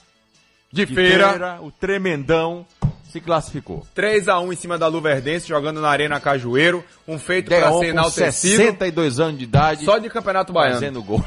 De 0.71 0.85
feira. 0.85 1.59
o 1.61 1.71
tremendão, 1.71 2.65
se 3.09 3.19
classificou. 3.19 3.85
3x1 3.95 4.53
em 4.53 4.55
cima 4.55 4.77
da 4.77 4.87
Luverdense, 4.87 5.47
jogando 5.47 5.81
na 5.81 5.89
Arena 5.89 6.19
Cajueiro. 6.19 6.83
Um 7.07 7.19
feito 7.19 7.47
pra 7.49 7.67
Deon 7.69 7.79
ser 7.79 7.85
enaltecido. 7.87 8.55
62 8.57 9.19
anos 9.19 9.37
de 9.37 9.43
idade. 9.43 9.83
Só 9.83 9.97
de 9.97 10.09
Campeonato 10.09 10.53
Baiano. 10.53 10.75
Fazendo 10.75 11.03
gol. 11.03 11.23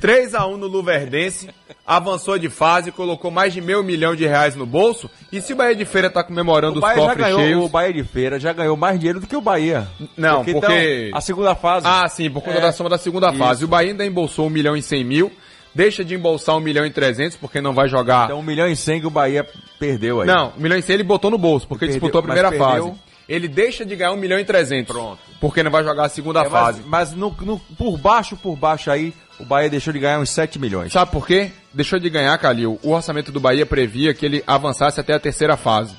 3x1 0.00 0.56
no 0.56 0.66
Luverdense, 0.66 1.48
avançou 1.86 2.36
de 2.36 2.48
fase, 2.50 2.90
colocou 2.90 3.30
mais 3.30 3.52
de 3.52 3.60
meio 3.60 3.84
milhão 3.84 4.16
de 4.16 4.26
reais 4.26 4.56
no 4.56 4.66
bolso. 4.66 5.08
E 5.30 5.40
se 5.40 5.52
o 5.52 5.56
Bahia 5.56 5.76
de 5.76 5.84
Feira 5.84 6.10
tá 6.10 6.24
comemorando 6.24 6.74
O 6.74 6.76
os 6.76 6.80
Bahia 6.80 6.96
já 6.96 7.02
cofres 7.08 7.24
ganhou, 7.24 7.40
cheios. 7.40 7.64
o 7.64 7.68
Bahia 7.68 7.92
de 7.92 8.02
Feira 8.04 8.40
já 8.40 8.52
ganhou 8.52 8.76
mais 8.76 8.98
dinheiro 8.98 9.20
do 9.20 9.26
que 9.28 9.36
o 9.36 9.40
Bahia. 9.40 9.86
Não, 10.16 10.44
porque. 10.44 10.58
então, 11.06 11.16
a 11.18 11.20
segunda 11.20 11.54
fase. 11.54 11.86
Ah, 11.88 12.08
sim, 12.08 12.28
por 12.28 12.42
conta 12.42 12.58
É. 12.58 12.60
da 12.62 12.72
soma 12.72 12.90
da 12.90 12.98
segunda 12.98 13.28
Isso. 13.28 13.38
fase. 13.38 13.64
O 13.64 13.68
Bahia 13.68 13.92
ainda 13.92 14.04
embolsou 14.04 14.46
1 14.48 14.50
milhão 14.50 14.76
e 14.76 14.82
100 14.82 15.04
mil. 15.04 15.32
Deixa 15.74 16.04
de 16.04 16.14
embolsar 16.14 16.56
1 16.56 16.60
milhão 16.60 16.84
e 16.84 16.90
300, 16.90 17.36
porque 17.38 17.60
não 17.60 17.72
vai 17.72 17.88
jogar. 17.88 18.26
Então 18.26 18.38
1 18.40 18.42
milhão 18.42 18.68
e 18.68 18.76
100 18.76 19.00
que 19.00 19.06
o 19.06 19.10
Bahia 19.10 19.46
perdeu 19.78 20.20
aí. 20.20 20.26
Não, 20.26 20.52
1 20.58 20.60
milhão 20.60 20.78
e 20.78 20.82
100 20.82 20.94
ele 20.94 21.02
botou 21.02 21.30
no 21.30 21.38
bolso, 21.38 21.66
porque 21.66 21.86
disputou 21.86 22.18
a 22.18 22.22
primeira 22.22 22.52
fase. 22.52 22.92
Ele 23.28 23.48
deixa 23.48 23.84
de 23.84 23.96
ganhar 23.96 24.12
1 24.12 24.16
milhão 24.16 24.38
e 24.38 24.44
300. 24.44 24.94
Pronto. 24.94 25.18
Porque 25.40 25.62
não 25.62 25.70
vai 25.70 25.82
jogar 25.82 26.04
a 26.04 26.08
segunda 26.08 26.42
É, 26.42 26.50
fase. 26.50 26.82
mas 26.86 27.12
no, 27.12 27.34
no- 27.40 27.58
por 27.78 27.96
baixo, 27.96 28.36
por 28.36 28.56
baixo 28.56 28.90
aí, 28.90 29.14
o 29.40 29.44
Bahia 29.44 29.70
deixou 29.70 29.92
de 29.92 29.98
ganhar 30.00 30.18
uns 30.18 30.28
7 30.30 30.58
milhões. 30.58 30.92
Sabe 30.92 31.10
por 31.10 31.26
quê? 31.26 31.50
Deixou 31.72 31.98
de 31.98 32.10
ganhar, 32.10 32.36
Calil. 32.38 32.78
O 32.82 32.90
orçamento 32.90 33.32
do 33.32 33.40
Bahia 33.40 33.64
previa 33.64 34.12
que 34.12 34.26
ele 34.26 34.42
avançasse 34.46 35.00
até 35.00 35.14
a 35.14 35.20
terceira 35.20 35.56
fase. 35.56 35.94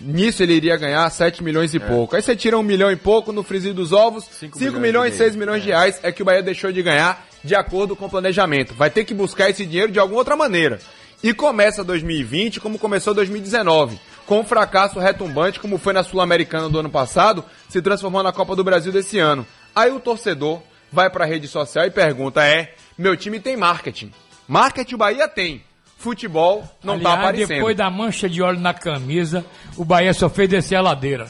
Nisso 0.00 0.42
ele 0.42 0.52
iria 0.54 0.76
ganhar 0.76 1.08
7 1.08 1.42
milhões 1.42 1.72
e 1.72 1.78
pouco. 1.80 2.16
Aí 2.16 2.20
você 2.22 2.34
tira 2.36 2.58
um 2.58 2.62
milhão 2.62 2.90
e 2.90 2.96
pouco 2.96 3.32
no 3.32 3.42
frisinho 3.44 3.72
dos 3.74 3.92
ovos, 3.92 4.24
5 4.24 4.58
milhões 4.58 4.78
milhões, 4.82 5.14
e 5.14 5.16
6 5.16 5.30
meio. 5.36 5.46
milhões 5.46 5.62
de 5.62 5.68
reais 5.68 6.00
é 6.02 6.10
que 6.12 6.20
o 6.20 6.24
Bahia 6.24 6.42
deixou 6.42 6.70
de 6.72 6.82
ganhar 6.82 7.24
de 7.44 7.54
acordo 7.54 7.94
com 7.94 8.06
o 8.06 8.10
planejamento. 8.10 8.74
Vai 8.74 8.90
ter 8.90 9.04
que 9.04 9.14
buscar 9.14 9.50
esse 9.50 9.66
dinheiro 9.66 9.92
de 9.92 9.98
alguma 9.98 10.18
outra 10.18 10.34
maneira. 10.34 10.80
E 11.22 11.32
começa 11.32 11.84
2020 11.84 12.60
como 12.60 12.78
começou 12.78 13.14
2019. 13.14 13.98
Com 14.26 14.40
um 14.40 14.44
fracasso 14.44 14.98
retumbante, 14.98 15.60
como 15.60 15.78
foi 15.78 15.92
na 15.92 16.02
Sul-Americana 16.02 16.68
do 16.68 16.78
ano 16.78 16.90
passado, 16.90 17.44
se 17.68 17.82
transformou 17.82 18.22
na 18.22 18.32
Copa 18.32 18.56
do 18.56 18.64
Brasil 18.64 18.90
desse 18.90 19.18
ano. 19.18 19.46
Aí 19.74 19.92
o 19.92 20.00
torcedor 20.00 20.62
vai 20.90 21.10
pra 21.10 21.26
rede 21.26 21.46
social 21.46 21.86
e 21.86 21.90
pergunta: 21.90 22.42
é, 22.42 22.74
meu 22.96 23.16
time 23.16 23.38
tem 23.38 23.56
marketing. 23.56 24.12
Marketing 24.48 24.94
o 24.94 24.98
Bahia 24.98 25.28
tem. 25.28 25.62
Futebol 25.98 26.64
não 26.82 27.00
tá 27.00 27.10
Aliás, 27.10 27.20
aparecendo. 27.20 27.56
depois 27.56 27.76
da 27.76 27.90
mancha 27.90 28.28
de 28.28 28.42
óleo 28.42 28.60
na 28.60 28.74
camisa, 28.74 29.44
o 29.76 29.84
Bahia 29.84 30.12
só 30.12 30.28
fez 30.28 30.48
descer 30.48 30.76
a 30.76 30.82
ladeira. 30.82 31.28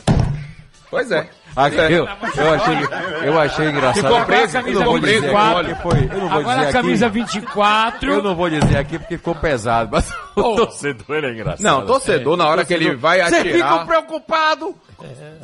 Pois 0.90 1.10
é. 1.12 1.28
Ah, 1.56 1.68
eu, 1.68 2.08
eu 2.36 2.54
achei, 2.54 2.74
eu 3.28 3.40
achei 3.40 3.68
engraçado. 3.70 4.02
Ficou 4.02 4.24
preso, 4.24 4.56
eu 4.56 4.62
camisa 4.62 4.80
não 4.80 4.86
vou 4.86 4.98
dizer 4.98 5.20
24. 5.20 5.58
aqui 5.60 5.74
porque 5.74 5.82
foi. 5.82 6.04
Eu 6.04 6.20
não 6.20 6.28
vou 6.28 6.38
Agora 6.38 6.56
dizer 6.56 6.68
a 6.68 6.72
camisa 6.72 7.06
aqui, 7.06 7.14
24. 7.20 8.10
Eu 8.12 8.22
não 8.22 8.34
vou 8.34 8.50
dizer 8.50 8.76
aqui 8.76 8.98
porque 8.98 9.16
ficou 9.16 9.34
pesado, 9.36 9.90
mas 9.92 10.12
o 10.34 10.56
torcedor 10.56 11.24
é 11.24 11.30
engraçado. 11.30 11.62
Não, 11.62 11.86
torcedor, 11.86 12.36
na 12.36 12.48
hora 12.48 12.64
que 12.64 12.74
ele 12.74 12.96
vai 12.96 13.18
Você 13.20 13.36
atirar... 13.36 13.72
fica 13.72 13.86
preocupado. 13.86 14.74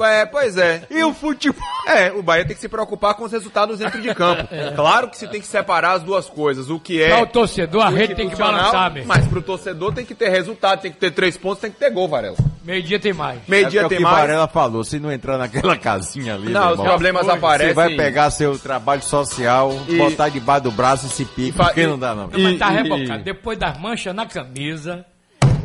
É, 0.00 0.26
pois 0.26 0.56
é. 0.56 0.82
E 0.90 1.02
o 1.04 1.12
futebol? 1.12 1.60
É, 1.86 2.10
o 2.12 2.22
Bahia 2.22 2.44
tem 2.44 2.54
que 2.54 2.60
se 2.60 2.68
preocupar 2.68 3.14
com 3.14 3.24
os 3.24 3.32
resultados 3.32 3.78
dentro 3.78 4.00
de 4.00 4.14
campo. 4.14 4.48
Claro 4.74 5.08
que 5.08 5.16
se 5.18 5.26
tem 5.28 5.40
que 5.40 5.46
separar 5.46 5.92
as 5.92 6.02
duas 6.02 6.28
coisas. 6.28 6.70
O 6.70 6.78
que 6.78 7.02
é. 7.02 7.08
Pra 7.08 7.22
o 7.22 7.26
torcedor, 7.26 7.82
a 7.82 7.88
rede 7.90 8.14
tem 8.14 8.28
que 8.28 8.36
balançar, 8.36 8.92
meu. 8.92 9.04
Mas 9.04 9.26
pro 9.26 9.42
torcedor 9.42 9.92
tem 9.92 10.04
que 10.04 10.14
ter 10.14 10.28
resultado, 10.28 10.80
tem 10.80 10.90
que 10.92 10.98
ter 10.98 11.10
três 11.10 11.36
pontos, 11.36 11.60
tem 11.60 11.70
que 11.70 11.78
ter 11.78 11.90
gol, 11.90 12.08
Varela. 12.08 12.36
Meio-dia 12.64 13.00
tem 13.00 13.12
mais. 13.12 13.40
Meio-dia 13.48 13.80
é 13.82 13.88
tem 13.88 13.96
o 13.96 14.00
que 14.00 14.04
mais. 14.04 14.16
Varela 14.18 14.46
falou, 14.48 14.84
se 14.84 14.98
não 15.00 15.10
entrar 15.10 15.38
naquela 15.38 15.76
casinha 15.76 16.34
ali, 16.34 16.50
Não, 16.50 16.66
os 16.66 16.70
irmão, 16.72 16.86
problemas 16.86 17.24
você 17.26 17.32
aparecem. 17.32 17.74
vai 17.74 17.96
pegar 17.96 18.30
seu 18.30 18.58
trabalho 18.58 19.02
social, 19.02 19.72
E- 19.88 19.96
botar 19.96 20.28
debaixo 20.28 20.64
do 20.64 20.70
braço 20.70 21.06
e 21.06 21.08
se 21.10 21.24
pica, 21.24 21.64
porque 21.64 21.86
não 21.86 21.98
dá 21.98 22.14
não. 22.14 22.28
Mas 22.32 22.58
tá 22.58 22.70
E- 22.72 22.82
rebocado. 22.82 23.24
Depois 23.24 23.58
das 23.58 23.78
manchas 23.78 24.14
na 24.14 24.26
camisa. 24.26 25.04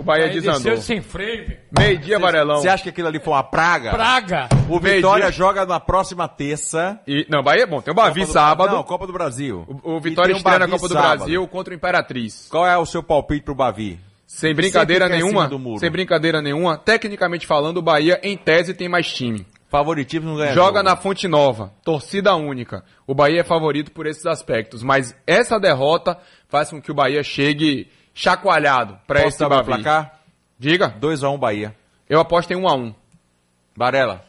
O 0.05 0.07
Bahia 0.07 0.25
aí 0.25 0.31
desandou. 0.33 0.59
desceu 0.61 0.77
sem 0.81 1.01
freio. 1.01 1.57
Meio-dia, 1.75 2.19
Varelão. 2.19 2.57
Você 2.57 2.69
acha 2.69 2.83
que 2.83 2.89
aquilo 2.89 3.07
ali 3.07 3.19
foi 3.19 3.33
uma 3.33 3.41
praga? 3.43 3.89
Praga. 3.89 4.49
O. 4.69 4.79
Vitória 4.79 5.31
joga 5.31 5.65
na 5.65 5.79
próxima 5.79 6.27
terça. 6.27 6.99
E, 7.07 7.25
não, 7.27 7.41
Bahia 7.41 7.63
é 7.63 7.65
bom. 7.65 7.81
Tem 7.81 7.91
o 7.91 7.95
Bavi 7.95 8.19
Copa 8.19 8.25
do- 8.27 8.31
sábado. 8.33 8.75
Não, 8.75 8.83
Copa 8.83 9.07
do 9.07 9.13
Brasil. 9.13 9.65
O 9.83 9.97
E 9.97 9.99
Vitória 10.01 10.35
o 10.35 10.37
estreia 10.37 10.59
na 10.59 10.67
Copa 10.67 10.87
do 10.87 10.93
sábado. 10.93 11.17
Brasil 11.17 11.47
contra 11.47 11.73
o 11.73 11.75
Imperatriz. 11.75 12.47
Qual 12.51 12.67
é 12.67 12.77
o 12.77 12.85
seu 12.85 13.01
palpite 13.01 13.43
pro 13.43 13.55
Bavi? 13.55 13.99
Sem 14.27 14.53
brincadeira 14.53 15.09
nenhuma. 15.09 15.29
cima 15.31 15.47
do 15.47 15.57
muro. 15.57 15.79
Sem 15.79 15.89
brincadeira 15.89 16.39
nenhuma. 16.41 16.77
Tecnicamente 16.77 17.47
falando, 17.47 17.77
o 17.77 17.81
Bahia, 17.81 18.19
em 18.21 18.37
tese, 18.37 18.73
tem 18.75 18.87
mais 18.87 19.11
time. 19.11 19.45
Favoritismo 19.69 20.29
não 20.29 20.37
ganha 20.37 20.53
Joga 20.53 20.77
jogo. 20.79 20.83
na 20.83 20.95
Fonte 20.95 21.27
Nova, 21.27 21.73
torcida 21.83 22.35
única. 22.35 22.83
O 23.07 23.15
Bahia 23.15 23.41
é 23.41 23.43
favorito 23.43 23.91
por 23.91 24.05
esses 24.05 24.25
aspectos, 24.27 24.83
mas 24.83 25.15
essa 25.25 25.59
derrota 25.59 26.17
faz 26.47 26.69
com 26.69 26.79
que 26.79 26.91
o 26.91 26.95
Bahia 26.95 27.23
chegue 27.23 27.87
chacoalhado 28.15 28.97
para 29.05 29.27
esse 29.27 29.45
Bavi. 29.47 29.65
placar? 29.65 30.13
Diga. 30.57 30.89
2x1 30.99 31.37
Bahia. 31.37 31.75
Eu 32.09 32.19
aposto 32.19 32.49
em 32.51 32.55
1 32.55 32.67
a 32.67 32.73
1. 32.75 32.95
Varela. 33.75 34.23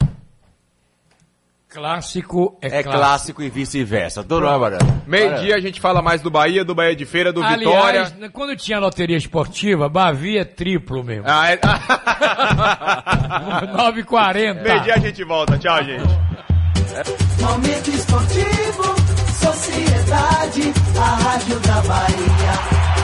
Clássico 1.68 2.58
é, 2.62 2.78
É 2.78 2.82
clássico 2.82 3.42
e 3.42 3.50
vice-versa. 3.50 4.22
Tudo 4.22 4.48
bem, 4.48 4.58
Varela? 4.58 5.02
Meio-dia 5.06 5.56
a 5.56 5.60
gente 5.60 5.80
fala 5.80 6.00
mais 6.02 6.22
do 6.22 6.30
Bahia, 6.30 6.64
do 6.64 6.74
Bahia 6.74 6.96
de 6.96 7.04
Feira, 7.04 7.32
do 7.32 7.42
Aliás, 7.42 8.10
Vitória. 8.10 8.30
quando 8.30 8.56
tinha 8.56 8.78
loteria 8.78 9.16
esportiva, 9.16 9.88
Bavi 9.88 10.38
é 10.38 10.44
triplo 10.44 11.04
mesmo. 11.04 11.24
Ah, 11.28 11.50
é... 11.52 11.56
9,40. 13.66 14.62
Meio-dia 14.62 14.94
a 14.94 14.98
gente 14.98 15.22
volta. 15.24 15.58
Tchau, 15.58 15.84
gente. 15.84 16.02
Momento 17.40 17.90
esportivo, 17.90 18.82
sociedade, 19.38 20.72
a 20.98 21.14
rádio 21.16 21.60
da 21.60 21.80
Bahia. 21.82 22.95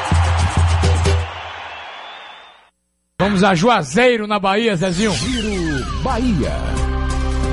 Vamos 3.22 3.44
a 3.44 3.54
Juazeiro, 3.54 4.26
na 4.26 4.36
Bahia, 4.36 4.74
Zezinho. 4.74 5.12
Giro 5.12 6.02
Bahia. 6.02 6.50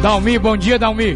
Dalmi, 0.01 0.39
bom 0.39 0.57
dia, 0.57 0.79
Dalmi. 0.79 1.15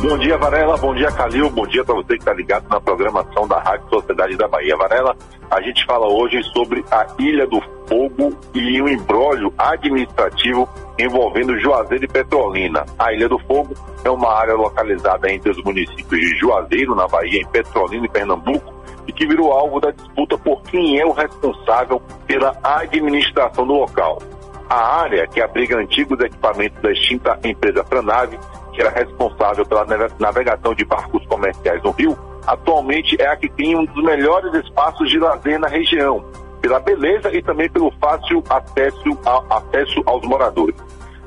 Bom 0.00 0.16
dia, 0.18 0.38
Varela. 0.38 0.76
Bom 0.76 0.94
dia, 0.94 1.10
Calil. 1.10 1.50
Bom 1.50 1.66
dia 1.66 1.84
para 1.84 1.96
você 1.96 2.14
que 2.14 2.20
está 2.20 2.32
ligado 2.32 2.68
na 2.68 2.80
programação 2.80 3.48
da 3.48 3.58
Rádio 3.58 3.88
Sociedade 3.88 4.36
da 4.36 4.46
Bahia. 4.46 4.76
Varela, 4.76 5.16
a 5.50 5.60
gente 5.60 5.84
fala 5.84 6.06
hoje 6.06 6.40
sobre 6.52 6.84
a 6.92 7.08
Ilha 7.18 7.44
do 7.48 7.60
Fogo 7.88 8.38
e 8.54 8.80
um 8.80 8.86
embrólio 8.86 9.52
administrativo 9.58 10.68
envolvendo 10.96 11.58
Juazeiro 11.58 12.04
e 12.04 12.08
Petrolina. 12.08 12.86
A 12.96 13.12
Ilha 13.12 13.28
do 13.28 13.38
Fogo 13.40 13.74
é 14.04 14.10
uma 14.10 14.32
área 14.32 14.54
localizada 14.54 15.28
entre 15.28 15.50
os 15.50 15.60
municípios 15.64 16.20
de 16.20 16.38
Juazeiro, 16.38 16.94
na 16.94 17.08
Bahia, 17.08 17.40
em 17.40 17.46
Petrolina 17.46 18.06
e 18.06 18.08
Pernambuco, 18.08 18.72
e 19.06 19.12
que 19.12 19.26
virou 19.26 19.52
alvo 19.52 19.80
da 19.80 19.90
disputa 19.90 20.36
por 20.38 20.62
quem 20.62 20.98
é 21.00 21.06
o 21.06 21.12
responsável 21.12 22.00
pela 22.26 22.56
administração 22.62 23.66
do 23.66 23.74
local. 23.74 24.18
A 24.68 25.00
área, 25.02 25.26
que 25.28 25.40
abriga 25.40 25.78
antigos 25.78 26.18
equipamentos 26.20 26.80
da 26.82 26.90
extinta 26.90 27.38
empresa 27.44 27.84
Franave, 27.84 28.38
que 28.72 28.80
era 28.80 28.90
responsável 28.90 29.64
pela 29.64 29.84
nave- 29.84 30.12
navegação 30.18 30.74
de 30.74 30.84
barcos 30.84 31.24
comerciais 31.26 31.82
no 31.82 31.92
rio, 31.92 32.18
atualmente 32.46 33.16
é 33.20 33.28
a 33.28 33.36
que 33.36 33.48
tem 33.48 33.76
um 33.76 33.84
dos 33.84 34.02
melhores 34.04 34.52
espaços 34.54 35.08
de 35.08 35.18
lazer 35.18 35.58
na 35.58 35.68
região, 35.68 36.24
pela 36.60 36.80
beleza 36.80 37.32
e 37.32 37.40
também 37.42 37.70
pelo 37.70 37.92
fácil 38.00 38.42
acesso, 38.50 39.18
a- 39.24 39.56
acesso 39.58 40.02
aos 40.04 40.26
moradores. 40.26 40.76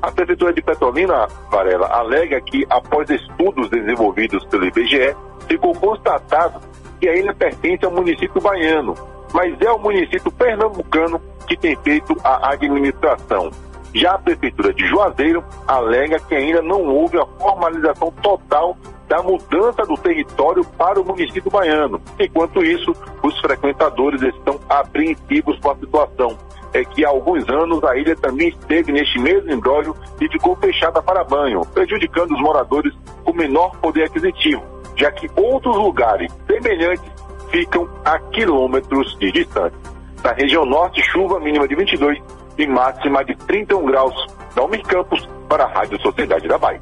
A 0.01 0.11
Prefeitura 0.11 0.53
de 0.53 0.61
Petrolina, 0.61 1.27
Varela, 1.49 1.87
alega 1.87 2.39
que, 2.41 2.65
após 2.69 3.09
estudos 3.09 3.69
desenvolvidos 3.69 4.45
pelo 4.45 4.65
IBGE, 4.65 5.15
ficou 5.47 5.73
constatado 5.75 6.59
que 6.99 7.07
a 7.07 7.15
ilha 7.15 7.33
pertence 7.33 7.85
ao 7.85 7.91
município 7.91 8.41
baiano, 8.41 8.95
mas 9.33 9.59
é 9.61 9.71
o 9.71 9.79
município 9.79 10.31
pernambucano 10.31 11.21
que 11.47 11.57
tem 11.57 11.75
feito 11.77 12.15
a 12.23 12.51
administração. 12.51 13.51
Já 13.93 14.13
a 14.13 14.19
Prefeitura 14.19 14.73
de 14.73 14.85
Juazeiro 14.85 15.43
alega 15.67 16.19
que 16.19 16.35
ainda 16.35 16.61
não 16.61 16.83
houve 16.85 17.17
a 17.17 17.25
formalização 17.25 18.11
total 18.21 18.77
da 19.07 19.23
mudança 19.23 19.83
do 19.83 19.97
território 19.97 20.63
para 20.77 21.01
o 21.01 21.05
município 21.05 21.49
baiano. 21.49 21.99
Enquanto 22.19 22.63
isso, 22.63 22.93
os 23.23 23.39
frequentadores 23.39 24.21
estão 24.21 24.59
apreensivos 24.69 25.59
com 25.59 25.71
a 25.71 25.75
situação. 25.75 26.37
É 26.71 26.85
que 26.85 27.03
há 27.03 27.09
alguns 27.09 27.49
anos 27.49 27.83
a 27.83 27.97
ilha 27.97 28.15
também 28.15 28.49
esteve 28.49 28.91
neste 28.91 29.17
mesmo 29.17 29.51
embrólio 29.51 29.95
e 30.21 30.29
ficou 30.29 30.55
fechada 30.57 31.01
para 31.01 31.23
banho, 31.23 31.61
prejudicando 31.73 32.31
os 32.31 32.41
moradores 32.41 32.93
com 33.23 33.33
menor 33.33 33.75
poder 33.77 34.03
aquisitivo, 34.03 34.63
já 34.99 35.11
que 35.11 35.29
outros 35.35 35.75
lugares 35.75 36.31
semelhantes 36.45 37.09
ficam 37.49 37.87
a 38.05 38.19
quilômetros 38.19 39.17
de 39.19 39.31
distância. 39.31 39.79
Na 40.23 40.33
região 40.33 40.65
norte, 40.65 41.01
chuva 41.11 41.39
mínima 41.39 41.67
de 41.67 41.75
22 41.75 42.19
e 42.57 42.67
máxima 42.67 43.23
de 43.23 43.35
31 43.47 43.85
graus. 43.85 44.27
Dalmir 44.53 44.83
Campos 44.83 45.27
para 45.47 45.63
a 45.63 45.67
Rádio 45.67 45.99
Sociedade 46.01 46.47
da 46.47 46.57
Bahia. 46.57 46.81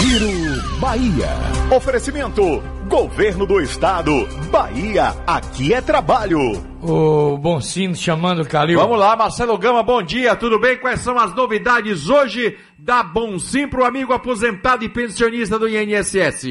Giro 0.00 0.78
Bahia. 0.78 1.28
Oferecimento: 1.74 2.42
Governo 2.88 3.44
do 3.44 3.60
Estado. 3.60 4.26
Bahia, 4.50 5.14
aqui 5.26 5.74
é 5.74 5.80
trabalho. 5.80 6.38
O 6.82 7.36
Bonsino 7.36 7.94
chamando 7.94 8.42
o 8.42 8.48
Calil. 8.48 8.78
Vamos 8.78 8.98
lá, 8.98 9.14
Marcelo 9.16 9.58
Gama, 9.58 9.82
bom 9.82 10.02
dia, 10.02 10.34
tudo 10.34 10.58
bem? 10.58 10.78
Quais 10.78 11.00
são 11.00 11.18
as 11.18 11.34
novidades 11.34 12.08
hoje 12.08 12.56
da 12.78 13.02
Bonsim 13.02 13.68
para 13.68 13.82
o 13.82 13.84
amigo 13.84 14.12
aposentado 14.12 14.84
e 14.84 14.88
pensionista 14.88 15.58
do 15.58 15.68
INSS? 15.68 16.46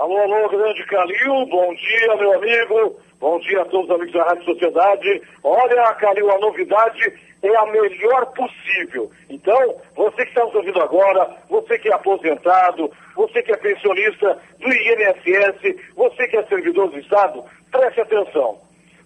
Alô, 0.00 0.16
alô, 0.16 0.48
grande 0.48 0.82
Calil, 0.86 1.44
bom 1.50 1.74
dia, 1.74 2.16
meu 2.16 2.32
amigo. 2.32 2.98
Bom 3.20 3.38
dia 3.40 3.60
a 3.60 3.66
todos 3.66 3.84
os 3.84 3.94
amigos 3.94 4.14
da 4.14 4.24
Rádio 4.24 4.44
Sociedade. 4.44 5.22
Olha, 5.44 5.94
Calil, 5.96 6.30
a 6.30 6.38
novidade 6.38 7.12
é 7.42 7.54
a 7.54 7.66
melhor 7.66 8.24
possível. 8.32 9.10
Então, 9.28 9.76
você 9.94 10.24
que 10.24 10.30
está 10.30 10.42
nos 10.46 10.54
ouvindo 10.54 10.80
agora, 10.80 11.28
você 11.50 11.78
que 11.78 11.90
é 11.90 11.92
aposentado, 11.92 12.90
você 13.14 13.42
que 13.42 13.52
é 13.52 13.58
pensionista 13.58 14.38
do 14.58 14.72
INSS, 14.72 15.76
você 15.94 16.28
que 16.28 16.38
é 16.38 16.44
servidor 16.44 16.88
do 16.88 16.98
Estado, 16.98 17.44
preste 17.70 18.00
atenção. 18.00 18.56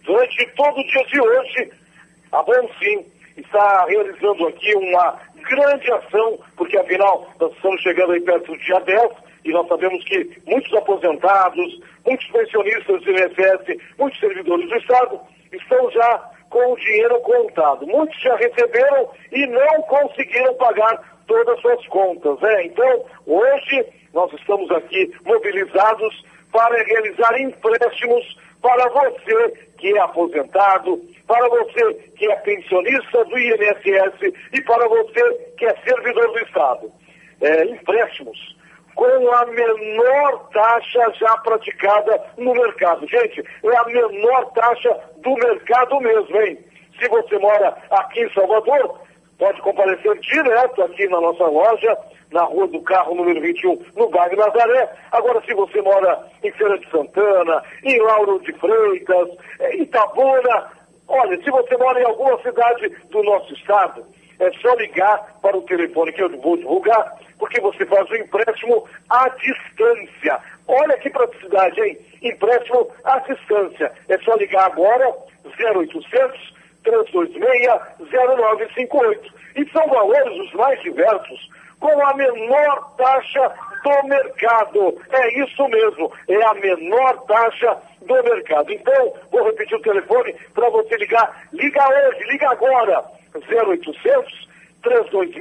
Durante 0.05 0.47
todo 0.55 0.79
o 0.79 0.87
dia 0.87 1.05
de 1.07 1.21
hoje, 1.21 1.73
a 2.31 2.41
Bonsim 2.45 3.05
está 3.37 3.85
realizando 3.87 4.47
aqui 4.47 4.73
uma 4.77 5.19
grande 5.43 5.93
ação, 5.93 6.39
porque 6.57 6.79
afinal 6.79 7.27
nós 7.41 7.53
estamos 7.53 7.83
chegando 7.83 8.13
aí 8.13 8.21
perto 8.21 8.53
do 8.53 8.59
dia 8.59 8.79
10 8.79 9.24
e 9.45 9.53
nós 9.53 9.69
sabemos 9.69 10.03
que 10.05 10.43
muitos 10.47 10.73
aposentados, 10.75 11.81
muitos 12.05 12.27
pensionistas 12.29 13.03
do 13.03 13.11
INSS, 13.11 13.79
muitos 13.99 14.19
servidores 14.19 14.69
do 14.69 14.77
Estado 14.77 15.21
estão 15.53 15.91
já 15.91 16.31
com 16.49 16.73
o 16.73 16.77
dinheiro 16.77 17.21
contado. 17.21 17.87
Muitos 17.87 18.19
já 18.23 18.35
receberam 18.37 19.11
e 19.33 19.47
não 19.47 19.83
conseguiram 19.83 20.55
pagar 20.55 21.23
todas 21.27 21.57
as 21.57 21.61
suas 21.61 21.87
contas. 21.89 22.41
Né? 22.41 22.67
Então, 22.67 23.05
hoje 23.27 23.87
nós 24.15 24.33
estamos 24.33 24.71
aqui 24.71 25.13
mobilizados 25.25 26.25
para 26.51 26.83
realizar 26.85 27.41
empréstimos 27.41 28.39
para 28.63 28.89
você 28.89 29.51
que 29.77 29.95
é 29.95 30.01
aposentado, 30.01 31.03
para 31.27 31.49
você 31.49 31.95
que 32.17 32.31
é 32.31 32.37
pensionista 32.37 33.25
do 33.25 33.39
INSS 33.39 34.33
e 34.55 34.63
para 34.63 34.89
você 34.89 35.53
que 35.59 35.67
é 35.67 35.77
servidor 35.85 36.33
do 36.33 36.39
Estado. 36.39 36.93
É, 37.43 37.65
empréstimos 37.65 38.55
com 38.95 39.33
a 39.33 39.47
menor 39.47 40.49
taxa 40.53 41.13
já 41.19 41.37
praticada 41.39 42.23
no 42.39 42.53
mercado. 42.55 43.07
Gente, 43.07 43.45
é 43.65 43.77
a 43.77 43.85
menor 43.85 44.53
taxa 44.53 44.99
do 45.19 45.35
mercado 45.35 46.01
mesmo, 46.01 46.41
hein? 46.41 46.59
Se 46.99 47.09
você 47.09 47.39
mora 47.39 47.77
aqui 47.91 48.21
em 48.21 48.33
Salvador, 48.33 49.01
pode 49.39 49.61
comparecer 49.63 50.19
direto 50.21 50.83
aqui 50.83 51.09
na 51.09 51.21
nossa 51.21 51.45
loja, 51.45 51.99
na 52.31 52.45
Rua 52.45 52.69
do 52.69 52.81
Carro, 52.83 53.15
número 53.15 53.41
21, 53.41 53.81
no 53.97 54.09
bairro 54.09 54.37
Nazaré. 54.37 54.89
Agora, 55.13 55.43
se 55.45 55.55
você 55.55 55.81
mora 55.83 56.27
em 56.43 56.51
Feira 56.53 56.79
de 56.79 56.89
Santana, 56.91 57.63
em 57.83 58.01
Lauro 58.01 58.41
de 58.41 58.53
Freitas, 58.55 59.29
em 59.73 59.83
Itabuna, 59.83 60.71
olha, 61.09 61.37
se 61.43 61.51
você 61.51 61.77
mora 61.77 62.01
em 62.01 62.05
alguma 62.05 62.41
cidade 62.43 62.89
do 63.11 63.23
nosso 63.23 63.53
estado, 63.55 64.05
é 64.41 64.51
só 64.61 64.75
ligar 64.75 65.39
para 65.41 65.57
o 65.57 65.63
telefone 65.63 66.13
que 66.13 66.23
eu 66.23 66.41
vou 66.41 66.57
divulgar, 66.57 67.19
porque 67.39 67.61
você 67.61 67.85
faz 67.87 68.09
o 68.11 68.17
empréstimo 68.17 68.85
à 69.11 69.29
distância. 69.29 70.39
Olha 70.67 70.97
que 70.99 71.11
praticidade, 71.11 71.81
hein? 71.81 71.99
Empréstimo 72.23 72.89
à 73.05 73.19
distância. 73.21 73.93
É 74.09 74.19
só 74.19 74.35
ligar 74.37 74.67
agora, 74.67 75.13
0800 75.45 76.55
326 76.85 77.67
0958. 77.99 79.35
E 79.57 79.71
são 79.71 79.87
valores 79.89 80.41
os 80.41 80.53
mais 80.55 80.81
diversos, 80.83 81.49
com 81.81 82.07
a 82.07 82.15
menor 82.15 82.95
taxa 82.97 83.53
do 83.83 84.09
mercado. 84.09 85.01
É 85.11 85.43
isso 85.43 85.69
mesmo, 85.69 86.13
é 86.29 86.43
a 86.45 86.55
menor 86.55 87.25
taxa 87.27 87.77
do 88.03 88.15
mercado. 88.23 88.73
Então, 88.73 89.13
vou 89.31 89.45
repetir 89.45 89.77
o 89.77 89.83
telefone 89.83 90.35
para 90.55 90.69
você 90.71 90.97
ligar. 90.97 91.47
Liga 91.53 91.87
hoje, 91.89 92.25
liga 92.25 92.51
agora. 92.51 93.05
0800 93.35 94.49
326 94.83 95.41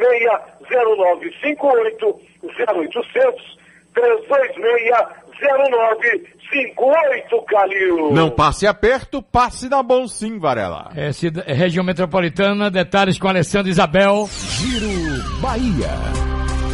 0958 0.70 2.20
0800 2.60 3.64
326 3.94 5.24
0958, 5.44 7.42
Calil. 7.48 8.12
Não 8.14 8.30
passe 8.30 8.66
aperto, 8.68 9.22
passe 9.22 9.68
na 9.70 9.84
bom 9.84 10.08
sim, 10.08 10.40
Varela. 10.40 10.92
É, 10.96 11.12
cida- 11.12 11.44
é 11.48 11.54
região 11.54 11.84
metropolitana, 11.84 12.72
detalhes 12.72 13.18
com 13.20 13.28
Alessandro 13.28 13.70
Isabel. 13.70 14.28
Giro 14.30 14.88
Bahia. 15.42 16.33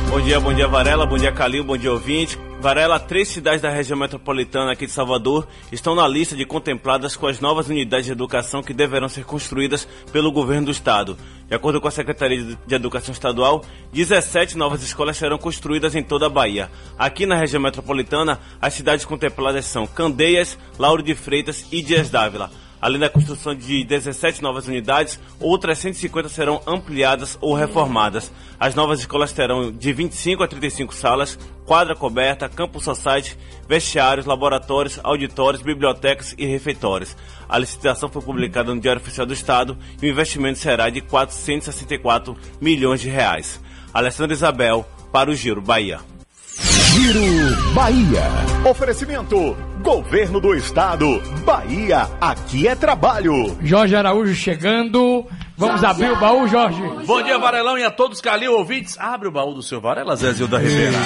Bom 0.10 0.19
dia, 0.22 0.40
bom 0.40 0.52
dia 0.52 0.68
Varela, 0.68 1.06
bom 1.06 1.19
dia 1.19 1.31
Calil, 1.31 1.64
bom 1.64 1.77
dia 1.77 1.91
ouvinte. 1.91 2.36
Varela, 2.60 2.99
três 2.99 3.27
cidades 3.27 3.61
da 3.61 3.69
região 3.69 3.95
metropolitana 3.95 4.72
aqui 4.72 4.88
de 4.88 4.91
Salvador 4.91 5.48
estão 5.72 5.94
na 5.94 6.07
lista 6.07 6.36
de 6.36 6.45
contempladas 6.45 7.15
com 7.15 7.27
as 7.27 7.40
novas 7.40 7.69
unidades 7.69 8.07
de 8.07 8.11
educação 8.11 8.64
que 8.64 8.73
deverão 8.73 9.07
ser 9.07 9.23
construídas 9.23 9.88
pelo 10.11 10.31
governo 10.31 10.65
do 10.65 10.72
estado. 10.72 11.15
De 11.48 11.53
acordo 11.53 11.80
com 11.80 11.88
a 11.88 11.91
Secretaria 11.91 12.57
de 12.65 12.76
Educação 12.76 13.14
Estadual, 13.14 13.64
17 13.94 14.57
novas 14.57 14.81
escolas 14.81 15.15
serão 15.15 15.38
construídas 15.38 15.94
em 15.94 16.02
toda 16.02 16.26
a 16.26 16.30
Bahia. 16.30 16.72
Aqui 16.98 17.27
na 17.27 17.36
região 17.36 17.61
metropolitana, 17.61 18.40
as 18.60 18.73
cidades 18.73 19.06
contempladas 19.06 19.65
são 19.65 19.86
Candeias, 19.86 20.57
Lauro 20.80 21.03
de 21.03 21.14
Freitas 21.14 21.68
e 21.72 21.84
Dias 21.84 22.10
Dávila. 22.10 22.49
Além 22.82 23.00
da 23.00 23.10
construção 23.10 23.54
de 23.54 23.84
17 23.84 24.42
novas 24.42 24.68
unidades, 24.68 25.20
outras 25.40 25.80
150 25.80 26.30
serão 26.30 26.62
ampliadas 26.66 27.38
ou 27.42 27.54
reformadas. 27.54 28.32
As 28.60 28.74
novas 28.76 29.00
escolas 29.00 29.34
terão 29.34 29.72
de 29.72 29.92
25 29.92 30.44
a 30.44 30.48
35 30.48 30.94
salas, 30.94 31.38
quadra 31.66 31.96
coberta, 31.96 32.48
campo 32.48 32.82
society, 32.82 33.38
vestiários, 33.68 34.26
laboratórios, 34.26 35.00
auditórios, 35.04 35.62
bibliotecas 35.62 36.34
e 36.38 36.46
refeitórios. 36.46 37.16
A 37.48 37.58
licitação 37.58 38.10
foi 38.10 38.22
publicada 38.22 38.74
no 38.74 38.80
Diário 38.80 39.02
Oficial 39.02 39.26
do 39.26 39.34
Estado 39.34 39.78
e 40.02 40.08
o 40.08 40.10
investimento 40.10 40.60
será 40.60 40.90
de 40.90 41.02
464 41.02 42.38
milhões 42.62 43.02
de 43.02 43.10
reais. 43.10 43.60
Alessandra 43.94 44.34
Isabel, 44.34 44.86
para 45.12 45.30
o 45.30 45.36
Giro 45.36 45.62
Bahia. 45.62 46.00
Giro 46.94 47.74
Bahia. 47.74 48.24
Oferecimento: 48.70 49.56
Governo 49.82 50.40
do 50.40 50.56
Estado. 50.56 51.22
Bahia, 51.45 52.07
aqui 52.20 52.68
é 52.68 52.76
trabalho. 52.76 53.57
Jorge 53.61 53.95
Araújo 53.95 54.34
chegando. 54.34 55.26
Vamos 55.57 55.84
abrir 55.84 56.11
o 56.11 56.16
baú, 56.20 56.48
Jorge. 56.48 56.82
Bom 57.06 57.22
dia, 57.22 57.38
Varelão, 57.38 57.78
e 57.78 57.84
a 57.84 57.91
todos 57.91 58.22
Calil 58.22 58.53
ouvintes. 58.53 58.98
Abre 58.98 59.28
o 59.28 59.32
baú 59.32 59.53
do 59.53 59.61
seu 59.61 59.82
Varela, 59.82 60.16
Zezilda 60.16 60.57
Ribeira. 60.57 60.98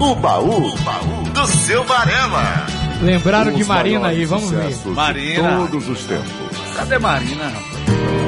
O 0.00 0.14
baú, 0.14 0.70
do 1.34 1.46
seu 1.46 1.84
Varela. 1.84 2.66
Lembraram 3.02 3.52
de 3.52 3.62
Os 3.62 3.68
Marina 3.68 4.08
aí, 4.08 4.24
vamos 4.24 4.50
ver. 4.50 4.68
de 4.72 4.88
Marina. 4.88 5.66
Todos 5.70 5.88
os 5.88 6.04
tempos. 6.04 6.32
Cadê 6.76 6.98
Marina, 6.98 7.44
rapaz? 7.44 8.27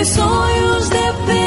mis 0.00 0.16
hoyos 0.16 0.88
de 0.88 1.39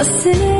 I'll 0.00 0.59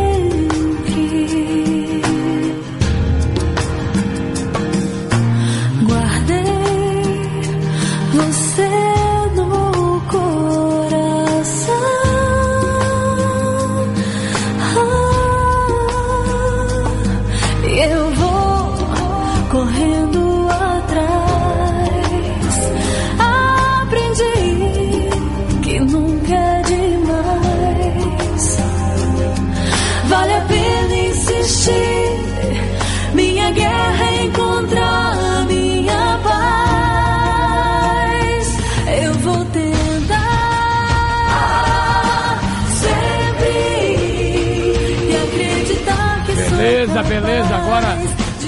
agora 47.60 47.98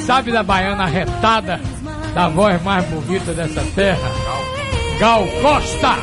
sabe 0.07 0.33
da 0.33 0.43
baiana 0.43 0.87
retada, 0.87 1.61
da 2.15 2.29
voz 2.29 2.63
mais 2.63 2.85
bonita 2.87 3.33
dessa 3.33 3.63
terra, 3.75 4.11
Gal 4.99 5.27
Costa. 5.41 5.99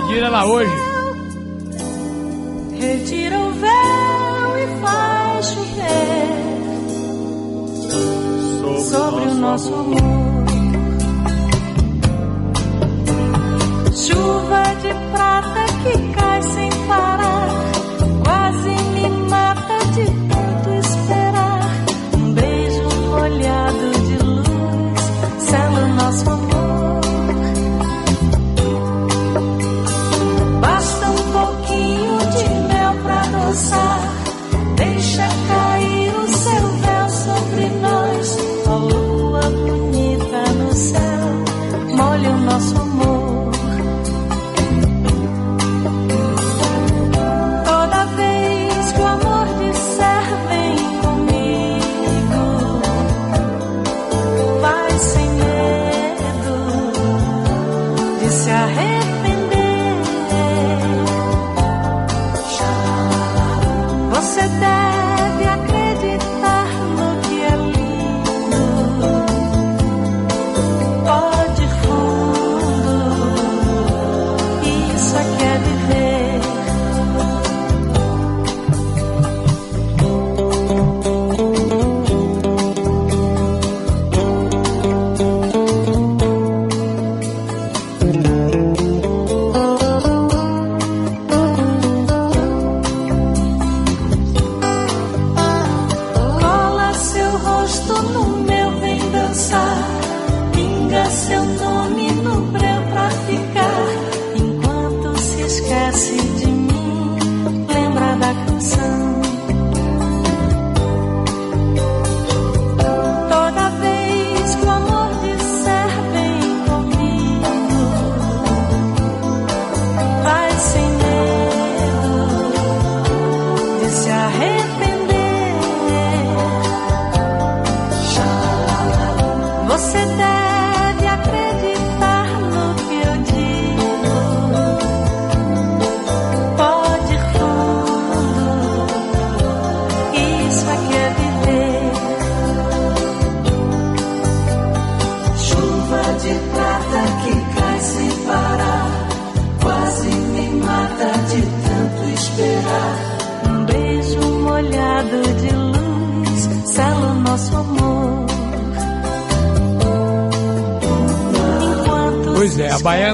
Pedir 0.00 0.22
ela 0.22 0.44
hoje. 0.46 0.72
Retira 2.78 3.38
o 3.38 3.52
véu 3.52 4.58
e 4.58 4.66
faz 4.80 5.46
chover 5.46 6.42
sobre 8.90 9.24
o 9.26 9.34
nosso 9.34 9.74
amor. 9.74 10.42
Chuva 13.94 14.62
de 14.80 14.94
prata 15.12 15.64
que 15.82 16.12
cai 16.14 16.42
sem 16.42 16.70
parar 16.88 17.61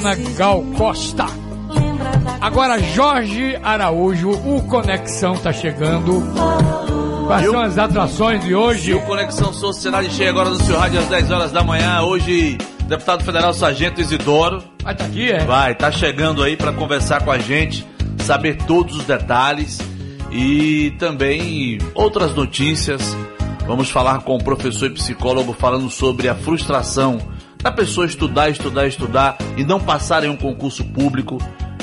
Ana 0.09 0.17
Gal 0.37 0.63
Costa. 0.75 1.27
Agora 2.41 2.79
Jorge 2.79 3.59
Araújo, 3.63 4.31
o 4.31 4.63
Conexão 4.63 5.37
tá 5.37 5.53
chegando. 5.53 6.23
Quais 7.27 7.45
são 7.45 7.61
as 7.61 7.77
atrações 7.77 8.43
de 8.43 8.55
hoje? 8.55 8.95
O 8.95 9.03
Conexão 9.03 9.53
Sociedade 9.53 10.11
chega 10.11 10.31
agora 10.31 10.49
no 10.49 10.57
seu 10.57 10.79
rádio 10.79 11.01
às 11.01 11.09
10 11.09 11.31
horas 11.31 11.53
da 11.53 11.63
manhã. 11.63 12.01
Hoje, 12.01 12.57
deputado 12.87 13.23
federal 13.23 13.53
Sargento 13.53 14.01
Isidoro. 14.01 14.63
Vai 14.83 14.95
tá 14.95 15.05
aqui, 15.05 15.31
é? 15.31 15.45
Vai, 15.45 15.75
tá 15.75 15.93
chegando 15.93 16.43
aí 16.43 16.57
para 16.57 16.73
conversar 16.73 17.23
com 17.23 17.31
a 17.31 17.39
gente, 17.39 17.87
saber 18.21 18.57
todos 18.63 18.97
os 18.97 19.05
detalhes 19.05 19.79
e 20.33 20.91
também 20.99 21.77
outras 21.95 22.35
notícias. 22.35 23.15
Vamos 23.67 23.91
falar 23.91 24.23
com 24.23 24.37
o 24.37 24.43
professor 24.43 24.87
e 24.87 24.95
psicólogo 24.95 25.53
falando 25.53 25.91
sobre 25.91 26.31
a 26.31 26.35
frustração 26.35 27.19
da 27.63 27.73
pessoa 27.73 28.07
estudar, 28.07 28.51
estudar, 28.51 28.87
estudar 28.87 29.39
e 29.57 29.65
não 29.65 29.81
passar 29.81 30.25
em 30.25 30.29
um 30.29 30.37
concurso 30.37 30.85
público 30.85 31.39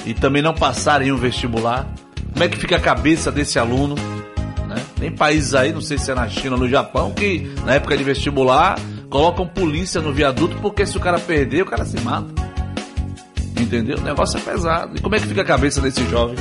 e 0.06 0.14
também 0.14 0.42
não 0.42 0.54
passar 0.54 1.02
em 1.02 1.12
um 1.12 1.18
vestibular? 1.18 1.88
Como 2.32 2.44
é 2.44 2.48
que 2.48 2.58
fica 2.58 2.78
a 2.78 2.80
cabeça 2.80 3.32
desse 3.32 3.60
aluno? 3.60 3.96
Né? 4.68 4.82
Tem 5.00 5.12
países 5.12 5.54
aí, 5.54 5.72
não 5.72 5.82
sei 5.82 5.98
se 5.98 6.12
é 6.12 6.16
na 6.16 6.28
China 6.28 6.56
ou 6.56 6.62
no 6.62 6.70
Japão, 6.70 7.12
que 7.12 7.54
na 7.66 7.76
época 7.76 7.98
de 7.98 8.04
vestibular 8.04 8.80
colocam 9.10 9.48
polícia 9.48 10.02
no 10.02 10.14
viaduto 10.14 10.58
porque 10.62 10.86
se 10.86 10.98
o 10.98 11.00
cara 11.00 11.20
perder, 11.20 11.62
o 11.62 11.66
cara 11.66 11.86
se 11.86 12.00
mata. 12.02 12.28
Entendeu? 13.60 13.98
O 13.98 14.02
negócio 14.02 14.38
é 14.38 14.42
pesado. 14.42 14.98
E 14.98 15.02
como 15.02 15.16
é 15.16 15.20
que 15.20 15.28
fica 15.28 15.42
a 15.42 15.46
cabeça 15.46 15.82
desse 15.82 16.04
jovem? 16.10 16.36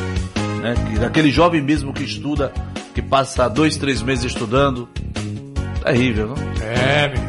Né? 0.61 0.75
Daquele 1.01 1.31
jovem 1.31 1.63
mesmo 1.63 1.93
que 1.93 2.03
estuda, 2.03 2.53
que 2.95 3.01
passa 3.01 3.49
dois, 3.49 3.77
três 3.77 4.03
meses 4.03 4.25
estudando. 4.25 4.89
Terrível, 5.83 6.29
não? 6.29 6.37
É, 6.63 7.09
meu 7.09 7.24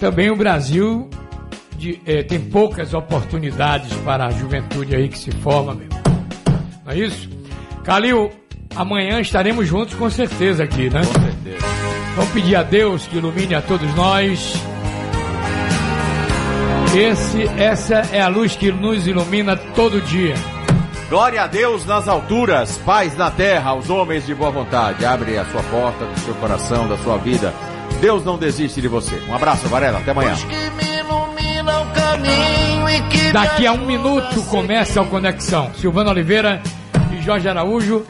também 0.00 0.30
o 0.30 0.36
Brasil 0.36 1.10
de, 1.76 2.00
eh, 2.06 2.22
tem 2.22 2.40
poucas 2.40 2.94
oportunidades 2.94 3.92
para 3.98 4.26
a 4.26 4.30
juventude 4.30 4.96
aí 4.96 5.10
que 5.10 5.18
se 5.18 5.30
forma, 5.30 5.74
meu. 5.74 5.88
Não 6.86 6.92
é 6.92 6.98
isso? 6.98 7.28
Calil, 7.84 8.30
amanhã 8.74 9.20
estaremos 9.20 9.68
juntos 9.68 9.94
com 9.94 10.08
certeza 10.08 10.64
aqui, 10.64 10.88
né? 10.88 11.02
Com 11.04 11.20
certeza. 11.20 11.66
Vamos 12.16 12.32
pedir 12.32 12.56
a 12.56 12.62
Deus 12.62 13.06
que 13.06 13.18
ilumine 13.18 13.54
a 13.54 13.60
todos 13.60 13.94
nós. 13.94 14.54
Esse, 16.96 17.42
essa 17.62 17.96
é 18.10 18.22
a 18.22 18.28
luz 18.28 18.56
que 18.56 18.72
nos 18.72 19.06
ilumina 19.06 19.54
todo 19.54 20.00
dia. 20.00 20.34
Glória 21.10 21.42
a 21.42 21.46
Deus 21.46 21.84
nas 21.84 22.08
alturas, 22.08 22.78
paz 22.78 23.16
na 23.18 23.30
terra 23.30 23.70
aos 23.70 23.90
homens 23.90 24.24
de 24.24 24.34
boa 24.34 24.50
vontade. 24.50 25.04
Abre 25.04 25.36
a 25.36 25.44
sua 25.44 25.62
porta 25.64 26.06
do 26.06 26.18
seu 26.20 26.34
coração, 26.36 26.88
da 26.88 26.96
sua 26.98 27.18
vida. 27.18 27.52
Deus 28.00 28.24
não 28.24 28.38
desiste 28.38 28.80
de 28.80 28.88
você. 28.88 29.14
Um 29.28 29.34
abraço, 29.34 29.68
Varela. 29.68 29.98
Até 29.98 30.10
amanhã. 30.10 30.34
Daqui 33.32 33.66
a 33.66 33.72
um 33.72 33.86
minuto 33.86 34.42
começa 34.44 35.00
a 35.00 35.04
conexão. 35.04 35.70
Silvano 35.74 36.10
Oliveira 36.10 36.62
e 37.12 37.22
Jorge 37.22 37.48
Araújo. 37.48 38.04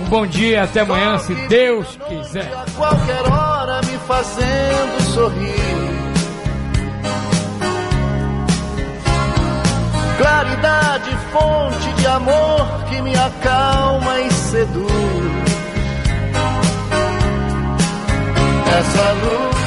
Um 0.00 0.04
bom 0.08 0.26
dia, 0.26 0.64
até 0.64 0.80
amanhã, 0.80 1.18
se 1.18 1.34
Deus 1.48 1.98
quiser. 2.08 2.52
A 2.52 2.64
qualquer 2.76 3.22
hora 3.32 3.80
me 3.82 3.98
fazendo 4.06 5.02
sorrir. 5.14 5.98
Claridade, 10.18 11.16
fonte 11.32 11.92
de 12.00 12.06
amor 12.06 12.84
que 12.88 13.00
me 13.00 13.14
acalma 13.16 14.20
e 14.20 14.32
seduz. 14.32 15.07
essa 18.78 19.12
luz. 19.12 19.57